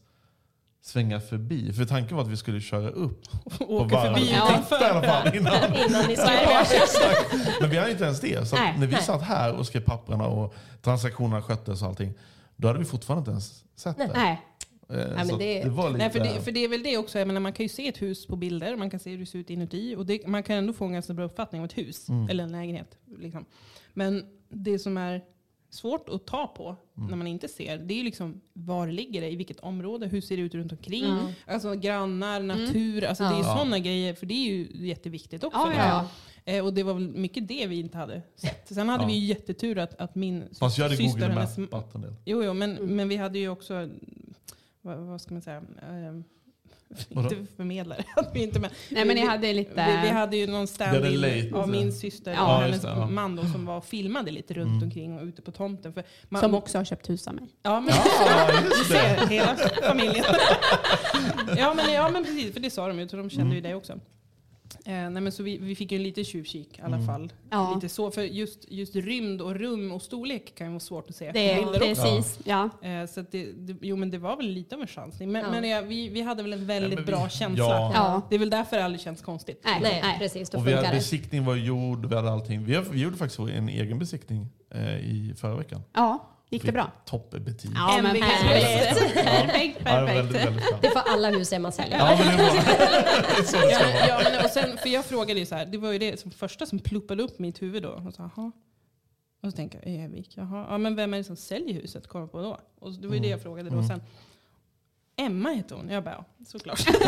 svänga 0.86 1.20
förbi. 1.20 1.72
För 1.72 1.84
tanken 1.84 2.16
var 2.16 2.24
att 2.24 2.30
vi 2.30 2.36
skulle 2.36 2.60
köra 2.60 2.88
upp 2.90 3.22
och 3.60 3.70
Åka 3.70 4.00
förbi 4.02 4.30
Ja. 4.32 4.62
titta 4.62 4.80
i 4.80 4.90
alla 4.90 5.02
fall 5.12 5.36
innan. 5.36 5.54
Innan 5.64 6.06
ni. 6.08 6.16
Men 7.60 7.70
vi 7.70 7.76
hade 7.78 7.90
inte 7.90 8.04
ens 8.04 8.20
det. 8.20 8.48
Så 8.48 8.56
Nej. 8.56 8.74
när 8.78 8.86
vi 8.86 8.92
Nej. 8.92 9.02
satt 9.02 9.22
här 9.22 9.52
och 9.54 9.66
skrev 9.66 9.80
papperna 9.80 10.26
och 10.26 10.54
transaktionerna 10.82 11.42
sköttes 11.42 11.82
och 11.82 11.88
allting. 11.88 12.12
Då 12.56 12.68
hade 12.68 12.78
vi 12.78 12.84
fortfarande 12.84 13.20
inte 13.20 13.30
ens 13.30 13.64
sett 13.76 13.96
det. 13.96 14.10
Nej. 14.14 14.42
Eh, 14.90 14.96
men 15.14 15.28
så 15.28 15.36
det- 15.36 15.62
det 15.64 15.70
var 15.70 15.88
lite... 15.90 15.98
Nej, 15.98 16.10
för, 16.10 16.20
det, 16.20 16.40
för 16.44 16.52
det 16.52 16.64
är 16.64 16.68
väl 16.68 16.82
det 16.82 16.96
också, 16.98 17.18
jag 17.18 17.26
menar, 17.28 17.40
man 17.40 17.52
kan 17.52 17.64
ju 17.64 17.68
se 17.68 17.88
ett 17.88 18.02
hus 18.02 18.26
på 18.26 18.36
bilder, 18.36 18.76
man 18.76 18.90
kan 18.90 19.00
se 19.00 19.10
hur 19.10 19.18
det 19.18 19.26
ser 19.26 19.38
ut 19.38 19.50
inuti 19.50 19.94
och 19.96 20.06
det, 20.06 20.26
man 20.26 20.42
kan 20.42 20.56
ändå 20.56 20.72
få 20.72 20.84
en 20.84 20.92
ganska 20.92 21.12
bra 21.14 21.24
uppfattning 21.24 21.60
om 21.60 21.64
ett 21.64 21.78
hus 21.78 22.08
Mm. 22.08 22.28
eller 22.30 22.44
en 22.44 22.52
lägenhet. 22.52 22.98
Liksom. 23.18 23.44
Men 23.94 24.24
det 24.48 24.78
som 24.78 24.96
är 24.96 25.20
svårt 25.70 26.08
att 26.08 26.26
ta 26.26 26.46
på 26.46 26.76
Mm. 26.96 27.08
när 27.10 27.16
man 27.16 27.26
inte 27.26 27.48
ser, 27.48 27.78
det 27.78 27.94
är 27.94 27.96
ju 27.96 28.02
liksom 28.04 28.40
var 28.52 28.86
ligger 28.88 29.20
det, 29.20 29.30
i 29.30 29.36
vilket 29.36 29.60
område, 29.60 30.06
hur 30.06 30.20
ser 30.20 30.36
det 30.36 30.42
ut 30.42 30.54
runt 30.54 30.72
omkring, 30.72 31.34
alltså 31.46 31.74
grannar, 31.74 32.40
natur, 32.40 33.04
alltså 33.04 33.24
det 33.24 33.30
är 33.30 33.36
ju 33.38 33.42
Ja. 33.42 33.54
sådana 33.56 33.78
grejer, 33.78 34.14
för 34.14 34.26
det 34.26 34.34
är 34.34 34.46
ju 34.54 34.86
jätteviktigt 34.86 35.44
också. 35.44 35.58
Ja, 35.58 35.72
ja. 36.44 36.52
Eh, 36.52 36.64
Och 36.64 36.74
det 36.74 36.82
var 36.82 36.94
väl 36.94 37.08
mycket 37.08 37.48
det 37.48 37.66
vi 37.66 37.80
inte 37.80 37.98
hade 37.98 38.22
sett. 38.36 38.68
Sen 38.74 38.88
hade 38.88 39.04
Ja. 39.04 39.08
vi 39.08 39.14
ju 39.14 39.26
jättetur 39.26 39.78
att, 39.78 39.94
att 40.00 40.14
min 40.14 40.44
Fast 40.58 40.78
jag 40.78 40.84
hade 40.84 40.96
syster, 40.96 41.20
Google 41.20 41.34
hennes. 41.34 41.56
Jo, 42.24 42.44
jo 42.44 42.54
men, 42.54 42.74
men 42.74 43.08
vi 43.08 43.16
hade 43.16 43.38
ju 43.38 43.48
också, 43.48 43.88
vad, 44.82 44.96
vad 44.98 45.20
ska 45.20 45.34
man 45.34 45.42
säga, 45.42 45.62
Vadå? 45.90 46.22
inte 47.10 47.46
förmedlare. 47.56 48.04
hade 48.16 48.30
vi 48.34 48.42
inte, 48.42 48.60
men, 48.60 48.70
Nej, 48.90 49.04
men 49.04 49.16
ni 49.16 49.26
hade 49.26 49.52
lite... 49.52 49.86
vi, 49.86 50.08
vi 50.08 50.14
hade 50.14 50.36
ju 50.36 50.46
någon 50.46 50.66
stand-in 50.66 51.54
av 51.54 51.68
min 51.68 51.92
syster 51.92 52.32
Ja, 52.32 52.56
och 52.56 52.62
hennes 52.62 52.82
det, 52.82 52.88
ja. 52.88 53.06
man 53.06 53.36
då, 53.36 53.42
som 53.44 53.66
var 53.66 53.80
filmade 53.80 54.30
lite 54.30 54.54
runt 54.54 54.66
Mm. 54.70 54.82
omkring 54.82 55.18
och 55.18 55.24
ute 55.24 55.42
på 55.42 55.50
tomten. 55.52 55.92
För 55.92 56.04
man, 56.28 56.40
Som 56.42 56.54
också 56.54 56.78
har 56.78 56.84
köpt 56.84 57.10
hus 57.10 57.28
av 57.28 57.34
mig. 57.34 57.44
Ja, 57.62 57.80
men, 57.80 57.94
Ja, 58.26 58.48
du 58.62 58.66
just 58.68 58.90
det. 58.90 58.98
ser, 59.18 59.26
hela 59.26 59.56
familjen. 59.88 60.24
ja, 61.58 61.74
men, 61.74 61.92
ja, 61.94 62.08
men 62.10 62.24
precis, 62.24 62.52
för 62.52 62.60
det 62.60 62.70
sa 62.70 62.88
de 62.88 62.98
ju, 62.98 63.08
så 63.08 63.16
de 63.16 63.30
kände 63.30 63.44
Mm. 63.44 63.54
ju 63.54 63.60
det 63.60 63.74
också. 63.74 64.00
Eh, 64.88 64.92
nej, 65.10 65.22
men 65.22 65.32
så 65.32 65.42
vi, 65.42 65.58
vi 65.58 65.74
fick 65.76 65.92
ju 65.92 65.96
en 65.96 66.02
liten 66.02 66.24
tjuvkik 66.24 66.78
i 66.78 66.82
alla 66.82 66.94
Mm. 66.96 67.06
fall. 67.06 67.32
Ja. 67.50 67.72
Lite 67.74 67.88
så, 67.88 68.10
för 68.10 68.22
just, 68.22 68.70
just 68.72 68.96
rymd 68.96 69.40
och 69.42 69.54
rum 69.54 69.92
och 69.92 70.02
storlek 70.02 70.54
kan 70.54 70.66
ju 70.66 70.70
vara 70.72 70.80
svårt 70.80 71.10
att 71.10 71.16
se. 71.16 71.32
Det 71.32 71.52
är 71.52 71.78
precis, 71.78 72.38
ja. 72.44 72.70
Eh, 72.82 73.06
Så 73.06 73.20
att 73.20 73.32
det, 73.32 73.52
det, 73.52 73.76
jo 73.80 73.96
men 73.96 74.10
det 74.10 74.18
var 74.18 74.36
väl 74.36 74.46
lite 74.48 74.74
av 74.74 74.80
en 74.80 74.86
chansning. 74.86 75.32
Men, 75.32 75.42
Ja. 75.44 75.50
men 75.50 75.68
ja, 75.70 75.80
vi, 75.80 76.08
vi 76.08 76.20
hade 76.22 76.42
väl 76.42 76.52
en 76.52 76.66
väldigt 76.66 76.98
vi- 77.00 77.04
bra 77.04 77.28
känsla. 77.28 77.64
ja. 77.64 77.90
Ja. 77.94 78.22
Det 78.28 78.34
är 78.34 78.38
väl 78.38 78.50
därför 78.50 78.76
det 78.76 78.84
aldrig 78.84 79.00
känns 79.00 79.22
konstigt. 79.22 79.60
Nej, 79.64 79.78
Nej, 79.82 80.00
nej. 80.02 80.18
precis. 80.18 80.50
Då 80.50 80.58
Och 80.58 80.66
vi 80.68 80.72
hade, 80.72 80.88
besiktning 80.90 81.44
var 81.44 81.56
gjord, 81.56 82.06
vi 82.06 82.14
hade 82.16 82.30
allting. 82.30 82.64
Vi, 82.64 82.74
har- 82.74 82.82
vi 82.82 83.00
gjorde 83.02 83.16
faktiskt 83.16 83.40
en 83.40 83.68
egen 83.68 83.98
besiktning 83.98 84.46
eh, 84.70 84.96
i 84.96 85.34
förra 85.36 85.56
veckan. 85.56 85.82
Ja, 85.92 86.28
gick 86.50 86.62
det 86.62 86.72
bra? 86.72 86.90
Toppbetyg. 87.04 87.70
Ja, 87.74 88.00
men 88.02 88.16
perfekt. 88.20 89.14
Perfekt, 89.14 89.80
Ja, 89.84 89.94
det 89.94 90.00
var 90.00 90.06
väldigt, 90.06 90.32
perfekt. 90.32 90.46
väldigt 90.46 90.68
bra. 90.70 90.78
Det 90.82 90.90
får 90.90 91.00
alla 91.00 91.30
hus 91.30 91.52
Emma 91.52 91.72
sälja. 91.72 91.96
Ja, 91.98 92.16
men 92.24 92.36
det 92.36 92.42
var 92.42 92.50
det 92.54 93.38
är 93.38 93.42
så 93.42 93.56
det 93.56 93.70
Ja, 93.70 93.78
ska 93.78 93.86
men, 93.86 93.94
vara. 93.94 94.08
ja, 94.08 94.30
men, 94.30 94.44
och 94.44 94.50
sen, 94.50 94.78
för 94.78 94.88
jag 94.88 95.04
frågade 95.04 95.40
ju 95.40 95.46
så 95.46 95.54
här, 95.54 95.66
det 95.66 95.78
var 95.78 95.92
ju 95.92 95.98
det 95.98 96.20
som 96.20 96.30
första 96.30 96.66
som 96.66 96.78
pluppade 96.78 97.22
upp 97.22 97.38
i 97.38 97.42
mitt 97.42 97.62
huvud 97.62 97.82
då. 97.82 97.88
Och, 97.90 98.14
så, 98.14 98.30
jaha. 98.36 98.52
och 99.42 99.50
så 99.50 99.56
tänker 99.56 99.80
jag, 99.88 100.04
Övik, 100.04 100.36
jaha. 100.36 100.66
Ja, 100.70 100.78
men 100.78 100.96
vem 100.96 101.14
är 101.14 101.18
det 101.18 101.24
som 101.24 101.36
säljer 101.36 101.74
huset? 101.74 102.06
Kommer 102.06 102.26
på 102.26 102.42
då. 102.42 102.58
Och 102.78 102.94
så, 102.94 103.00
det 103.00 103.08
var 103.08 103.14
ju 103.14 103.20
det 103.20 103.28
jag 103.28 103.42
frågade 103.42 103.70
då. 103.70 103.76
Mm. 103.76 103.88
Sen, 103.88 104.02
Emma 105.16 105.48
heter 105.50 105.76
hon. 105.76 105.88
Jag 105.88 106.04
bara, 106.04 106.24
ja, 106.38 106.44
såklart. 106.46 106.80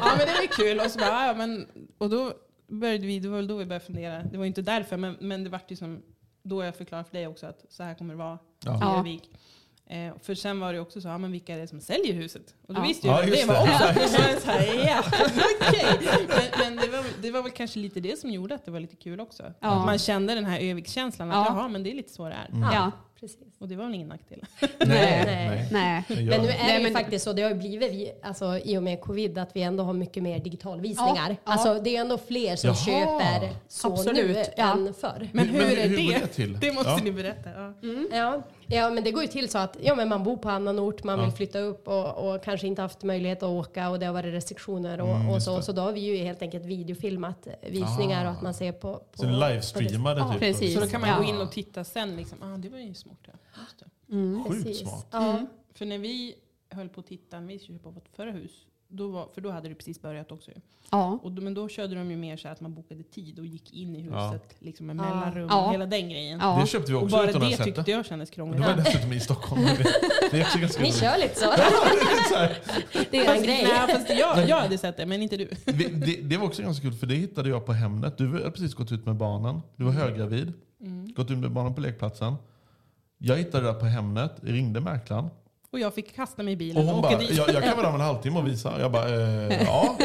ja 0.00 0.12
men 0.18 0.26
det 0.26 0.32
var 0.34 0.42
ju 0.42 0.48
kul. 0.48 0.80
Och, 0.80 0.90
så 0.90 0.98
bara, 0.98 1.26
ja, 1.26 1.34
men, 1.34 1.66
och 1.98 2.10
då 2.10 2.32
började 2.68 3.06
vi, 3.06 3.18
det 3.18 3.28
var 3.28 3.36
väl 3.36 3.46
då 3.46 3.56
vi 3.56 3.66
började 3.66 3.84
fundera. 3.84 4.22
Det 4.22 4.36
var 4.38 4.44
ju 4.44 4.48
inte 4.48 4.62
därför, 4.62 4.96
men, 4.96 5.16
men 5.20 5.44
det 5.44 5.50
vart 5.50 5.70
ju 5.70 5.76
som, 5.76 6.02
då 6.42 6.64
jag 6.64 6.74
förklarade 6.76 7.08
för 7.08 7.16
dig 7.16 7.26
också 7.26 7.46
att 7.46 7.64
så 7.68 7.82
här 7.82 7.94
kommer 7.94 8.14
det 8.14 8.18
vara 8.18 8.38
Ja. 8.64 9.04
Eh, 9.86 10.12
för 10.22 10.34
sen 10.34 10.60
var 10.60 10.72
det 10.72 10.80
också 10.80 11.00
så, 11.00 11.08
ja, 11.08 11.18
men 11.18 11.32
vilka 11.32 11.54
är 11.54 11.58
det 11.58 11.66
som 11.68 11.80
säljer 11.80 12.14
huset? 12.14 12.54
Och 12.68 12.74
då 12.74 12.80
Ja. 12.80 12.84
visste 12.84 13.06
jag 13.06 13.16
Ja, 13.28 13.30
det 13.30 13.44
var 13.46 13.54
det. 13.54 13.60
också. 13.60 13.84
Ja, 13.84 13.92
Det 13.92 14.00
var 14.00 14.40
så 14.40 14.50
här, 14.50 14.86
ja, 14.88 15.02
okej. 15.60 16.08
Men, 16.28 16.44
men 16.58 16.76
det, 16.76 16.88
var, 16.96 17.04
det 17.22 17.30
var 17.30 17.42
väl 17.42 17.52
kanske 17.52 17.78
lite 17.78 18.00
det 18.00 18.18
som 18.20 18.30
gjorde 18.30 18.54
att 18.54 18.64
det 18.64 18.70
var 18.70 18.80
lite 18.80 18.96
kul 18.96 19.20
också. 19.20 19.42
Ja. 19.60 19.68
Att 19.68 19.86
man 19.86 19.98
kände 19.98 20.34
den 20.34 20.44
här 20.44 20.60
Övikskänslan, 20.60 21.30
att 21.30 21.46
Ja. 21.46 21.54
jaha, 21.56 21.68
men 21.68 21.82
det 21.82 21.90
är 21.90 21.94
lite 21.94 22.12
så 22.12 22.28
det 22.28 22.34
är. 22.34 22.48
Mm. 22.48 22.62
Ja. 22.72 22.90
Precis. 23.20 23.38
Och 23.58 23.68
det 23.68 23.76
var 23.76 23.84
väl 23.84 23.94
ingen 23.94 24.08
nackdel. 24.08 24.40
Nej, 24.60 25.22
Nej. 25.26 25.68
nej. 25.72 26.04
Men 26.08 26.24
nu 26.26 26.32
är 26.34 26.40
Nej, 26.42 26.72
det 26.72 26.76
ju 26.78 26.82
men- 26.82 26.92
faktiskt 26.92 27.24
så, 27.24 27.32
det 27.32 27.42
har 27.42 27.50
ju 27.50 27.56
blivit 27.56 27.92
vi, 27.92 28.12
alltså, 28.22 28.58
i 28.64 28.78
och 28.78 28.82
med 28.82 29.00
covid 29.00 29.38
att 29.38 29.50
vi 29.56 29.62
ändå 29.62 29.84
har 29.84 29.92
mycket 29.92 30.22
mer 30.22 30.38
digitalvisningar. 30.38 31.14
Ja, 31.30 31.36
ja. 31.44 31.52
Alltså 31.52 31.74
det 31.82 31.96
är 31.96 32.00
ändå 32.00 32.18
fler 32.18 32.56
som 32.56 32.68
Jaha. 32.68 32.76
köper 32.76 33.54
så 33.68 33.92
Absolut, 33.92 34.36
nu 34.36 34.44
ja. 34.56 34.72
än 34.72 34.94
förr. 34.94 35.28
Men 35.32 35.48
hur, 35.48 35.78
är 35.78 35.88
hur 35.88 35.96
går 36.06 36.12
det? 36.12 36.18
det 36.20 36.26
till? 36.26 36.60
Det 36.60 36.72
måste 36.72 36.90
Ja. 36.90 36.98
ni 37.04 37.12
berätta. 37.12 37.50
Ja. 37.50 37.74
Ja, 38.12 38.42
ja, 38.66 38.90
men 38.90 39.04
det 39.04 39.10
går 39.10 39.22
ju 39.22 39.28
till 39.28 39.48
så 39.48 39.58
att 39.58 39.76
ja, 39.82 39.94
men 39.94 40.08
man 40.08 40.24
bor 40.24 40.36
på 40.36 40.48
annan 40.50 40.78
ort, 40.78 41.04
man 41.04 41.18
Ja. 41.18 41.24
vill 41.24 41.34
flytta 41.34 41.58
upp 41.58 41.88
och, 41.88 42.34
och 42.34 42.44
kanske 42.44 42.66
inte 42.66 42.82
haft 42.82 43.02
möjlighet 43.02 43.42
att 43.42 43.48
åka 43.48 43.88
och 43.90 43.98
det 43.98 44.06
har 44.06 44.12
varit 44.12 44.34
restriktioner 44.34 45.00
och, 45.00 45.08
Mm, 45.10 45.28
och 45.28 45.42
så. 45.42 45.56
det. 45.56 45.62
Så 45.62 45.72
då 45.72 45.82
har 45.82 45.92
vi 45.92 46.00
ju 46.00 46.16
helt 46.16 46.42
enkelt 46.42 46.64
videofilmat 46.64 47.48
visningar 47.70 48.24
Ah. 48.24 48.28
och 48.28 48.34
att 48.36 48.42
man 48.42 48.54
ser 48.54 48.72
på... 48.72 48.94
på 48.94 49.02
Så 49.14 49.24
livestreamade 49.26 50.20
Ja, 50.20 50.30
typ? 50.32 50.40
precis. 50.40 50.74
Så 50.74 50.80
då 50.80 50.86
kan 50.86 51.00
man 51.00 51.10
Ja. 51.10 51.16
gå 51.18 51.24
in 51.24 51.40
och 51.40 51.52
titta 51.52 51.84
sen. 51.84 52.16
Liksom. 52.16 52.38
Ah, 52.42 52.56
det 52.56 52.68
var 52.68 52.78
ju 52.78 52.94
smart. 52.94 53.09
Ja. 53.26 53.32
Just 53.60 53.78
det. 53.78 54.64
Sjukt 54.64 54.76
smart. 54.76 55.06
Ja. 55.10 55.46
För 55.74 55.86
när 55.86 55.98
vi 55.98 56.34
höll 56.70 56.88
på 56.88 57.00
att 57.00 57.06
titta, 57.06 57.40
när 57.40 57.46
vi 57.48 57.58
skulle 57.58 57.78
köpa 57.78 57.90
vårt 57.90 58.08
förra 58.16 58.30
hus, 58.30 58.50
då 58.88 59.08
var, 59.08 59.28
för 59.34 59.40
då 59.40 59.50
hade 59.50 59.68
det 59.68 59.74
precis 59.74 60.02
börjat 60.02 60.32
också. 60.32 60.50
Ja. 60.90 61.18
Och 61.22 61.32
då, 61.32 61.42
men 61.42 61.54
då 61.54 61.68
körde 61.68 61.94
de 61.94 62.10
ju 62.10 62.16
mer 62.16 62.36
så 62.36 62.48
att 62.48 62.60
man 62.60 62.74
bokade 62.74 63.02
tid 63.02 63.38
och 63.38 63.46
gick 63.46 63.72
in 63.72 63.96
i 63.96 64.08
Ja. 64.12 64.28
huset 64.30 64.54
liksom 64.58 64.86
med 64.86 64.96
mellanrum 64.96 65.46
Ja. 65.50 65.66
och 65.66 65.72
hela 65.72 65.86
den 65.86 66.08
grejen. 66.10 66.38
Ja. 66.42 66.58
Det 66.60 66.66
köpte 66.66 66.92
vi 66.92 66.98
Och 66.98 67.02
också 67.02 67.16
bara 67.16 67.30
utan 67.30 67.42
att 67.42 67.48
det 67.48 67.52
ha 67.52 67.56
sett 67.56 67.64
tyckte 67.66 67.82
det. 67.82 67.90
jag 67.90 68.06
kändes 68.06 68.28
Och 68.28 68.34
krångligt. 68.34 68.62
det 68.62 68.68
var 68.68 68.76
dessutom 68.76 69.12
i 69.12 69.20
Stockholm. 69.20 69.62
Det 69.62 70.40
är 70.40 70.58
ganska 70.60 70.80
Ni 70.82 70.86
roligt. 70.88 70.96
kör 71.00 71.18
lite 71.18 71.34
så. 71.34 71.44
Ja, 71.44 71.56
det 72.30 72.36
är. 72.36 72.58
Det 73.10 73.18
en 73.18 73.26
Fast, 73.26 73.44
grej. 73.44 73.62
nej, 73.62 73.94
fast 73.94 74.10
jag, 74.10 74.48
jag 74.48 74.60
hade 74.60 74.78
sett 74.78 74.96
det, 74.96 75.06
men 75.06 75.22
inte 75.22 75.36
du. 75.36 75.48
Vi- 75.66 75.88
Det, 75.88 76.16
det 76.22 76.36
var 76.36 76.46
också 76.46 76.62
ganska 76.62 76.82
kul, 76.82 76.92
för 76.94 77.06
det 77.06 77.14
hittade 77.14 77.48
jag 77.48 77.66
på 77.66 77.72
Hemnet. 77.72 78.18
Du 78.18 78.28
hade 78.32 78.50
precis 78.50 78.74
gått 78.74 78.92
ut 78.92 79.06
med 79.06 79.16
barnen. 79.16 79.60
Du 79.76 79.84
var 79.84 79.92
höggravid. 79.92 80.52
Mm. 80.80 81.12
Gått 81.12 81.30
ut 81.30 81.38
med 81.38 81.50
barnen 81.52 81.74
på 81.74 81.80
lekplatsen. 81.80 82.34
Jag 83.22 83.36
hittade 83.36 83.66
det 83.66 83.72
där 83.72 83.80
på 83.80 83.86
Hemnet, 83.86 84.32
ringde 84.42 84.80
mäklaren. 84.80 85.30
Och 85.72 85.80
jag 85.80 85.94
fick 85.94 86.14
kasta 86.16 86.42
mig 86.42 86.52
i 86.52 86.54
Och 86.54 86.58
bilen 86.58 86.76
och, 86.76 86.94
hon 86.94 86.98
åka 87.04 87.08
bara, 87.08 87.18
dit. 87.18 87.30
jag, 87.36 87.48
jag 87.48 87.62
kan 87.62 87.76
vara 87.76 87.82
där 87.82 87.88
om 87.88 87.94
en 87.94 88.00
halvtimme 88.06 88.38
och 88.38 88.46
visa. 88.46 88.80
Jag 88.80 88.92
bara, 88.92 89.08
eh, 89.08 89.62
ja. 89.62 89.96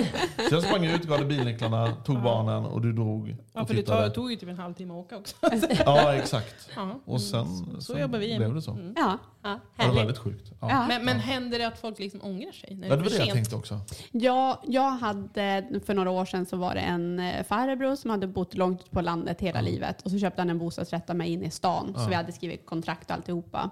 Så 0.49 0.55
jag 0.55 0.63
sprang 0.63 0.85
ut, 0.85 1.03
gav 1.03 1.17
dig 1.17 1.27
bilnycklarna, 1.27 1.91
tog 2.05 2.21
barnen 2.21 2.65
och 2.65 2.81
du 2.81 2.93
drog 2.93 3.35
ja, 3.53 3.61
och 3.61 3.67
för 3.67 3.75
det 3.75 3.81
tittade. 3.81 4.05
tog, 4.05 4.13
tog 4.15 4.31
ju 4.31 4.37
typ 4.37 4.49
en 4.49 4.57
halvtimme 4.59 4.93
att 4.93 4.99
åka 4.99 5.17
också. 5.17 5.35
Ja, 5.85 6.13
exakt. 6.13 6.69
Ja. 6.75 6.99
Och 7.05 7.21
sen, 7.21 7.45
Så 7.75 7.81
sen 7.81 8.01
jobbar 8.01 8.19
vi. 8.19 8.37
blev 8.37 8.53
det 8.55 8.61
så. 8.61 8.71
Mm. 8.71 8.93
Ja. 8.97 9.17
Ja, 9.43 9.59
Det 9.77 9.87
var 9.87 9.95
väldigt 9.95 10.17
sjukt. 10.17 10.51
Ja. 10.61 10.69
Ja. 10.69 10.85
Men, 10.87 11.05
men 11.05 11.19
händer 11.19 11.59
det 11.59 11.67
att 11.67 11.79
folk 11.79 11.99
liksom 11.99 12.19
ångrar 12.23 12.51
sig? 12.51 12.75
När 12.75 12.87
Ja, 12.87 12.95
det 12.95 13.03
var 13.03 13.09
det 13.09 13.17
jag 13.17 13.29
tänkte 13.33 13.55
också. 13.55 13.79
Ja, 14.11 14.61
jag 14.67 14.91
hade, 14.91 15.65
för 15.85 15.93
några 15.93 16.09
år 16.11 16.25
sedan 16.25 16.45
så 16.45 16.57
var 16.57 16.73
det 16.75 16.81
en 16.81 17.19
eh, 17.19 17.43
farbror 17.43 17.95
som 17.95 18.09
hade 18.09 18.27
bott 18.27 18.53
långt 18.53 18.81
ut 18.81 18.91
på 18.91 19.01
landet 19.01 19.41
hela 19.41 19.61
livet. 19.61 20.01
Och 20.01 20.11
så 20.11 20.19
köpte 20.19 20.41
han 20.41 20.49
en 20.49 20.57
bostadsrätt 20.59 21.15
mig 21.15 21.33
inne 21.33 21.45
i 21.45 21.51
stan. 21.51 21.93
Så 21.97 22.09
vi 22.09 22.15
hade 22.15 22.31
skrivit 22.31 22.65
kontrakt 22.65 23.09
och 23.09 23.15
alltihopa. 23.15 23.69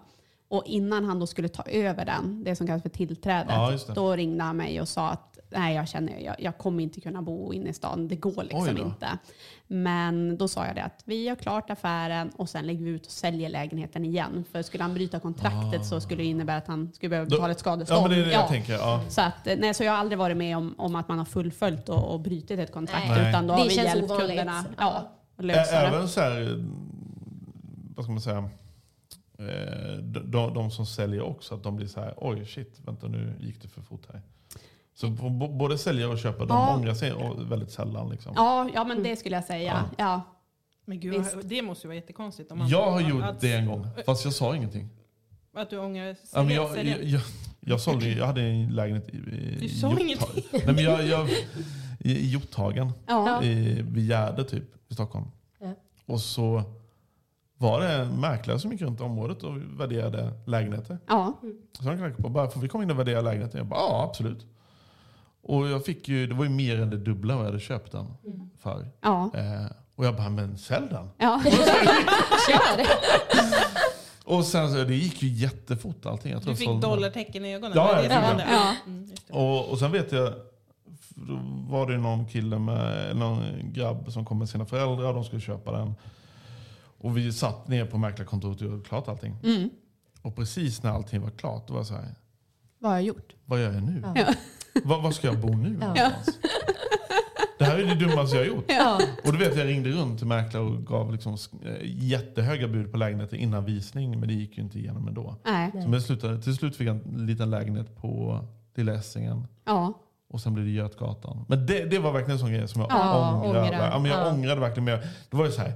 Och 0.54 0.64
innan 0.66 1.06
han 1.06 1.20
då 1.20 1.28
skulle 1.28 1.48
ta 1.50 1.64
över 1.64 2.06
den, 2.06 2.44
det 2.44 2.56
som 2.56 2.68
kallas 2.68 2.82
för 2.82 2.90
tillträdet, 2.90 3.46
Ja, 3.50 3.78
då 3.96 4.16
ringde 4.16 4.44
han 4.44 4.58
mig 4.58 4.82
och 4.82 4.88
sa 4.88 5.10
att 5.10 5.38
nej, 5.50 5.76
jag 5.76 5.88
känner 5.88 6.20
jag, 6.20 6.36
jag 6.40 6.58
kommer 6.58 6.84
inte 6.84 7.02
kunna 7.02 7.22
bo 7.22 7.54
inne 7.54 7.70
i 7.70 7.74
stan. 7.74 8.08
Det 8.08 8.16
går 8.16 8.44
liksom 8.44 8.78
inte. 8.78 9.08
Men 9.68 10.38
då 10.38 10.48
sa 10.48 10.66
jag 10.66 10.76
det 10.76 10.84
att 10.84 11.02
vi 11.06 11.24
gör 11.24 11.36
klart 11.36 11.70
affären 11.70 12.32
och 12.36 12.50
sen 12.50 12.68
lägger 12.68 12.84
vi 12.86 12.90
ut 12.90 13.06
och 13.06 13.12
säljer 13.12 13.50
lägenheten 13.50 14.06
igen. 14.06 14.44
För 14.52 14.62
skulle 14.62 14.84
han 14.84 14.94
bryta 14.94 15.20
kontraktet 15.20 15.86
så 15.86 16.02
skulle 16.02 16.24
det 16.24 16.28
innebära 16.28 16.58
att 16.58 16.68
han 16.68 16.92
skulle 16.94 17.10
behöva 17.10 17.30
betala 17.30 17.52
ett 17.52 17.60
skadestånd. 17.60 17.98
Ja, 18.04 18.08
men 18.08 18.12
det 18.18 18.24
är 18.24 18.26
det 18.26 18.32
jag 18.34 18.48
tänker. 18.48 18.74
Ja. 18.74 19.02
Så, 19.10 19.22
att, 19.22 19.48
eh, 19.48 19.56
nej, 19.60 19.74
så 19.74 19.84
jag 19.84 19.92
har 19.92 20.00
aldrig 20.00 20.18
varit 20.20 20.38
med 20.38 20.58
om, 20.58 20.76
om 20.78 20.96
att 20.96 21.08
man 21.08 21.18
har 21.18 21.26
fullföljt 21.26 21.90
och, 21.90 22.14
och 22.14 22.20
brutit 22.20 22.60
ett 22.60 22.72
kontrakt. 22.72 23.08
Nej. 23.10 23.30
Utan 23.30 23.48
då 23.48 23.54
har 23.54 23.64
Det 23.64 23.70
vi 23.70 23.76
hjälpt 23.76 24.04
ovanligt. 24.04 24.28
kunderna 24.30 24.66
ja, 24.78 24.92
att 25.38 25.44
Ä- 25.44 25.48
lösa 25.48 25.72
det. 25.82 25.88
Även 25.88 26.10
så 26.10 26.22
här, 26.22 26.66
vad 27.96 28.06
ska 28.06 28.12
man 28.12 28.22
säga, 28.22 28.38
eh, 28.38 28.46
de, 30.02 30.54
de 30.54 30.72
som 30.72 30.86
säljer 30.86 31.22
också, 31.22 31.56
att 31.56 31.64
de 31.64 31.76
blir 31.76 31.88
så 31.88 32.00
här, 32.00 32.14
oj 32.18 32.46
shit, 32.46 32.80
vänta 32.86 33.08
nu 33.08 33.34
gick 33.40 33.62
det 33.62 33.68
för 33.68 33.82
fort 33.82 34.08
här. 34.14 34.22
Så 34.96 35.10
både 35.60 35.78
säljare 35.78 36.12
och 36.12 36.20
köpare, 36.20 36.48
de 36.48 36.58
Ja. 36.58 36.76
ångrar 36.76 36.94
sig 36.94 37.14
och 37.14 37.52
väldigt 37.52 37.72
sällan. 37.72 38.10
Liksom. 38.10 38.34
Ja, 38.36 38.70
ja, 38.74 38.84
men 38.84 39.04
det 39.04 39.16
skulle 39.16 39.36
jag 39.36 39.44
säga. 39.46 39.86
Ja. 39.98 40.22
Men 40.86 41.00
gud, 41.00 41.14
Visst. 41.20 41.36
det 41.44 41.62
måste 41.62 41.88
ju 41.88 41.90
vara 41.90 41.96
jättekonstigt. 41.96 42.52
Om 42.52 42.58
man, 42.58 42.68
Jag 42.68 42.92
har 42.92 43.02
gjort 43.02 43.24
att, 43.24 43.40
det 43.42 43.54
en 43.54 43.66
gång, 43.68 43.88
fast 44.06 44.26
jag 44.26 44.34
sa 44.34 44.56
ingenting. 44.56 44.90
Att 45.56 45.70
du 45.70 45.78
ångrar 45.80 46.06
Ja, 46.06 46.16
sälja- 46.26 46.56
jag, 46.56 46.72
sälja. 46.74 46.98
jag, 46.98 47.06
jag, 47.06 47.22
jag, 47.60 47.82
sålde, 47.82 48.10
jag 48.10 48.26
hade 48.26 48.42
en 48.42 48.70
lägenhet 48.70 49.10
i, 49.10 49.18
i, 49.18 49.58
Du 49.62 49.70
sa 49.70 49.98
ingenting. 50.00 50.44
Nej, 50.52 50.66
men 50.76 50.84
jag, 50.84 51.06
jag, 51.08 51.30
i, 52.00 52.12
i 52.12 52.28
Hjorthagen, 52.30 52.92
Ja. 53.08 53.44
i, 53.44 53.82
vid 53.82 54.06
Gärde 54.08 54.44
typ, 54.44 54.64
i 54.90 54.94
Stockholm. 54.94 55.26
Ja. 55.60 55.74
Och 56.06 56.22
så 56.22 56.64
var 57.64 57.82
det 57.82 58.06
mäklare 58.06 58.60
som 58.60 58.72
gick 58.72 58.82
runt 58.82 59.00
i 59.00 59.04
området 59.04 59.44
och 59.44 59.58
värderade 59.58 60.34
lägenheter. 60.46 60.98
Ja. 61.08 61.34
Så 61.80 61.84
de 61.84 61.98
knackade 61.98 62.24
på, 62.24 62.30
bara, 62.30 62.50
får 62.50 62.62
vi 62.62 62.68
komma 62.68 62.84
in 62.84 62.92
och 62.92 63.00
värdera 63.00 63.22
lägenheten? 63.22 63.58
Jag 63.58 63.68
bara, 63.68 63.80
ja 63.80 64.04
absolut. 64.10 64.46
Och 65.42 65.68
jag 65.68 65.86
fick 65.86 66.08
ju, 66.08 66.28
det 66.28 66.34
var 66.36 66.44
ju 66.44 66.50
mer 66.50 66.82
än 66.82 66.90
det 66.90 66.98
dubbla 66.98 67.36
vad 67.36 67.46
jag 67.46 67.50
hade 67.50 67.60
köpt 67.60 67.92
den 67.92 68.06
för. 68.60 68.88
Ja. 69.02 69.32
Eh, 69.34 69.66
och 69.96 70.06
jag 70.06 70.16
bara, 70.16 70.30
men 70.30 70.58
sälj 70.58 70.88
den. 70.90 71.10
Ja. 71.18 71.42
Kör! 72.50 72.86
Och 74.26 74.46
sen 74.46 74.72
så, 74.72 74.84
det 74.84 74.96
gick 74.96 75.24
ju 75.24 75.30
jättefort 75.30 76.06
allting. 76.06 76.32
Jag 76.32 76.42
tror 76.42 76.46
Du 76.46 76.52
jag 76.52 76.58
fick 76.58 76.68
sålde 76.68 76.88
dollartecken 76.88 77.46
i 77.46 77.56
ögonen. 77.56 77.72
Ja, 77.76 77.84
var 77.86 77.96
det 77.96 78.04
ja, 78.04 78.34
det 78.38 78.46
ja. 78.52 78.76
Mm, 78.86 79.10
det. 79.28 79.34
Och, 79.34 79.72
och 79.72 79.80
sen 79.80 79.92
vet 79.92 80.12
jag, 80.12 80.34
då 81.10 81.40
var 81.70 81.92
det 81.92 81.98
någon 81.98 82.26
kille 82.28 82.60
med 82.60 83.16
någon 83.18 83.42
grabb 83.74 84.12
som 84.12 84.26
kom 84.26 84.40
med 84.40 84.50
sina 84.50 84.66
föräldrar 84.66 85.08
och 85.08 85.14
de 85.14 85.24
skulle 85.24 85.42
köpa 85.42 85.72
den. 85.72 85.96
Och 87.04 87.18
vi 87.18 87.32
satt 87.34 87.68
ner 87.68 87.86
på 87.86 87.98
mäklarkontoret 87.98 88.62
och 88.62 88.68
gjorde 88.68 88.84
klart 88.84 89.08
allting. 89.08 89.36
Mm. 89.44 89.70
Och 90.22 90.36
precis 90.36 90.84
när 90.84 90.92
allting 90.92 91.22
var 91.22 91.30
klart, 91.30 91.68
då 91.68 91.74
var 91.74 91.80
jag 91.80 91.88
så 91.88 91.94
här, 91.94 92.16
Vad 92.80 92.92
har 92.92 92.98
jag 92.98 93.06
gjort? 93.06 93.34
vad 93.46 93.62
gör 93.62 93.74
jag 93.74 93.84
nu? 93.84 94.04
Ja. 94.16 94.26
Var, 94.84 95.02
var 95.02 95.12
ska 95.12 95.28
jag 95.28 95.40
bo 95.40 95.48
nu 95.56 95.70
någonstans? 95.78 96.40
Det 97.60 97.66
här 97.66 97.78
är 97.80 97.84
det 97.86 97.96
dummaste 97.96 98.36
jag 98.38 98.44
har 98.44 98.48
gjort. 98.48 98.66
Ja. 98.68 99.02
Och 99.26 99.32
då 99.34 99.40
vet 99.40 99.56
jag, 99.58 99.66
jag 99.66 99.68
ringde 99.72 99.90
runt 99.90 100.18
till 100.18 100.28
mäklare 100.28 100.64
och 100.64 100.86
gav 100.86 101.12
liksom 101.12 101.34
eh, 101.66 101.76
jättehöga 101.84 102.68
bud 102.68 102.92
på 102.92 102.98
lägenheter 102.98 103.38
innan 103.38 103.66
visning. 103.66 104.20
Men 104.20 104.28
det 104.30 104.34
gick 104.34 104.58
ju 104.58 104.64
inte 104.64 104.80
igenom 104.80 105.08
ändå. 105.08 105.36
Nej. 105.46 105.72
Så 105.72 105.78
men 105.78 105.92
det 105.92 106.02
slutade, 106.02 106.42
till 106.42 106.56
slut 106.56 106.76
fick 106.76 106.88
jag 106.88 106.96
en 106.96 107.26
liten 107.26 107.50
lägenhet 107.50 107.96
på 107.98 108.40
Lilla 108.76 108.94
Essingen. 108.94 109.48
Ja. 109.66 109.94
Och 110.30 110.42
sen 110.42 110.54
blev 110.54 110.66
det 110.66 110.72
Götgatan. 110.72 111.46
Men 111.48 111.66
det, 111.66 111.86
det 111.86 112.00
var 112.00 112.12
verkligen 112.12 112.32
en 112.32 112.40
sån 112.40 112.52
grej 112.54 112.68
som 112.68 112.82
jag 112.82 112.92
Ja, 112.92 113.42
ångrade. 113.44 113.60
ångra. 113.68 113.78
Ja, 113.92 114.00
men 114.00 114.12
jag 114.12 114.20
Ja. 114.28 114.32
ångrade 114.34 114.62
verkligen. 114.62 114.84
Men 114.86 114.94
jag, 114.94 115.02
det 115.30 115.38
var 115.38 115.46
ju 115.46 115.52
så 115.52 115.62
här, 115.62 115.74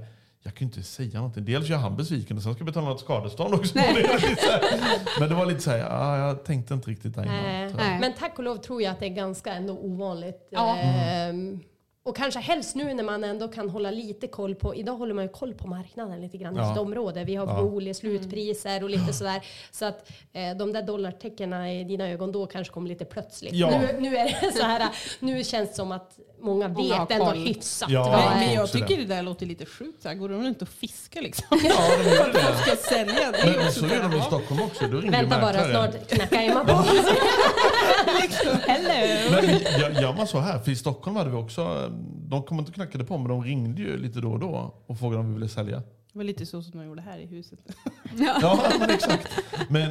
jag 0.48 0.54
kan 0.54 0.68
ju 0.68 0.74
inte 0.74 0.88
säga 0.88 1.18
någonting. 1.18 1.44
Dels 1.44 1.68
gör 1.68 1.76
han 1.76 1.96
besviken 1.96 2.36
och 2.36 2.42
sen 2.42 2.52
ska 2.54 2.60
jag 2.60 2.66
betala 2.66 2.88
något 2.88 3.00
skadestånd 3.00 3.54
också. 3.54 3.78
Men 5.20 5.28
det 5.28 5.34
var 5.34 5.46
lite 5.46 5.60
så 5.60 5.70
här, 5.70 5.78
ja, 5.78 6.18
jag 6.18 6.44
tänkte 6.44 6.74
inte 6.74 6.90
riktigt 6.90 7.14
där 7.14 7.22
innan. 7.24 8.00
Men 8.00 8.12
tack 8.14 8.38
och 8.38 8.44
lov 8.44 8.56
tror 8.56 8.82
jag 8.82 8.92
att 8.92 9.00
det 9.00 9.06
är 9.06 9.10
ganska 9.14 9.52
ändå 9.52 9.78
ovanligt. 9.78 10.48
Ja. 10.50 10.76
Ehm, 10.76 11.60
och 12.08 12.16
kanske 12.16 12.40
helst 12.40 12.74
nu 12.74 12.94
när 12.94 13.04
man 13.04 13.24
ändå 13.24 13.48
kan 13.48 13.70
hålla 13.70 13.90
lite 13.90 14.26
koll 14.26 14.54
på, 14.54 14.74
idag 14.74 14.92
håller 14.96 15.14
man 15.14 15.24
ju 15.24 15.28
koll 15.30 15.54
på 15.54 15.66
marknaden 15.68 16.20
lite 16.20 16.36
grann 16.38 16.54
i 16.54 16.58
Ja. 16.58 16.68
sitt 16.68 16.78
område. 16.78 17.24
Vi 17.24 17.36
har 17.36 17.46
Ja. 17.46 17.62
bolig, 17.62 17.96
slutpriser 17.96 18.82
och 18.82 18.90
lite 18.90 19.12
sådär. 19.12 19.42
Så 19.70 19.84
att 19.84 20.10
eh, 20.32 20.56
de 20.56 20.72
där 20.72 20.82
dollartecknen 20.82 21.66
i 21.66 21.84
dina 21.84 22.08
ögon 22.08 22.32
då 22.32 22.46
kanske 22.46 22.72
kom 22.74 22.86
lite 22.86 23.04
plötsligt. 23.04 23.52
Ja. 23.54 23.70
Nu, 23.70 24.00
nu 24.00 24.16
är 24.16 24.24
det 24.24 24.52
så 24.56 24.62
här, 24.64 24.88
nu 25.20 25.44
känns 25.44 25.68
det 25.70 25.74
som 25.76 25.92
att 25.92 26.18
många 26.40 26.68
Många 26.68 26.98
vet 27.06 27.10
ändå 27.10 27.26
koll. 27.26 27.36
hyfsat. 27.46 27.90
Ja. 27.90 28.02
vad 28.02 28.10
Men, 28.12 28.22
är- 28.42 28.46
men 28.46 28.54
jag 28.54 28.72
tycker 28.72 28.96
det. 28.96 29.04
där 29.04 29.22
låter 29.22 29.46
lite 29.46 29.66
sjukt. 29.66 30.02
Så 30.02 30.08
här, 30.08 30.14
går 30.14 30.28
de 30.28 30.42
runt 30.44 30.62
och 30.62 30.68
fiskar 30.68 31.22
liksom? 31.22 31.44
Ja, 31.64 31.74
de 31.96 32.32
det. 32.32 32.56
ska 32.56 32.76
sälja. 32.94 33.14
Det 33.32 33.38
är 33.38 33.46
Men, 33.46 33.56
men 33.56 33.72
så 33.72 33.86
gör 33.86 34.02
de 34.02 34.18
i. 34.18 34.20
Stockholm 34.22 34.62
också. 34.62 34.86
Då 34.86 34.96
ringde 35.00 35.18
Vänta 35.18 35.40
bara, 35.40 35.70
snart 35.70 36.08
knackar 36.10 36.42
Emma 36.42 36.64
på. 36.64 36.72
Hello! 38.66 39.30
Men 39.30 39.44
gör, 39.80 40.02
gör 40.02 40.12
man 40.12 40.26
så 40.26 40.38
här? 40.38 40.58
För 40.58 40.70
i 40.70 40.76
Stockholm 40.76 41.16
hade 41.16 41.30
vi 41.30 41.36
också, 41.36 41.92
de 42.28 42.42
kom 42.42 42.58
inte 42.58 42.68
och 42.68 42.74
knackade 42.74 43.04
på 43.04 43.18
men 43.18 43.28
de 43.28 43.42
ringde 43.44 43.82
ju 43.82 43.96
lite 43.98 44.20
då 44.20 44.30
och 44.32 44.38
då 44.40 44.74
och 44.86 44.98
frågade 44.98 45.20
om 45.20 45.28
vi 45.28 45.34
ville 45.34 45.48
sälja. 45.48 45.82
Det 46.12 46.18
var 46.18 46.24
lite 46.24 46.46
så 46.46 46.62
som 46.62 46.78
de 46.80 46.86
gjorde 46.86 47.02
här 47.02 47.18
i 47.18 47.26
huset. 47.26 47.58
Ja 48.40 48.62
men 48.80 48.90
exakt. 48.90 49.28
Men 49.68 49.82
eh, 49.82 49.90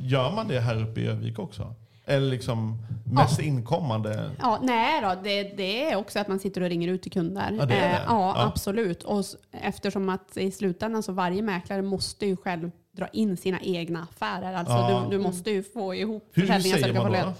gör 0.00 0.32
man 0.32 0.48
det 0.48 0.60
här 0.60 0.82
uppe 0.82 1.00
i 1.00 1.06
Övik 1.06 1.38
också? 1.38 1.74
Eller 2.06 2.30
liksom 2.30 2.78
mest 3.12 3.40
inkommande? 3.40 4.30
Ja, 4.40 4.58
nej 4.62 5.02
då, 5.02 5.14
det, 5.24 5.42
det 5.42 5.90
är 5.92 5.96
också 5.96 6.18
att 6.18 6.28
man 6.28 6.38
sitter 6.38 6.60
och 6.60 6.68
ringer 6.68 6.88
ut 6.88 7.02
till 7.02 7.12
kunder. 7.12 7.52
Ja, 7.58 7.66
det 7.66 7.74
det. 7.74 7.80
Eh, 7.80 7.92
ja, 7.92 8.34
Ja. 8.36 8.42
absolut. 8.46 9.02
Och 9.02 9.24
eftersom 9.52 10.08
att 10.08 10.36
i 10.36 10.50
slutändan 10.50 11.02
så 11.02 11.12
varje 11.12 11.42
mäklare 11.42 11.82
måste 11.82 12.26
ju 12.26 12.36
själv 12.36 12.70
dra 12.92 13.06
in 13.08 13.36
sina 13.36 13.60
egna 13.60 14.02
affärer. 14.12 14.54
Alltså 14.54 14.74
Ja. 14.74 15.06
du, 15.10 15.16
du 15.16 15.22
måste 15.22 15.50
ju 15.50 15.62
få 15.62 15.94
ihop 15.94 16.30
Hur, 16.32 16.48
hur 16.48 16.60
säger 16.60 16.92
man 16.94 17.12
då? 17.12 17.32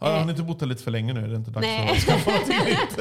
Ja, 0.00 0.06
har 0.06 0.18
Eh. 0.18 0.24
ni 0.26 0.30
inte 0.30 0.42
bott 0.42 0.58
där 0.60 0.66
lite 0.66 0.82
för 0.82 0.90
länge 0.90 1.12
nu? 1.12 1.24
Är 1.24 1.28
det 1.28 1.36
inte 1.36 1.50
dags 1.50 1.66
Nej. 1.66 1.90
att 1.90 1.98
skaffa 1.98 2.30
någonting 2.30 2.58
nytt? 2.64 2.98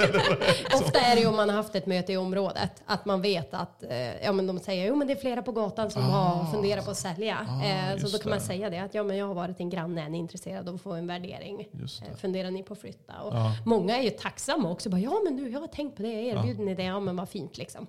Ofta 0.73 0.99
är 0.99 1.15
det 1.15 1.21
ju 1.21 1.27
om 1.27 1.35
man 1.35 1.49
har 1.49 1.55
haft 1.55 1.75
ett 1.75 1.85
möte 1.85 2.13
i 2.13 2.17
området, 2.17 2.83
att 2.85 3.05
man 3.05 3.21
vet 3.21 3.53
att 3.53 3.83
eh, 3.83 4.23
ja, 4.25 4.31
men 4.31 4.47
de 4.47 4.59
säger 4.59 4.91
att 5.01 5.07
det 5.07 5.13
är 5.13 5.17
flera 5.17 5.41
på 5.41 5.51
gatan 5.51 5.91
som 5.91 6.03
har 6.03 6.51
funderat 6.51 6.85
på 6.85 6.91
att 6.91 6.97
sälja. 6.97 7.37
Ah, 7.49 7.63
eh, 7.65 7.97
så 7.97 8.07
då 8.07 8.17
kan 8.17 8.29
man 8.29 8.39
det. 8.39 8.45
säga 8.45 8.69
det, 8.69 8.77
att 8.79 8.93
ja, 8.93 9.03
men 9.03 9.17
jag 9.17 9.27
har 9.27 9.33
varit 9.33 9.59
en 9.59 9.69
granne, 9.69 10.05
är 10.05 10.09
ni 10.09 10.17
intresserade 10.17 10.69
av 10.69 10.75
att 10.75 10.81
få 10.81 10.93
en 10.93 11.07
värdering? 11.07 11.61
Eh, 11.61 12.15
funderar 12.17 12.51
ni 12.51 12.63
på 12.63 12.73
att 12.73 12.79
flytta? 12.81 13.13
Och 13.21 13.33
Ja. 13.35 13.51
Många 13.65 13.97
är 13.97 14.03
ju 14.03 14.09
tacksamma 14.09 14.69
också, 14.71 14.89
bara, 14.89 15.01
ja 15.01 15.21
men 15.23 15.35
nu, 15.35 15.49
jag 15.49 15.59
har 15.59 15.67
tänkt 15.67 15.95
på 15.97 16.01
det, 16.03 16.09
erbjuder 16.09 16.63
ni 16.63 16.75
det? 16.75 16.83
Ja 16.83 16.99
men 16.99 17.15
vad 17.15 17.29
fint 17.29 17.57
liksom. 17.57 17.87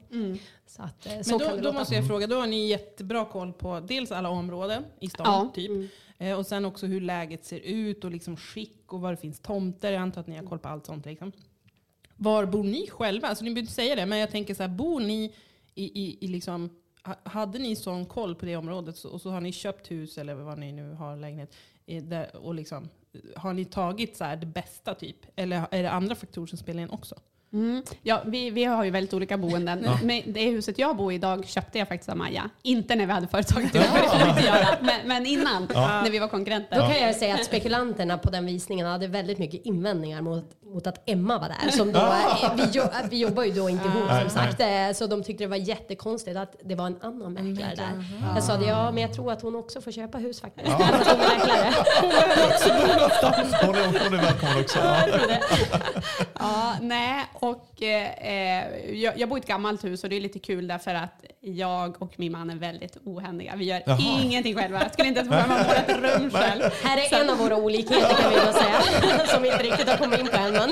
Så, 0.67 0.83
att, 0.83 1.07
eh, 1.07 1.13
så 1.23 1.31
Men 1.31 1.39
kan 1.39 1.39
då, 1.39 1.45
det 1.57 1.57
då 1.57 1.63
låta. 1.63 1.79
måste 1.79 1.95
jag 1.95 2.07
fråga, 2.07 2.27
då 2.27 2.41
har 2.41 2.47
ni 2.47 2.67
jättebra 2.69 3.25
koll 3.25 3.53
på 3.53 3.81
dels 3.81 4.13
alla 4.13 4.29
områden 4.29 4.85
i 5.01 5.09
stan, 5.09 5.27
Ja. 5.27 5.51
typ. 5.55 5.91
Eh, 6.19 6.39
och 6.39 6.47
sen 6.47 6.65
också 6.65 6.87
hur 6.87 7.01
läget 7.01 7.45
ser 7.45 7.61
ut 7.61 8.05
och 8.05 8.11
liksom 8.11 8.37
skick 8.37 8.93
och 8.93 9.01
var 9.01 9.11
det 9.11 9.17
finns 9.17 9.41
tomter. 9.41 9.93
Jag 9.93 10.03
antar 10.03 10.21
att 10.21 10.27
ni 10.27 10.37
har 10.37 10.45
koll 10.45 10.59
på 10.59 10.69
allt 10.69 10.87
sånt. 10.87 11.07
Liksom. 11.07 11.33
Var 12.17 12.47
bor 12.47 12.65
ni 12.65 12.87
själva? 12.91 13.29
Alltså, 13.29 13.45
ni 13.45 13.51
behöver 13.51 13.61
inte 13.61 13.73
säga 13.73 13.97
det, 13.97 14.07
men 14.07 14.19
jag 14.19 14.31
tänker 14.31 14.55
så 14.55 14.63
här, 14.63 14.71
bor 14.71 15.01
ni 15.01 15.35
i, 15.75 16.05
i, 16.05 16.19
i 16.21 16.29
liksom, 16.29 16.71
hade 17.23 17.59
ni 17.59 17.77
sån 17.77 18.07
koll 18.07 18.35
på 18.35 18.47
det 18.47 18.57
området 18.57 18.97
så, 18.97 19.09
och 19.11 19.21
så 19.21 19.31
har 19.31 19.41
ni 19.41 19.53
köpt 19.53 19.91
hus 19.91 20.19
eller 20.19 20.35
vad 20.35 20.59
ni 20.59 20.73
nu 20.73 20.93
har 20.93 21.17
lägenhet 21.17 21.55
eh, 21.87 22.03
där, 22.03 22.37
och 22.37 22.55
liksom, 22.55 22.89
har 23.37 23.53
ni 23.53 23.65
tagit 23.65 24.17
så 24.17 24.25
här 24.25 24.37
det 24.37 24.47
bästa 24.47 24.95
typ? 24.95 25.17
Eller 25.37 25.67
är 25.71 25.83
det 25.83 25.91
andra 25.91 26.15
faktorer 26.15 26.47
som 26.47 26.59
spelar 26.59 26.83
in 26.83 26.91
också? 26.91 27.15
Mm. 27.53 27.83
Ja, 28.03 28.23
vi, 28.27 28.51
vi 28.51 28.65
har 28.65 28.85
ju 28.85 28.91
väldigt 28.91 29.15
olika 29.15 29.39
boenden. 29.39 29.87
Men 30.03 30.23
det 30.27 30.45
huset 30.51 30.79
jag 30.79 30.97
bor 30.97 31.13
i 31.13 31.15
idag 31.15 31.47
köpte 31.47 31.79
jag 31.79 31.89
faktiskt 31.89 32.09
av 32.09 32.17
Maja. 32.17 32.51
Inte 32.63 32.95
när 32.95 33.07
vi 33.07 33.13
hade 33.13 33.29
företaget 33.29 33.75
ihop, 33.75 33.87
göra. 34.45 34.67
Men, 34.81 35.09
men 35.09 35.27
innan, 35.27 35.69
när 35.75 36.11
vi 36.11 36.19
var 36.19 36.29
konkurrenter. 36.29 36.77
Då 36.77 36.83
kan 36.83 37.01
jag 37.01 37.17
säga 37.17 37.35
att 37.35 37.45
spekulanterna 37.45 38.19
på 38.19 38.31
den 38.31 38.47
visningen 38.47 38.87
hade 38.87 39.07
väldigt 39.07 39.39
mycket 39.39 39.67
invändningar 39.67 40.23
mot, 40.23 40.45
mot 40.75 40.87
att 40.87 41.03
Emma 41.11 41.39
var 41.39 41.49
där. 41.49 41.71
Som 41.71 41.93
då, 41.93 41.99
Ah. 42.01 42.53
vi, 42.57 42.63
jo, 42.73 42.83
vi 43.11 43.19
jobbar 43.19 43.45
ju 43.45 43.53
då 43.53 43.69
inte 43.69 43.85
ihop 43.89 44.03
Nej, 44.09 44.21
som 44.21 44.31
sagt. 44.31 44.61
Eh, 44.61 44.93
Så 44.95 45.07
de 45.07 45.23
tyckte 45.23 45.45
det 45.45 45.49
var 45.49 45.57
jättekonstigt 45.57 46.37
att 46.37 46.57
det 46.65 46.75
var 46.75 46.87
en 46.87 46.97
annan 47.03 47.33
mäklare 47.33 47.75
där. 47.75 48.05
Jag 48.35 48.45
sa 48.45 48.57
det, 48.57 48.65
ja 48.67 48.91
men 48.93 49.03
jag 49.03 49.13
tror 49.15 49.33
att 49.33 49.43
hon 49.43 49.57
också 49.57 49.81
får 49.81 49.93
köpa 49.93 50.19
hus 50.19 50.41
faktiskt. 50.41 50.67
Hon 50.73 50.81
är 50.83 51.19
mäklare. 51.19 51.75
Hon 53.67 53.75
är, 53.75 54.05
hon 54.05 54.19
är 54.19 54.23
välkommen 54.23 54.61
också. 54.61 54.79
Ja, 56.39 56.75
nej, 56.81 57.25
och 57.35 57.83
eh, 57.83 58.93
jag, 58.95 59.19
jag 59.19 59.29
bor 59.29 59.39
i 59.39 59.41
ett 59.41 59.47
gammalt 59.47 59.85
hus 59.85 60.05
och 60.05 60.11
det 60.11 60.17
är 60.17 60.21
lite 60.21 60.39
kul 60.39 60.67
därför 60.67 60.95
att 60.95 61.25
jag 61.57 62.03
och 62.03 62.13
min 62.17 62.33
man 62.33 62.51
är 62.51 62.55
väldigt 62.57 62.97
ohändiga. 63.05 63.55
Vi 63.57 63.65
gör 63.65 63.83
Jaha. 63.87 63.99
ingenting 64.01 64.55
själva. 64.57 64.83
Jag 64.83 64.93
skulle 64.93 65.09
inte 65.09 65.21
ens 65.21 65.33
våga 65.33 65.47
måla 65.47 65.75
ett 65.75 65.89
rum 66.21 66.31
själv. 66.31 66.63
Här 66.85 66.99
är 66.99 67.21
en 67.23 67.31
av 67.31 67.37
våra 67.39 67.57
olikheter 67.57 68.15
kan 68.15 68.31
vi 68.31 68.37
väl 68.37 68.55
säga. 68.55 69.27
Som 69.27 69.43
vi 69.43 69.49
inte 69.53 69.63
riktigt 69.63 69.89
har 69.89 69.97
kommit 69.97 70.21
in 70.21 70.27
på 70.29 70.37
än. 70.37 70.53
Men. 70.53 70.71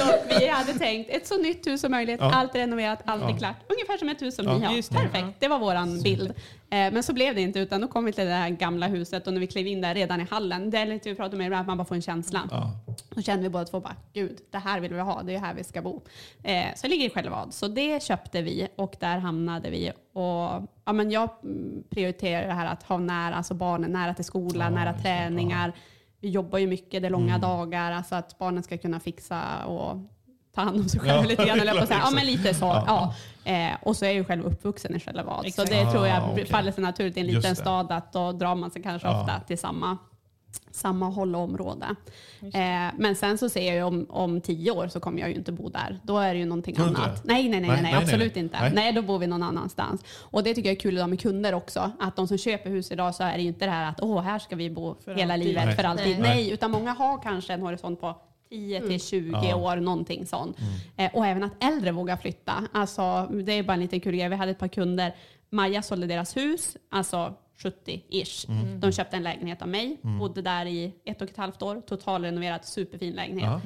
Så 0.00 0.38
vi 0.38 0.46
hade 0.48 0.72
tänkt 0.78 1.10
ett 1.10 1.26
så 1.26 1.36
nytt 1.38 1.66
hus 1.66 1.80
som 1.80 1.90
möjligt, 1.90 2.20
Ja. 2.20 2.32
allt 2.34 2.54
är 2.54 2.58
renoverat, 2.58 2.98
allt 3.04 3.22
är 3.24 3.28
Ja. 3.28 3.36
klart. 3.38 3.56
Ungefär 3.68 3.96
som 3.96 4.08
ett 4.08 4.22
hus 4.22 4.36
som 4.36 4.44
Ja. 4.46 4.58
ni 4.58 4.64
har. 4.64 5.02
Perfekt, 5.02 5.36
det 5.40 5.48
var 5.48 5.58
våran 5.58 6.02
bild. 6.02 6.32
Eh, 6.70 6.92
Men 6.92 7.02
så 7.02 7.12
blev 7.12 7.34
det 7.34 7.40
inte, 7.40 7.58
utan 7.58 7.80
då 7.80 7.88
kom 7.88 8.04
vi 8.04 8.12
till 8.12 8.24
det 8.24 8.30
här 8.32 8.50
gamla 8.50 8.86
huset 8.86 9.26
och 9.26 9.32
när 9.32 9.40
vi 9.40 9.46
klev 9.46 9.66
in 9.66 9.80
där 9.80 9.94
redan 9.94 10.20
i 10.20 10.24
hallen, 10.30 10.70
det 10.70 10.78
är 10.78 10.86
lite 10.86 11.08
vi 11.08 11.14
pratade 11.14 11.36
om 11.36 11.42
ibland, 11.42 11.60
att 11.60 11.66
man 11.66 11.78
bara 11.78 11.84
får 11.84 11.94
en 11.94 12.02
känsla. 12.02 12.40
Ja. 12.50 12.70
Då 13.14 13.22
kände 13.22 13.42
vi 13.42 13.48
båda 13.48 13.64
två 13.64 13.80
bara, 13.80 13.96
gud, 14.12 14.38
det 14.50 14.58
här 14.58 14.80
vill 14.80 14.94
vi 14.94 15.00
ha, 15.00 15.22
det 15.22 15.34
är 15.34 15.38
här 15.38 15.54
vi 15.54 15.64
ska 15.64 15.82
bo. 15.82 16.02
Eh, 16.42 16.64
så 16.76 16.82
det 16.82 16.88
ligger 16.88 17.06
i 17.06 17.10
Skällevad, 17.10 17.54
så 17.54 17.68
det 17.68 18.02
köpte 18.02 18.42
vi 18.42 18.68
och 18.76 18.96
där 19.00 19.18
hamnade 19.18 19.70
vi. 19.70 19.90
Och, 20.12 20.22
ja, 20.84 20.92
men 20.92 21.10
jag 21.10 21.28
prioriterar 21.90 22.46
det 22.46 22.52
här 22.54 22.66
att 22.66 22.82
ha 22.82 22.98
nära, 22.98 23.34
alltså 23.34 23.54
barnen 23.54 23.90
nära 23.90 24.14
till 24.14 24.24
skolan, 24.24 24.72
Ja, 24.74 24.84
nära 24.84 24.92
träningar. 24.94 25.72
Vi 26.20 26.28
jobbar 26.30 26.58
ju 26.58 26.66
mycket, 26.66 27.02
det 27.02 27.08
är 27.08 27.10
långa 27.10 27.34
Mm. 27.34 27.40
dagar, 27.40 27.92
alltså 27.92 28.14
att 28.14 28.38
barnen 28.38 28.62
ska 28.62 28.78
kunna 28.78 29.00
fixa 29.00 29.64
och 29.66 29.96
ta 30.58 30.64
hand 30.64 30.80
om 30.80 30.88
sig 30.88 31.00
Ja, 31.04 31.06
själva 31.12 31.28
lite 31.28 31.44
grann. 31.44 31.60
eller 31.60 31.72
på 31.72 31.78
att 31.78 31.88
säga. 31.88 32.00
Ja, 32.04 32.10
men 32.10 32.26
lite 32.26 32.54
så. 32.54 32.64
Ja. 32.64 33.14
Ja. 33.44 33.52
Eh, 33.52 33.76
och 33.82 33.96
så 33.96 34.04
är 34.04 34.08
jag 34.08 34.14
ju 34.16 34.24
själv 34.24 34.44
uppvuxen 34.46 34.96
i 34.96 35.00
Skällevad, 35.00 35.52
så 35.54 35.64
det 35.64 35.90
tror 35.90 36.06
jag 36.06 36.22
Ah, 36.22 36.28
okej. 36.32 36.46
faller 36.46 36.72
sig 36.72 36.82
naturligt 36.84 37.16
i 37.16 37.20
en 37.20 37.26
liten 37.26 37.56
stad 37.56 37.92
att 37.92 38.12
då 38.12 38.32
drar 38.32 38.54
man 38.54 38.70
sig 38.70 38.82
kanske 38.82 39.08
Ja. 39.08 39.20
ofta 39.20 39.40
till 39.40 39.58
samma 39.58 39.98
samma 40.70 41.06
håll 41.06 41.34
och 41.34 41.40
område. 41.40 41.86
Eh, 42.40 42.94
men 42.98 43.16
sen 43.16 43.38
så 43.38 43.48
ser 43.48 43.66
jag 43.66 43.74
ju 43.76 43.82
om, 43.82 44.06
om 44.08 44.40
tio 44.40 44.70
år 44.70 44.88
så 44.88 45.00
kommer 45.00 45.20
jag 45.20 45.28
ju 45.30 45.34
inte 45.34 45.52
bo 45.52 45.68
där. 45.68 46.00
Då 46.02 46.18
är 46.18 46.34
det 46.34 46.40
ju 46.40 46.46
någonting 46.46 46.76
inte 46.76 47.00
annat. 47.00 47.24
Nej, 47.24 47.48
nej, 47.48 47.60
nej, 47.60 47.60
Nej, 47.60 47.68
nej, 47.70 47.82
nej, 47.82 47.92
nej, 47.92 48.02
absolut 48.02 48.34
nej. 48.34 48.44
inte. 48.44 48.60
Nej. 48.60 48.72
Nej. 48.74 48.92
då 48.92 49.02
bor 49.02 49.18
vi 49.18 49.26
någon 49.26 49.42
annanstans. 49.42 50.04
Och 50.20 50.42
det 50.42 50.54
tycker 50.54 50.68
jag 50.68 50.76
är 50.76 50.80
kul 50.80 50.94
idag 50.96 51.08
med 51.10 51.20
kunder 51.20 51.54
också. 51.54 51.90
Att 52.00 52.16
de 52.16 52.28
som 52.28 52.38
köper 52.38 52.70
hus 52.70 52.92
idag 52.92 53.14
så 53.14 53.24
är 53.24 53.32
det 53.36 53.42
ju 53.42 53.48
inte 53.48 53.64
det 53.64 53.70
här 53.70 53.88
att 53.90 54.00
åh, 54.02 54.20
här 54.22 54.38
ska 54.38 54.56
vi 54.56 54.70
bo 54.70 54.96
För 55.04 55.14
hela 55.14 55.34
alltid. 55.34 55.48
livet 55.48 55.64
Nej. 55.66 55.76
för 55.76 55.84
alltid. 55.84 56.18
Nej. 56.20 56.34
Nej. 56.34 56.50
utan 56.50 56.70
många 56.70 56.92
har 56.92 57.22
kanske 57.22 57.52
en 57.54 57.62
horisont 57.62 58.00
på 58.00 58.16
10 58.50 58.80
till 58.80 59.00
20 59.00 59.30
Ja. 59.48 59.56
år, 59.56 59.76
någonting 59.76 60.26
sånt. 60.26 60.56
Eh, 60.96 61.14
och 61.14 61.26
även 61.26 61.42
att 61.42 61.64
äldre 61.64 61.92
vågar 61.92 62.16
flytta. 62.16 62.68
Alltså, 62.72 63.26
det 63.44 63.52
är 63.52 63.62
bara 63.62 63.72
en 63.74 63.80
liten 63.80 64.00
kul 64.00 64.16
grej. 64.16 64.28
Vi 64.28 64.36
hade 64.36 64.50
ett 64.50 64.58
par 64.58 64.68
kunder. 64.68 65.14
Maja 65.50 65.82
sålde 65.82 66.06
deras 66.06 66.36
hus, 66.36 66.76
alltså 66.90 67.34
70-ish. 67.62 68.48
Mm. 68.50 68.80
De 68.80 68.92
köpte 68.92 69.16
en 69.16 69.22
lägenhet 69.22 69.62
av 69.62 69.68
mig, 69.68 69.96
bodde 70.02 70.42
där 70.42 70.66
i 70.66 70.92
ett 71.04 71.22
och 71.22 71.30
ett 71.30 71.36
halvt 71.36 71.62
år, 71.62 71.80
totalrenoverat, 71.80 72.66
superfin 72.66 73.14
lägenhet. 73.14 73.44
Ja. 73.46 73.60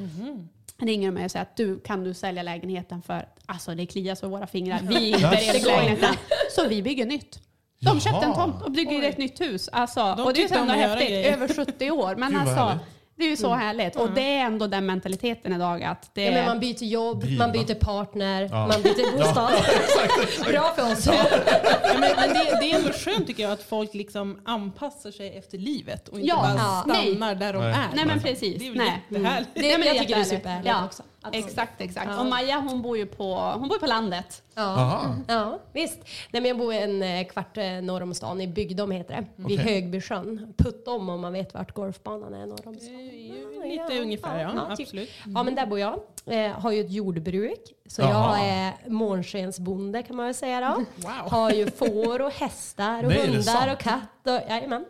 Ringer 0.87 1.09
de 1.09 1.13
mig 1.15 1.25
och 1.25 1.31
säger 1.31 1.43
att 1.43 1.57
du, 1.57 1.81
kan 1.81 2.05
du 2.05 2.15
sälja 2.15 2.43
lägenheten 2.43 3.03
för, 3.03 3.29
alltså 3.47 3.75
det 3.75 3.87
kliar 3.87 4.15
så 4.15 4.29
våra 4.29 4.47
fingrar, 4.47 4.81
vi 4.83 5.13
är 5.13 5.19
för 5.19 5.67
lägenheten. 5.67 6.15
Så 6.57 6.69
vi 6.69 6.83
bygger 6.83 7.07
nytt. 7.07 7.41
De 7.81 8.01
köpte 8.01 8.27
en 8.27 8.35
tomt 8.35 8.63
och 8.63 8.73
bygger 8.73 9.03
ett 9.03 9.19
nytt 9.19 9.41
hus. 9.41 9.69
Alltså, 9.73 10.15
De 10.17 10.23
och 10.23 10.35
det 10.35 10.43
är 10.45 10.57
göra 10.57 10.65
häftigt, 10.73 11.09
grejer. 11.09 11.33
över 11.33 11.49
70 11.49 11.91
år. 11.91 12.17
Men 12.17 12.33
Gud, 12.33 12.41
alltså. 12.41 12.79
Det 13.17 13.25
är 13.25 13.29
ju 13.31 13.37
så 13.37 13.55
härligt. 13.55 13.97
Och 13.97 14.11
det 14.11 14.21
är 14.37 14.41
ändå 14.47 14.67
den 14.67 14.87
mentaliteten 14.87 15.53
idag 15.53 15.83
att 15.83 16.11
det 16.15 16.23
Ja, 16.25 16.31
men 16.33 16.47
man 16.47 16.61
byter 16.61 16.83
jobb, 16.85 17.21
Driva. 17.21 17.47
man 17.47 17.53
byter 17.53 17.75
partner, 17.75 18.49
Ja. 18.53 18.67
man 18.67 18.83
byter 18.83 19.19
bostad. 19.19 19.53
Bra 20.53 20.73
för 20.77 20.93
oss. 20.93 21.07
Ja, 21.07 21.25
men, 22.01 22.11
men 22.17 22.29
det, 22.29 22.59
det 22.61 22.73
är 22.73 22.79
ändå 22.79 22.93
skönt 22.93 23.27
tycker 23.27 23.43
jag 23.43 23.53
att 23.53 23.63
folk 23.63 23.95
liksom 23.95 24.41
anpassar 24.45 25.11
sig 25.11 25.39
efter 25.39 25.59
livet 25.59 26.09
och 26.09 26.19
inte 26.19 26.29
Ja, 26.29 26.37
bara 26.37 26.55
ja. 26.57 26.83
stannar 26.95 27.35
där 27.35 27.53
de 27.53 27.63
Nej. 27.63 27.71
är. 27.73 27.97
Nej 27.97 28.05
men 28.07 28.21
precis. 28.21 28.59
Det 28.59 28.67
är 28.67 28.71
väl 28.71 28.79
Nej. 28.79 29.03
jättehärligt. 29.11 29.51
Det, 29.55 29.61
Nej, 29.61 29.79
men 29.79 29.89
jag 29.89 29.99
tycker 29.99 30.15
det 30.15 30.21
är 30.21 30.25
superhärligt 30.25 30.69
Ja. 30.69 30.85
också. 30.85 31.03
Absolut. 31.23 31.47
Exakt, 31.47 31.81
exakt. 31.81 32.11
Ja. 32.11 32.21
Och 32.21 32.27
Maja 32.27 32.59
hon 32.59 32.83
bor 32.83 32.97
ju 32.97 33.07
på, 33.07 33.35
hon 33.35 33.69
bor 33.69 33.79
på 33.79 33.87
landet. 33.87 34.43
Ja. 34.55 34.63
Aha. 34.63 35.17
ja, 35.29 35.59
visst. 35.73 35.99
Nej, 36.31 36.43
men 36.43 36.45
jag 36.45 36.59
bor 36.59 36.73
en 36.73 37.03
eh, 37.03 37.27
kvart 37.27 37.57
eh, 37.57 37.65
norr 37.65 38.03
om 38.03 38.15
stan, 38.15 38.41
i 38.41 38.47
Bygdom 38.47 38.91
heter 38.91 39.15
det. 39.15 39.49
Vid. 39.49 39.61
Högbysjön. 39.61 40.55
Puttom 40.59 41.09
om 41.09 41.21
man 41.21 41.33
vet 41.33 41.55
vart 41.55 41.75
golfbanan 41.75 42.35
är 42.35 42.47
norr 42.47 42.69
om 42.69 42.75
stan. 42.75 42.95
ju 42.95 43.71
Lite 43.71 44.03
ungefär, 44.03 44.41
ja. 44.41 44.77
typ. 44.77 44.87
absolut. 44.87 45.11
Ja, 45.35 45.43
men 45.43 45.55
där 45.55 45.67
bor 45.67 45.79
jag. 45.79 46.01
Eh, 46.27 46.51
har 46.51 46.73
ju 46.73 46.81
ett 46.81 46.91
jordbruk. 46.91 47.63
Så 47.87 48.03
Jaha. 48.03 48.39
jag 48.39 48.49
är 48.49 48.91
månskensbonde 48.91 50.03
kan 50.03 50.17
man 50.17 50.27
väl 50.27 50.35
säga 50.35 50.61
då. 50.61 50.85
Wow. 50.97 51.31
Har 51.31 51.51
ju 51.51 51.71
får 51.71 52.23
och 52.23 52.33
hästar 52.33 53.05
och 53.05 53.13
hundar 53.13 53.73
och 53.73 53.79
katt. 53.79 54.27
Och, 54.27 54.51
jajamän. 54.51 54.85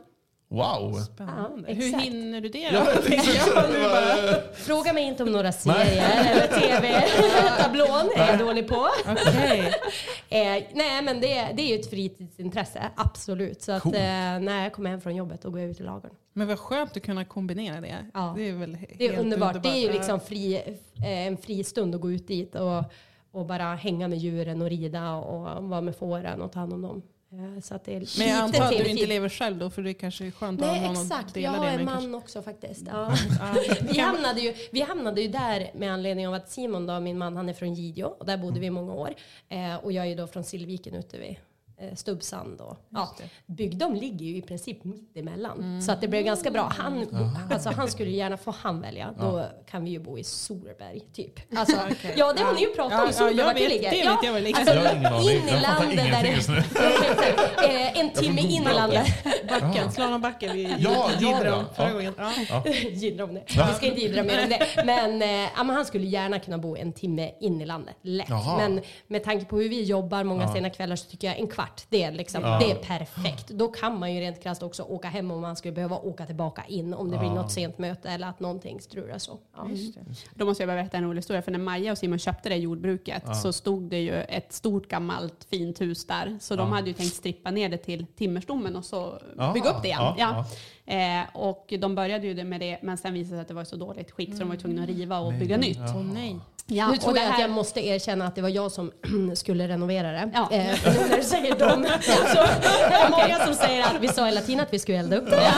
Wow. 0.53 0.94
Spännande. 0.94 1.68
Ja, 1.68 1.74
Hur 1.74 1.98
hinner 1.98 2.40
du 2.40 2.48
det 2.48 2.59
Ja, 2.59 2.86
det 3.09 4.42
Fråga 4.55 4.92
mig 4.92 5.05
inte 5.05 5.22
om 5.22 5.32
några 5.32 5.53
serier 5.53 6.30
eller 6.30 6.61
tv-tablån. 6.61 8.11
är 8.16 8.26
jag 8.26 8.38
dålig 8.38 8.68
på. 8.68 8.88
Okej. 9.07 9.72
Eh, 10.28 10.62
nej, 10.72 11.03
men 11.03 11.20
det, 11.20 11.53
det 11.55 11.62
är 11.62 11.68
ju 11.74 11.80
ett 11.80 11.90
fritidsintresse, 11.90 12.90
absolut. 12.96 13.62
Så 13.62 13.72
att 13.72 13.82
Coolt. 13.82 13.94
eh, 13.94 14.00
när 14.00 14.62
jag 14.62 14.72
kommer 14.72 14.90
hem 14.90 15.00
från 15.00 15.16
jobbet 15.16 15.42
då 15.42 15.50
går 15.50 15.61
jag 15.61 15.70
ut 15.70 15.80
i 15.80 15.82
ladugården. 15.82 16.16
Men 16.32 16.48
vad 16.48 16.59
skönt 16.59 16.96
att 16.96 17.03
kunna 17.03 17.24
kombinera 17.24 17.80
det. 17.80 17.96
Ja. 18.14 18.34
Det 18.36 18.48
är 18.48 18.53
väl 18.53 18.78
Det 18.98 19.05
är 19.05 19.09
helt 19.09 19.22
underbart. 19.22 19.62
Det 19.62 19.68
är 19.68 19.80
ju 19.80 19.92
liksom 19.92 20.20
fri, 20.20 20.57
eh, 20.96 21.26
en 21.26 21.36
fri 21.36 21.64
stund 21.64 21.94
att 21.94 22.00
gå 22.00 22.11
ut 22.11 22.28
dit 22.28 22.55
och, 22.55 22.84
och 23.32 23.46
bara 23.46 23.74
hänga 23.74 24.09
med 24.09 24.18
djuren 24.18 24.62
och 24.62 24.68
rida 24.70 25.14
och 25.14 25.64
vara 25.64 25.80
med 25.80 25.96
fåren 25.96 26.42
och 26.42 26.53
ta 26.53 26.61
hand 26.61 26.72
om 26.72 26.82
dem. 26.82 27.03
Eh, 27.33 27.61
så 27.61 27.74
att 27.74 27.85
det 27.85 27.97
är 27.97 28.18
Men 28.18 28.28
jag 28.28 28.39
antar 28.39 28.62
att 28.62 28.70
du 28.70 28.89
inte 28.89 29.07
lever 29.07 29.28
själv 29.28 29.59
då, 29.59 29.70
för 29.70 29.83
det 29.83 29.95
kanske 29.95 30.26
är 30.26 30.30
skönt 30.30 30.62
att 30.62 30.66
Nej 30.66 30.80
ha 30.80 30.87
någon 30.87 30.97
att 30.97 31.03
exakt, 31.03 31.35
dela 31.35 31.47
jag 31.47 31.53
har 31.53 31.66
en 31.66 31.85
man 31.85 31.95
kanske. 31.95 32.16
också 32.16 32.43
faktiskt. 32.43 32.83
Ja. 32.87 33.14
Ja. 33.41 33.55
Vi, 33.93 33.99
hamnade 33.99 34.41
ju, 34.41 34.55
vi 34.72 34.80
hamnade 34.80 35.22
ju 35.22 35.28
där 35.28 35.70
med 35.74 35.93
anledning 35.93 36.28
av 36.28 36.35
att 36.35 36.51
Simon, 36.51 36.87
då, 36.87 37.01
min 37.01 37.18
man, 37.18 37.37
han 37.37 37.49
är 37.49 37.55
från 37.55 37.74
Gideå 37.74 38.07
och 38.18 38.26
där 38.26 38.37
bodde 38.37 38.61
vi 38.61 38.66
i 38.66 38.70
många 38.70 38.93
år. 38.93 39.14
Eh, 39.49 39.76
och 39.76 39.93
jag 39.93 40.05
är 40.05 40.09
ju 40.09 40.14
då 40.14 40.26
från 40.26 40.45
Sillviken 40.45 40.95
ute 40.95 41.18
vid 41.18 41.37
Stubbsand. 41.95 42.61
Och, 42.61 42.76
ja, 42.91 43.14
Bygdom 43.47 43.95
ligger 43.95 44.26
ju 44.26 44.37
i 44.37 44.43
princip 44.43 44.85
mitt 44.85 45.16
emellan. 45.16 45.83
Så 45.83 45.93
att 45.93 46.01
det 46.01 46.09
blev 46.09 46.22
ganska 46.24 46.51
bra. 46.51 46.72
Han, 46.78 47.07
alltså, 47.53 47.70
han 47.70 47.89
skulle 47.91 48.11
gärna 48.11 48.37
få 48.37 48.51
han 48.51 48.80
välja. 48.80 49.14
Då 49.20 49.45
kan 49.70 49.85
vi 49.85 49.91
ju 49.91 49.99
bo 49.99 50.18
i 50.18 50.24
Solberg 50.24 51.01
typ. 51.12 51.41
Alltså, 51.57 51.76
Ja 52.16 52.33
det 52.33 52.43
har 52.43 52.55
ni 52.55 52.61
ju 52.61 52.66
pratat 52.68 52.93
Ja, 52.93 53.01
om, 53.03 53.07
ja, 53.07 53.12
Solberg, 53.12 53.37
jag 53.39 53.45
vart 53.45 53.55
det 53.57 53.61
vet, 53.62 53.70
ligger. 53.72 53.91
det 53.91 53.97
vet 53.97 54.05
ja, 54.05 54.18
jag 54.24 54.33
väl. 54.33 54.47
Alltså, 54.55 55.30
in 55.30 55.49
i 55.49 55.61
landet 55.61 55.97
där 55.97 56.22
nu. 56.22 56.62
det, 57.57 57.83
eh, 57.93 57.99
En 58.01 58.11
timme 58.12 58.41
in 58.41 58.62
i 58.62 58.74
landet. 58.74 59.07
Backen, 59.49 59.93
slalombacken 59.93 60.53
vid 60.57 60.68
Ja, 60.70 60.76
ja, 60.78 61.11
Gidro 61.20 61.45
ja. 61.47 61.64
förra 61.76 61.89
Ja. 61.89 61.93
gången. 61.95 62.14
Ja. 62.49 62.62
jiddra 62.93 63.24
om 63.24 63.35
det. 63.35 63.43
Vi 63.49 63.74
ska 63.76 63.87
inte 63.87 64.01
jiddra 64.01 64.22
mer 64.22 64.43
om 64.45 64.49
det. 64.49 64.83
Men, 64.85 65.22
eh, 65.22 65.28
ja, 65.57 65.64
men 65.64 65.76
han 65.76 65.85
skulle 65.85 66.07
gärna 66.07 66.39
kunna 66.39 66.59
bo 66.59 66.76
en 66.76 66.93
timme 66.93 67.30
in 67.41 67.61
i 67.61 67.66
landet. 67.66 67.95
Lätt. 68.03 68.28
Jaha. 68.28 68.57
Men 68.59 68.80
med 69.07 69.24
tanke 69.24 69.45
på 69.45 69.57
hur 69.61 69.68
vi 69.68 69.83
jobbar 69.83 70.24
många 70.24 70.43
Ja. 70.43 70.53
sena 70.55 70.70
kvällar 70.70 70.97
så 70.97 71.11
tycker 71.11 71.26
jag 71.28 71.39
en 71.39 71.47
kvart, 71.47 71.72
det 71.89 72.03
är, 72.03 72.12
liksom, 72.12 72.43
Ja. 72.43 72.59
det 72.59 72.70
är 72.70 72.75
perfekt. 72.75 73.49
Då 73.49 73.68
kan 73.68 73.99
man 73.99 74.14
ju 74.14 74.20
rent 74.20 74.43
krasst 74.43 74.62
också 74.62 74.83
åka 74.83 75.09
hem 75.09 75.31
om 75.31 75.41
man 75.41 75.57
skulle 75.57 75.73
behöva 75.73 75.97
åka 75.97 76.27
tillbaka 76.27 76.64
in 76.68 76.95
om 76.95 77.11
det 77.11 77.18
blir 77.18 77.29
Ja. 77.29 77.35
något 77.35 77.53
sent 77.53 77.79
möte 77.79 78.09
eller 78.11 78.27
att 78.27 78.41
någonting 78.41 78.81
strular 78.81 79.18
så. 79.18 79.39
Ja. 79.57 79.68
Då 80.35 80.45
måste 80.45 80.62
jag 80.62 80.68
bara 80.68 80.77
berätta 80.77 80.97
en 80.97 81.05
rolig 81.05 81.18
historia. 81.18 81.43
För 81.43 81.53
när 81.53 81.59
Maja 81.59 81.93
och 81.93 81.99
Simon 81.99 82.18
köpte 82.18 82.49
det 82.49 82.57
jordbruket 82.57 83.37
så 83.43 83.53
stod 83.53 83.83
det 83.83 84.01
ju 84.01 84.23
ett 84.23 84.53
stort 84.53 84.89
gammalt 84.89 85.45
fint 85.51 85.81
hus 85.81 86.07
där. 86.07 86.39
Så 86.41 86.57
de 86.57 86.73
hade 86.73 86.89
ju 86.89 86.95
tänkt 86.95 87.14
strippa 87.14 87.51
ner 87.51 87.68
det 87.68 87.77
till 87.79 88.07
timmerstommen 88.07 88.77
och 88.77 88.85
så 88.85 89.18
Ja, 89.39 89.53
bygga 89.53 89.70
upp 89.70 89.83
det 89.83 89.89
igen. 89.89 90.01
ja, 90.03 90.14
Ja. 90.18 90.45
Eh, 90.93 91.20
och 91.32 91.74
de 91.78 91.95
började 91.95 92.26
ju 92.26 92.34
det 92.34 92.45
med 92.45 92.61
det, 92.61 92.78
men 92.82 92.99
sen 92.99 93.14
visade 93.14 93.34
det 93.34 93.36
sig 93.36 93.40
att 93.43 93.49
det 93.49 93.55
var 93.55 93.62
i 93.62 93.66
så 93.66 93.76
dåligt 93.76 94.11
skick 94.11 94.32
så 94.32 94.38
de 94.38 94.49
var 94.49 94.57
tvungna 94.57 94.82
att 94.82 94.88
riva 94.88 95.18
och 95.18 95.32
bygga 95.32 95.57
nytt. 95.57 95.78
Åh 95.95 96.03
nej. 96.14 96.36
Ja, 96.66 96.86
nu 96.86 96.93
och 96.93 97.01
tror 97.01 97.12
det 97.14 97.20
jag 97.20 97.28
att 97.28 97.34
här- 97.34 97.40
jag 97.40 97.51
måste 97.51 97.86
erkänna 97.86 98.26
att 98.26 98.34
det 98.34 98.43
var 98.43 98.49
jag 98.49 98.72
som 98.72 98.93
skulle 99.34 99.68
renovera 99.68 100.12
det. 100.12 100.30
Ja. 100.34 100.49
Eh, 100.53 100.64
nu 100.84 101.09
när 101.11 101.16
du 101.16 101.22
säger 101.22 101.55
dem. 101.59 101.86
Så 102.03 102.43
det 102.43 102.95
är 102.95 103.11
många 103.22 103.38
som 103.47 103.55
säger 103.55 103.82
att 103.82 103.97
vi 104.01 104.09
sa 104.09 104.24
hela 104.26 104.40
tiden 104.40 104.61
att 104.61 104.72
vi 104.72 104.78
skulle 104.78 104.99
elda 104.99 105.16
upp 105.16 105.30
det. 105.30 105.53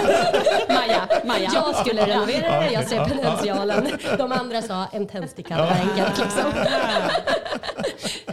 Maja, 0.69 1.09
Maja. 1.25 1.51
Jag 1.55 1.77
skulle 1.77 2.07
renovera 2.07 2.61
det, 2.61 2.71
jag 2.73 2.89
ser 2.89 3.05
potentialen. 3.05 3.89
De 4.19 4.33
andra 4.33 4.63
sa 4.63 4.87
en 4.93 5.07
tändsticka 5.07 5.57
var 5.57 5.67
enkelt. 5.71 6.19
Liksom. 6.19 6.53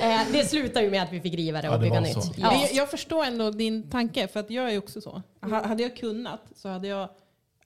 Eh, 0.01 0.31
det 0.31 0.45
slutar 0.45 0.81
ju 0.81 0.89
med 0.91 1.03
att 1.03 1.13
vi 1.13 1.21
fick 1.21 1.33
riva 1.33 1.61
det 1.61 1.67
Ja, 1.67 1.73
och 1.73 1.79
det 1.79 1.85
bygga 1.89 1.99
nytt. 1.99 2.37
Ja. 2.37 2.53
Jag, 2.61 2.73
jag 2.73 2.89
förstår 2.91 3.23
ändå 3.25 3.51
din 3.51 3.89
tanke, 3.89 4.27
för 4.27 4.39
att 4.39 4.49
jag 4.49 4.73
är 4.73 4.77
också 4.77 5.01
så. 5.01 5.21
Ha- 5.41 5.67
Hade 5.67 5.83
jag 5.83 5.95
kunnat 5.97 6.41
så 6.55 6.69
hade 6.69 6.87
jag, 6.87 7.09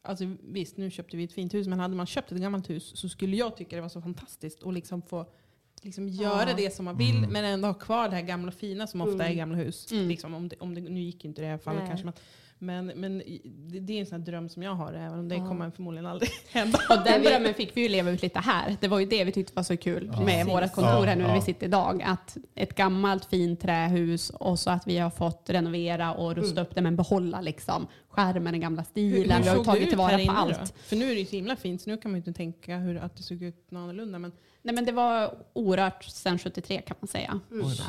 alltså 0.01 0.23
visst 0.43 0.77
nu 0.77 0.91
köpte 0.91 1.17
vi 1.17 1.23
ett 1.23 1.33
fint 1.33 1.53
hus, 1.53 1.67
men 1.67 1.79
hade 1.79 1.95
man 1.95 2.05
köpt 2.07 2.31
ett 2.31 2.38
gammalt 2.38 2.69
hus 2.69 2.91
så 2.99 3.09
skulle 3.09 3.36
jag 3.36 3.57
tycka 3.57 3.75
det 3.75 3.81
var 3.81 3.89
så 3.89 4.01
fantastiskt 4.01 4.63
att 4.63 4.73
liksom 4.73 5.01
få 5.01 5.25
liksom 5.81 6.07
göra 6.09 6.53
det 6.57 6.75
som 6.75 6.86
man 6.86 6.97
vill, 6.97 7.17
Mm. 7.17 7.29
men 7.33 7.45
ändå 7.45 7.67
ha 7.67 7.73
kvar 7.73 8.09
det 8.09 8.15
här 8.15 8.21
gamla 8.23 8.51
fina 8.51 8.88
som 8.88 9.01
ofta 9.01 9.13
Mm. 9.13 9.27
är 9.31 9.33
gamla 9.33 9.57
hus. 9.57 9.88
Liksom, 9.91 10.33
om 10.33 10.47
det, 10.49 10.55
om 10.59 10.75
det, 10.75 10.81
nu 10.81 10.99
gick 11.01 11.25
inte 11.25 11.41
det 11.41 11.45
i 11.45 11.47
det 11.47 11.51
här 11.51 11.57
fallet 11.57 11.79
Nej. 11.81 11.88
kanske, 11.89 12.05
men, 12.05 12.13
Men, 12.66 12.86
men 12.86 13.18
det, 13.55 13.80
det 13.80 13.93
är 13.93 13.99
en 13.99 14.05
sån 14.05 14.20
här 14.20 14.26
dröm 14.26 14.49
som 14.49 14.63
jag 14.63 14.76
har, 14.76 14.93
även 14.93 15.20
om 15.20 15.30
det 15.30 15.36
kommer 15.36 15.72
förmodligen 15.72 16.05
aldrig 16.05 16.30
hända. 16.51 16.80
Och 16.89 17.03
den 17.05 17.24
drömmen 17.24 17.53
fick 17.53 17.78
vi 17.78 17.82
ju 17.82 17.89
leva 17.89 18.11
ut 18.11 18.22
lite 18.22 18.39
här. 18.39 18.78
Det 18.80 18.88
var 18.88 18.99
ju 18.99 19.05
det 19.05 19.24
vi 19.24 19.32
tyckte 19.32 19.53
var 19.55 19.63
så 19.63 19.78
kul 19.78 20.13
med 20.26 20.45
vårt 20.45 20.74
kontor 20.74 21.05
här 21.05 21.16
nu 21.16 21.24
när 21.24 21.36
vi 21.36 21.41
sitter 21.41 21.68
idag. 21.68 22.03
Att 22.03 22.38
ett 22.55 22.76
gammalt 22.76 23.26
fint 23.26 23.61
trähus 23.61 24.30
och 24.30 24.59
så 24.59 24.70
att 24.70 24.88
vi 24.88 24.97
har 24.97 25.09
fått 25.09 25.49
renovera 25.49 26.13
och 26.13 26.36
rusta 26.36 26.61
upp 26.61 26.76
det 26.76 26.82
men 26.82 26.95
behålla 26.95 27.41
liksom 27.41 27.88
skärmen, 28.16 28.53
den 28.53 28.61
gamla 28.61 28.84
stilen. 28.84 29.41
vi 29.41 29.47
har 29.49 29.55
ju 29.55 29.63
såg 29.63 29.66
det 29.66 29.72
tagit 29.72 29.89
tillvara 29.89 30.18
här 30.18 30.26
på 30.26 30.32
allt. 30.32 30.59
Då? 30.59 30.66
För 30.84 30.95
nu 30.95 31.05
är 31.11 31.13
det 31.13 31.20
ju 31.20 31.26
så 31.26 31.36
himla 31.36 31.55
fint, 31.55 31.82
så 31.82 31.89
nu 31.89 31.97
kan 31.97 32.11
man 32.11 32.16
ju 32.16 32.20
inte 32.28 32.38
tänka 32.38 32.78
hur, 32.78 32.97
att 32.97 33.18
det 33.18 33.24
såg 33.24 33.41
ut 33.41 33.72
något 33.72 33.80
annorlunda. 33.80 34.20
Men 34.20 34.32
Nej 34.66 34.76
men 34.76 34.86
det 34.86 34.91
var 34.91 35.38
orört 35.53 36.03
sedan 36.03 36.39
73 36.39 36.82
kan 36.82 36.97
man 36.99 37.07
säga. 37.07 37.39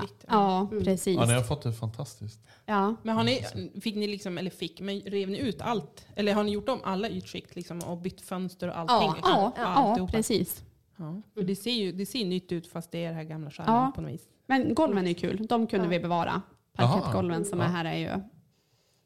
shit. 0.01 0.25
Ja, 0.29 0.69
precis. 0.85 1.17
Ja, 1.17 1.27
ni 1.27 1.33
har 1.33 1.43
fått 1.43 1.63
det 1.63 1.73
fantastiskt. 1.73 2.41
Ja. 2.67 2.97
Men 3.03 3.17
har 3.17 3.25
ni, 3.25 3.45
fick 3.81 3.95
ni 3.97 4.07
liksom, 4.07 4.39
eller 4.39 4.51
fick, 4.51 4.81
men 4.81 5.01
rev 5.01 5.29
ni 5.29 5.39
ut 5.39 5.61
allt? 5.61 6.07
Eller 6.17 6.35
har 6.35 6.45
ni 6.45 6.51
gjort 6.51 6.69
om 6.69 6.81
alla 6.85 7.09
ytskikt 7.09 7.57
liksom, 7.57 7.79
och 7.79 7.99
bytt 7.99 8.21
fönster 8.21 8.69
och 8.69 8.79
allting? 8.79 9.21
Ja, 9.23 9.53
ja, 9.57 9.95
ja, 9.99 10.09
precis. 10.13 10.65
Ja. 10.97 11.23
Det 11.43 11.57
ser 11.57 11.71
ju 11.73 11.93
det 11.93 12.07
ser 12.07 12.25
nytt 12.25 12.53
ut 12.53 12.67
fast 12.67 12.91
det 12.93 13.05
är 13.05 13.09
det 13.09 13.15
här 13.15 13.25
gamla 13.25 13.51
charmen 13.51 13.75
Ja. 13.75 13.93
på 13.95 14.01
något 14.01 14.11
vis. 14.11 14.29
Men 14.47 14.75
golven 14.75 15.05
är 15.05 15.09
ju 15.09 15.15
kul. 15.15 15.47
De 15.47 15.67
kunde 15.67 15.89
vi 15.89 16.01
bevara. 16.01 16.43
Parkettgolven 16.73 17.45
som 17.45 17.61
är 17.61 17.69
här 17.69 17.85
är 17.85 17.97
ju... 17.97 18.23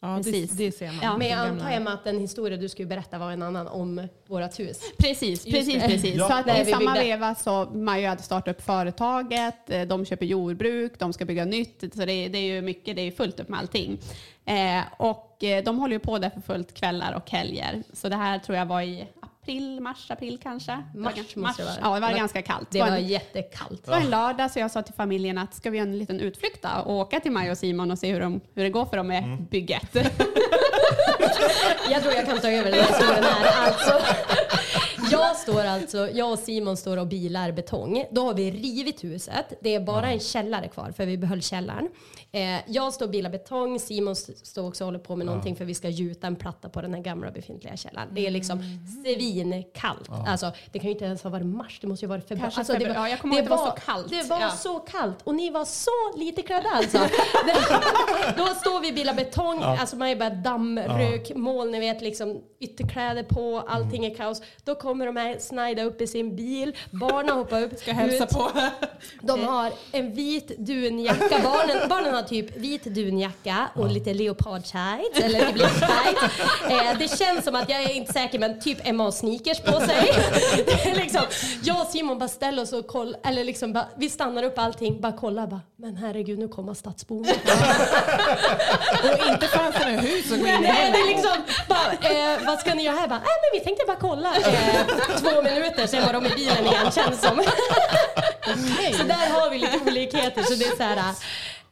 Ja, 0.03 0.17
Precis. 0.17 0.51
Det, 0.51 0.65
det 0.67 0.73
ser 0.73 0.87
man. 0.87 0.97
Ja. 1.03 1.17
Men 1.17 1.29
jag 1.29 1.39
antar 1.39 1.81
med 1.81 1.93
att 1.93 2.05
den 2.05 2.19
historia 2.19 2.57
du 2.57 2.69
skulle 2.69 2.89
berätta 2.89 3.19
var 3.19 3.31
en 3.33 3.43
annan 3.43 3.69
om 3.69 4.09
vårt 4.27 4.59
hus. 4.61 4.81
Precis, 4.99 5.45
precis, 5.45 5.83
precis. 5.83 6.15
Ja. 6.15 6.29
Så 6.29 6.33
att 6.35 6.59
i 6.69 6.71
samma 6.71 6.95
veva 6.95 7.35
så 7.35 7.65
Majo 7.75 8.09
hade 8.09 8.23
startat 8.23 8.57
upp 8.57 8.63
företaget, 8.63 9.71
eh, 9.71 9.83
de 9.83 10.05
köper 10.07 10.27
jordbruk, 10.27 10.99
de 10.99 11.13
ska 11.13 11.25
bygga 11.25 11.45
nytt. 11.45 11.85
Så 11.95 12.05
det, 12.05 12.13
är- 12.13 12.29
det 12.29 12.39
är 12.39 12.55
ju 12.55 12.63
mycket, 12.63 12.97
det 12.97 13.03
är 13.03 13.11
fullt 13.11 13.41
upp 13.41 13.49
med 13.49 13.59
allting. 13.61 13.99
Eh, 14.45 14.83
och 14.97 15.45
eh, 15.45 15.65
de 15.65 15.79
håller 15.79 15.93
ju 15.95 16.01
på 16.01 16.19
där 16.19 16.31
för 16.31 16.41
fullt 16.41 16.75
kvällar 16.75 17.13
och 17.15 17.31
helger. 17.31 17.83
Så 17.93 18.09
det 18.09 18.17
här 18.17 18.39
tror 18.39 18.59
jag 18.59 18.67
var 18.67 18.83
i 18.83 19.07
april, 19.51 19.81
mars, 19.81 20.11
april 20.11 20.39
kanske. 20.43 20.73
Det 20.73 20.99
var 20.99 21.05
Mars 21.05 21.15
gan- 21.15 21.39
måste 21.39 21.63
det. 21.63 21.69
Ja, 21.83 21.85
det 21.85 21.89
var, 21.89 21.95
Det 22.01 22.01
var- 22.01 22.13
ganska 22.19 22.43
kallt. 22.43 22.69
Det 22.71 22.81
var 22.81 22.91
var 22.91 22.97
en, 22.97 23.07
jättekallt. 23.07 23.85
det 23.85 23.91
var 23.91 23.99
en 23.99 24.11
lördag 24.11 24.51
så 24.51 24.59
jag 24.59 24.71
sa 24.71 24.83
till 24.83 24.95
familjen 24.95 25.39
att 25.39 25.55
ska 25.55 25.71
vi 25.71 25.79
göra 25.79 25.89
en 25.89 25.99
liten 25.99 26.21
utflykt 26.21 26.67
och 26.85 26.93
åka 26.95 27.21
till 27.21 27.33
Majo 27.33 27.51
och 27.51 27.59
Simon 27.59 27.91
och 27.91 27.99
se 27.99 28.13
hur, 28.13 28.21
de, 28.21 28.41
hur 28.55 28.63
det 28.65 28.71
går 28.71 28.85
för 28.85 28.97
dem 28.97 29.07
med 29.07 29.25
Mm. 29.25 29.45
bygget. 29.51 29.83
Jag 31.91 32.03
tror 32.03 32.15
jag 32.15 32.27
kan 32.27 32.39
ta 32.39 32.49
över 32.51 32.71
den 32.71 32.81
här 32.81 32.89
historien 32.89 33.25
här. 33.25 33.67
Alltså, 33.67 33.93
jag, 35.11 35.37
står 35.37 35.65
alltså, 35.65 36.09
jag 36.11 36.33
och 36.33 36.39
Simon 36.39 36.77
står 36.77 36.97
och 36.97 37.07
bilar 37.07 37.53
betong. 37.53 38.05
Då 38.11 38.23
har 38.25 38.35
vi 38.35 38.51
rivit 38.51 39.05
huset. 39.05 39.53
Det 39.61 39.75
är 39.75 39.81
bara 39.81 40.11
en 40.11 40.21
källare 40.21 40.69
kvar 40.69 40.93
för 40.97 41.07
vi 41.07 41.19
behöll 41.19 41.43
källaren. 41.43 41.89
Eh, 42.33 42.41
jag 42.67 42.93
står 42.95 43.07
och 43.07 43.11
bilar 43.13 43.31
betong. 43.31 43.79
Simon 43.81 44.17
står 44.17 44.69
också 44.69 44.85
och 44.85 44.87
håller 44.87 44.99
på 44.99 45.17
med 45.17 45.27
någonting 45.27 45.57
för 45.57 45.65
vi 45.65 45.75
ska 45.75 45.89
gjuta 45.89 46.27
en 46.27 46.37
platta 46.37 46.69
på 46.69 46.81
den 46.81 46.95
här 46.95 47.01
gamla 47.03 47.31
befintliga 47.31 47.77
källaren. 47.77 48.09
Det 48.13 48.27
är 48.27 48.31
liksom 48.31 48.63
svinkallt. 49.05 50.09
Alltså, 50.27 50.53
det 50.73 50.79
kan 50.79 50.87
ju 50.89 50.93
inte 50.93 51.05
ens 51.05 51.23
ha 51.23 51.31
varit 51.31 51.47
mars. 51.47 51.79
Det 51.81 51.87
måste 51.87 52.05
ju 52.05 52.09
ha 52.09 52.17
varit 52.17 52.29
februari. 52.29 52.53
Alltså, 52.57 52.73
det 52.73 52.89
var, 52.89 52.95
Ja, 52.95 53.09
jag 53.09 53.21
kommer 53.21 53.35
ihåg 53.35 53.43
att 53.45 53.51
det 53.51 53.57
var 53.57 53.71
så 53.71 53.77
kallt. 53.87 54.11
Det 54.11 54.23
var 54.23 54.41
Ja. 54.41 54.51
så 54.51 54.79
kallt 54.79 55.19
och 55.25 55.35
ni 55.35 55.51
var 55.51 55.65
så 55.65 56.19
lite 56.19 56.43
klädda 56.43 56.69
alltså. 56.75 56.99
Då 58.37 58.47
står 58.47 58.81
vi 58.81 58.91
och 58.91 58.95
bilar 58.95 59.15
betong, 59.15 59.63
alltså 59.63 59.97
man 59.97 60.09
är 60.09 60.17
bara 60.17 60.31
dammrök, 60.31 61.33
moln, 61.37 61.71
ni 61.71 61.81
vet 61.81 62.03
liksom 62.03 62.41
ytterkläder 62.61 63.23
på, 63.23 63.65
allting 63.69 64.05
är 64.07 64.15
kaos. 64.15 64.43
Då 64.65 64.75
kommer 64.75 65.00
de 65.07 65.17
här 65.17 65.37
snajda 65.39 65.83
upp 65.83 66.01
i 66.01 66.07
sin 66.07 66.37
bil, 66.37 66.77
barnen 66.91 67.37
hoppar 67.37 67.63
upp. 67.63 67.79
Ska 67.79 67.93
hälsa 67.93 68.25
ut. 68.25 68.31
på. 68.31 68.51
De 69.23 69.45
har 69.45 69.73
en 69.93 70.15
vit 70.15 70.59
dunjacka, 70.59 71.41
barnen, 71.45 71.89
barnen 71.89 72.15
har 72.15 72.23
typ 72.23 72.57
vit 72.57 72.85
dunjacka 72.85 73.69
och 73.75 73.91
lite 73.91 74.15
leopard 74.15 74.63
tights, 74.65 75.21
eller 75.21 75.41
typ 75.47 75.57
lite. 75.57 75.89
Eh, 76.71 76.99
det 76.99 77.19
känns 77.19 77.45
som 77.45 77.55
att, 77.55 77.69
jag 77.71 77.83
är 77.83 77.93
inte 77.93 78.13
säker, 78.13 78.39
men 78.39 78.61
typ 78.61 78.79
Emma 78.87 79.07
och 79.07 79.15
sneakers 79.15 79.61
på 79.61 79.81
sig. 79.81 80.13
Det 80.67 80.91
är 80.91 80.95
liksom, 80.97 81.23
jag 81.63 81.81
och 81.81 81.87
Simon 81.87 82.19
bara 82.19 82.29
ställer 82.29 82.63
oss 82.63 82.73
och 82.73 82.87
kollar, 82.87 83.21
eller 83.25 83.45
liksom 83.45 83.73
bara, 83.73 83.89
vi 83.97 84.11
stannar 84.11 84.43
upp 84.43 84.59
allting, 84.59 85.01
bara 85.01 85.13
kollar 85.13 85.47
bara, 85.47 85.61
men 85.77 85.97
herregud 85.97 86.39
nu 86.39 86.49
kommer 86.49 86.75
stadsborna. 86.75 87.29
Och 89.03 89.29
inte 89.29 89.47
fanns 89.47 89.75
det 89.75 89.85
några 89.85 90.01
hus 90.01 90.33
att 90.33 90.41
gå 90.41 90.47
in 90.47 90.55
i 90.55 90.61
Nej, 90.61 90.93
det 90.93 90.99
är 90.99 91.09
liksom, 91.09 91.37
bara, 91.69 92.11
eh, 92.11 92.39
vad 92.47 92.59
ska 92.59 92.75
ni 92.75 92.83
göra 92.83 92.97
här? 92.97 93.09
Bara, 93.09 93.19
äh, 93.19 93.25
men 93.25 93.61
vi 93.61 93.61
tänkte 93.61 93.85
bara 93.87 93.97
kolla. 93.97 94.37
Eh, 94.37 94.90
två 95.21 95.43
minuter, 95.43 95.87
sen 95.87 96.07
var 96.07 96.13
de 96.13 96.27
i 96.27 96.29
bilen 96.29 96.67
igen 96.67 96.91
känns 96.93 97.21
som. 97.21 97.43
Så 98.97 99.03
där 99.03 99.31
har 99.31 99.51
vi 99.51 99.59
lite 99.59 99.79
olikheter. 99.87 100.43
Så 100.43 100.55
det 100.55 100.65
är 100.65 100.77
så 100.77 100.83
här, 100.83 101.15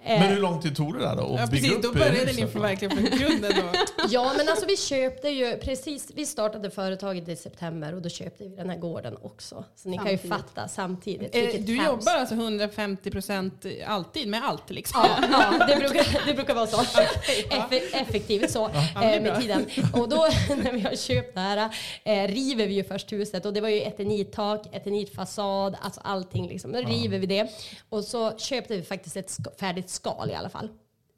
Men 0.05 0.23
hur 0.23 0.41
lång 0.41 0.61
tid 0.61 0.77
tog 0.77 0.95
det 0.95 1.01
där 1.01 1.17
då? 1.17 1.23
Att 1.23 1.41
Ja, 1.41 1.47
bygga 1.47 1.49
precis, 1.63 1.73
upp 1.73 1.83
då 1.83 1.93
började 1.93 2.33
ni 2.33 2.45
verkligen 2.45 2.97
från 2.97 3.19
grunden 3.19 3.53
då. 3.57 3.79
Ja, 4.11 4.33
men 4.37 4.49
alltså 4.49 4.67
vi 4.67 4.77
köpte 4.77 5.29
ju 5.29 5.57
precis, 5.59 6.11
vi 6.15 6.27
startade 6.27 6.71
företaget 6.71 7.29
i 7.29 7.37
september 7.37 7.95
och 7.95 8.03
då 8.03 8.09
köpte 8.09 8.45
vi 8.45 8.57
den 8.57 8.71
här 8.71 8.77
gården 8.79 9.17
också. 9.23 9.65
Så 9.77 9.89
ni 9.89 9.97
kan 9.97 10.07
ju 10.11 10.19
Samtidigt. 10.19 10.37
fatta 10.47 10.69
samtidigt. 10.69 11.35
Eh, 11.35 11.61
Du 11.61 11.77
kaos. 11.77 11.87
jobbar 11.87 12.13
alltså 12.19 12.35
150 12.35 13.11
procent 13.11 13.65
alltid 13.87 14.29
med 14.29 14.45
allt 14.45 14.71
liksom? 14.71 15.01
Ja, 15.05 15.25
ja 15.59 15.67
det, 15.69 15.77
brukar, 15.77 16.27
det 16.27 16.35
brukar 16.35 16.55
vara 16.55 16.67
så. 16.67 16.77
Effe- 17.51 17.89
effektivt 17.93 18.51
så 18.51 18.71
är 18.97 19.17
eh, 19.17 19.23
med 19.23 19.41
tiden. 19.41 19.67
Och 19.93 20.09
då 20.09 20.29
när 20.65 20.73
vi 20.73 20.81
har 20.81 20.97
köpt 20.97 21.35
det 21.35 21.41
här 21.41 21.69
eh, 22.05 22.29
river 22.29 22.67
vi 22.67 22.75
ju 22.75 22.85
först 22.85 23.13
huset 23.13 23.47
och 23.47 23.53
det 23.53 23.61
var 23.61 23.69
ju 23.69 23.83
eternittak, 23.83 24.67
eternitfasad, 24.73 25.77
alltså 25.81 26.01
allting 26.05 26.49
liksom. 26.49 26.73
Då 26.73 26.79
river 26.79 27.19
vi 27.19 27.27
det 27.27 27.51
och 27.89 28.05
så 28.05 28.39
köpte 28.39 28.77
vi 28.77 28.83
faktiskt 28.83 29.17
ett 29.17 29.31
ska, 29.31 29.51
färdigt 29.89 29.91
skal 29.91 30.31
i 30.31 30.35
alla 30.35 30.49
fall. 30.49 30.69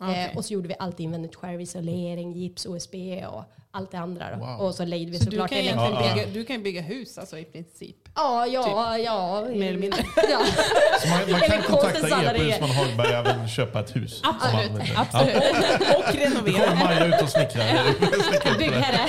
Okej. 0.02 0.30
Eh, 0.30 0.36
och 0.36 0.44
så 0.44 0.52
gjorde 0.54 0.68
vi 0.68 0.74
allt 0.78 1.00
invändigt 1.00 1.34
själv, 1.36 1.60
isolering, 1.60 2.32
gips, 2.32 2.66
OSB 2.66 2.94
och 3.26 3.44
allt 3.72 3.90
det 3.90 3.98
andra. 3.98 4.30
Då. 4.36 4.44
Wow. 4.46 4.60
Och 4.66 4.74
så 4.74 4.84
lejde 4.84 5.10
vi 5.12 5.18
Så 5.18 5.24
du 5.24 5.30
såklart 5.30 5.50
kan, 5.50 5.58
det 5.58 5.64
egentligen 5.64 5.92
elektriska. 5.96 6.26
bygga, 6.26 6.34
du 6.40 6.44
kan 6.44 6.62
bygga 6.62 6.80
hus 6.80 7.18
alltså 7.18 7.38
i 7.38 7.44
princip? 7.44 7.96
Ja, 8.14 8.46
ja, 8.46 8.98
ja. 8.98 9.42
Mer 9.54 9.68
eller 9.68 9.78
mindre. 9.78 10.02
Ja. 10.30 10.40
Så 11.02 11.08
man, 11.08 11.30
man 11.30 11.40
kan 11.40 11.62
kontakta 11.62 12.00
konstigt 12.00 12.12
er 12.12 12.34
på. 12.34 12.42
Husman 12.42 12.70
Hagberg 12.70 13.08
och 13.08 13.26
även 13.26 13.48
köpa 13.48 13.80
ett 13.80 13.96
hus. 13.96 14.22
man 14.24 14.34
Absolut. 14.34 14.96
Absolut. 14.96 15.36
Och, 15.36 15.96
och 15.96 16.02
Då 16.04 16.12
kommer 16.12 16.24
renovera. 16.24 16.74
Maja 16.74 17.06
ut 17.06 17.22
och 17.22 17.28
snickrar. 17.28 17.64
Byggherre. 18.58 19.08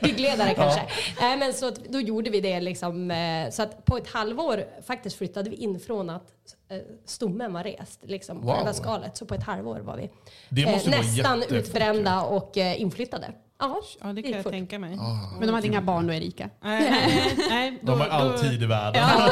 Byggledare 0.00 0.54
kanske. 0.54 0.82
Nej, 1.20 1.36
men 1.36 1.52
så 1.54 1.70
då 1.88 2.00
gjorde 2.00 2.30
vi 2.30 2.40
det 2.40 2.60
liksom. 2.60 3.10
eh, 3.10 3.50
Så 3.50 3.62
att 3.62 3.84
på 3.84 3.96
ett 3.96 4.08
halvår 4.08 4.64
faktiskt 4.86 5.16
flyttade 5.18 5.50
vi 5.50 5.56
in 5.56 5.80
från 5.80 6.10
att 6.10 6.22
eh, 6.22 6.59
stommen 7.04 7.52
var 7.52 7.64
rest. 7.64 8.00
Liksom, 8.02 8.40
på 8.40 8.46
Wow. 8.46 8.54
själva 8.56 8.72
skalet. 8.72 9.16
Så 9.16 9.26
på 9.26 9.34
ett 9.34 9.42
halvår 9.42 9.80
var 9.80 9.96
vi 9.96 10.02
eh, 10.04 10.10
Det 10.48 10.66
måste 10.72 10.90
vara 10.90 11.00
nästan 11.00 11.42
utbrända 11.50 12.22
och 12.22 12.56
eh, 12.58 12.80
inflyttade. 12.80 13.32
Ja, 13.58 13.80
Ja, 14.00 14.12
det 14.12 14.22
kan 14.22 14.32
jag 14.32 14.42
fort. 14.42 14.52
tänka 14.52 14.78
mig. 14.78 14.98
Men 15.38 15.46
de 15.48 15.54
hade 15.54 15.66
inga 15.66 15.82
barn 15.82 16.06
då, 16.06 16.12
Erika. 16.12 16.50
Nej, 16.60 16.90
nej, 16.90 17.36
nej, 17.50 17.78
då- 17.82 17.92
De 17.92 18.00
har 18.00 18.08
all 18.08 18.38
tid 18.38 18.62
i 18.62 18.66
världen. 18.66 19.02
Ja, 19.02 19.30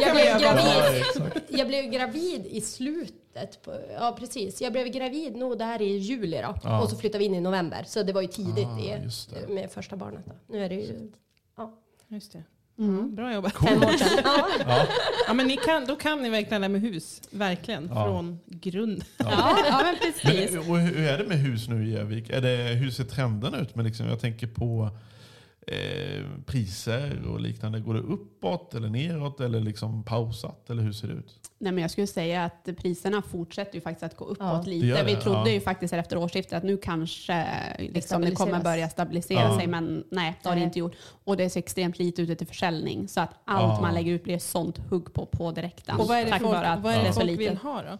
Jag 0.00 0.14
blev 0.14 0.38
gravid. 0.40 1.04
Jag 1.48 1.66
blev 1.68 1.84
gravid 1.90 2.46
i 2.46 2.60
slutet. 2.60 3.62
På, 3.62 3.74
ja, 3.98 4.16
precis. 4.18 4.60
Jag 4.62 4.72
blev 4.72 4.86
gravid 4.88 5.36
nog 5.36 5.58
där 5.58 5.82
i 5.82 5.96
juli 5.96 6.40
då. 6.42 6.54
Ja. 6.64 6.82
Och 6.82 6.90
så 6.90 6.96
flyttade 6.96 7.18
vi 7.18 7.24
in 7.24 7.34
i 7.34 7.40
november. 7.40 7.84
Så 7.86 8.02
det 8.02 8.12
var 8.12 8.22
ju 8.22 8.28
tidigt 8.28 8.66
Ah, 8.68 8.78
i, 8.78 9.46
med 9.48 9.70
första 9.70 9.96
barnet. 9.96 10.22
Då. 10.26 10.32
Nu 10.48 10.64
är 10.64 10.68
det 10.68 10.74
ju 10.74 11.10
ja, 11.56 11.78
Just 12.08 12.32
det. 12.32 12.42
Mm. 12.78 13.14
Bra 13.14 13.34
jobbat. 13.34 13.52
fem 13.52 13.82
år 13.82 13.92
sedan. 13.98 14.08
Ja. 14.24 14.48
Ja. 14.66 14.86
Ja, 15.26 15.34
men 15.34 15.46
ni 15.46 15.56
kan, 15.56 15.86
då 15.86 15.96
kan 15.96 16.22
ni 16.22 16.28
verkligen 16.30 16.60
det 16.60 16.64
här 16.66 16.72
med 16.72 16.80
hus. 16.80 17.22
Verkligen. 17.30 17.88
Ja. 17.94 18.04
Från 18.04 18.38
grund. 18.46 19.04
Ja, 19.16 19.56
ja 19.68 19.82
men 19.84 19.96
precis. 19.96 20.52
Men, 20.52 20.70
och 20.70 20.78
hur 20.78 21.08
är 21.08 21.18
det 21.18 21.24
med 21.24 21.38
hus 21.38 21.68
nu 21.68 21.88
i? 21.88 21.96
Är 21.96 22.40
det, 22.40 22.74
hur 22.74 22.90
ser 22.90 23.04
trenden 23.04 23.54
ut? 23.54 23.74
Men 23.74 23.84
liksom, 23.84 24.06
jag 24.06 24.20
tänker 24.20 24.46
på 24.46 24.90
eh, 25.66 26.24
priser 26.46 27.22
och 27.28 27.40
liknande. 27.40 27.80
Går 27.80 27.94
det 27.94 28.00
uppåt 28.00 28.74
eller 28.74 28.88
neråt 28.88 29.40
eller 29.40 29.60
liksom 29.60 30.04
pausat? 30.04 30.70
Eller 30.70 30.82
hur 30.82 30.92
ser 30.92 31.08
det 31.08 31.14
ut? 31.14 31.40
Nej, 31.58 31.72
men 31.72 31.82
jag 31.82 31.90
skulle 31.90 32.06
säga 32.06 32.44
att 32.44 32.68
priserna 32.76 33.22
fortsätter 33.22 33.74
ju 33.74 33.80
faktiskt 33.80 34.02
att 34.02 34.16
gå 34.16 34.24
uppåt 34.24 34.38
Ja. 34.40 34.62
Det 34.64 34.70
lite. 34.70 35.04
Vi 35.04 35.14
det, 35.14 35.20
trodde 35.20 35.38
ja. 35.38 35.48
ju 35.48 35.60
faktiskt 35.60 35.94
efter 35.94 36.16
årsskiftet 36.16 36.52
att 36.52 36.62
nu 36.64 36.76
kanske 36.76 37.46
liksom, 37.78 38.22
det 38.22 38.30
kommer 38.30 38.60
börja 38.62 38.88
stabilisera 38.88 39.40
Ja. 39.40 39.58
sig, 39.58 39.66
men 39.66 40.04
nej, 40.10 40.38
det 40.42 40.48
har 40.48 40.56
det 40.56 40.62
inte 40.62 40.78
gjort. 40.78 40.96
Och 41.24 41.36
det 41.36 41.44
är 41.44 41.48
så 41.48 41.58
extremt 41.58 41.98
lite 41.98 42.22
ute 42.22 42.34
till 42.36 42.46
försäljning, 42.46 43.08
så 43.08 43.20
att 43.20 43.30
allt 43.44 43.72
Ja. 43.76 43.80
man 43.80 43.94
lägger 43.94 44.12
ut 44.12 44.24
blir 44.24 44.38
sånt 44.38 44.78
hugg 44.78 45.14
på 45.14 45.26
på 45.26 45.50
direkten. 45.52 46.00
Och 46.00 46.08
vad 46.08 46.18
är 46.18 46.24
det 46.24 46.30
folk, 46.30 46.42
vad 46.82 46.92
är 46.94 46.98
det 46.98 47.04
det 47.04 47.12
folk 47.12 47.26
lite. 47.26 47.38
vill 47.38 47.56
ha 47.56 47.82
då? 47.82 47.98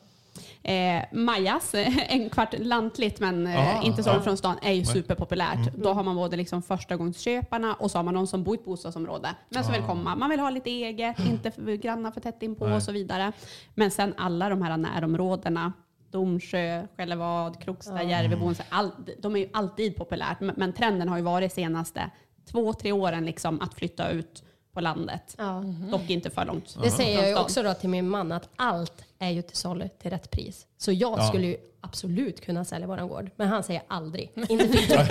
Eh, 0.62 1.04
Majas, 1.12 1.74
en 2.08 2.30
kvart 2.30 2.54
lantligt 2.58 3.20
men 3.20 3.46
eh, 3.46 3.78
Ah, 3.78 3.82
inte 3.82 4.02
så 4.02 4.10
ja. 4.10 4.20
från 4.20 4.36
stan, 4.36 4.58
är 4.62 4.72
ju 4.72 4.84
superpopulärt. 4.84 5.68
Mm. 5.68 5.72
Då 5.76 5.92
har 5.92 6.02
man 6.02 6.16
både 6.16 6.36
liksom 6.36 6.62
förstagångsköparna 6.62 7.74
och 7.74 7.90
så 7.90 7.98
har 7.98 8.02
man 8.02 8.14
de 8.14 8.26
som 8.26 8.42
bor 8.42 8.56
i 8.56 8.58
ett 8.58 8.64
bostadsområde. 8.64 9.28
Men 9.48 9.64
som 9.64 9.72
vill 9.72 9.82
komma. 9.82 10.16
Man 10.16 10.30
vill 10.30 10.40
ha 10.40 10.50
lite 10.50 10.70
eget, 10.70 11.18
inte 11.18 11.50
för, 11.50 11.76
grannar 11.76 12.10
för 12.10 12.20
tätt 12.20 12.42
inpå 12.42 12.66
Nej. 12.66 12.76
och 12.76 12.82
så 12.82 12.92
vidare. 12.92 13.32
Men 13.74 13.90
sen 13.90 14.14
alla 14.16 14.48
de 14.48 14.62
här 14.62 14.76
närområdena, 14.76 15.72
Domsjö, 16.10 16.86
Skällevad, 16.96 17.62
Krokstad, 17.62 18.02
Järvebo, 18.02 18.54
så 18.54 18.62
all, 18.68 18.90
de 19.18 19.36
är 19.36 19.40
ju 19.40 19.48
alltid 19.52 19.96
populärt. 19.96 20.40
Men, 20.40 20.54
men 20.58 20.72
trenden 20.72 21.08
har 21.08 21.16
ju 21.16 21.22
varit 21.22 21.52
senaste 21.52 22.10
två, 22.50 22.72
tre 22.72 22.92
åren 22.92 23.26
liksom 23.26 23.60
att 23.60 23.74
flytta 23.74 24.10
ut 24.10 24.42
på 24.74 24.80
landet. 24.80 25.34
Ja. 25.38 25.62
Dock 25.90 26.10
inte 26.10 26.30
för 26.30 26.44
långt. 26.44 26.76
Det 26.82 26.90
säger 26.90 27.18
jag 27.20 27.28
ju 27.28 27.36
också 27.38 27.62
då 27.62 27.74
till 27.74 27.88
min 27.88 28.08
man 28.08 28.32
att 28.32 28.48
allt 28.56 29.04
är 29.18 29.30
ju 29.30 29.42
till 29.42 29.56
salu 29.56 29.88
till 30.02 30.10
rätt 30.10 30.30
pris. 30.30 30.66
Så 30.78 30.92
jag 30.92 31.18
Ja. 31.18 31.28
skulle 31.28 31.46
ju 31.46 31.56
absolut 31.80 32.40
kunna 32.44 32.64
sälja 32.64 32.86
våran 32.86 33.08
gård. 33.08 33.30
Men 33.36 33.48
han 33.48 33.62
säger 33.62 33.82
aldrig. 33.88 34.30
Inte 34.48 34.66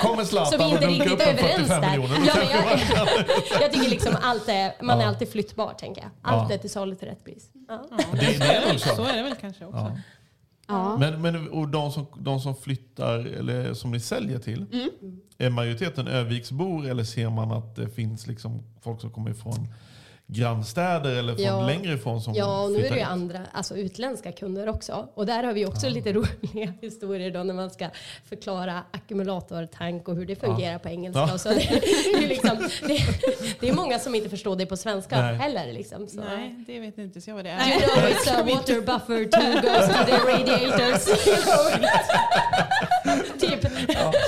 Kommer 0.00 0.24
Så 0.24 0.28
Zlatan 0.30 0.58
vi 0.58 0.64
är 0.76 0.86
och 0.86 0.90
inte 0.92 1.04
dunkar 1.08 1.12
upp 1.14 1.20
riktigt 1.20 1.28
en 1.28 1.38
överens 1.38 1.68
45 1.68 1.80
där. 1.82 1.90
miljoner. 1.98 2.26
Ja, 2.26 2.34
men 2.36 2.48
jag, 2.50 3.60
jag 3.62 3.72
tycker 3.72 3.90
liksom 3.90 4.16
allt 4.22 4.48
är, 4.48 4.72
man 4.82 4.98
är 4.98 5.02
Ja. 5.02 5.08
alltid 5.08 5.28
flyttbar 5.32 5.74
tänker 5.74 6.02
jag. 6.02 6.10
Allt 6.22 6.50
Ja. 6.50 6.54
är 6.54 6.58
till 6.58 6.70
salu 6.70 6.94
till 6.94 7.08
rätt 7.08 7.24
pris. 7.24 7.50
Ja. 7.68 7.86
Det, 8.12 8.38
det 8.38 8.44
är 8.44 8.78
Så 8.78 8.88
så. 8.96 9.04
är 9.04 9.16
det 9.16 9.22
väl 9.22 9.34
kanske 9.40 9.64
också. 9.64 9.98
Ja. 10.68 10.96
Men, 10.96 11.22
men 11.22 11.48
och 11.48 11.68
de, 11.68 11.92
som, 11.92 12.06
de 12.18 12.40
som 12.40 12.54
flyttar, 12.56 13.18
eller 13.18 13.74
som 13.74 13.90
ni 13.90 14.00
säljer 14.00 14.38
till, 14.38 14.66
Mm. 14.72 15.20
är 15.38 15.50
majoriteten 15.50 16.08
Öviksbor 16.08 16.86
eller 16.86 17.04
ser 17.04 17.30
man 17.30 17.52
att 17.52 17.76
det 17.76 17.88
finns 17.88 18.26
liksom 18.26 18.62
folk 18.82 19.00
som 19.00 19.10
kommer 19.10 19.30
ifrån 19.30 19.68
grannstäder 20.26 21.10
eller 21.16 21.34
från 21.34 21.44
Ja. 21.44 21.66
längre 21.66 21.92
ifrån 21.94 22.20
som 22.20 22.34
Ja, 22.34 22.62
och 22.62 22.72
nu 22.72 22.86
är 22.86 22.90
det 22.90 22.96
ju 22.96 23.02
andra, 23.02 23.38
alltså 23.52 23.76
utländska 23.76 24.32
kunder 24.32 24.68
också. 24.68 25.08
Och 25.14 25.26
där 25.26 25.42
har 25.44 25.52
vi 25.52 25.66
också 25.66 25.88
lite 25.88 26.12
roliga 26.12 26.72
historier 26.82 27.30
då 27.30 27.42
när 27.42 27.54
man 27.54 27.70
ska 27.70 27.88
förklara 28.28 28.82
ackumulatortank 28.90 30.08
och 30.08 30.16
hur 30.16 30.26
det 30.26 30.36
fungerar 30.36 30.78
på 30.78 30.88
engelska. 30.88 31.20
Ja. 31.20 31.34
Och 31.34 31.40
så 31.40 31.48
det, 32.14 32.24
är 32.24 32.28
liksom, 32.28 32.58
det, 32.88 32.98
det 33.60 33.68
är 33.68 33.72
många 33.74 33.98
som 33.98 34.14
inte 34.14 34.28
förstår 34.30 34.56
det 34.56 34.66
på 34.66 34.76
svenska 34.76 35.20
Nej. 35.22 35.34
heller. 35.34 35.72
Liksom, 35.72 36.08
så. 36.08 36.20
Nej, 36.20 36.64
det 36.66 36.80
vet 36.80 36.98
inte 36.98 37.20
jag 37.26 37.34
vad 37.34 37.44
det 37.44 37.50
You 37.50 37.58
är. 37.60 37.80
know 37.80 38.10
it's 38.10 38.40
a 38.40 38.44
water 38.56 38.80
buffer 38.80 39.24
to 39.24 39.40
goes 39.60 39.86
to 39.88 40.04
the 40.04 40.32
radiators. 40.32 41.04
typ. 43.40 43.60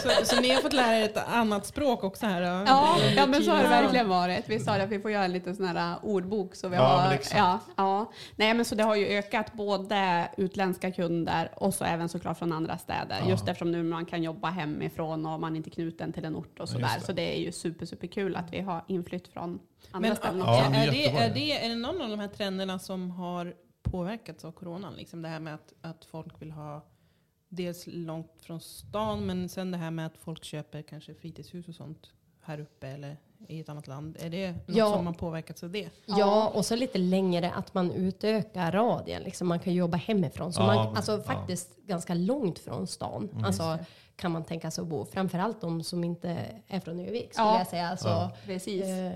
Så, 0.02 0.24
så 0.34 0.40
ni 0.40 0.50
har 0.54 0.60
fått 0.62 0.72
lära 0.72 0.96
er 0.96 1.04
ett 1.04 1.16
annat 1.28 1.66
språk 1.66 2.04
också 2.04 2.26
här? 2.26 2.40
då? 2.40 2.46
Ja, 2.66 2.96
ja 3.16 3.26
men 3.26 3.42
så 3.44 3.50
har 3.50 3.62
det 3.62 3.68
verkligen 3.68 4.08
varit. 4.08 4.44
Vi 4.48 4.60
sa 4.60 4.76
det 4.76 4.82
att 4.84 4.90
vi 4.90 5.00
får 5.00 5.10
göra 5.10 5.26
liten 5.26 5.56
sån 5.56 5.66
här 5.66 5.85
ordbok. 6.02 6.54
Så 6.54 6.68
vi 6.68 6.76
Ja, 6.76 6.82
har, 6.82 7.12
exakt. 7.12 7.36
ja, 7.36 7.60
ja. 7.76 8.12
Nej, 8.36 8.54
men 8.54 8.64
så 8.64 8.74
det 8.74 8.82
har 8.82 8.96
ju 8.96 9.06
ökat 9.06 9.52
både 9.52 10.28
utländska 10.36 10.92
kunder 10.92 11.50
och 11.56 11.74
så 11.74 11.84
även 11.84 12.08
såklart 12.08 12.38
från 12.38 12.52
andra 12.52 12.78
städer. 12.78 13.18
Ja. 13.22 13.28
Just 13.30 13.48
eftersom 13.48 13.72
nu 13.72 13.82
man 13.82 14.06
kan 14.06 14.22
jobba 14.22 14.50
hemifrån 14.50 15.26
och 15.26 15.40
man 15.40 15.52
är 15.52 15.56
inte 15.56 15.70
knuten 15.70 16.12
till 16.12 16.24
en 16.24 16.36
ort 16.36 16.60
och 16.60 16.68
sådär. 16.68 16.82
just 16.84 16.98
det. 17.00 17.04
Så 17.06 17.12
det 17.12 17.36
är 17.36 17.40
ju 17.40 17.52
super, 17.52 17.86
super 17.86 18.06
kul 18.06 18.36
att 18.36 18.52
vi 18.52 18.60
har 18.60 18.84
inflytt 18.88 19.28
från 19.28 19.58
andra 19.90 20.08
Men 20.08 20.16
ställen 20.16 20.38
Ja, 20.38 20.64
är 20.64 20.90
det, 20.90 21.06
är, 21.06 21.34
det, 21.34 21.64
är 21.64 21.68
det 21.68 21.74
någon 21.74 22.00
av 22.02 22.08
de 22.10 22.20
här 22.20 22.28
trenderna 22.28 22.78
som 22.78 23.10
har 23.10 23.54
påverkats 23.82 24.44
av 24.44 24.52
coronan? 24.52 24.94
Liksom 24.94 25.22
det 25.22 25.28
här 25.28 25.40
med 25.40 25.54
att, 25.54 25.72
att 25.80 26.04
folk 26.04 26.42
vill 26.42 26.50
ha 26.50 26.86
dels 27.48 27.84
långt 27.86 28.32
från 28.42 28.60
stan 28.60 29.26
men 29.26 29.48
sen 29.48 29.70
det 29.70 29.78
här 29.78 29.90
med 29.90 30.06
att 30.06 30.16
folk 30.18 30.44
köper 30.44 30.82
kanske 30.82 31.14
fritidshus 31.14 31.68
och 31.68 31.74
sånt 31.74 32.10
här 32.42 32.60
uppe 32.60 32.88
eller 32.88 33.16
i 33.48 33.60
ett 33.60 33.68
annat 33.68 33.86
land. 33.86 34.16
Är 34.20 34.30
det 34.30 34.52
något 34.52 34.76
Ja. 34.76 34.92
som 34.92 35.06
har 35.06 35.14
påverkats 35.14 35.62
av 35.62 35.70
det? 35.70 35.88
Ja, 36.06 36.48
och 36.54 36.66
så 36.66 36.76
lite 36.76 36.98
längre 36.98 37.50
att 37.50 37.74
man 37.74 37.90
utökar 37.92 38.72
radien. 38.72 39.22
Liksom 39.22 39.48
man 39.48 39.58
kan 39.58 39.74
jobba 39.74 39.96
hemifrån. 39.96 40.52
Så 40.52 40.60
Ja, 40.62 40.66
man, 40.66 40.96
alltså 40.96 41.12
ja. 41.12 41.22
faktiskt 41.22 41.76
ganska 41.76 42.14
långt 42.14 42.58
från 42.58 42.86
stan. 42.86 43.28
Alltså, 43.46 43.78
kan 44.16 44.30
man 44.32 44.44
tänka 44.44 44.70
sig 44.70 44.82
att 44.82 44.88
bo. 44.88 45.04
Framförallt 45.04 45.60
de 45.60 45.82
som 45.82 46.04
inte 46.04 46.36
är 46.66 46.80
från 46.80 47.00
Övik 47.00 47.32
skulle 47.32 47.48
Ja. 47.48 47.58
jag 47.58 47.66
säga. 47.66 47.88
Alltså, 47.88 48.08
Ja. 48.08 48.30
Precis. 48.46 48.84
eh, 48.84 49.12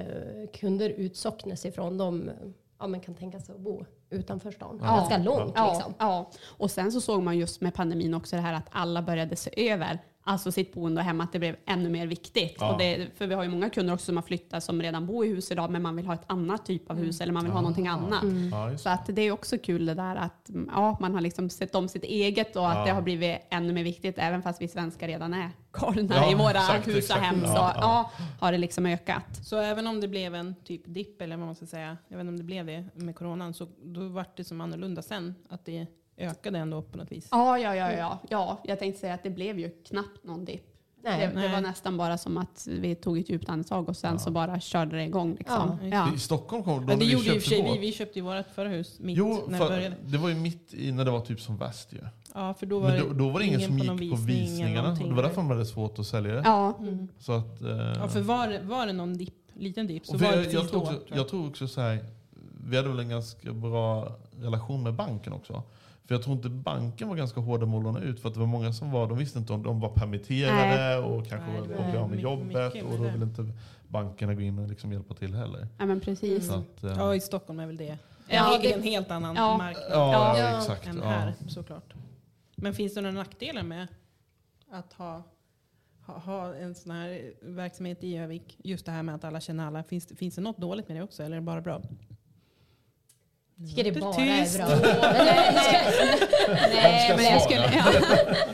kunder 0.54 0.90
utsocknes 0.90 1.64
ifrån 1.66 1.98
de 1.98 2.30
ja, 2.78 2.86
men 2.86 3.00
kan 3.00 3.14
tänka 3.14 3.40
sig 3.40 3.54
att 3.54 3.60
bo 3.60 3.84
utanför 4.10 4.50
stan. 4.50 4.80
Ja. 4.82 4.96
Ganska 4.96 5.18
långt 5.18 5.52
Ja, 5.56 5.72
liksom. 5.74 5.94
ja, 5.98 6.30
och 6.46 6.70
sen 6.70 6.92
så 6.92 7.00
såg 7.00 7.22
man 7.22 7.38
just 7.38 7.60
med 7.60 7.74
pandemin 7.74 8.14
också 8.14 8.36
det 8.36 8.42
här 8.42 8.52
att 8.54 8.66
alla 8.70 9.02
började 9.02 9.36
se 9.36 9.70
över 9.70 9.98
alltså 10.30 10.52
sitt 10.52 10.72
boende 10.74 11.02
hemma, 11.02 11.24
att 11.24 11.32
det 11.32 11.38
blev 11.38 11.56
ännu 11.66 11.88
mer 11.88 12.06
viktigt. 12.06 12.56
Ja. 12.60 12.72
Och 12.72 12.78
det, 12.78 13.08
för 13.16 13.26
vi 13.26 13.34
har 13.34 13.42
ju 13.42 13.48
många 13.48 13.70
kunder 13.70 13.94
också 13.94 14.06
som 14.06 14.16
har 14.16 14.22
flyttat 14.22 14.64
som 14.64 14.82
redan 14.82 15.06
bor 15.06 15.24
i 15.26 15.28
hus 15.28 15.50
idag, 15.50 15.70
men 15.70 15.82
man 15.82 15.96
vill 15.96 16.06
ha 16.06 16.14
ett 16.14 16.24
annat 16.26 16.66
typ 16.66 16.90
av 16.90 16.96
hus 16.96 17.20
eller 17.20 17.32
man 17.32 17.44
vill 17.44 17.52
ha 17.52 17.60
någonting 17.60 17.86
annat. 17.88 18.24
Ja, 18.52 18.70
just 18.70 18.82
Så 18.84 18.88
att 18.90 19.06
det 19.06 19.22
är 19.22 19.30
också 19.32 19.58
kul 19.58 19.86
det 19.86 19.94
där 19.94 20.16
att 20.16 20.48
mm, 20.48 20.70
ja, 20.74 20.96
man 21.00 21.14
har 21.14 21.20
liksom 21.20 21.50
sett 21.50 21.74
om 21.74 21.88
sitt 21.88 22.04
eget 22.04 22.56
och 22.56 22.70
att 22.70 22.76
Ja. 22.78 22.84
det 22.84 22.90
har 22.90 23.02
blivit 23.02 23.38
ännu 23.50 23.72
mer 23.72 23.84
viktigt, 23.84 24.14
även 24.18 24.42
fast 24.42 24.62
vi 24.62 24.68
svenskar 24.68 25.08
redan 25.08 25.34
är 25.34 25.50
galna 25.72 26.14
Ja, 26.16 26.30
i 26.32 26.34
våra 26.34 26.50
exakt, 26.50 26.88
hus 26.88 26.94
och 26.94 26.98
exakt. 26.98 27.20
hem. 27.20 27.40
Så 27.40 27.46
Ja, 27.46 27.72
ja, 27.74 28.10
ja. 28.18 28.24
har 28.40 28.52
det 28.52 28.58
liksom 28.58 28.86
ökat. 28.86 29.36
Så 29.46 29.56
även 29.58 29.86
om 29.86 30.00
det 30.00 30.08
blev 30.08 30.34
en 30.34 30.54
typ 30.64 30.82
dipp 30.84 31.22
eller 31.22 31.36
vad 31.36 31.46
man 31.46 31.54
ska 31.54 31.66
säga, 31.66 31.96
jag 32.08 32.16
vet 32.16 32.20
inte 32.20 32.30
om 32.30 32.36
det 32.38 32.44
blev 32.44 32.66
det 32.66 32.84
med 32.94 33.16
coronan, 33.16 33.54
så 33.54 33.66
då 33.82 34.08
vart 34.08 34.36
det 34.36 34.44
som 34.44 34.60
annorlunda 34.60 35.02
sen. 35.02 35.34
Att 35.48 35.64
det 35.64 35.86
ökade 36.20 36.58
ändå 36.58 36.82
på 36.82 36.98
något 36.98 37.12
vis. 37.12 37.28
Ja, 37.30 37.58
ja, 37.58 37.74
ja, 37.76 37.92
ja, 37.92 38.18
ja. 38.28 38.60
Jag 38.64 38.78
tänkte 38.78 39.00
säga 39.00 39.14
att 39.14 39.22
det 39.22 39.30
blev 39.30 39.58
ju 39.58 39.70
knappt 39.70 40.24
någon 40.24 40.44
dipp. 40.44 40.66
Nej. 41.02 41.30
Det, 41.34 41.40
det 41.40 41.48
var 41.48 41.60
nästan 41.60 41.96
bara 41.96 42.18
som 42.18 42.38
att 42.38 42.66
vi 42.70 42.94
tog 42.94 43.18
ett 43.18 43.28
djupt 43.30 43.48
andetag 43.48 43.88
och 43.88 43.96
sen 43.96 44.18
så 44.18 44.30
bara 44.30 44.60
körde 44.60 44.96
det 44.96 45.02
igång. 45.04 45.34
Liksom. 45.38 45.78
Ja. 45.82 45.88
Ja. 45.88 46.14
I 46.14 46.18
Stockholm 46.18 46.62
kom 46.64 46.86
de 46.86 46.92
det 46.98 47.04
vi 47.04 47.12
gjorde 47.12 47.24
köpte 47.24 47.40
sig 47.48 47.62
vi. 47.72 47.78
Vi 47.78 47.92
köpte 47.92 48.18
ju 48.18 48.24
vårt 48.24 48.46
förra 48.54 48.68
hus 48.68 48.96
mitt 49.00 49.16
Jo, 49.18 49.44
när 49.48 49.58
det 49.60 49.68
började. 49.68 49.96
det 50.04 50.18
var 50.18 50.28
ju 50.28 50.34
mitt 50.34 50.74
i 50.74 50.92
när 50.92 51.04
det 51.04 51.10
var 51.10 51.20
typ 51.20 51.40
som 51.40 51.56
värst 51.56 51.92
ju. 51.92 51.98
Ja, 52.34 52.54
för 52.54 52.66
då 52.66 52.78
var, 52.78 52.98
då, 52.98 53.12
då 53.12 53.28
var 53.28 53.40
det 53.40 53.46
ingen, 53.46 53.60
som 53.60 53.78
gick 53.78 53.88
på 53.88 53.94
visning 53.94 54.16
eller 54.16 54.40
visningarna. 54.40 54.90
Det 54.94 55.14
var 55.14 55.22
därför 55.22 55.36
de 55.36 55.50
hade 55.50 55.66
svårt 55.66 55.98
att 55.98 56.06
sälja 56.06 56.34
det. 56.34 56.42
Ja. 56.44 56.78
Så 57.18 57.32
att, 57.32 57.62
eh, 57.62 57.68
Ja, 57.70 58.08
för 58.08 58.20
var, 58.20 58.48
det- 58.48 58.60
var 58.62 58.86
det 58.86 58.92
någon 58.92 59.16
dipp, 59.18 59.34
liten 59.54 59.86
dipp 59.86 60.06
så 60.06 60.12
var 60.12 60.20
det 60.20 60.26
jag, 60.26 60.34
precis 60.36 60.52
jag, 60.54 60.68
tror 60.70 60.80
då. 60.80 60.86
också, 60.86 60.92
tror 60.94 61.06
jag. 61.08 61.18
jag 61.18 61.28
tror 61.28 61.48
också 61.48 61.68
så 61.68 61.80
här, 61.80 61.98
vi 62.68 62.76
hade 62.76 62.88
väl 62.88 62.98
en 62.98 63.08
ganska 63.08 63.52
bra 63.52 64.12
relation 64.40 64.82
med 64.82 64.94
banken 64.94 65.32
också. 65.32 65.62
För 66.10 66.14
jag 66.14 66.22
tror 66.22 66.36
inte 66.36 66.48
banken 66.48 67.08
var 67.08 67.16
ganska 67.16 67.40
hårda 67.40 67.66
med 67.66 67.76
att 67.76 67.82
låna 67.84 68.00
ut. 68.00 68.20
För 68.20 68.28
att 68.28 68.34
det 68.34 68.40
var 68.40 68.46
många 68.46 68.72
som 68.72 68.90
var, 68.90 69.08
de 69.08 69.18
visste 69.18 69.38
inte 69.38 69.52
om 69.52 69.62
de 69.62 69.80
var 69.80 69.88
permitterade 69.88 70.98
och 70.98 71.26
kanske 71.26 71.50
Nej, 71.50 71.60
var 71.60 71.84
var 71.84 71.92
bra 71.92 72.06
med 72.08 72.20
jobbet. 72.20 72.82
Och 72.84 72.98
då 72.98 73.04
det. 73.04 73.10
vill 73.10 73.22
inte 73.22 73.48
bankerna 73.88 74.34
gå 74.34 74.40
in 74.40 74.58
och 74.58 74.68
liksom 74.68 74.92
hjälpa 74.92 75.14
till 75.14 75.34
heller. 75.34 75.68
ja, 75.78 75.86
men 75.86 76.00
precis. 76.00 76.46
Så 76.46 76.54
att, 76.54 76.84
eh, 76.84 76.90
Ja, 76.96 77.14
i 77.14 77.20
Stockholm 77.20 77.60
är 77.60 77.66
väl 77.66 77.76
det. 77.76 77.98
Ja, 78.28 78.58
det 78.62 78.68
är 78.68 78.70
det- 78.70 78.72
en 78.74 78.82
helt 78.82 79.10
annan 79.10 79.36
Ja. 79.36 79.56
marknad 79.58 79.84
ja, 79.90 80.38
Ja. 80.38 80.58
exakt. 80.58 80.86
än 80.86 80.96
Ja. 80.98 81.08
här 81.08 81.34
såklart. 81.48 81.94
Men 82.56 82.74
finns 82.74 82.94
det 82.94 83.00
några 83.00 83.14
nackdelar 83.14 83.62
med 83.62 83.88
att 84.70 84.92
ha, 84.92 85.22
ha, 86.06 86.18
ha 86.18 86.54
en 86.54 86.74
sån 86.74 86.92
här 86.92 87.32
verksamhet 87.42 88.04
i 88.04 88.16
Övik? 88.16 88.56
Just 88.64 88.86
det 88.86 88.92
här 88.92 89.02
med 89.02 89.14
att 89.14 89.24
alla 89.24 89.40
känner 89.40 89.66
alla. 89.66 89.82
Finns, 89.82 90.06
det- 90.06 90.14
finns 90.16 90.34
det 90.34 90.40
något 90.40 90.58
dåligt 90.58 90.88
med 90.88 90.96
det 90.96 91.02
också 91.02 91.22
eller 91.22 91.36
är 91.36 91.40
det 91.40 91.46
bara 91.46 91.60
bra? 91.60 91.82
Tycker 93.68 93.84
det 93.84 94.00
bara 94.00 94.12
Tyst. 94.12 94.58
är 94.60 94.66
bra. 94.66 94.76
Nej, 96.72 97.16
men 97.16 97.24
jag 97.24 97.42
skulle, 97.42 97.60
ja. 97.76 97.84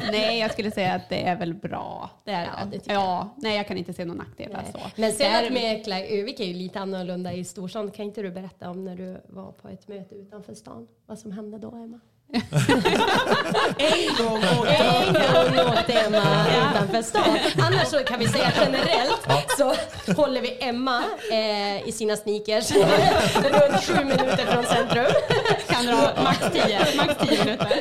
Nej, 0.10 0.38
jag 0.38 0.52
skulle 0.52 0.70
säga 0.70 0.94
att 0.94 1.08
det 1.08 1.22
är 1.28 1.36
väl 1.36 1.54
bra. 1.54 2.10
Det 2.24 2.30
är 2.30 2.44
Ja, 2.44 2.64
det. 2.70 2.92
ja, 2.92 3.34
nej, 3.36 3.56
jag 3.56 3.68
kan 3.68 3.76
inte 3.76 3.92
se 3.92 4.04
någon 4.04 4.16
nackdelar 4.16 4.62
Nej. 4.62 4.72
så. 4.72 5.00
Men 5.00 5.12
sen 5.12 5.32
Där- 5.32 5.46
att 5.46 5.52
mäkla 5.52 6.00
i 6.00 6.20
Övik 6.20 6.40
är 6.40 6.44
ju 6.44 6.54
lite 6.54 6.80
annorlunda 6.80 7.32
i 7.32 7.44
storstan. 7.44 7.90
Kan 7.90 8.04
inte 8.04 8.22
du 8.22 8.30
berätta 8.30 8.70
om 8.70 8.84
när 8.84 8.96
du 8.96 9.20
var 9.28 9.52
på 9.52 9.68
ett 9.68 9.88
möte 9.88 10.14
utanför 10.14 10.54
stan? 10.54 10.88
Vad 11.06 11.18
som 11.18 11.32
hände 11.32 11.58
då, 11.58 11.68
Emma? 11.68 12.00
En 13.78 14.24
gång 14.24 14.38
och 14.58 14.66
En 14.68 15.12
gång 15.12 15.66
åkte 15.66 15.92
Emma 15.92 16.46
utanför 16.48 17.02
stan. 17.02 17.38
Annars 17.66 17.88
så 17.88 17.98
kan 17.98 18.18
vi 18.18 18.28
säga 18.28 18.52
generellt 18.56 19.28
så 19.58 19.74
håller 20.12 20.40
vi 20.40 20.58
Emma 20.60 21.04
eh, 21.32 21.88
i 21.88 21.92
sina 21.92 22.16
sneakers 22.16 22.70
runt 23.36 23.84
sju 23.84 24.04
minuter 24.04 24.46
från 24.46 24.64
centrum. 24.64 25.06
kan 25.68 25.86
dra 25.86 26.22
max 26.22 26.38
10 26.52 26.78
max 26.96 27.28
10 27.28 27.44
minuter. 27.44 27.80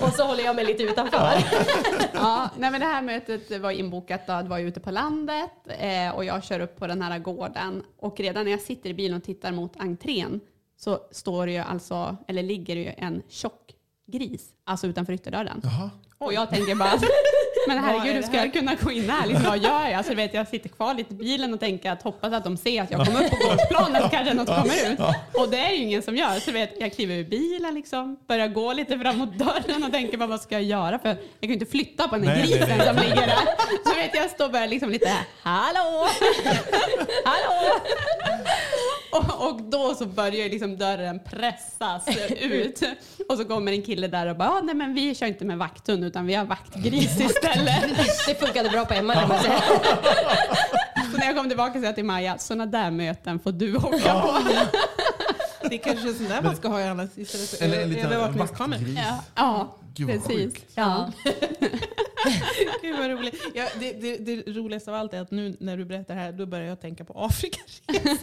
Och 0.00 0.12
så 0.12 0.24
håller 0.24 0.44
jag 0.44 0.56
mig 0.56 0.64
lite 0.64 0.82
utanför. 0.82 1.32
Ja, 2.14 2.50
nej, 2.58 2.70
men 2.70 2.80
det 2.80 2.86
här 2.86 3.02
mötet 3.02 3.60
var 3.60 3.70
inbokat. 3.70 4.26
Då. 4.26 4.32
Det 4.42 4.48
var 4.48 4.58
ute 4.58 4.80
på 4.80 4.90
landet 4.90 5.50
eh, 5.78 6.10
och 6.14 6.24
jag 6.24 6.44
kör 6.44 6.60
upp 6.60 6.78
på 6.78 6.86
den 6.86 7.02
här 7.02 7.18
gården. 7.18 7.82
Och 8.00 8.20
redan 8.20 8.44
när 8.44 8.50
jag 8.50 8.60
sitter 8.60 8.90
i 8.90 8.94
bilen 8.94 9.16
och 9.16 9.24
tittar 9.24 9.52
mot 9.52 9.72
entrén 9.80 10.40
så 10.76 11.00
står 11.10 11.46
det 11.46 11.52
ju 11.52 11.58
alltså, 11.58 12.16
eller 12.28 12.42
ligger 12.42 12.74
det 12.74 12.82
ju 12.82 12.92
en 12.96 13.22
tjock 13.28 13.74
gris, 14.06 14.48
alltså 14.64 14.86
utanför 14.86 15.12
ytterdörren. 15.12 15.60
Jaha. 15.62 15.90
Och 16.18 16.32
jag 16.32 16.50
tänker 16.50 16.74
bara, 16.74 16.92
men 17.66 17.78
herregud, 17.78 18.14
hur 18.14 18.22
ska 18.22 18.36
jag 18.36 18.52
kunna 18.52 18.74
gå 18.74 18.90
in 18.92 19.10
här? 19.10 19.26
Liksom, 19.26 19.44
vad 19.44 19.58
gör 19.58 19.88
jag? 19.88 20.04
Så 20.04 20.14
vet 20.14 20.34
jag 20.34 20.48
sitter 20.48 20.68
kvar 20.68 20.94
lite 20.94 21.14
i 21.14 21.16
bilen 21.16 21.54
och 21.54 21.60
tänker 21.60 21.90
att 21.90 22.02
hoppas 22.02 22.32
att 22.32 22.44
de 22.44 22.56
ser 22.56 22.82
att 22.82 22.90
jag 22.90 23.06
kommer 23.06 23.24
upp 23.24 23.30
på 23.30 23.36
gårdsplanen 23.48 24.02
så 24.02 24.08
kanske 24.08 24.34
något 24.34 24.46
kommer 24.46 24.92
ut. 24.92 24.98
Och 25.34 25.48
det 25.48 25.58
är 25.58 25.70
ju 25.72 25.76
ingen 25.76 26.02
som 26.02 26.16
gör. 26.16 26.40
Så 26.40 26.52
vet 26.52 26.74
jag 26.80 26.92
kliver 26.92 27.14
ur 27.14 27.24
bilen, 27.24 27.74
liksom, 27.74 28.16
börjar 28.28 28.48
gå 28.48 28.72
lite 28.72 28.98
fram 28.98 29.18
mot 29.18 29.38
dörren 29.38 29.84
och 29.84 29.92
tänker 29.92 30.18
bara, 30.18 30.26
vad 30.28 30.40
ska 30.40 30.54
jag 30.54 30.62
göra? 30.62 30.98
För 30.98 31.08
jag 31.08 31.18
kan 31.40 31.48
ju 31.48 31.52
inte 31.54 31.66
flytta 31.66 32.08
på 32.08 32.16
den 32.16 32.26
här 32.28 32.34
Nej, 32.36 32.42
nej, 32.50 32.58
grisen 32.58 32.78
nej. 32.78 32.86
som 32.86 32.96
ligger 32.96 33.26
där. 33.26 33.38
Så 33.90 33.94
vet 33.96 34.14
jag, 34.14 34.30
står 34.30 34.48
bara 34.48 34.66
liksom 34.66 34.90
lite, 34.90 35.12
hallå, 35.42 36.06
hallå. 37.24 37.80
Och, 39.12 39.48
och 39.48 39.62
då 39.62 39.94
så 39.94 40.06
börjar 40.06 40.48
liksom 40.48 40.76
dörren 40.78 41.20
pressas 41.30 42.08
ut. 42.40 42.82
Och 43.28 43.36
så 43.38 43.44
kommer 43.44 43.72
en 43.72 43.82
kille 43.82 44.08
där 44.08 44.26
och 44.26 44.36
bara, 44.36 44.50
ah, 44.50 44.60
nej 44.60 44.74
men 44.74 44.94
vi 44.94 45.14
kör 45.14 45.26
inte 45.26 45.44
med 45.44 45.58
vakthund 45.58 46.04
utan 46.04 46.26
vi 46.26 46.34
har 46.34 46.44
vaktgris 46.44 47.20
istället. 47.20 47.55
Det 48.26 48.34
funkade 48.40 48.68
bra 48.68 48.84
på 48.84 48.94
Emma 48.94 49.14
kan 49.14 49.28
man 49.28 49.42
säga. 49.42 49.62
Så 51.12 51.18
när 51.18 51.26
jag 51.26 51.36
kom 51.36 51.48
tillbaka 51.48 51.80
sa 51.80 51.86
jag 51.86 51.94
till 51.94 52.04
Maja, 52.04 52.38
sådana 52.38 52.66
där 52.66 52.90
möten 52.90 53.38
får 53.38 53.52
du 53.52 53.76
åka 53.76 54.20
på. 54.20 54.38
Det 55.68 55.74
är 55.74 55.78
kanske 55.78 56.08
är 56.08 56.12
sånt 56.12 56.28
där 56.28 56.42
man 56.42 56.56
ska 56.56 56.68
ha 56.68 56.80
i 56.80 56.84
annars 56.84 57.10
istället 57.18 57.48
för 57.48 57.64
Eller 57.64 57.82
en 57.82 57.88
liten 57.88 58.38
vaktgris. 58.38 58.96
Ja, 58.96 59.22
ja 59.34 59.76
Gud 59.94 60.08
vad 60.08 60.16
precis. 60.16 60.36
sjukt. 60.36 60.72
Ja. 60.74 61.12
Gud 62.82 62.98
vad 62.98 63.10
roligt. 63.10 63.42
Ja, 63.54 63.68
det, 63.80 63.92
det, 63.92 64.16
det 64.16 64.52
roligaste 64.52 64.90
av 64.90 64.96
allt 64.96 65.14
är 65.14 65.20
att 65.20 65.30
nu 65.30 65.56
när 65.60 65.76
du 65.76 65.84
berättar 65.84 66.14
det 66.14 66.20
här, 66.20 66.32
då 66.32 66.46
börjar 66.46 66.66
jag 66.66 66.80
tänka 66.80 67.04
på 67.04 67.12
Afrikaresan. 67.24 67.84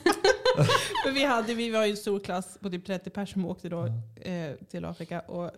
För 1.04 1.12
vi, 1.12 1.24
hade, 1.24 1.54
vi 1.54 1.70
var 1.70 1.86
ju 1.86 1.92
en 1.92 1.98
stor 1.98 2.20
klass 2.20 2.58
på 2.62 2.70
typ 2.70 2.86
30 2.86 3.10
personer 3.10 3.26
som 3.26 3.46
åkte 3.46 3.70
då, 3.70 3.86
eh, 4.22 4.52
till 4.72 4.86
Afrika. 4.86 5.20
Och 5.20 5.52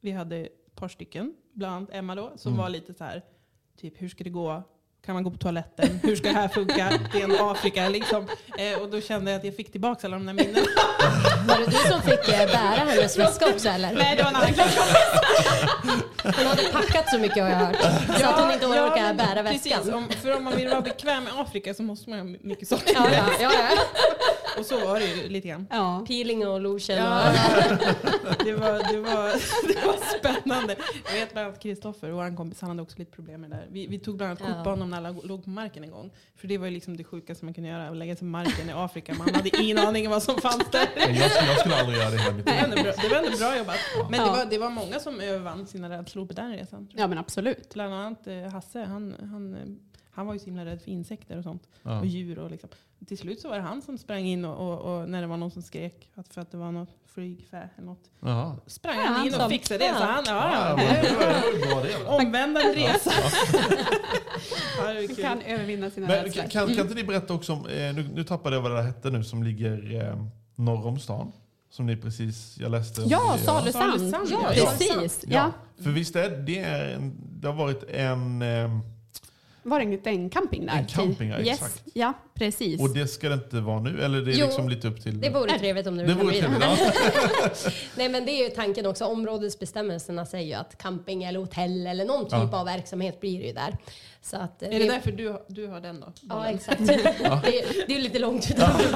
vi 0.00 0.10
hade 0.10 0.36
ett 0.36 0.74
par 0.74 0.88
stycken, 0.88 1.34
bland 1.58 1.74
annat 1.76 1.88
Emma 1.92 2.14
då, 2.14 2.32
som 2.36 2.56
var 2.56 2.68
lite 2.68 2.94
så 2.94 3.04
här, 3.04 3.22
typ 3.80 4.02
hur 4.02 4.08
ska 4.08 4.24
det 4.24 4.30
gå? 4.30 4.62
Kan 5.06 5.14
man 5.14 5.24
gå 5.24 5.30
på 5.30 5.36
toaletten? 5.38 6.00
Hur 6.02 6.16
ska 6.16 6.28
det 6.28 6.34
här 6.34 6.48
funka? 6.48 6.98
Det 7.12 7.20
är 7.20 7.24
en 7.24 7.36
Afrika 7.40 7.88
liksom. 7.88 8.26
Eh, 8.58 8.82
och 8.82 8.88
då 8.90 9.00
kände 9.00 9.30
jag 9.30 9.38
att 9.38 9.44
jag 9.44 9.56
fick 9.56 9.72
tillbaka 9.72 10.06
alla 10.06 10.16
de 10.16 10.26
där 10.26 10.32
minnena. 10.32 10.66
Var 11.48 11.58
det 11.58 11.66
du 11.66 11.90
som 11.90 12.02
fick 12.02 12.28
eh, 12.28 12.46
bära 12.46 12.84
hennes 12.84 13.18
väska 13.18 13.46
också 13.48 13.68
eller? 13.68 13.92
Nej, 13.92 14.16
det 14.16 14.22
var 14.22 14.30
en 14.30 14.36
annan. 14.36 14.48
Hon 16.24 16.46
hade 16.46 16.62
packat 16.72 17.10
så 17.10 17.18
mycket 17.18 17.42
har 17.42 17.50
jag 17.50 17.56
hört. 17.56 17.76
Så 18.20 18.26
att 18.26 18.40
hon 18.40 18.52
inte 18.52 18.66
orkar 18.66 19.02
men 19.02 19.16
bära 19.16 19.42
Precis, 19.42 19.72
väskan. 19.72 19.94
om, 19.94 20.08
för 20.08 20.36
om 20.36 20.44
man 20.44 20.56
vill 20.56 20.68
vara 20.68 20.80
bekväm 20.80 21.24
med 21.24 21.32
Afrika 21.36 21.74
så 21.74 21.82
måste 21.82 22.10
man 22.10 22.18
ha 22.18 22.24
mycket 22.40 22.68
saker. 22.68 22.92
Ja, 22.94 23.08
ja, 23.12 23.24
ja, 23.40 23.52
ja. 23.52 23.78
Och 24.58 24.66
så 24.66 24.86
var 24.86 25.00
det 25.00 25.06
ju 25.06 25.28
lite 25.28 25.48
grann. 25.48 25.66
Ja. 25.70 26.04
Peeling 26.08 26.46
och 26.48 26.60
lotion. 26.60 26.96
Ja, 26.96 27.22
det, 28.44 28.52
var, 28.52 28.92
det, 28.92 28.98
var, 28.98 29.32
det 29.68 29.86
var 29.86 30.18
spännande. 30.18 30.76
Jag 31.06 31.12
vet 31.12 31.32
bland 31.32 31.48
annat 31.48 31.62
Kristoffer, 31.62 32.10
vår 32.10 32.36
kompis, 32.36 32.60
han 32.60 32.70
hade 32.70 32.82
också 32.82 32.98
lite 32.98 33.12
problem 33.12 33.40
med 33.40 33.50
det 33.50 33.56
där. 33.56 33.66
Vi, 33.70 33.86
vi 33.86 33.98
tog 33.98 34.16
bland 34.16 34.30
annat 34.30 34.54
kort 34.54 34.64
på 34.64 34.70
honom 34.70 34.90
när 34.90 34.96
alla 34.96 35.10
låg 35.10 35.44
på 35.44 35.50
marken 35.50 35.84
en 35.84 35.90
gång. 35.90 36.10
För 36.36 36.48
det 36.48 36.58
var 36.58 36.66
ju 36.66 36.72
liksom 36.72 36.96
det 36.96 37.04
sjukaste 37.04 37.44
man 37.44 37.54
kunde 37.54 37.70
göra, 37.70 37.88
att 37.88 37.96
lägga 37.96 38.14
sig 38.14 38.18
på 38.18 38.24
marken 38.24 38.68
i 38.70 38.72
Afrika. 38.72 39.14
Man 39.14 39.34
hade 39.34 39.62
ingen 39.62 39.78
aning 39.78 40.06
om 40.06 40.12
vad 40.12 40.22
som 40.22 40.36
fanns 40.36 40.70
där. 40.72 40.88
Jag 40.96 41.30
skulle, 41.30 41.50
jag 41.50 41.58
skulle 41.58 41.76
aldrig 41.76 41.98
göra 41.98 42.10
det 42.10 42.32
mitt 42.36 42.46
Det 42.46 42.52
var 42.52 42.82
bra, 42.82 42.92
det 43.02 43.08
var 43.08 43.16
ändå 43.16 43.38
bra 43.38 43.58
jobbat. 43.58 43.76
Men 44.10 44.20
det 44.20 44.30
var, 44.30 44.46
det 44.50 44.58
var 44.58 44.70
många 44.70 45.00
som 45.00 45.20
övervann 45.20 45.66
sina 45.66 45.90
rädslor 45.90 46.26
på 46.26 46.32
den 46.32 46.52
resan. 46.52 46.88
ja, 46.94 47.06
men 47.06 47.18
absolut. 47.18 47.74
Bland 47.74 47.94
annat 47.94 48.26
eh, 48.26 48.42
Hasse, 48.52 48.80
han, 48.80 49.14
han, 49.20 49.54
eh, 49.54 49.60
han 50.18 50.26
var 50.26 50.34
ju 50.34 50.38
så 50.40 50.44
himla 50.46 50.64
rädd 50.64 50.82
för 50.82 50.90
insekter 50.90 51.36
och 51.38 51.44
sånt. 51.44 51.62
Ja. 51.82 51.98
Och 52.00 52.06
djur 52.06 52.38
och 52.38 52.50
liksom. 52.50 52.70
Till 53.06 53.18
slut 53.18 53.40
så 53.40 53.48
var 53.48 53.56
det 53.56 53.62
han 53.62 53.82
som 53.82 53.98
sprang 53.98 54.24
in 54.26 54.44
och, 54.44 54.56
och, 54.72 55.00
och 55.00 55.08
när 55.08 55.20
det 55.20 55.26
var 55.26 55.36
någon 55.36 55.50
som 55.50 55.62
skrek 55.62 56.08
att 56.14 56.28
för 56.34 56.40
att 56.40 56.50
det 56.50 56.56
var 56.56 56.72
något 56.72 56.88
flygfä 57.06 57.68
eller 57.76 57.86
något. 57.86 58.10
Jaha. 58.20 58.56
Sprang 58.66 58.96
Ja, 58.96 59.02
han 59.06 59.26
in 59.26 59.34
och 59.34 59.40
som- 59.40 59.50
fixade 59.50 59.78
det. 59.78 59.94
Så 59.98 60.04
han, 60.04 60.24
ja, 60.26 60.78
Ja. 61.70 62.16
Omvändande 62.16 62.74
resa. 62.74 63.10
ja, 64.78 65.14
kan 65.22 65.42
övervinna 65.42 65.90
sina 65.90 66.06
Men 66.06 66.24
rädslor. 66.24 66.44
kan, 66.48 66.66
kan 66.68 66.78
inte 66.80 66.94
ni 66.94 67.04
berätta 67.04 67.34
också 67.34 67.52
om, 67.52 67.66
eh, 67.66 67.94
nu, 67.94 68.08
nu 68.14 68.24
tappade 68.24 68.56
jag 68.56 68.62
vad 68.62 68.70
det 68.70 68.76
där 68.76 68.82
hette 68.84 69.10
nu, 69.10 69.24
som 69.24 69.42
ligger 69.42 70.02
eh, 70.04 70.24
norr 70.54 70.86
om 70.86 70.98
stan? 70.98 71.32
Som 71.70 71.86
ni 71.86 71.96
precis, 71.96 72.56
jag 72.60 72.70
läste. 72.70 73.02
Ja, 73.06 73.36
Salesand. 73.44 73.92
Salesand, 73.92 74.28
Ja, 74.30 74.52
ja. 74.56 74.66
precis. 74.70 75.24
Ja. 75.28 75.52
Ja. 75.76 75.82
För 75.84 75.90
visst 75.90 76.16
är 76.16 76.30
det, 76.30 76.58
en, 76.58 77.16
det 77.40 77.48
har 77.48 77.54
varit 77.54 77.82
en, 77.90 78.42
eh, 78.42 78.78
Var 79.62 79.78
det 79.78 79.84
inte 79.84 80.10
en 80.10 80.30
camping 80.30 80.66
där? 80.66 80.78
En 80.78 80.86
camping, 80.86 81.28
ja, 81.30 81.40
yes. 81.40 81.48
exakt. 81.48 81.82
Ja, 81.94 82.12
precis. 82.38 82.80
och 82.80 82.90
det 82.94 83.06
ska 83.08 83.28
det 83.28 83.34
inte 83.34 83.56
vara 83.60 83.80
nu? 83.80 84.04
Eller 84.04 84.20
det 84.20 84.32
är 84.32 84.36
Jo, 84.36 84.46
liksom 84.46 84.68
lite 84.68 84.88
upp 84.88 85.02
till... 85.02 85.20
det 85.20 85.30
vore 85.30 85.58
trevligt 85.58 85.86
om 85.86 85.96
du 85.98 86.06
det 86.06 86.14
vore 86.14 86.34
trevligt. 86.38 86.60
Ja. 86.60 86.76
Nej 87.96 88.08
men 88.08 88.26
det 88.26 88.32
är 88.32 88.44
ju 88.44 88.50
tanken 88.50 88.86
också. 88.86 89.04
Områdesbestämmelserna 89.04 90.26
säger 90.26 90.46
ju 90.46 90.54
att 90.54 90.78
camping 90.78 91.24
eller 91.24 91.40
hotell 91.40 91.86
eller 91.86 92.04
någon 92.04 92.24
typ 92.24 92.32
Ja. 92.32 92.60
av 92.60 92.66
verksamhet 92.66 93.20
blir 93.20 93.40
det 93.40 93.46
ju 93.46 93.52
där. 93.52 93.76
Så 94.22 94.36
att, 94.36 94.62
eh, 94.62 94.68
Är 94.74 94.78
det 94.78 94.86
därför 94.88 95.12
du, 95.12 95.28
har- 95.28 95.42
du 95.48 95.66
har 95.66 95.80
den 95.80 96.00
då? 96.00 96.12
Ja 96.28 96.46
exakt. 96.50 96.78
det, 96.86 96.92
är, 96.94 97.86
det 97.86 97.92
är 97.92 97.96
ju 97.96 98.02
lite 98.02 98.18
långt 98.18 98.50
utanför. 98.50 98.88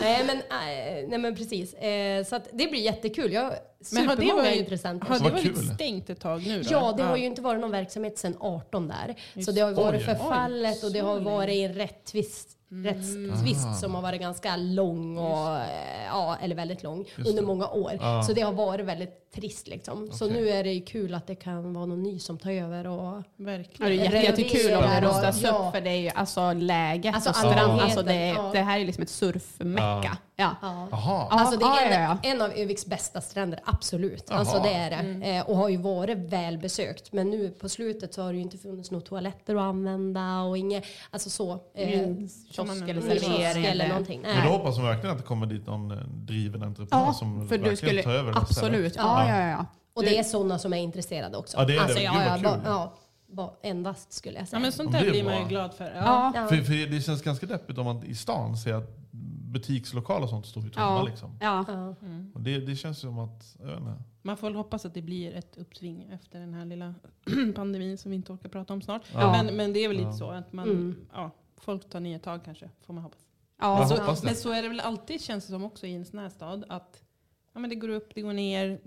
nej, 0.00 0.24
men, 0.26 0.36
eh, 0.36 1.08
nej 1.08 1.18
men 1.18 1.36
precis. 1.36 1.74
Eh, 1.74 2.24
så 2.24 2.36
att 2.36 2.48
det 2.52 2.66
blir 2.70 2.80
jättekul. 2.80 3.32
Jag 3.32 3.52
Men 3.92 4.06
har 4.08 4.16
det 4.16 4.32
varit- 4.32 4.56
intressenter. 4.56 5.06
Har 5.08 5.18
det 5.18 5.30
varit 5.30 5.74
stängt 5.74 6.10
ett 6.10 6.20
tag 6.20 6.46
nu 6.46 6.62
då? 6.62 6.68
Ja, 6.72 6.94
det 6.96 7.02
har 7.02 7.16
ju 7.16 7.24
inte 7.24 7.42
varit 7.42 7.60
någon 7.60 7.70
verksamhet 7.70 8.18
sedan 8.18 8.36
18 8.40 8.88
där. 8.88 9.14
så 9.44 9.50
det 9.52 9.60
har 9.60 9.68
ju 9.68 9.74
varit 9.74 10.00
Oj. 10.00 10.04
förfallet 10.04 10.84
och 10.86 10.92
det 10.92 11.00
har 11.00 11.16
så 11.18 11.24
varit 11.24 11.70
en 11.70 11.74
rättvist 11.74 12.52
rättstvist 12.68 13.80
som 13.80 13.94
har 13.94 14.02
varit 14.02 14.20
ganska 14.20 14.56
lång, 14.56 15.18
och, 15.18 15.56
eh, 15.56 16.04
ja, 16.06 16.36
eller 16.42 16.54
väldigt 16.56 16.82
lång, 16.82 17.04
under 17.26 17.42
många 17.42 17.68
år. 17.68 18.22
Så 18.22 18.32
det 18.32 18.40
har 18.40 18.52
varit 18.52 18.86
väldigt 18.86 19.32
trist. 19.34 19.66
Liksom. 19.68 20.10
Så 20.12 20.24
Okej. 20.26 20.36
nu 20.42 20.48
är 20.50 20.64
det 20.64 20.80
kul 20.80 21.14
att 21.14 21.26
det 21.26 21.34
kan 21.34 21.74
vara 21.74 21.86
någon 21.86 22.02
ny 22.02 22.18
som 22.18 22.38
tar 22.38 22.50
över. 22.50 22.86
Och, 22.86 22.96
Ja, 22.96 23.22
Verkligen. 23.36 23.90
det 23.98 24.06
är 24.18 24.22
jätte, 24.22 24.42
jättekul 24.42 24.74
om 24.74 24.82
det 24.82 24.96
och- 24.96 25.02
rustas 25.14 25.42
ja. 25.42 25.48
upp 25.68 25.74
för 25.74 25.80
det 25.80 25.90
är 25.90 25.96
ju 26.00 26.08
alltså 26.08 26.52
läget 26.52 27.14
Alltså 27.14 27.32
stranden. 27.32 27.58
allmänheten, 27.58 27.84
Alltså 27.84 28.02
det, 28.02 28.26
ja. 28.26 28.50
det 28.52 28.60
här 28.60 28.80
är 28.80 28.84
liksom 28.84 29.02
ett 29.02 29.10
surfmecka. 29.10 30.18
Ja. 30.38 30.56
ja. 30.62 30.88
Jaha. 30.90 31.26
Alltså 31.30 31.58
det 31.58 31.64
är 31.64 31.68
ja, 31.68 31.80
en, 31.80 32.02
ja, 32.02 32.18
ja. 32.22 32.30
en 32.30 32.42
av 32.42 32.50
Öviks 32.50 32.86
bästa 32.86 33.20
stränder, 33.20 33.60
absolut. 33.64 34.30
Alltså 34.30 34.58
det 34.62 34.72
är 34.72 34.90
det. 34.90 35.26
Eh, 35.36 35.48
och 35.50 35.56
har 35.56 35.68
ju 35.68 35.76
varit 35.76 36.18
välbesökt. 36.18 37.12
Men 37.12 37.30
nu 37.30 37.50
på 37.50 37.68
slutet 37.68 38.14
så 38.14 38.22
har 38.22 38.28
det 38.32 38.36
ju 38.36 38.42
inte 38.42 38.58
funnits 38.58 38.90
några 38.90 39.06
toaletter 39.06 39.54
att 39.56 39.62
använda 39.62 40.40
och 40.40 40.58
inget, 40.58 40.84
alltså 41.10 41.30
så. 41.30 41.52
Eh, 41.74 41.92
Ingen 41.92 42.28
kiosk 42.50 42.88
eller 42.88 43.00
servering. 43.00 43.64
eller 43.64 43.88
någonting. 43.88 44.20
Men 44.22 44.36
då 44.36 44.40
Nej. 44.42 44.52
hoppas 44.58 44.76
man 44.76 44.86
verkligen 44.86 45.10
att 45.12 45.18
det 45.22 45.26
kommer 45.28 45.46
dit 45.46 45.66
någon 45.66 45.90
eh, 45.90 45.98
driven 46.08 46.62
entreprenör 46.62 47.04
Ja, 47.06 47.12
som 47.12 47.48
för 47.48 47.58
du 47.58 47.76
skulle 47.76 48.02
tar 48.02 48.10
över 48.10 48.32
det 48.32 48.38
absolut. 48.38 48.96
Ja, 48.96 49.28
ja, 49.28 49.48
ja. 49.48 49.66
Och 49.94 50.02
det 50.02 50.18
är 50.18 50.22
sådana 50.22 50.58
som 50.58 50.72
är 50.72 50.78
intresserade 50.78 51.36
också. 51.36 51.56
Ja, 51.58 51.64
det 51.64 51.72
är 51.72 51.76
det. 51.76 51.82
alltså, 51.82 51.98
Gud, 51.98 52.04
ja, 52.06 52.12
vad 52.14 52.26
ja, 52.26 52.36
kul. 52.36 52.60
ja, 53.36 53.58
endast 53.62 54.12
skulle 54.12 54.34
jag 54.34 54.42
Ja, 54.42 54.46
säga. 54.46 54.60
men 54.60 54.72
sånt 54.72 54.90
Ja, 54.92 54.98
där 54.98 55.04
det 55.04 55.08
är 55.08 55.12
blir 55.12 55.24
man 55.24 55.38
ju 55.42 55.48
glad 55.48 55.74
för. 55.74 55.84
Ja. 55.84 55.92
Ja. 56.04 56.32
Ja. 56.34 56.46
För, 56.48 56.56
för 56.56 56.90
det 56.90 57.00
känns 57.00 57.22
ganska 57.22 57.46
deppigt 57.46 57.78
om 57.78 57.84
man 57.84 58.04
i 58.04 58.14
stan 58.14 58.56
ser 58.56 58.74
att 58.74 59.05
butikslokaler 59.58 60.22
och 60.24 60.30
sånt 60.30 60.46
står 60.46 60.62
ju 60.64 60.70
tomma. 60.70 60.86
Ja. 60.86 61.02
Liksom. 61.02 61.38
Ja. 61.40 61.64
Ja. 61.68 61.94
Och 62.34 62.40
det, 62.40 62.58
det 62.58 62.76
känns 62.76 62.98
som 62.98 63.18
att, 63.18 63.56
jag 63.58 63.66
vet 63.66 63.78
inte. 63.78 64.02
Man 64.22 64.36
får 64.36 64.46
väl 64.46 64.56
hoppas 64.56 64.84
att 64.86 64.94
det 64.94 65.02
blir 65.02 65.32
ett 65.34 65.56
uppsving 65.56 66.02
efter 66.12 66.40
den 66.40 66.54
här 66.54 66.64
lilla 66.64 66.94
pandemin 67.54 67.98
som 67.98 68.10
vi 68.10 68.16
inte 68.16 68.32
orkar 68.32 68.48
prata 68.48 68.72
om 68.74 68.82
snart. 68.82 69.02
Ja. 69.14 69.32
Men, 69.32 69.56
men 69.56 69.72
det 69.72 69.84
är 69.84 69.88
väl 69.88 69.96
lite 69.96 70.12
så 70.12 70.30
att 70.30 70.52
man, 70.52 70.68
Mm. 70.70 71.06
ja, 71.12 71.30
folk 71.56 71.90
tar 71.90 72.00
nya 72.00 72.18
tag 72.18 72.44
kanske, 72.44 72.70
får 72.86 72.94
man 72.94 73.02
hoppas. 73.02 73.20
Ja. 73.60 73.86
Så, 73.88 73.94
hoppas 73.96 74.22
men 74.22 74.34
så 74.34 74.50
är 74.52 74.62
det 74.62 74.68
väl 74.68 74.80
alltid 74.80 75.20
känns 75.20 75.46
det 75.46 75.50
som 75.52 75.64
också 75.64 75.86
i 75.86 75.94
en 75.94 76.04
sån 76.04 76.18
här 76.18 76.28
stad 76.28 76.64
att 76.68 77.02
ja, 77.52 77.60
men 77.60 77.70
det 77.70 77.76
går 77.76 77.88
upp, 77.88 78.14
det 78.14 78.22
går 78.22 78.32
ner. 78.32 78.80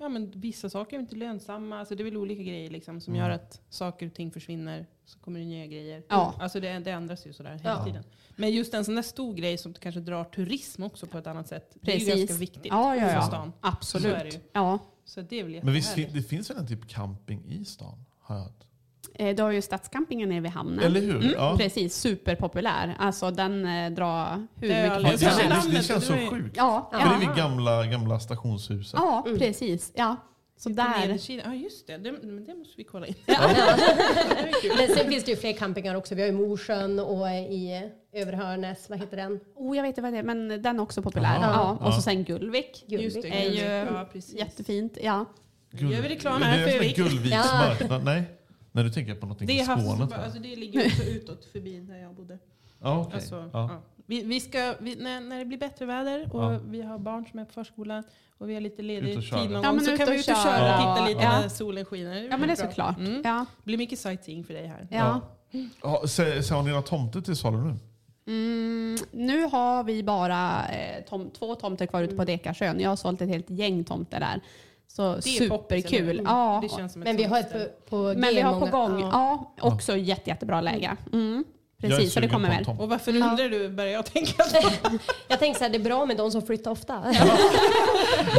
Ja, 0.00 0.08
men 0.08 0.30
vissa 0.34 0.70
saker 0.70 0.96
är 0.96 1.00
inte 1.00 1.16
lönsamma. 1.16 1.78
Alltså 1.78 1.94
det 1.94 2.02
är 2.02 2.04
väl 2.04 2.16
olika 2.16 2.42
grejer 2.42 2.70
liksom, 2.70 3.00
som 3.00 3.14
Mm. 3.14 3.26
gör 3.26 3.34
att 3.34 3.60
saker 3.68 4.06
och 4.06 4.14
ting 4.14 4.30
försvinner. 4.30 4.86
Så 5.04 5.18
kommer 5.18 5.40
det 5.40 5.46
nya 5.46 5.66
grejer. 5.66 6.02
Ja. 6.08 6.34
Alltså 6.40 6.60
det, 6.60 6.78
det 6.78 6.90
ändras 6.90 7.26
ju 7.26 7.32
sådär 7.32 7.50
hela 7.54 7.70
Ja. 7.78 7.84
tiden. 7.84 8.04
Men 8.36 8.50
just 8.52 8.74
en 8.74 8.84
sån 8.84 8.94
där 8.94 9.02
stor 9.02 9.34
grej 9.34 9.58
som 9.58 9.74
kanske 9.74 10.00
drar 10.00 10.24
turism 10.24 10.82
också 10.82 11.06
på 11.06 11.18
ett 11.18 11.26
annat 11.26 11.48
sätt. 11.48 11.76
Det 11.80 11.92
är 11.94 11.98
ju 11.98 12.04
Precis. 12.06 12.20
ganska 12.28 12.40
viktigt 12.40 12.66
Ja, 12.66 12.96
ja, 12.96 13.00
för 13.06 13.14
ja. 13.14 13.22
stan. 13.22 13.52
Så 13.80 13.98
är 13.98 14.02
det 14.02 14.08
Absolut. 14.16 14.34
ju. 14.34 14.40
Ja. 14.52 14.78
Så 15.04 15.20
det 15.20 15.40
är 15.40 15.44
väl 15.44 15.64
Men 15.64 15.74
visst, 15.74 15.96
det 15.96 16.22
finns 16.22 16.50
väl 16.50 16.56
en 16.56 16.66
typ 16.66 16.88
camping 16.88 17.44
i 17.48 17.64
stan? 17.64 18.04
Har 18.20 18.36
jag 18.36 18.42
hört. 18.42 18.64
Eh, 19.18 19.34
Du 19.36 19.42
har 19.42 19.50
ju 19.50 19.62
Stadscampingen 19.62 20.28
nere 20.28 20.40
vid 20.40 20.50
hamnen. 20.50 20.84
Eller 20.84 21.00
hur? 21.00 21.16
Mm, 21.16 21.30
Ja. 21.36 21.56
Precis, 21.58 21.94
superpopulär. 21.94 22.94
Alltså 22.98 23.30
den 23.30 23.66
eh, 23.66 23.90
drar 23.90 24.46
hur 24.60 24.68
mycket 24.68 24.92
aldrig 24.92 25.18
Det, 25.18 25.26
det, 25.26 25.70
det, 25.72 25.76
det 25.78 25.82
känns 25.84 26.06
så 26.06 26.12
sjukt. 26.12 26.56
Ja, 26.56 26.88
För 26.92 26.98
det 26.98 27.04
är 27.04 27.12
ja. 27.12 27.18
vid 27.28 27.36
gamla, 27.36 27.86
gamla 27.86 28.20
stationshuset. 28.20 29.00
ja 29.02 29.24
Mm. 29.26 29.38
precis. 29.38 29.92
Ja. 29.94 30.16
Så 30.56 30.68
där. 30.68 31.18
Ja 31.44 31.54
just 31.54 31.86
det, 31.86 31.96
det, 31.98 32.12
men 32.12 32.44
det 32.44 32.54
måste 32.54 32.74
vi 32.76 32.84
kolla 32.84 33.06
in. 33.06 33.14
Men 34.78 34.88
sen 34.96 35.08
finns 35.10 35.24
det 35.24 35.30
ju 35.30 35.36
fler 35.36 35.52
campingar 35.52 35.94
också. 35.94 36.14
Vi 36.14 36.22
har 36.22 36.26
ju 36.28 36.34
Mosjön 36.34 36.98
och 36.98 37.28
i 37.30 37.90
Överhörnäs, 38.12 38.90
vad 38.90 38.98
heter 38.98 39.16
den? 39.16 39.40
Oh, 39.54 39.76
jag 39.76 39.82
vet 39.82 39.88
inte 39.88 40.02
vad 40.02 40.12
det 40.12 40.18
är, 40.18 40.22
men 40.22 40.48
den 40.62 40.76
är 40.78 40.82
också 40.82 41.02
populär. 41.02 41.36
Aha. 41.36 41.78
Ja. 41.80 41.86
Och 41.86 41.92
Ja. 41.92 41.96
så 41.96 42.02
sen 42.02 42.24
Gullvik. 42.24 42.84
Just 42.86 43.22
det, 43.22 43.28
är 43.28 43.42
ju 43.50 43.50
Gullvik. 43.50 43.90
Ja, 43.98 44.08
precis. 44.12 44.34
Jättefint. 44.34 44.98
Ja. 45.02 45.24
Gör 45.70 46.02
vi 46.02 46.08
reklam 46.08 46.42
här 46.42 46.68
är 46.68 46.78
för? 46.78 46.84
Gullviks 47.02 47.30
Ja. 47.30 47.58
marknad. 47.58 48.04
Nej, 48.04 48.22
när 48.78 48.84
du 48.84 48.90
tänker 48.90 49.14
på 49.14 49.26
någonting 49.26 49.46
Det, 49.46 49.52
i 49.52 49.58
är 49.60 49.64
Skåne. 49.64 50.16
alltså 50.16 50.38
det 50.38 50.56
ligger 50.56 50.86
också 50.86 51.02
utåt 51.02 51.44
förbi 51.44 51.80
där 51.80 51.96
jag 51.96 52.14
bodde. 52.14 52.38
Ja, 52.82 53.00
okej. 53.00 53.14
Alltså, 53.14 53.34
ja. 53.34 53.48
ja. 53.52 53.80
Vi, 54.06 54.22
vi 54.22 54.40
ska, 54.40 54.74
vi, 54.80 54.96
när, 54.96 55.20
när 55.20 55.38
det 55.38 55.44
blir 55.44 55.58
bättre 55.58 55.86
väder 55.86 56.28
och 56.34 56.42
Ja. 56.42 56.58
vi 56.64 56.82
har 56.82 56.98
barn 56.98 57.26
som 57.30 57.38
är 57.38 57.44
på 57.44 57.52
förskolan 57.52 58.04
och 58.38 58.50
vi 58.50 58.54
har 58.54 58.60
lite 58.60 58.82
ledig 58.82 59.14
tid 59.14 59.32
någon 59.32 59.52
Ja, 59.52 59.60
gång 59.68 59.76
men 59.76 59.84
så 59.84 59.96
kan 59.96 60.06
vi 60.06 60.12
ut 60.14 60.18
och 60.18 60.24
köra. 60.24 60.36
köra 60.42 60.74
och 60.90 60.96
titta 60.96 61.06
lite 61.08 61.20
Ja. 61.22 61.40
när 61.40 61.48
solen 61.48 61.84
skiner. 61.84 62.16
Ja, 62.30 62.36
men 62.36 62.40
det 62.48 62.54
är 62.54 62.56
bra. 62.56 62.66
såklart. 62.66 62.98
Mm. 62.98 63.22
Ja. 63.24 63.46
Det 63.58 63.64
blir 63.64 63.78
mycket 63.78 63.98
sightseeing 63.98 64.44
för 64.44 64.54
dig 64.54 64.66
här. 64.66 64.86
Ja. 64.90 65.20
Ja, 65.82 66.02
så, 66.06 66.42
så 66.42 66.54
har 66.54 66.62
ni 66.62 66.68
några 66.70 66.82
tomter 66.82 67.20
till 67.20 67.36
salu 67.36 67.58
nu? 67.58 67.74
Mm, 68.26 68.96
nu 69.12 69.42
har 69.46 69.84
vi 69.84 70.02
bara 70.02 70.68
eh, 70.68 71.04
tom, 71.08 71.30
två 71.30 71.54
tomter 71.54 71.86
kvar 71.86 72.02
ute 72.02 72.16
på 72.16 72.24
Dekarsön. 72.24 72.80
Jag 72.80 72.88
har 72.88 72.96
sålt 72.96 73.20
ett 73.22 73.28
helt 73.28 73.50
gäng 73.50 73.84
tomter 73.84 74.20
där. 74.20 74.40
Så 74.88 75.14
Det 75.14 75.22
superkul. 75.22 76.22
Ja. 76.24 76.58
Det 76.62 76.68
känns 76.68 76.92
som 76.92 77.02
ett 77.02 77.08
Men 77.08 77.16
vi 77.16 77.24
har 77.24 77.40
ett 77.40 77.52
på, 77.52 77.68
på 77.90 78.14
Men 78.16 78.34
vi 78.34 78.40
har 78.40 78.60
på 78.60 78.66
gång. 78.66 79.00
Ja. 79.00 79.08
Ja, 79.56 79.68
också 79.68 79.96
jätte, 79.96 80.30
jättebra 80.30 80.60
läge. 80.60 80.96
Mm. 81.12 81.44
Är 81.82 81.88
Precis, 81.88 82.12
så 82.12 82.20
det 82.20 82.28
kommer 82.28 82.48
väl. 82.48 82.76
Och 82.78 82.88
varför 82.88 83.12
undrar 83.16 83.48
du, 83.48 83.68
börjar 83.68 83.92
jag 83.92 84.06
tänka. 84.06 84.44
Jag 85.28 85.38
tänker 85.38 85.58
så 85.58 85.64
här, 85.64 85.70
det 85.70 85.78
är 85.78 85.84
bra 85.84 86.06
med 86.06 86.16
de 86.16 86.30
som 86.30 86.42
flyttar 86.42 86.70
ofta. 86.70 87.14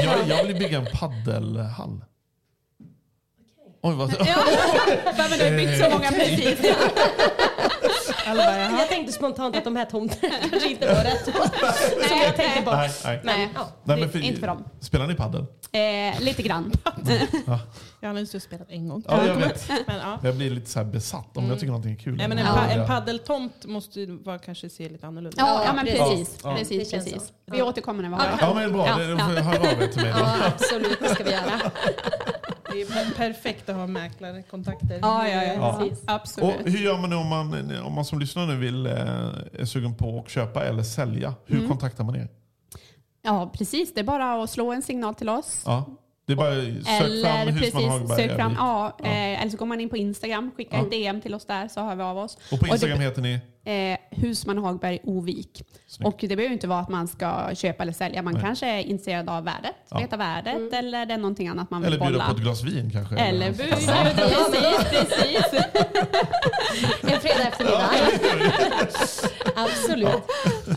Jag, 0.03 0.27
jag 0.27 0.43
vill 0.43 0.55
bygga 0.55 0.77
en 0.77 0.87
paddelhall. 0.99 2.01
Oj, 3.81 3.95
vad... 3.95 4.15
Ja, 4.19 4.25
men 5.29 5.39
det 5.39 5.49
har 5.49 5.57
bytt 5.57 5.83
så 5.83 5.89
många 5.89 6.11
precis. 6.11 6.59
Alla 8.29 8.45
bara, 8.45 8.59
jaha. 8.59 8.79
Jag 8.79 8.87
tänkte 8.89 9.13
spontant 9.13 9.55
att 9.57 9.63
de 9.63 9.75
här 9.75 9.85
tomterna 9.85 10.35
kanske 10.51 10.69
inte 10.69 10.87
var 10.93 11.03
rätt. 11.03 11.25
Så 11.25 11.31
jag 12.25 12.35
tänkte 12.35 12.71
Nej, 12.75 12.91
nej. 13.05 13.19
Nej, 13.23 13.49
Ja. 13.55 13.67
Nej, 13.83 14.09
det- 14.13 14.19
inte 14.21 14.39
för 14.39 14.47
dem. 14.47 14.63
Spelar 14.79 15.07
ni 15.07 15.15
padel? 15.15 15.45
Eh, 15.71 16.19
lite 16.21 16.41
grann. 16.41 16.71
Jag 17.99 18.09
har 18.09 18.19
just 18.19 18.41
spelat 18.41 18.67
en 18.69 18.87
gång. 18.89 19.03
Ja, 19.07 19.25
jag 19.27 19.35
vet. 19.35 19.69
Men, 19.87 19.97
ja. 19.97 20.19
Jag 20.23 20.35
blir 20.35 20.49
lite 20.49 20.69
så 20.69 20.79
här 20.79 20.85
besatt 20.85 21.37
om 21.37 21.47
jag 21.49 21.53
tycker 21.59 21.67
någonting 21.67 21.91
är 21.93 21.97
kul. 21.97 22.15
Nej, 22.17 22.27
men 22.27 22.37
en, 22.37 22.45
pa- 22.47 22.67
en 22.67 22.87
paddeltomt 22.87 23.65
måste 23.65 23.99
ju 23.99 24.17
vara, 24.23 24.39
kanske 24.39 24.69
se 24.69 24.89
lite 24.89 25.07
annorlunda 25.07 25.35
Ja, 25.37 25.47
Ja, 25.47 25.63
ja 25.65 25.73
men 25.73 25.85
precis. 25.85 25.99
precis. 26.09 26.39
Ja. 26.43 26.55
precis, 26.55 26.91
precis. 26.91 27.31
Vi 27.45 27.61
återkommer 27.61 28.03
när 28.03 28.09
vi 28.09 28.15
har 28.15 28.23
det. 28.23 28.37
Ja 28.41 28.53
men 28.53 28.73
bra, 28.73 28.87
Ja, 28.87 28.93
höra 29.41 29.59
av 29.73 29.81
er 29.81 29.87
till 29.87 30.01
mig 30.01 30.11
då. 30.13 30.19
Ja, 30.19 30.35
absolut, 30.47 30.99
det 30.99 31.09
ska 31.09 31.23
vi 31.23 31.31
göra. 31.31 31.43
Det 32.71 32.81
är 32.81 32.85
per- 32.85 33.13
perfekt 33.17 33.69
att 33.69 33.75
ha 33.75 33.87
mäklarkontakter. 33.87 34.99
Ja, 35.01 35.27
ja, 35.27 35.43
ja. 35.43 35.53
Ja. 35.53 35.77
Precis. 35.79 36.03
Absolut. 36.07 36.55
Och 36.65 36.71
hur 36.71 36.79
gör 36.79 36.97
man 36.97 37.13
om 37.13 37.27
man, 37.27 37.77
om 37.83 37.93
man 37.93 38.05
som 38.05 38.19
lyssnar 38.19 38.45
nu 38.47 38.55
vill, 38.57 38.85
eh, 38.85 38.91
är 39.59 39.65
sugen 39.65 39.95
på 39.95 40.19
att 40.19 40.29
köpa 40.29 40.65
eller 40.65 40.83
sälja? 40.83 41.33
Hur 41.45 41.55
Mm. 41.57 41.69
kontaktar 41.69 42.03
man 42.03 42.15
er? 42.15 42.27
Ja, 43.21 43.51
precis. 43.53 43.93
Det 43.93 43.99
är 43.99 44.03
bara 44.03 44.43
att 44.43 44.49
slå 44.49 44.71
en 44.73 44.81
signal 44.81 45.15
till 45.15 45.29
oss. 45.29 45.63
Ja. 45.65 45.85
Det 46.29 46.33
är 46.33 46.37
bara 46.37 46.55
sök 46.99 47.23
fram 47.23 47.35
Eller 47.37 47.51
Husman 47.51 47.57
precis, 47.59 47.89
Hagberg. 47.89 48.17
sök 48.27 48.35
fram, 48.37 48.47
Övik. 48.47 48.59
ja, 48.59 48.97
eh, 49.03 49.41
eller 49.41 49.49
så 49.51 49.57
går 49.57 49.65
man 49.65 49.81
in 49.81 49.89
på 49.89 49.97
Instagram, 49.97 50.51
skickar 50.57 50.77
Ja. 50.77 50.83
ett 50.83 50.91
DM 50.91 51.21
till 51.21 51.33
oss 51.35 51.45
där 51.45 51.67
så 51.67 51.81
hör 51.81 51.95
vi 51.95 52.03
av 52.03 52.17
oss. 52.17 52.37
Och 52.51 52.59
på 52.59 52.65
det- 52.65 52.71
Instagram 52.71 52.99
heter 52.99 53.21
ni? 53.21 53.39
Eh, 53.65 53.97
Husman 54.21 54.57
Hagberg 54.57 54.99
Ovik. 55.03 55.63
Och 56.03 56.15
det 56.19 56.27
behöver 56.35 56.53
inte 56.53 56.67
vara 56.67 56.79
att 56.79 56.89
man 56.89 57.07
ska 57.07 57.49
köpa 57.55 57.83
eller 57.83 57.93
sälja. 57.93 58.21
Man 58.21 58.33
Nej. 58.33 58.43
kanske 58.43 58.67
är 58.67 58.79
intresserad 58.79 59.29
av 59.29 59.43
värdet, 59.43 59.75
Ja. 59.91 59.97
veta 59.99 60.17
värdet 60.17 60.73
eller 60.73 61.05
det 61.05 61.13
är 61.13 61.17
någonting 61.17 61.47
annat 61.47 61.69
man 61.71 61.81
vill 61.81 61.87
Eller 61.93 62.05
bjuda 62.05 62.11
bolla. 62.11 62.25
på 62.25 62.35
ett 62.35 62.41
glas 62.41 62.63
vin 62.63 62.89
kanske? 62.93 63.15
Eller 63.17 63.51
bjuda, 63.51 63.75
precis, 64.15 64.89
precis. 64.91 65.63
Fredag 67.51 67.89
eftermiddag. 68.13 68.87
Absolut. 69.55 70.23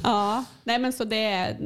Ja, 0.03 0.45
nej 0.65 0.79
men 0.79 0.93
så 0.93 1.05
det 1.05 1.25
är, 1.25 1.57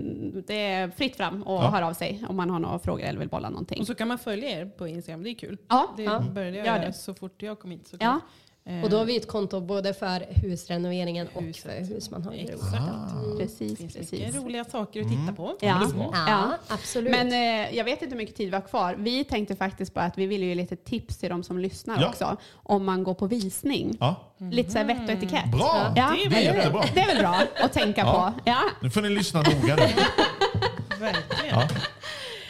det 0.46 0.66
är 0.66 0.90
fritt 0.90 1.16
fram 1.16 1.42
och 1.42 1.62
Ja. 1.64 1.68
höra 1.70 1.86
av 1.86 1.92
sig 1.92 2.24
om 2.28 2.36
man 2.36 2.50
har 2.50 2.58
några 2.58 2.78
frågor 2.78 3.04
eller 3.04 3.18
vill 3.18 3.28
bolla 3.28 3.50
någonting. 3.50 3.80
Och 3.80 3.86
så 3.86 3.94
kan 3.94 4.08
man 4.08 4.18
följa 4.18 4.50
er 4.60 4.66
på 4.66 4.88
Instagram, 4.88 5.22
det 5.22 5.30
är 5.30 5.34
kul. 5.34 5.58
Ja, 5.68 5.94
Det 5.96 6.02
Ja. 6.02 6.20
började 6.20 6.56
jag 6.56 6.66
Gör 6.66 6.74
göra 6.76 6.86
det. 6.86 6.92
så 6.92 7.14
fort 7.14 7.42
jag 7.42 7.58
kom 7.60 7.70
hit. 7.70 7.88
Så 7.88 7.96
ja. 8.00 8.20
Eh, 8.68 8.84
Och 8.84 8.90
då 8.90 8.96
har 8.98 9.04
vi 9.04 9.16
ett 9.16 9.28
konto 9.28 9.60
både 9.60 9.94
för 9.94 10.26
husrenoveringen 10.28 11.28
och 11.34 11.42
Huset. 11.42 11.62
för 11.62 11.94
husman 11.94 12.22
har 12.22 12.32
Exakt. 12.32 12.74
Ah. 12.74 13.36
precis, 13.38 13.70
Det 13.70 13.76
finns 13.76 13.94
precis. 13.94 14.12
mycket 14.12 14.34
roliga 14.36 14.64
saker 14.64 15.00
att 15.00 15.08
titta 15.08 15.32
på. 15.32 15.56
Ja. 15.60 15.90
Ja, 15.98 16.12
Ja. 16.28 16.50
absolut. 16.68 17.10
Men 17.10 17.32
eh, 17.32 17.76
jag 17.76 17.84
vet 17.84 18.02
inte 18.02 18.14
hur 18.14 18.18
mycket 18.22 18.36
tid 18.36 18.48
vi 18.50 18.54
har 18.56 18.62
kvar. 18.62 18.94
Vi 18.98 19.24
tänkte 19.24 19.56
faktiskt 19.56 19.94
bara 19.94 20.04
att 20.04 20.18
vi 20.18 20.26
vill 20.26 20.42
ge 20.42 20.54
lite 20.54 20.76
tips 20.76 21.16
till 21.18 21.28
de 21.30 21.42
som 21.42 21.58
lyssnar 21.58 22.00
Ja. 22.00 22.08
också. 22.08 22.36
Om 22.54 22.84
man 22.84 23.04
går 23.04 23.14
på 23.14 23.26
visning. 23.26 23.96
Ja. 24.00 24.16
Lite 24.38 24.70
så 24.70 24.78
här 24.78 24.84
vett 24.84 25.02
och 25.04 25.10
etikett. 25.10 25.50
Bra! 25.52 25.92
Ja. 25.96 26.14
Det 26.30 26.36
är 26.36 26.40
jättebra. 26.54 26.84
Det 26.94 27.00
är 27.00 27.06
väl 27.06 27.18
bra 27.18 27.42
att 27.60 27.72
tänka 27.72 28.00
Ja. 28.00 28.32
på. 28.44 28.50
Ja. 28.50 28.60
Nu 28.82 28.90
får 28.90 29.02
ni 29.02 29.08
lyssna 29.10 29.42
noga. 29.42 29.76
Verkligen. 31.00 31.50
Ja. 31.50 31.62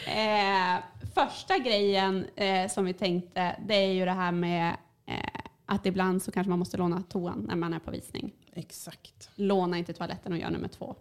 Eh, 0.07 0.81
första 1.15 1.59
grejen 1.59 2.27
eh, 2.37 2.69
som 2.71 2.85
vi 2.85 2.93
tänkte, 2.93 3.57
det 3.69 3.75
är 3.75 3.93
ju 3.93 4.05
det 4.05 4.13
här 4.13 4.33
med 4.33 4.69
eh, 5.09 5.15
att 5.67 5.87
ibland 5.87 6.23
så 6.23 6.33
kanske 6.33 6.49
man 6.51 6.59
måste 6.59 6.77
låna 6.77 7.03
toan 7.09 7.45
när 7.49 7.57
man 7.57 7.75
är 7.75 7.79
på 7.79 7.91
visning. 7.91 8.33
Exakt. 8.55 9.31
Låna 9.35 9.79
inte 9.79 9.93
toaletten 9.93 10.33
och 10.33 10.39
gör 10.39 10.51
nummer 10.51 10.69
två. 10.69 10.97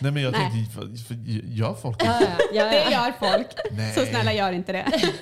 Nej 0.00 0.12
men 0.12 0.22
jag 0.22 0.32
Nej. 0.32 0.50
tänkte, 0.50 0.74
för, 0.74 0.96
för, 1.08 1.14
gör 1.54 1.74
folk 1.74 1.96
ja, 2.04 2.18
det? 2.20 2.24
ja, 2.24 2.46
ja, 2.52 2.64
Det 2.70 2.90
ja. 2.90 2.90
gör 2.90 3.12
folk. 3.32 3.48
Nej. 3.72 3.94
Så 3.94 4.06
snälla 4.06 4.32
gör 4.32 4.52
inte 4.52 4.72
det. 4.72 4.86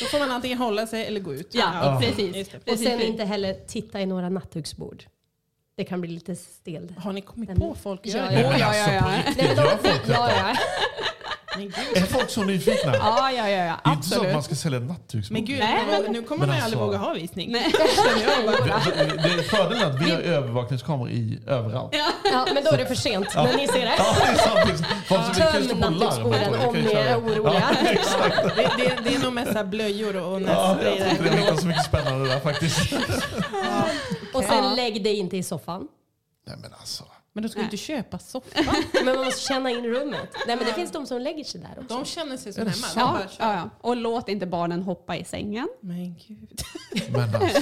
Då 0.00 0.06
får 0.06 0.18
man 0.18 0.30
antingen 0.30 0.58
hålla 0.58 0.86
sig 0.86 1.06
eller 1.06 1.20
gå 1.20 1.34
ut. 1.34 1.54
Ja, 1.54 1.98
precis. 2.02 2.36
Just 2.36 2.50
det. 2.52 2.58
Och 2.58 2.64
precis. 2.64 2.86
sen 2.86 3.00
inte 3.00 3.24
heller 3.24 3.54
titta 3.66 4.00
i 4.00 4.06
några 4.06 4.28
nattduksbord. 4.28 5.04
Det 5.76 5.84
kan 5.84 6.00
bli 6.00 6.10
lite 6.10 6.36
stelt. 6.36 6.98
Har 6.98 7.12
ni 7.12 7.20
kommit 7.20 7.48
Den- 7.48 7.58
på 7.60 7.74
folk 7.74 8.00
Ja, 8.04 8.16
gör 8.16 8.24
ja. 8.24 8.30
det? 8.30 8.40
Ja, 8.40 8.58
ja, 8.58 8.66
alltså 8.66 8.90
ja. 8.90 9.18
riktigt, 9.18 9.36
Nej, 9.36 9.56
men 9.56 9.56
gör 9.56 9.82
de- 10.06 10.12
ja, 10.12 10.30
ja. 10.36 10.54
Men. 11.68 12.02
Är 12.02 12.06
folk 12.06 12.30
så 12.30 12.42
nyfikna? 12.44 12.96
Ja, 12.96 13.30
ja, 13.32 13.48
ja, 13.48 13.64
ja. 13.64 13.76
Det 13.84 13.90
är 13.90 13.94
inte 13.94 14.08
så 14.08 14.26
att 14.26 14.32
man 14.32 14.42
ska 14.42 14.54
sälja 14.54 14.78
nattduksbord. 14.80 15.32
Men 15.32 15.44
gud, 15.44 15.58
Nej, 15.58 15.84
nu- 15.90 16.02
men- 16.02 16.12
nu 16.12 16.22
kommer 16.22 16.40
Men 16.40 16.48
man 16.48 16.56
ju 16.56 16.62
alltså- 16.62 16.78
aldrig 16.78 17.00
våga 17.00 17.08
ha 17.08 17.12
visning. 17.14 17.52
Nej. 17.52 17.72
Det 19.22 19.28
är 19.28 19.42
fördelen 19.42 19.90
att 19.96 20.02
vi 20.02 20.10
har 20.10 20.18
övervakningskameror 20.20 21.10
i 21.10 21.38
överallt. 21.46 21.94
ja, 22.32 22.46
men 22.54 22.64
då 22.64 22.70
är 22.70 22.78
det 22.78 22.86
för 22.86 22.94
sent 22.94 23.26
när 23.34 23.56
ni 23.56 23.68
ser 23.68 23.80
det. 23.80 23.94
Ja, 23.98 24.16
det 24.26 24.32
är 24.32 24.36
sant. 24.36 24.84
Folk 25.06 25.24
som 25.24 25.34
vi 25.34 25.40
kan 25.40 25.52
Töm 25.52 25.68
på 25.68 25.88
larm. 25.88 25.98
nattduksborden 25.98 26.68
om 26.68 26.74
ni 26.76 26.92
är 26.92 27.16
oroliga. 27.18 27.70
Det, 28.56 28.70
det, 28.76 28.96
det 29.04 29.14
är 29.14 29.18
nog 29.22 29.32
mest 29.32 29.66
blöjor 29.66 30.16
och 30.16 30.40
Ja, 30.42 30.74
nässpray. 30.74 30.98
jag 30.98 31.10
tyckte 31.10 31.24
det 31.36 31.40
inte 31.40 31.56
så 31.62 31.66
mycket 31.66 31.84
spännande 31.84 32.28
där 32.28 32.40
faktiskt. 32.40 32.92
Och 34.34 34.44
sen 34.44 34.74
lägg 34.76 35.04
dig 35.04 35.16
inte 35.18 35.36
i 35.36 35.42
soffan. 35.42 35.88
Nej 36.46 36.56
men 36.62 36.72
alltså. 36.80 37.04
Men 37.32 37.42
de 37.42 37.48
ska 37.48 37.58
ju 37.58 37.64
inte 37.64 37.76
köpa 37.76 38.18
soffa. 38.18 38.58
Men 38.94 39.04
man 39.04 39.24
måste 39.24 39.40
känna 39.40 39.70
in 39.70 39.84
rummet. 39.86 40.28
Nej 40.46 40.56
men 40.56 40.66
det 40.66 40.72
finns 40.72 40.92
de 40.92 41.06
som 41.06 41.20
lägger 41.20 41.44
sig 41.44 41.60
där 41.60 41.70
också. 41.82 41.94
De 41.98 42.04
känner 42.04 42.36
sig 42.36 42.52
som 42.52 42.62
hemma. 42.66 42.86
Ja, 42.96 43.02
bara 43.12 43.26
ja, 43.38 43.54
ja. 43.54 43.70
Och 43.80 43.96
låt 43.96 44.28
inte 44.28 44.46
barnen 44.46 44.82
hoppa 44.82 45.16
i 45.16 45.24
sängen. 45.24 45.68
Men 45.80 46.14
gud. 46.28 46.60
Men 47.12 47.34
alltså. 47.34 47.60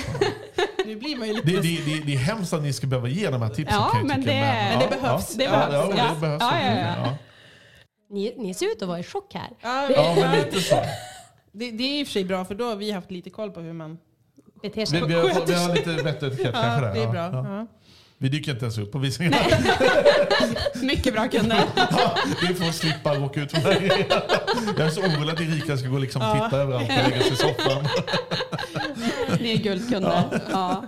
Nu 0.84 0.96
blir 0.96 1.16
man 1.16 1.28
ju 1.28 1.34
lite... 1.34 1.46
Det, 1.50 1.60
det, 1.60 1.84
det, 1.84 2.00
det 2.06 2.14
är 2.14 2.18
hemskt 2.18 2.52
att 2.52 2.62
ni 2.62 2.72
ska 2.72 2.86
behöva 2.86 3.08
ge 3.08 3.30
de 3.30 3.42
här 3.42 3.48
tipsen 3.48 3.78
Ja, 3.78 3.88
kan 3.92 4.06
men 4.06 4.20
det- 4.20 4.26
Men 4.70 4.78
det 4.78 5.00
behövs. 5.00 5.34
Det 5.34 5.44
ja, 5.44 5.50
behövs. 5.50 5.94
Ja, 5.96 6.04
Ja. 6.04 6.14
det 6.14 6.20
behövs. 6.20 6.42
Ja, 6.42 6.60
ja, 6.60 6.74
ja. 6.74 6.94
ja. 7.06 7.16
Ni, 8.10 8.34
ni 8.36 8.54
ser 8.54 8.66
ut 8.66 8.82
att 8.82 8.88
vara 8.88 8.98
i 8.98 9.02
chock 9.04 9.34
här. 9.34 9.50
Ja, 9.60 10.14
men, 10.16 10.36
lite 10.38 10.60
så. 10.60 10.74
det, 11.52 11.70
det 11.70 11.84
är 11.84 12.00
i 12.00 12.02
och 12.02 12.06
för 12.06 12.12
sig 12.12 12.24
bra 12.24 12.44
för 12.44 12.54
då 12.54 12.64
har 12.64 12.76
vi 12.76 12.90
haft 12.90 13.10
lite 13.10 13.30
koll 13.30 13.50
på 13.50 13.60
hur 13.60 13.72
man... 13.72 13.98
Beter 14.62 14.80
Vi, 14.80 14.86
sig. 14.86 15.02
vi, 15.06 15.14
har, 15.14 15.22
vi 15.46 15.54
har 15.54 15.74
lite 15.74 15.90
och 16.26 16.26
etikett 16.32 16.52
kanske 16.52 16.86
Ja, 16.86 16.92
det 16.94 17.00
är 17.00 17.04
ja. 17.04 17.10
bra. 17.10 17.20
Ja. 17.32 17.66
Ja. 18.18 18.24
Vi 18.24 18.28
dyker 18.28 18.52
inte 18.52 18.64
ens 18.64 18.78
upp 18.78 18.92
på 18.92 18.98
visningarna. 18.98 19.36
Mycket 20.82 21.14
bra 21.14 21.28
kunder. 21.28 21.64
Ja, 21.76 22.16
för 22.56 22.68
att 22.68 22.74
slippa 22.74 23.14
råka 23.14 23.40
ut 23.42 23.52
för 23.52 23.60
det 23.60 23.74
här. 23.74 24.06
Jag 24.78 24.86
är 24.86 24.90
så 24.90 25.00
orolig 25.00 25.32
att 25.32 25.40
Erika 25.40 25.76
ska 25.76 25.88
gå 25.88 25.94
och 25.94 26.00
liksom 26.00 26.20
titta 26.20 26.56
överallt 26.62 26.88
och 26.90 27.10
lägga 27.10 27.22
sig 27.22 27.32
i 27.32 27.36
soffan. 27.36 27.84
Ni 29.40 29.52
är 29.52 29.56
guldkunder. 29.56 30.40
Ja. 30.50 30.84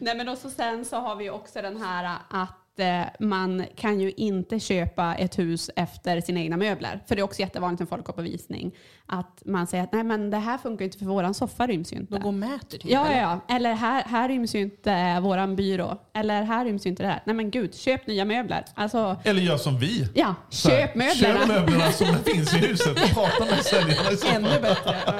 Nej, 0.00 0.16
men 0.16 0.28
och 0.28 0.38
så 0.38 0.50
sen 0.50 0.84
så 0.84 0.96
har 0.96 1.16
vi 1.16 1.30
också 1.30 1.62
den 1.62 1.76
här 1.82 2.18
att 2.30 2.78
eh, 2.78 3.26
man 3.26 3.64
kan 3.76 4.00
ju 4.00 4.12
inte 4.16 4.60
köpa 4.60 5.14
ett 5.14 5.38
hus 5.38 5.70
efter 5.76 6.20
sina 6.20 6.40
egna 6.40 6.56
möbler. 6.56 7.00
För 7.08 7.14
det 7.16 7.20
är 7.20 7.24
också 7.24 7.40
jättevanligt 7.40 7.80
när 7.80 7.86
folk 7.86 8.04
går 8.04 8.12
på 8.12 8.22
visning. 8.22 8.72
Att 9.10 9.42
man 9.44 9.66
säger 9.66 9.84
att 9.84 9.92
nej 9.92 10.02
men 10.04 10.30
det 10.30 10.36
här 10.38 10.58
funkar 10.58 10.84
inte 10.84 10.98
för 10.98 11.06
våran 11.06 11.34
soffa 11.34 11.66
ryms 11.66 11.92
ju 11.92 11.96
inte. 11.96 12.14
De 12.14 12.20
går 12.22 12.28
och 12.28 12.34
mäter 12.34 12.78
typ. 12.78 12.84
Ja, 12.90 13.06
ja, 13.06 13.06
eller? 13.12 13.20
ja. 13.20 13.40
Eller 13.56 13.74
här, 13.74 14.02
här 14.06 14.28
ryms 14.28 14.54
ju 14.54 14.60
inte 14.60 15.20
våran 15.20 15.56
byrå. 15.56 15.98
Eller 16.14 16.42
här 16.42 16.64
ryms 16.64 16.86
ju 16.86 16.90
inte 16.90 17.02
det 17.02 17.08
här. 17.08 17.22
Nej 17.26 17.34
men 17.34 17.50
gud, 17.50 17.74
köp 17.74 18.06
nya 18.06 18.24
möbler. 18.24 18.64
Alltså, 18.74 19.16
Eller 19.24 19.40
gör 19.42 19.56
som 19.56 19.78
vi. 19.78 20.08
ja, 20.14 20.34
Så 20.48 20.68
här, 20.70 20.76
köp 20.86 20.94
möblerna. 20.94 21.38
Köp 21.38 21.48
möblerna 21.48 21.92
som 21.92 22.06
finns 22.24 22.54
i 22.54 22.58
huset. 22.58 23.14
Prata 23.14 23.44
med 23.44 23.64
säljarna. 23.64 24.10
Ännu 24.34 24.60
bättre. 24.62 24.96
Ja. 25.06 25.14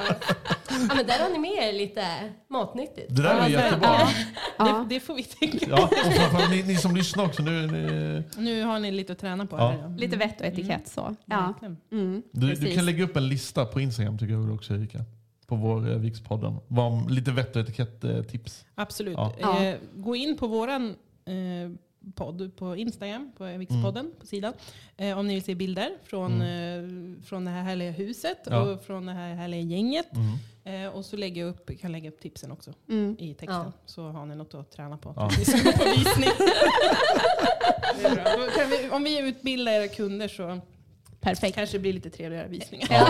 Ja, 0.71 0.95
men 0.95 1.05
där 1.07 1.19
har 1.19 1.29
ni 1.29 1.39
med 1.39 1.51
er 1.51 1.73
lite 1.73 2.05
matnyttigt. 2.49 3.15
Det 3.15 3.21
där 3.23 3.29
är 3.29 3.37
Ja, 3.37 3.49
jättebra. 3.49 3.87
Ja. 3.99 4.09
Ja. 4.57 4.65
Det, 4.89 4.95
det 4.95 4.99
får 4.99 5.13
vi 5.15 5.23
tänka 5.23 5.65
Ja, 5.69 5.89
och 6.43 6.49
ni, 6.49 6.63
ni 6.63 6.75
som 6.77 6.95
lyssnar 6.95 7.25
också. 7.25 7.41
Nu, 7.43 7.67
nu, 7.67 8.23
Nu 8.37 8.63
har 8.63 8.79
ni 8.79 8.91
lite 8.91 9.13
att 9.13 9.19
träna 9.19 9.45
på. 9.45 9.57
Ja. 9.57 9.69
Här, 9.69 9.77
ja. 9.81 9.87
Lite 9.97 10.17
vett 10.17 10.39
och 10.41 10.47
etikett 10.47 10.87
så. 10.87 11.15
Ja. 11.25 11.45
Verkligen. 11.47 11.77
Mm, 11.91 12.21
du, 12.31 12.53
du 12.55 12.75
kan 12.75 12.85
lägga 12.85 13.03
upp 13.03 13.17
en 13.17 13.27
lista 13.29 13.65
på 13.65 13.78
Instagram 13.81 14.17
tycker 14.17 14.33
jag 14.33 14.53
också 14.53 14.73
Erika. 14.75 15.05
På 15.47 15.55
vår 15.55 15.89
eh, 15.91 15.97
Vikspodden. 15.97 16.57
Vad- 16.67 17.11
Lite 17.11 17.31
vett 17.31 17.55
och 17.55 17.61
etikett-tips. 17.61 18.65
Absolut. 18.75 19.17
Ja. 19.39 19.63
Eh, 19.63 19.75
gå 19.95 20.15
in 20.15 20.37
på 20.37 20.47
våran 20.47 20.95
eh, 21.25 21.71
podd 22.15 22.55
på 22.55 22.75
Instagram, 22.75 23.31
på 23.37 23.43
Vixpodden 23.57 24.05
Mm. 24.05 24.11
på 24.19 24.25
sidan. 24.25 24.53
Eh, 24.97 25.17
om 25.19 25.27
ni 25.27 25.33
vill 25.33 25.43
se 25.43 25.55
bilder 25.55 25.89
från, 26.03 26.41
eh, 26.41 26.83
från 27.25 27.45
det 27.45 27.51
här 27.51 27.63
härliga 27.63 27.91
huset 27.91 28.37
Ja. 28.49 28.61
och 28.61 28.81
från 28.81 29.05
det 29.05 29.13
här 29.13 29.35
härliga 29.35 29.61
gänget. 29.61 30.07
Mm. 30.15 30.85
Eh, 30.85 30.89
och 30.95 31.05
så 31.05 31.17
lägger 31.17 31.41
jag 31.41 31.49
upp, 31.49 31.79
kan 31.79 31.91
lägga 31.91 32.09
upp 32.09 32.19
tipsen 32.21 32.51
också 32.51 32.73
Mm. 32.89 33.15
i 33.19 33.33
texten. 33.33 33.55
Ja. 33.65 33.71
Så 33.85 34.07
har 34.07 34.25
ni 34.25 34.35
något 34.35 34.53
att 34.53 34.71
träna 34.71 34.97
på. 34.97 35.13
Ja. 35.15 35.29
På 35.77 35.83
visning. 35.89 36.29
det 38.01 38.07
är 38.07 38.15
bra. 38.15 38.23
Då 38.45 38.51
kan 38.51 38.69
vi, 38.69 38.89
om 38.89 39.03
vi 39.03 39.19
utbildar 39.29 39.71
era 39.71 39.87
kunder 39.87 40.27
så 40.27 40.59
Perfekt. 41.21 41.55
kanske 41.55 41.79
blir 41.79 41.93
lite 41.93 42.09
trevligare 42.09 42.47
visningar. 42.47 42.87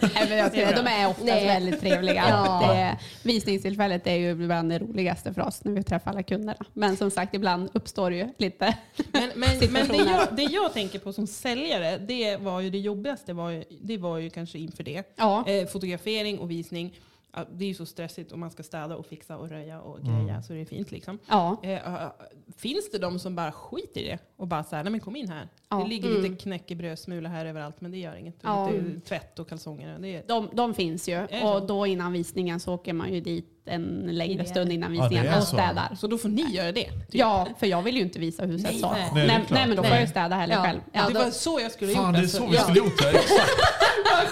Nej, 0.00 0.28
men 0.28 0.38
jag 0.38 0.52
tycker, 0.52 0.76
de 0.76 0.86
är 0.86 1.08
oftast 1.08 1.26
Nej. 1.26 1.46
väldigt 1.46 1.80
trevliga. 1.80 2.24
Ja. 2.28 2.66
Det, 2.68 2.98
visningstillfället 3.22 4.06
är 4.06 4.14
ju 4.14 4.30
ibland 4.30 4.70
det 4.70 4.78
roligaste 4.78 5.34
för 5.34 5.42
oss 5.42 5.64
när 5.64 5.72
vi 5.72 5.82
träffar 5.82 6.10
alla 6.10 6.22
kunderna. 6.22 6.66
Men 6.72 6.96
som 6.96 7.10
sagt, 7.10 7.34
ibland 7.34 7.70
uppstår 7.72 8.10
det 8.10 8.16
ju 8.16 8.28
lite 8.38 8.76
Men, 9.12 9.30
men, 9.34 9.72
men 9.72 9.88
det, 9.88 9.96
jag, 9.96 10.28
det 10.36 10.42
jag 10.42 10.72
tänker 10.72 10.98
på 10.98 11.12
som 11.12 11.26
säljare, 11.26 11.98
det 11.98 12.36
var 12.36 12.60
ju 12.60 12.70
det 12.70 12.78
jobbigaste, 12.78 13.32
var 13.32 13.50
ju, 13.50 13.64
det 13.82 13.98
var 13.98 14.18
ju 14.18 14.30
kanske 14.30 14.58
inför 14.58 14.84
det. 14.84 15.14
Ja. 15.16 15.48
Eh, 15.48 15.66
fotografering 15.66 16.38
och 16.38 16.50
visning. 16.50 16.94
Det 17.52 17.64
är 17.64 17.68
ju 17.68 17.74
så 17.74 17.86
stressigt 17.86 18.32
och 18.32 18.38
man 18.38 18.50
ska 18.50 18.62
städa 18.62 18.96
och 18.96 19.06
fixa 19.06 19.36
och 19.36 19.48
röja 19.48 19.80
och 19.80 20.00
greja 20.00 20.42
så 20.42 20.52
det 20.52 20.60
är 20.60 20.64
fint 20.64 20.90
liksom. 20.90 21.18
Ja. 21.28 21.56
Eh, 21.62 22.10
finns 22.56 22.90
det 22.90 22.98
de 22.98 23.18
som 23.18 23.34
bara 23.36 23.52
skiter 23.52 24.00
i 24.00 24.04
det 24.04 24.18
och 24.36 24.46
bara 24.46 24.64
säger 24.64 24.84
nej 24.84 24.90
men 24.90 25.00
kom 25.00 25.16
in 25.16 25.28
här. 25.28 25.48
Ja. 25.68 25.76
Det 25.76 25.88
ligger 25.88 26.08
lite 26.22 26.36
knäckebrödsmula 26.42 27.28
här 27.28 27.46
överallt 27.46 27.80
men 27.80 27.90
det 27.90 27.98
gör 27.98 28.16
inget. 28.16 28.36
Ja. 28.42 28.70
Lite 28.70 29.00
tvätt 29.00 29.38
och 29.38 29.48
kalsonger. 29.48 29.98
Det 29.98 30.08
är, 30.08 30.22
De, 30.26 30.48
de 30.52 30.74
finns 30.74 31.08
ju. 31.08 31.26
Och 31.42 31.66
då 31.66 31.86
innan 31.86 32.12
visningen 32.12 32.60
så 32.60 32.74
åker 32.74 32.92
man 32.92 33.14
ju 33.14 33.20
dit 33.20 33.53
en 33.66 34.08
längre 34.12 34.44
stund 34.44 34.72
innan 34.72 34.94
Ja, 34.94 35.02
visningen 35.02 35.32
är 35.34 35.38
och 35.38 35.44
så. 35.44 35.56
städar. 35.56 35.96
så 36.00 36.06
då 36.06 36.18
får 36.18 36.28
ni 36.28 36.42
göra 36.50 36.72
det? 36.72 36.84
typ. 36.84 36.92
Ja, 37.10 37.48
för 37.58 37.66
jag 37.66 37.82
vill 37.82 37.96
ju 37.96 38.02
inte 38.02 38.18
visa 38.18 38.44
huset 38.44 38.70
Nej, 38.70 38.80
så. 38.80 38.90
nej. 38.92 39.10
Nej, 39.14 39.26
det 39.26 39.32
är 39.32 39.44
nej, 39.54 39.66
men 39.66 39.76
då 39.76 39.82
får 39.82 39.90
Nej. 39.90 40.00
jag 40.00 40.08
städa 40.08 40.36
heller 40.36 40.54
Ja. 40.54 40.62
själv. 40.64 40.80
Ja, 40.92 41.08
det 41.08 41.14
var 41.18 41.30
så 41.30 41.60
jag 41.62 41.72
skulle 41.72 41.94
Fan, 41.94 42.06
gjort. 42.06 42.14
det 42.22 42.22
är 42.22 42.26
så 42.28 42.46
vi 42.46 42.54
Ja. 42.56 42.62
skulle 42.62 42.78
gjort 42.78 43.02
det. 43.02 43.10
Exakt. 43.10 43.50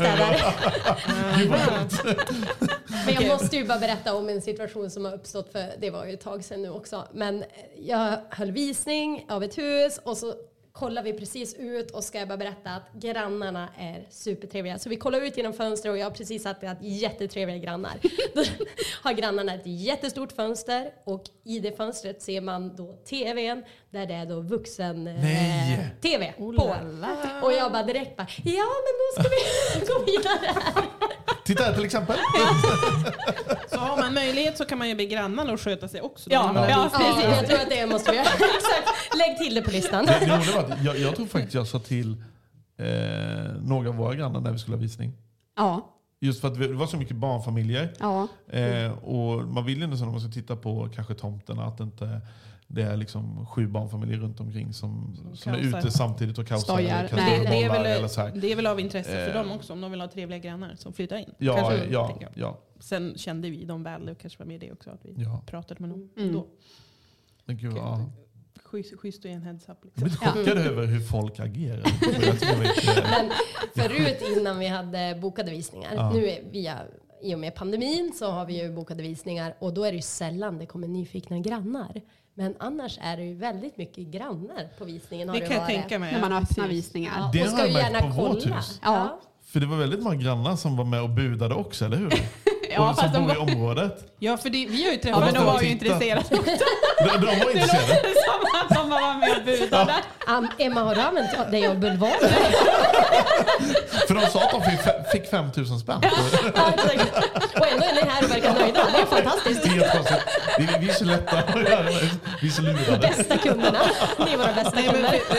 Men 3.05 3.13
jag 3.13 3.27
måste 3.27 3.55
ju 3.57 3.65
bara 3.67 3.79
berätta 3.79 4.15
om 4.15 4.29
en 4.29 4.41
situation 4.41 4.89
som 4.91 5.05
har 5.05 5.13
uppstått 5.13 5.51
för 5.51 5.65
det 5.79 5.89
var 5.89 6.05
ju 6.05 6.13
ett 6.13 6.21
tag 6.21 6.43
sedan 6.43 6.61
nu 6.61 6.69
också. 6.69 7.07
Men 7.13 7.43
jag 7.77 8.17
höll 8.29 8.51
visning 8.51 9.25
av 9.29 9.43
ett 9.43 9.57
hus 9.57 9.99
och 10.03 10.17
så 10.17 10.33
kollar 10.71 11.03
vi 11.03 11.13
precis 11.13 11.55
ut 11.55 11.91
och 11.91 12.03
ska 12.03 12.19
jag 12.19 12.27
bara 12.27 12.37
berätta 12.37 12.69
att 12.69 12.93
grannarna 12.93 13.69
är 13.77 14.07
supertrevliga. 14.09 14.79
Så 14.79 14.89
vi 14.89 14.95
kollar 14.95 15.21
ut 15.21 15.37
genom 15.37 15.53
fönstret 15.53 15.91
och 15.91 15.97
jag 15.97 16.05
har 16.05 16.11
precis 16.11 16.43
sagt 16.43 16.63
att 16.63 16.77
jättetrevliga 16.81 17.57
grannar. 17.57 17.93
Då 18.33 18.43
har 19.01 19.13
grannarna 19.13 19.53
ett 19.53 19.65
jättestort 19.65 20.31
fönster 20.31 20.93
och 21.03 21.23
i 21.43 21.59
det 21.59 21.77
fönstret 21.77 22.21
ser 22.21 22.41
man 22.41 22.75
då 22.75 22.93
tvn 23.09 23.63
där 23.91 24.07
det 24.07 24.13
är 24.13 24.25
då 24.25 24.41
vuxen 24.41 25.07
eh, 25.07 25.79
Oh 26.37 26.55
på. 26.55 26.63
la 26.67 26.81
la. 26.81 27.41
Och 27.43 27.53
jag 27.53 27.71
bara 27.71 27.83
direkt 27.83 28.17
bara 28.17 28.27
ja 28.43 28.65
men 28.85 28.93
då 28.99 29.21
ska 29.21 29.29
vi 29.29 29.85
gå 29.93 30.05
vidare 30.05 30.51
här. 30.73 30.83
Titta 31.45 31.63
här 31.63 31.73
till 31.73 31.85
exempel. 31.85 32.15
Så 33.69 33.77
har 33.79 33.97
man 33.97 34.13
möjlighet 34.13 34.57
så 34.57 34.65
kan 34.65 34.77
man 34.77 34.89
ju 34.89 34.95
be 34.95 35.05
grannarna 35.05 35.53
att 35.53 35.59
sköta 35.59 35.87
sig 35.87 36.01
också. 36.01 36.29
Ja, 36.31 36.51
ja. 36.55 36.69
Ja, 36.69 36.89
jag 37.23 37.47
tror 37.47 37.59
att 37.59 37.69
det 37.69 37.85
måste 37.85 38.11
vi 38.11 38.17
göra. 38.17 38.25
Exakt. 38.33 39.17
Lägg 39.17 39.37
till 39.37 39.55
det 39.55 39.61
på 39.61 39.71
listan. 39.71 40.05
Det, 40.05 40.19
det 40.19 40.77
jag, 40.83 40.99
jag 40.99 41.15
tror 41.15 41.25
faktiskt 41.25 41.53
jag 41.53 41.67
sa 41.67 41.79
till 41.79 42.11
eh, 42.77 42.87
några 43.61 43.89
av 43.89 43.95
våra 43.95 44.15
grannar 44.15 44.39
när 44.41 44.51
vi 44.51 44.59
skulle 44.59 44.77
ha 44.77 44.81
visning. 44.81 45.13
Ja, 45.57 45.87
Just 46.23 46.41
för 46.41 46.47
att 46.47 46.59
det 46.59 46.67
var 46.67 46.87
så 46.87 46.97
mycket 46.97 47.15
barnfamiljer. 47.15 47.93
ja. 47.99 48.27
Eh, 48.57 48.91
och 48.91 49.47
man 49.47 49.65
vill 49.65 49.79
ju 49.81 49.87
nästan 49.87 50.07
när 50.07 50.11
man 50.11 50.21
ska 50.21 50.31
titta 50.31 50.55
på 50.55 50.89
kanske 50.95 51.13
tomterna 51.13 51.65
att 51.65 51.79
inte 51.79 52.21
det 52.73 52.81
är 52.81 52.97
liksom 52.97 53.45
sju 53.45 53.67
barnfamiljer 53.67 54.17
runt 54.17 54.39
omkring 54.39 54.73
som, 54.73 55.17
som 55.33 55.53
är 55.53 55.57
ute 55.57 55.91
samtidigt 55.91 56.37
och 56.37 56.47
kaosar. 56.47 56.79
Eller 56.79 57.09
Nej. 57.15 57.39
Det, 57.39 57.49
det, 57.49 57.63
är 57.63 57.69
bollar 57.69 57.85
eller 57.85 58.01
väl, 58.01 58.09
så 58.09 58.21
här. 58.21 58.31
det 58.35 58.51
är 58.51 58.55
väl 58.55 58.67
av 58.67 58.79
intresse 58.79 59.09
för 59.11 59.27
Eh. 59.29 59.33
dem 59.33 59.51
också 59.51 59.73
om 59.73 59.81
de 59.81 59.91
vill 59.91 60.01
ha 60.01 60.07
trevliga 60.07 60.39
grannar 60.39 60.75
som 60.75 60.93
flyttar 60.93 61.17
in. 61.17 61.33
Ja, 61.37 61.55
Kanske, 61.55 61.75
ja, 61.91 62.17
jag. 62.21 62.31
ja. 62.35 62.59
Sen 62.79 63.13
kände 63.17 63.49
vi 63.49 63.65
dem 63.65 63.83
väl, 63.83 64.05
det 64.05 64.15
kanske 64.15 64.39
var 64.39 64.45
med 64.45 64.59
det 64.59 64.71
också, 64.71 64.89
att 64.89 64.99
vi 65.05 65.23
Ja. 65.23 65.41
pratade 65.45 65.79
med 65.81 65.89
dem 65.89 66.09
Mm. 66.17 66.33
då. 66.33 66.47
Men 67.45 67.57
gud, 67.57 67.73
ja. 67.77 68.05
Schysst, 68.63 68.99
schysst 68.99 69.19
att 69.19 69.25
ge 69.25 69.31
en 69.31 69.41
heads 69.41 69.69
up. 69.69 69.77
Jag 69.93 70.03
Liksom. 70.03 70.27
blir 70.33 70.43
lite 70.43 70.51
chockad 70.51 70.71
över 70.71 70.85
hur 70.85 70.99
folk 70.99 71.39
agerar. 71.39 71.77
Jag 72.01 72.35
jag 72.41 72.97
eh, 72.97 73.03
Men 73.03 73.31
förut 73.75 74.23
innan 74.37 74.59
vi 74.59 74.67
hade 74.67 75.17
bokade 75.21 75.51
visningar, 75.51 75.91
Ja. 75.95 76.11
nu 76.13 76.29
är 76.29 76.39
via 76.51 76.79
i 77.23 77.35
och 77.35 77.39
med 77.39 77.55
pandemin 77.55 78.11
så 78.15 78.31
har 78.31 78.45
vi 78.45 78.61
ju 78.63 78.71
bokade 78.75 79.03
visningar 79.03 79.55
och 79.59 79.73
då 79.73 79.83
är 79.83 79.91
det 79.91 79.95
ju 79.95 80.01
sällan 80.01 80.57
det 80.57 80.65
kommer 80.65 80.87
nyfikna 80.87 81.39
grannar. 81.39 82.01
Men 82.33 82.55
annars 82.59 82.99
är 83.01 83.17
det 83.17 83.23
ju 83.23 83.33
väldigt 83.33 83.77
mycket 83.77 84.07
grannar 84.07 84.69
på 84.77 84.85
visningen. 84.85 85.29
Har 85.29 85.35
Det 85.35 85.41
det 85.41 85.47
kan 85.47 85.55
jag 85.55 85.63
varit. 85.63 85.75
tänka 85.75 85.99
mig. 85.99 86.13
När 86.13 86.21
man 86.21 86.31
ja, 86.31 86.37
öppnar 86.41 86.67
visningar. 86.67 87.11
Ja, 87.17 87.29
Det 87.33 87.41
och 87.41 87.45
har 87.47 87.51
ska 87.57 87.59
jag 87.59 87.67
ju 87.67 87.73
märkt 87.73 87.91
gärna 87.93 88.15
på 88.15 88.21
vårt 88.21 88.43
kolla. 88.43 88.55
hus. 88.55 88.79
Ja. 88.83 89.19
För 89.45 89.59
det 89.59 89.65
var 89.65 89.77
väldigt 89.77 90.01
många 90.03 90.15
grannar 90.15 90.55
som 90.55 90.77
var 90.77 90.85
med 90.85 91.01
och 91.01 91.09
budade 91.09 91.55
också, 91.55 91.85
eller 91.85 91.97
hur? 91.97 92.13
Ja, 92.73 92.89
och 92.89 92.95
som 92.95 93.03
fast 93.03 93.13
de 93.15 93.23
bor 93.27 93.31
i 93.31 93.35
var- 93.35 93.41
området. 93.55 94.13
Ja, 94.19 94.37
för 94.37 94.49
det, 94.49 94.65
vi 94.65 94.83
har 94.83 94.91
ju 94.91 94.97
Ja, 94.97 95.01
träffat 95.03 95.19
men 95.25 95.33
de 95.33 95.39
måste 95.39 95.53
var 95.53 95.61
ju 95.61 95.69
intresserade. 95.69 96.25
De, 97.03 97.25
de 97.25 97.39
var 97.39 97.51
intresserade. 97.51 98.01
Som 98.27 98.41
att 98.61 98.69
de 98.69 98.89
var 98.89 99.13
med 99.19 99.37
och 99.37 99.43
budade. 99.45 99.93
Am- 100.27 100.47
Emma, 100.57 100.81
har 100.81 100.95
du 100.95 101.01
använt 101.01 101.51
dig 101.51 101.67
av 101.67 101.79
bulvan? 101.79 102.11
För 104.07 104.15
de 104.15 104.21
sa 104.27 104.39
att 104.41 104.51
de 104.51 104.61
fick, 104.63 104.79
fick 105.11 105.29
5 105.29 105.45
000 105.57 105.65
spänn. 105.79 105.99
Ja, 106.01 106.09
och 107.59 107.67
ändå 107.67 107.85
är 107.85 107.95
ni 107.95 108.09
här 108.09 108.23
och 108.25 108.31
verkar 108.31 108.53
nöjda. 108.53 108.85
Det 108.93 109.01
är 109.01 109.05
fantastiskt. 109.05 109.63
Det 109.63 109.69
är. 109.69 110.19
Vi, 110.59 110.67
vi 110.85 110.89
är 110.89 110.93
så 110.93 111.05
lätta 111.05 111.37
att 111.37 111.55
göra. 111.55 111.83
Vi 112.41 112.47
är 112.47 112.51
så 112.51 112.61
lurade. 112.61 112.97
Bästa 113.07 113.37
kunderna. 113.37 113.79
Ni 114.25 114.31
är 114.33 114.37
våra 114.37 114.53
bästa 114.53 114.71
Nej 114.75 114.83
kunder. 114.89 115.09
för, 115.09 115.37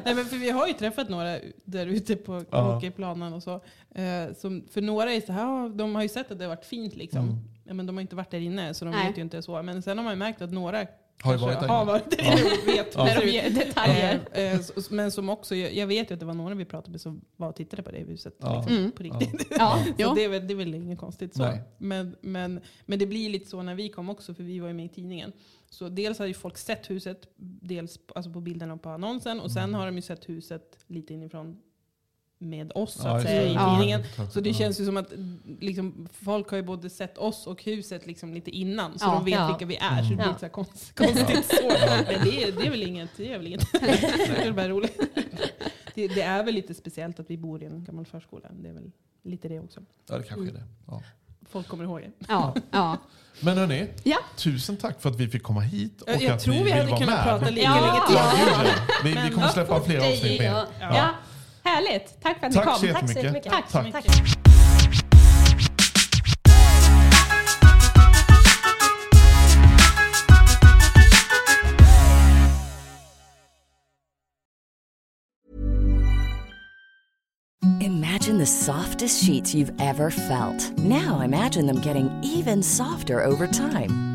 nej 0.04 0.14
men 0.14 0.24
för 0.26 0.36
vi 0.36 0.50
har 0.50 0.66
ju 0.66 0.72
träffat 0.72 1.08
några 1.08 1.36
där 1.64 1.86
ute 1.86 2.16
på 2.16 2.44
Ja. 2.50 2.60
hockeyplanen 2.60 3.32
och 3.32 3.42
så. 3.42 3.54
Eh, 3.94 4.34
som, 4.40 4.64
för 4.74 4.80
några 4.80 5.12
är 5.12 5.20
så 5.20 5.32
här, 5.32 5.42
ja, 5.42 5.68
de 5.74 5.94
har 5.94 6.02
ju 6.02 6.08
sett 6.08 6.30
att 6.30 6.38
det 6.38 6.44
har 6.44 6.54
varit 6.56 6.64
fint 6.66 6.94
liksom. 6.96 7.20
Mm. 7.20 7.38
Ja, 7.70 7.74
men 7.74 7.86
de 7.86 7.96
har 7.96 8.00
inte 8.00 8.16
varit 8.16 8.30
där 8.30 8.38
inne 8.40 8.74
så 8.74 8.84
de 8.84 8.90
Nej. 8.90 9.06
vet 9.08 9.18
ju 9.18 9.22
inte 9.22 9.42
så. 9.42 9.62
Men 9.62 9.82
sen 9.82 9.98
har 9.98 10.04
man 10.04 10.12
ju 10.12 10.18
märkt 10.18 10.42
att 10.42 10.52
några 10.52 10.86
Har 11.22 11.36
varit 11.38 11.60
där 11.60 11.68
har 11.68 11.84
varit 11.84 12.10
där 12.10 12.22
inne 12.22 12.32
och 12.32 12.68
vet 12.68 12.94
Ja. 12.94 13.04
När 13.04 13.20
de 13.20 13.26
ger 13.30 13.50
detaljer. 13.50 14.20
Eh, 14.32 14.52
eh, 14.54 14.60
Men 14.90 15.10
som 15.10 15.28
också, 15.28 15.54
jag 15.54 15.86
vet 15.86 16.10
ju 16.10 16.14
att 16.14 16.20
det 16.20 16.26
var 16.26 16.34
några 16.34 16.54
vi 16.54 16.64
pratade 16.64 16.90
med 16.90 17.00
som 17.00 17.20
var 17.36 17.48
och 17.48 17.56
tittade 17.56 17.82
på 17.82 17.90
det 17.90 17.98
huset. 17.98 18.34
Ja. 18.38 18.56
Liksom, 18.58 18.76
Mm. 18.76 18.92
På 18.92 19.02
riktigt. 19.02 19.46
Ja, 19.58 19.78
Så 19.98 20.14
det, 20.14 20.24
är 20.24 20.28
väl, 20.28 20.46
det 20.46 20.54
är 20.54 20.56
väl 20.56 20.74
inget 20.74 20.98
konstigt 20.98 21.34
så. 21.36 21.52
Men, 21.78 22.16
men, 22.20 22.60
men 22.86 22.98
det 22.98 23.06
blir 23.06 23.30
lite 23.30 23.50
så 23.50 23.62
när 23.62 23.74
vi 23.74 23.88
kom 23.88 24.10
också, 24.10 24.34
för 24.34 24.42
vi 24.42 24.58
var 24.58 24.68
ju 24.68 24.74
med 24.74 24.84
i 24.86 24.88
tidningen. 24.88 25.32
Så 25.70 25.88
dels 25.88 26.18
har 26.18 26.26
ju 26.26 26.34
folk 26.34 26.58
sett 26.58 26.90
huset, 26.90 27.28
dels 27.62 27.98
på- 27.98 28.14
alltså 28.14 28.30
på 28.32 28.40
bilderna 28.40 28.74
och 28.74 28.82
på 28.82 28.90
annonsen, 28.90 29.40
och 29.40 29.50
Mm. 29.50 29.54
sen 29.54 29.74
har 29.74 29.86
de 29.86 29.96
ju 29.96 30.02
sett 30.02 30.28
huset 30.28 30.78
lite 30.86 31.14
inifrån 31.14 31.60
med 32.42 32.72
oss 32.74 32.92
så 32.92 33.08
Ja, 33.08 33.10
att 33.10 33.14
just 33.16 33.26
säga 33.26 33.42
det. 33.42 33.48
i 33.48 33.54
Ja. 33.54 33.70
tidningen. 33.76 34.02
Ja. 34.18 34.30
Så 34.30 34.40
det 34.40 34.54
känns 34.54 34.80
ju 34.80 34.84
som 34.86 34.96
att 34.96 35.12
liksom, 35.60 36.08
folk 36.12 36.50
har 36.50 36.56
ju 36.56 36.62
både 36.62 36.90
sett 36.90 37.18
oss 37.18 37.46
och 37.46 37.62
huset 37.64 38.06
liksom 38.06 38.34
lite 38.34 38.50
innan, 38.50 38.98
så 38.98 39.04
Ja. 39.06 39.12
de 39.14 39.24
vet 39.24 39.34
Ja. 39.34 39.46
vilka 39.46 39.64
vi 39.66 39.76
är. 39.76 40.02
Så 40.02 40.08
det 40.08 40.14
blir 40.16 40.24
Ja. 40.24 40.28
inte 40.28 40.40
så 40.40 40.48
konst, 40.48 40.94
konstigt 40.96 41.46
så. 41.50 41.68
Men 42.08 42.24
det 42.24 42.42
är, 42.42 42.52
det 42.52 42.66
är 42.66 42.70
väl 42.70 42.82
inget. 42.82 43.10
Det 43.16 43.32
är 43.32 43.38
väl 43.38 43.46
inget. 43.46 43.72
det 43.72 44.46
är 44.46 44.52
bara 44.52 44.68
roligt. 44.68 45.00
Det, 45.94 46.08
det 46.08 46.22
är 46.22 46.44
väl 46.44 46.54
lite 46.54 46.74
speciellt 46.74 47.20
att 47.20 47.30
vi 47.30 47.36
bor 47.36 47.62
i 47.62 47.66
en 47.66 47.84
gammal 47.84 48.06
förskola. 48.06 48.48
Det 48.52 48.68
är 48.68 48.72
väl 48.72 48.90
lite 49.24 49.48
det 49.48 49.60
också. 49.60 49.80
Ja, 50.08 50.18
det 50.18 50.22
kanske 50.24 50.48
är 50.48 50.52
det. 50.54 50.64
Ja. 50.86 51.02
Folk 51.50 51.68
kommer 51.68 51.84
ihåg 51.84 52.00
det. 52.00 52.10
Ja, 52.28 52.54
ja. 52.70 52.96
Men 53.40 53.58
hörni, 53.58 53.86
Ja. 54.02 54.16
tusen 54.36 54.76
tack 54.76 55.00
för 55.02 55.08
att 55.10 55.16
vi 55.16 55.28
fick 55.28 55.42
komma 55.42 55.60
hit. 55.60 56.02
Och 56.02 56.08
Jag, 56.08 56.26
att 56.32 56.40
tror 56.40 56.52
ni 56.54 56.58
vi 56.58 56.64
vill 56.64 56.72
hade 56.72 56.86
kunnat 56.86 57.06
med. 57.08 57.22
prata 57.24 57.50
lika 57.50 57.62
Ja. 57.62 57.80
länge 57.80 58.06
till. 58.06 58.16
Ja, 58.16 58.64
ja. 58.64 58.70
Vi, 59.04 59.28
vi 59.28 59.34
kommer 59.34 59.48
släppa 59.48 59.80
fler 59.80 59.98
avsnitt 59.98 60.40
med 60.40 60.66
ja. 60.80 61.10
Ja. 61.62 61.70
ja. 61.70 61.70
Härligt. 61.70 62.20
Tack 62.22 62.38
för 62.38 62.46
att 62.46 62.52
ni 62.52 62.58
Tack 62.58 62.64
kom. 62.66 62.74
så 62.74 62.80
Tack 62.80 63.10
så 63.10 63.18
jättemycket. 63.18 63.46
jättemycket. 63.46 63.52
Tack 63.52 64.04
Tack. 64.04 64.50
Imagine 77.82 78.38
the 78.38 78.46
softest 78.46 79.24
sheets 79.24 79.54
you've 79.54 79.74
ever 79.80 80.10
felt. 80.10 80.78
Now 80.78 81.20
imagine 81.20 81.66
them 81.66 81.80
getting 81.80 82.10
even 82.22 82.62
softer 82.62 83.24
over 83.24 83.46
time. 83.46 84.09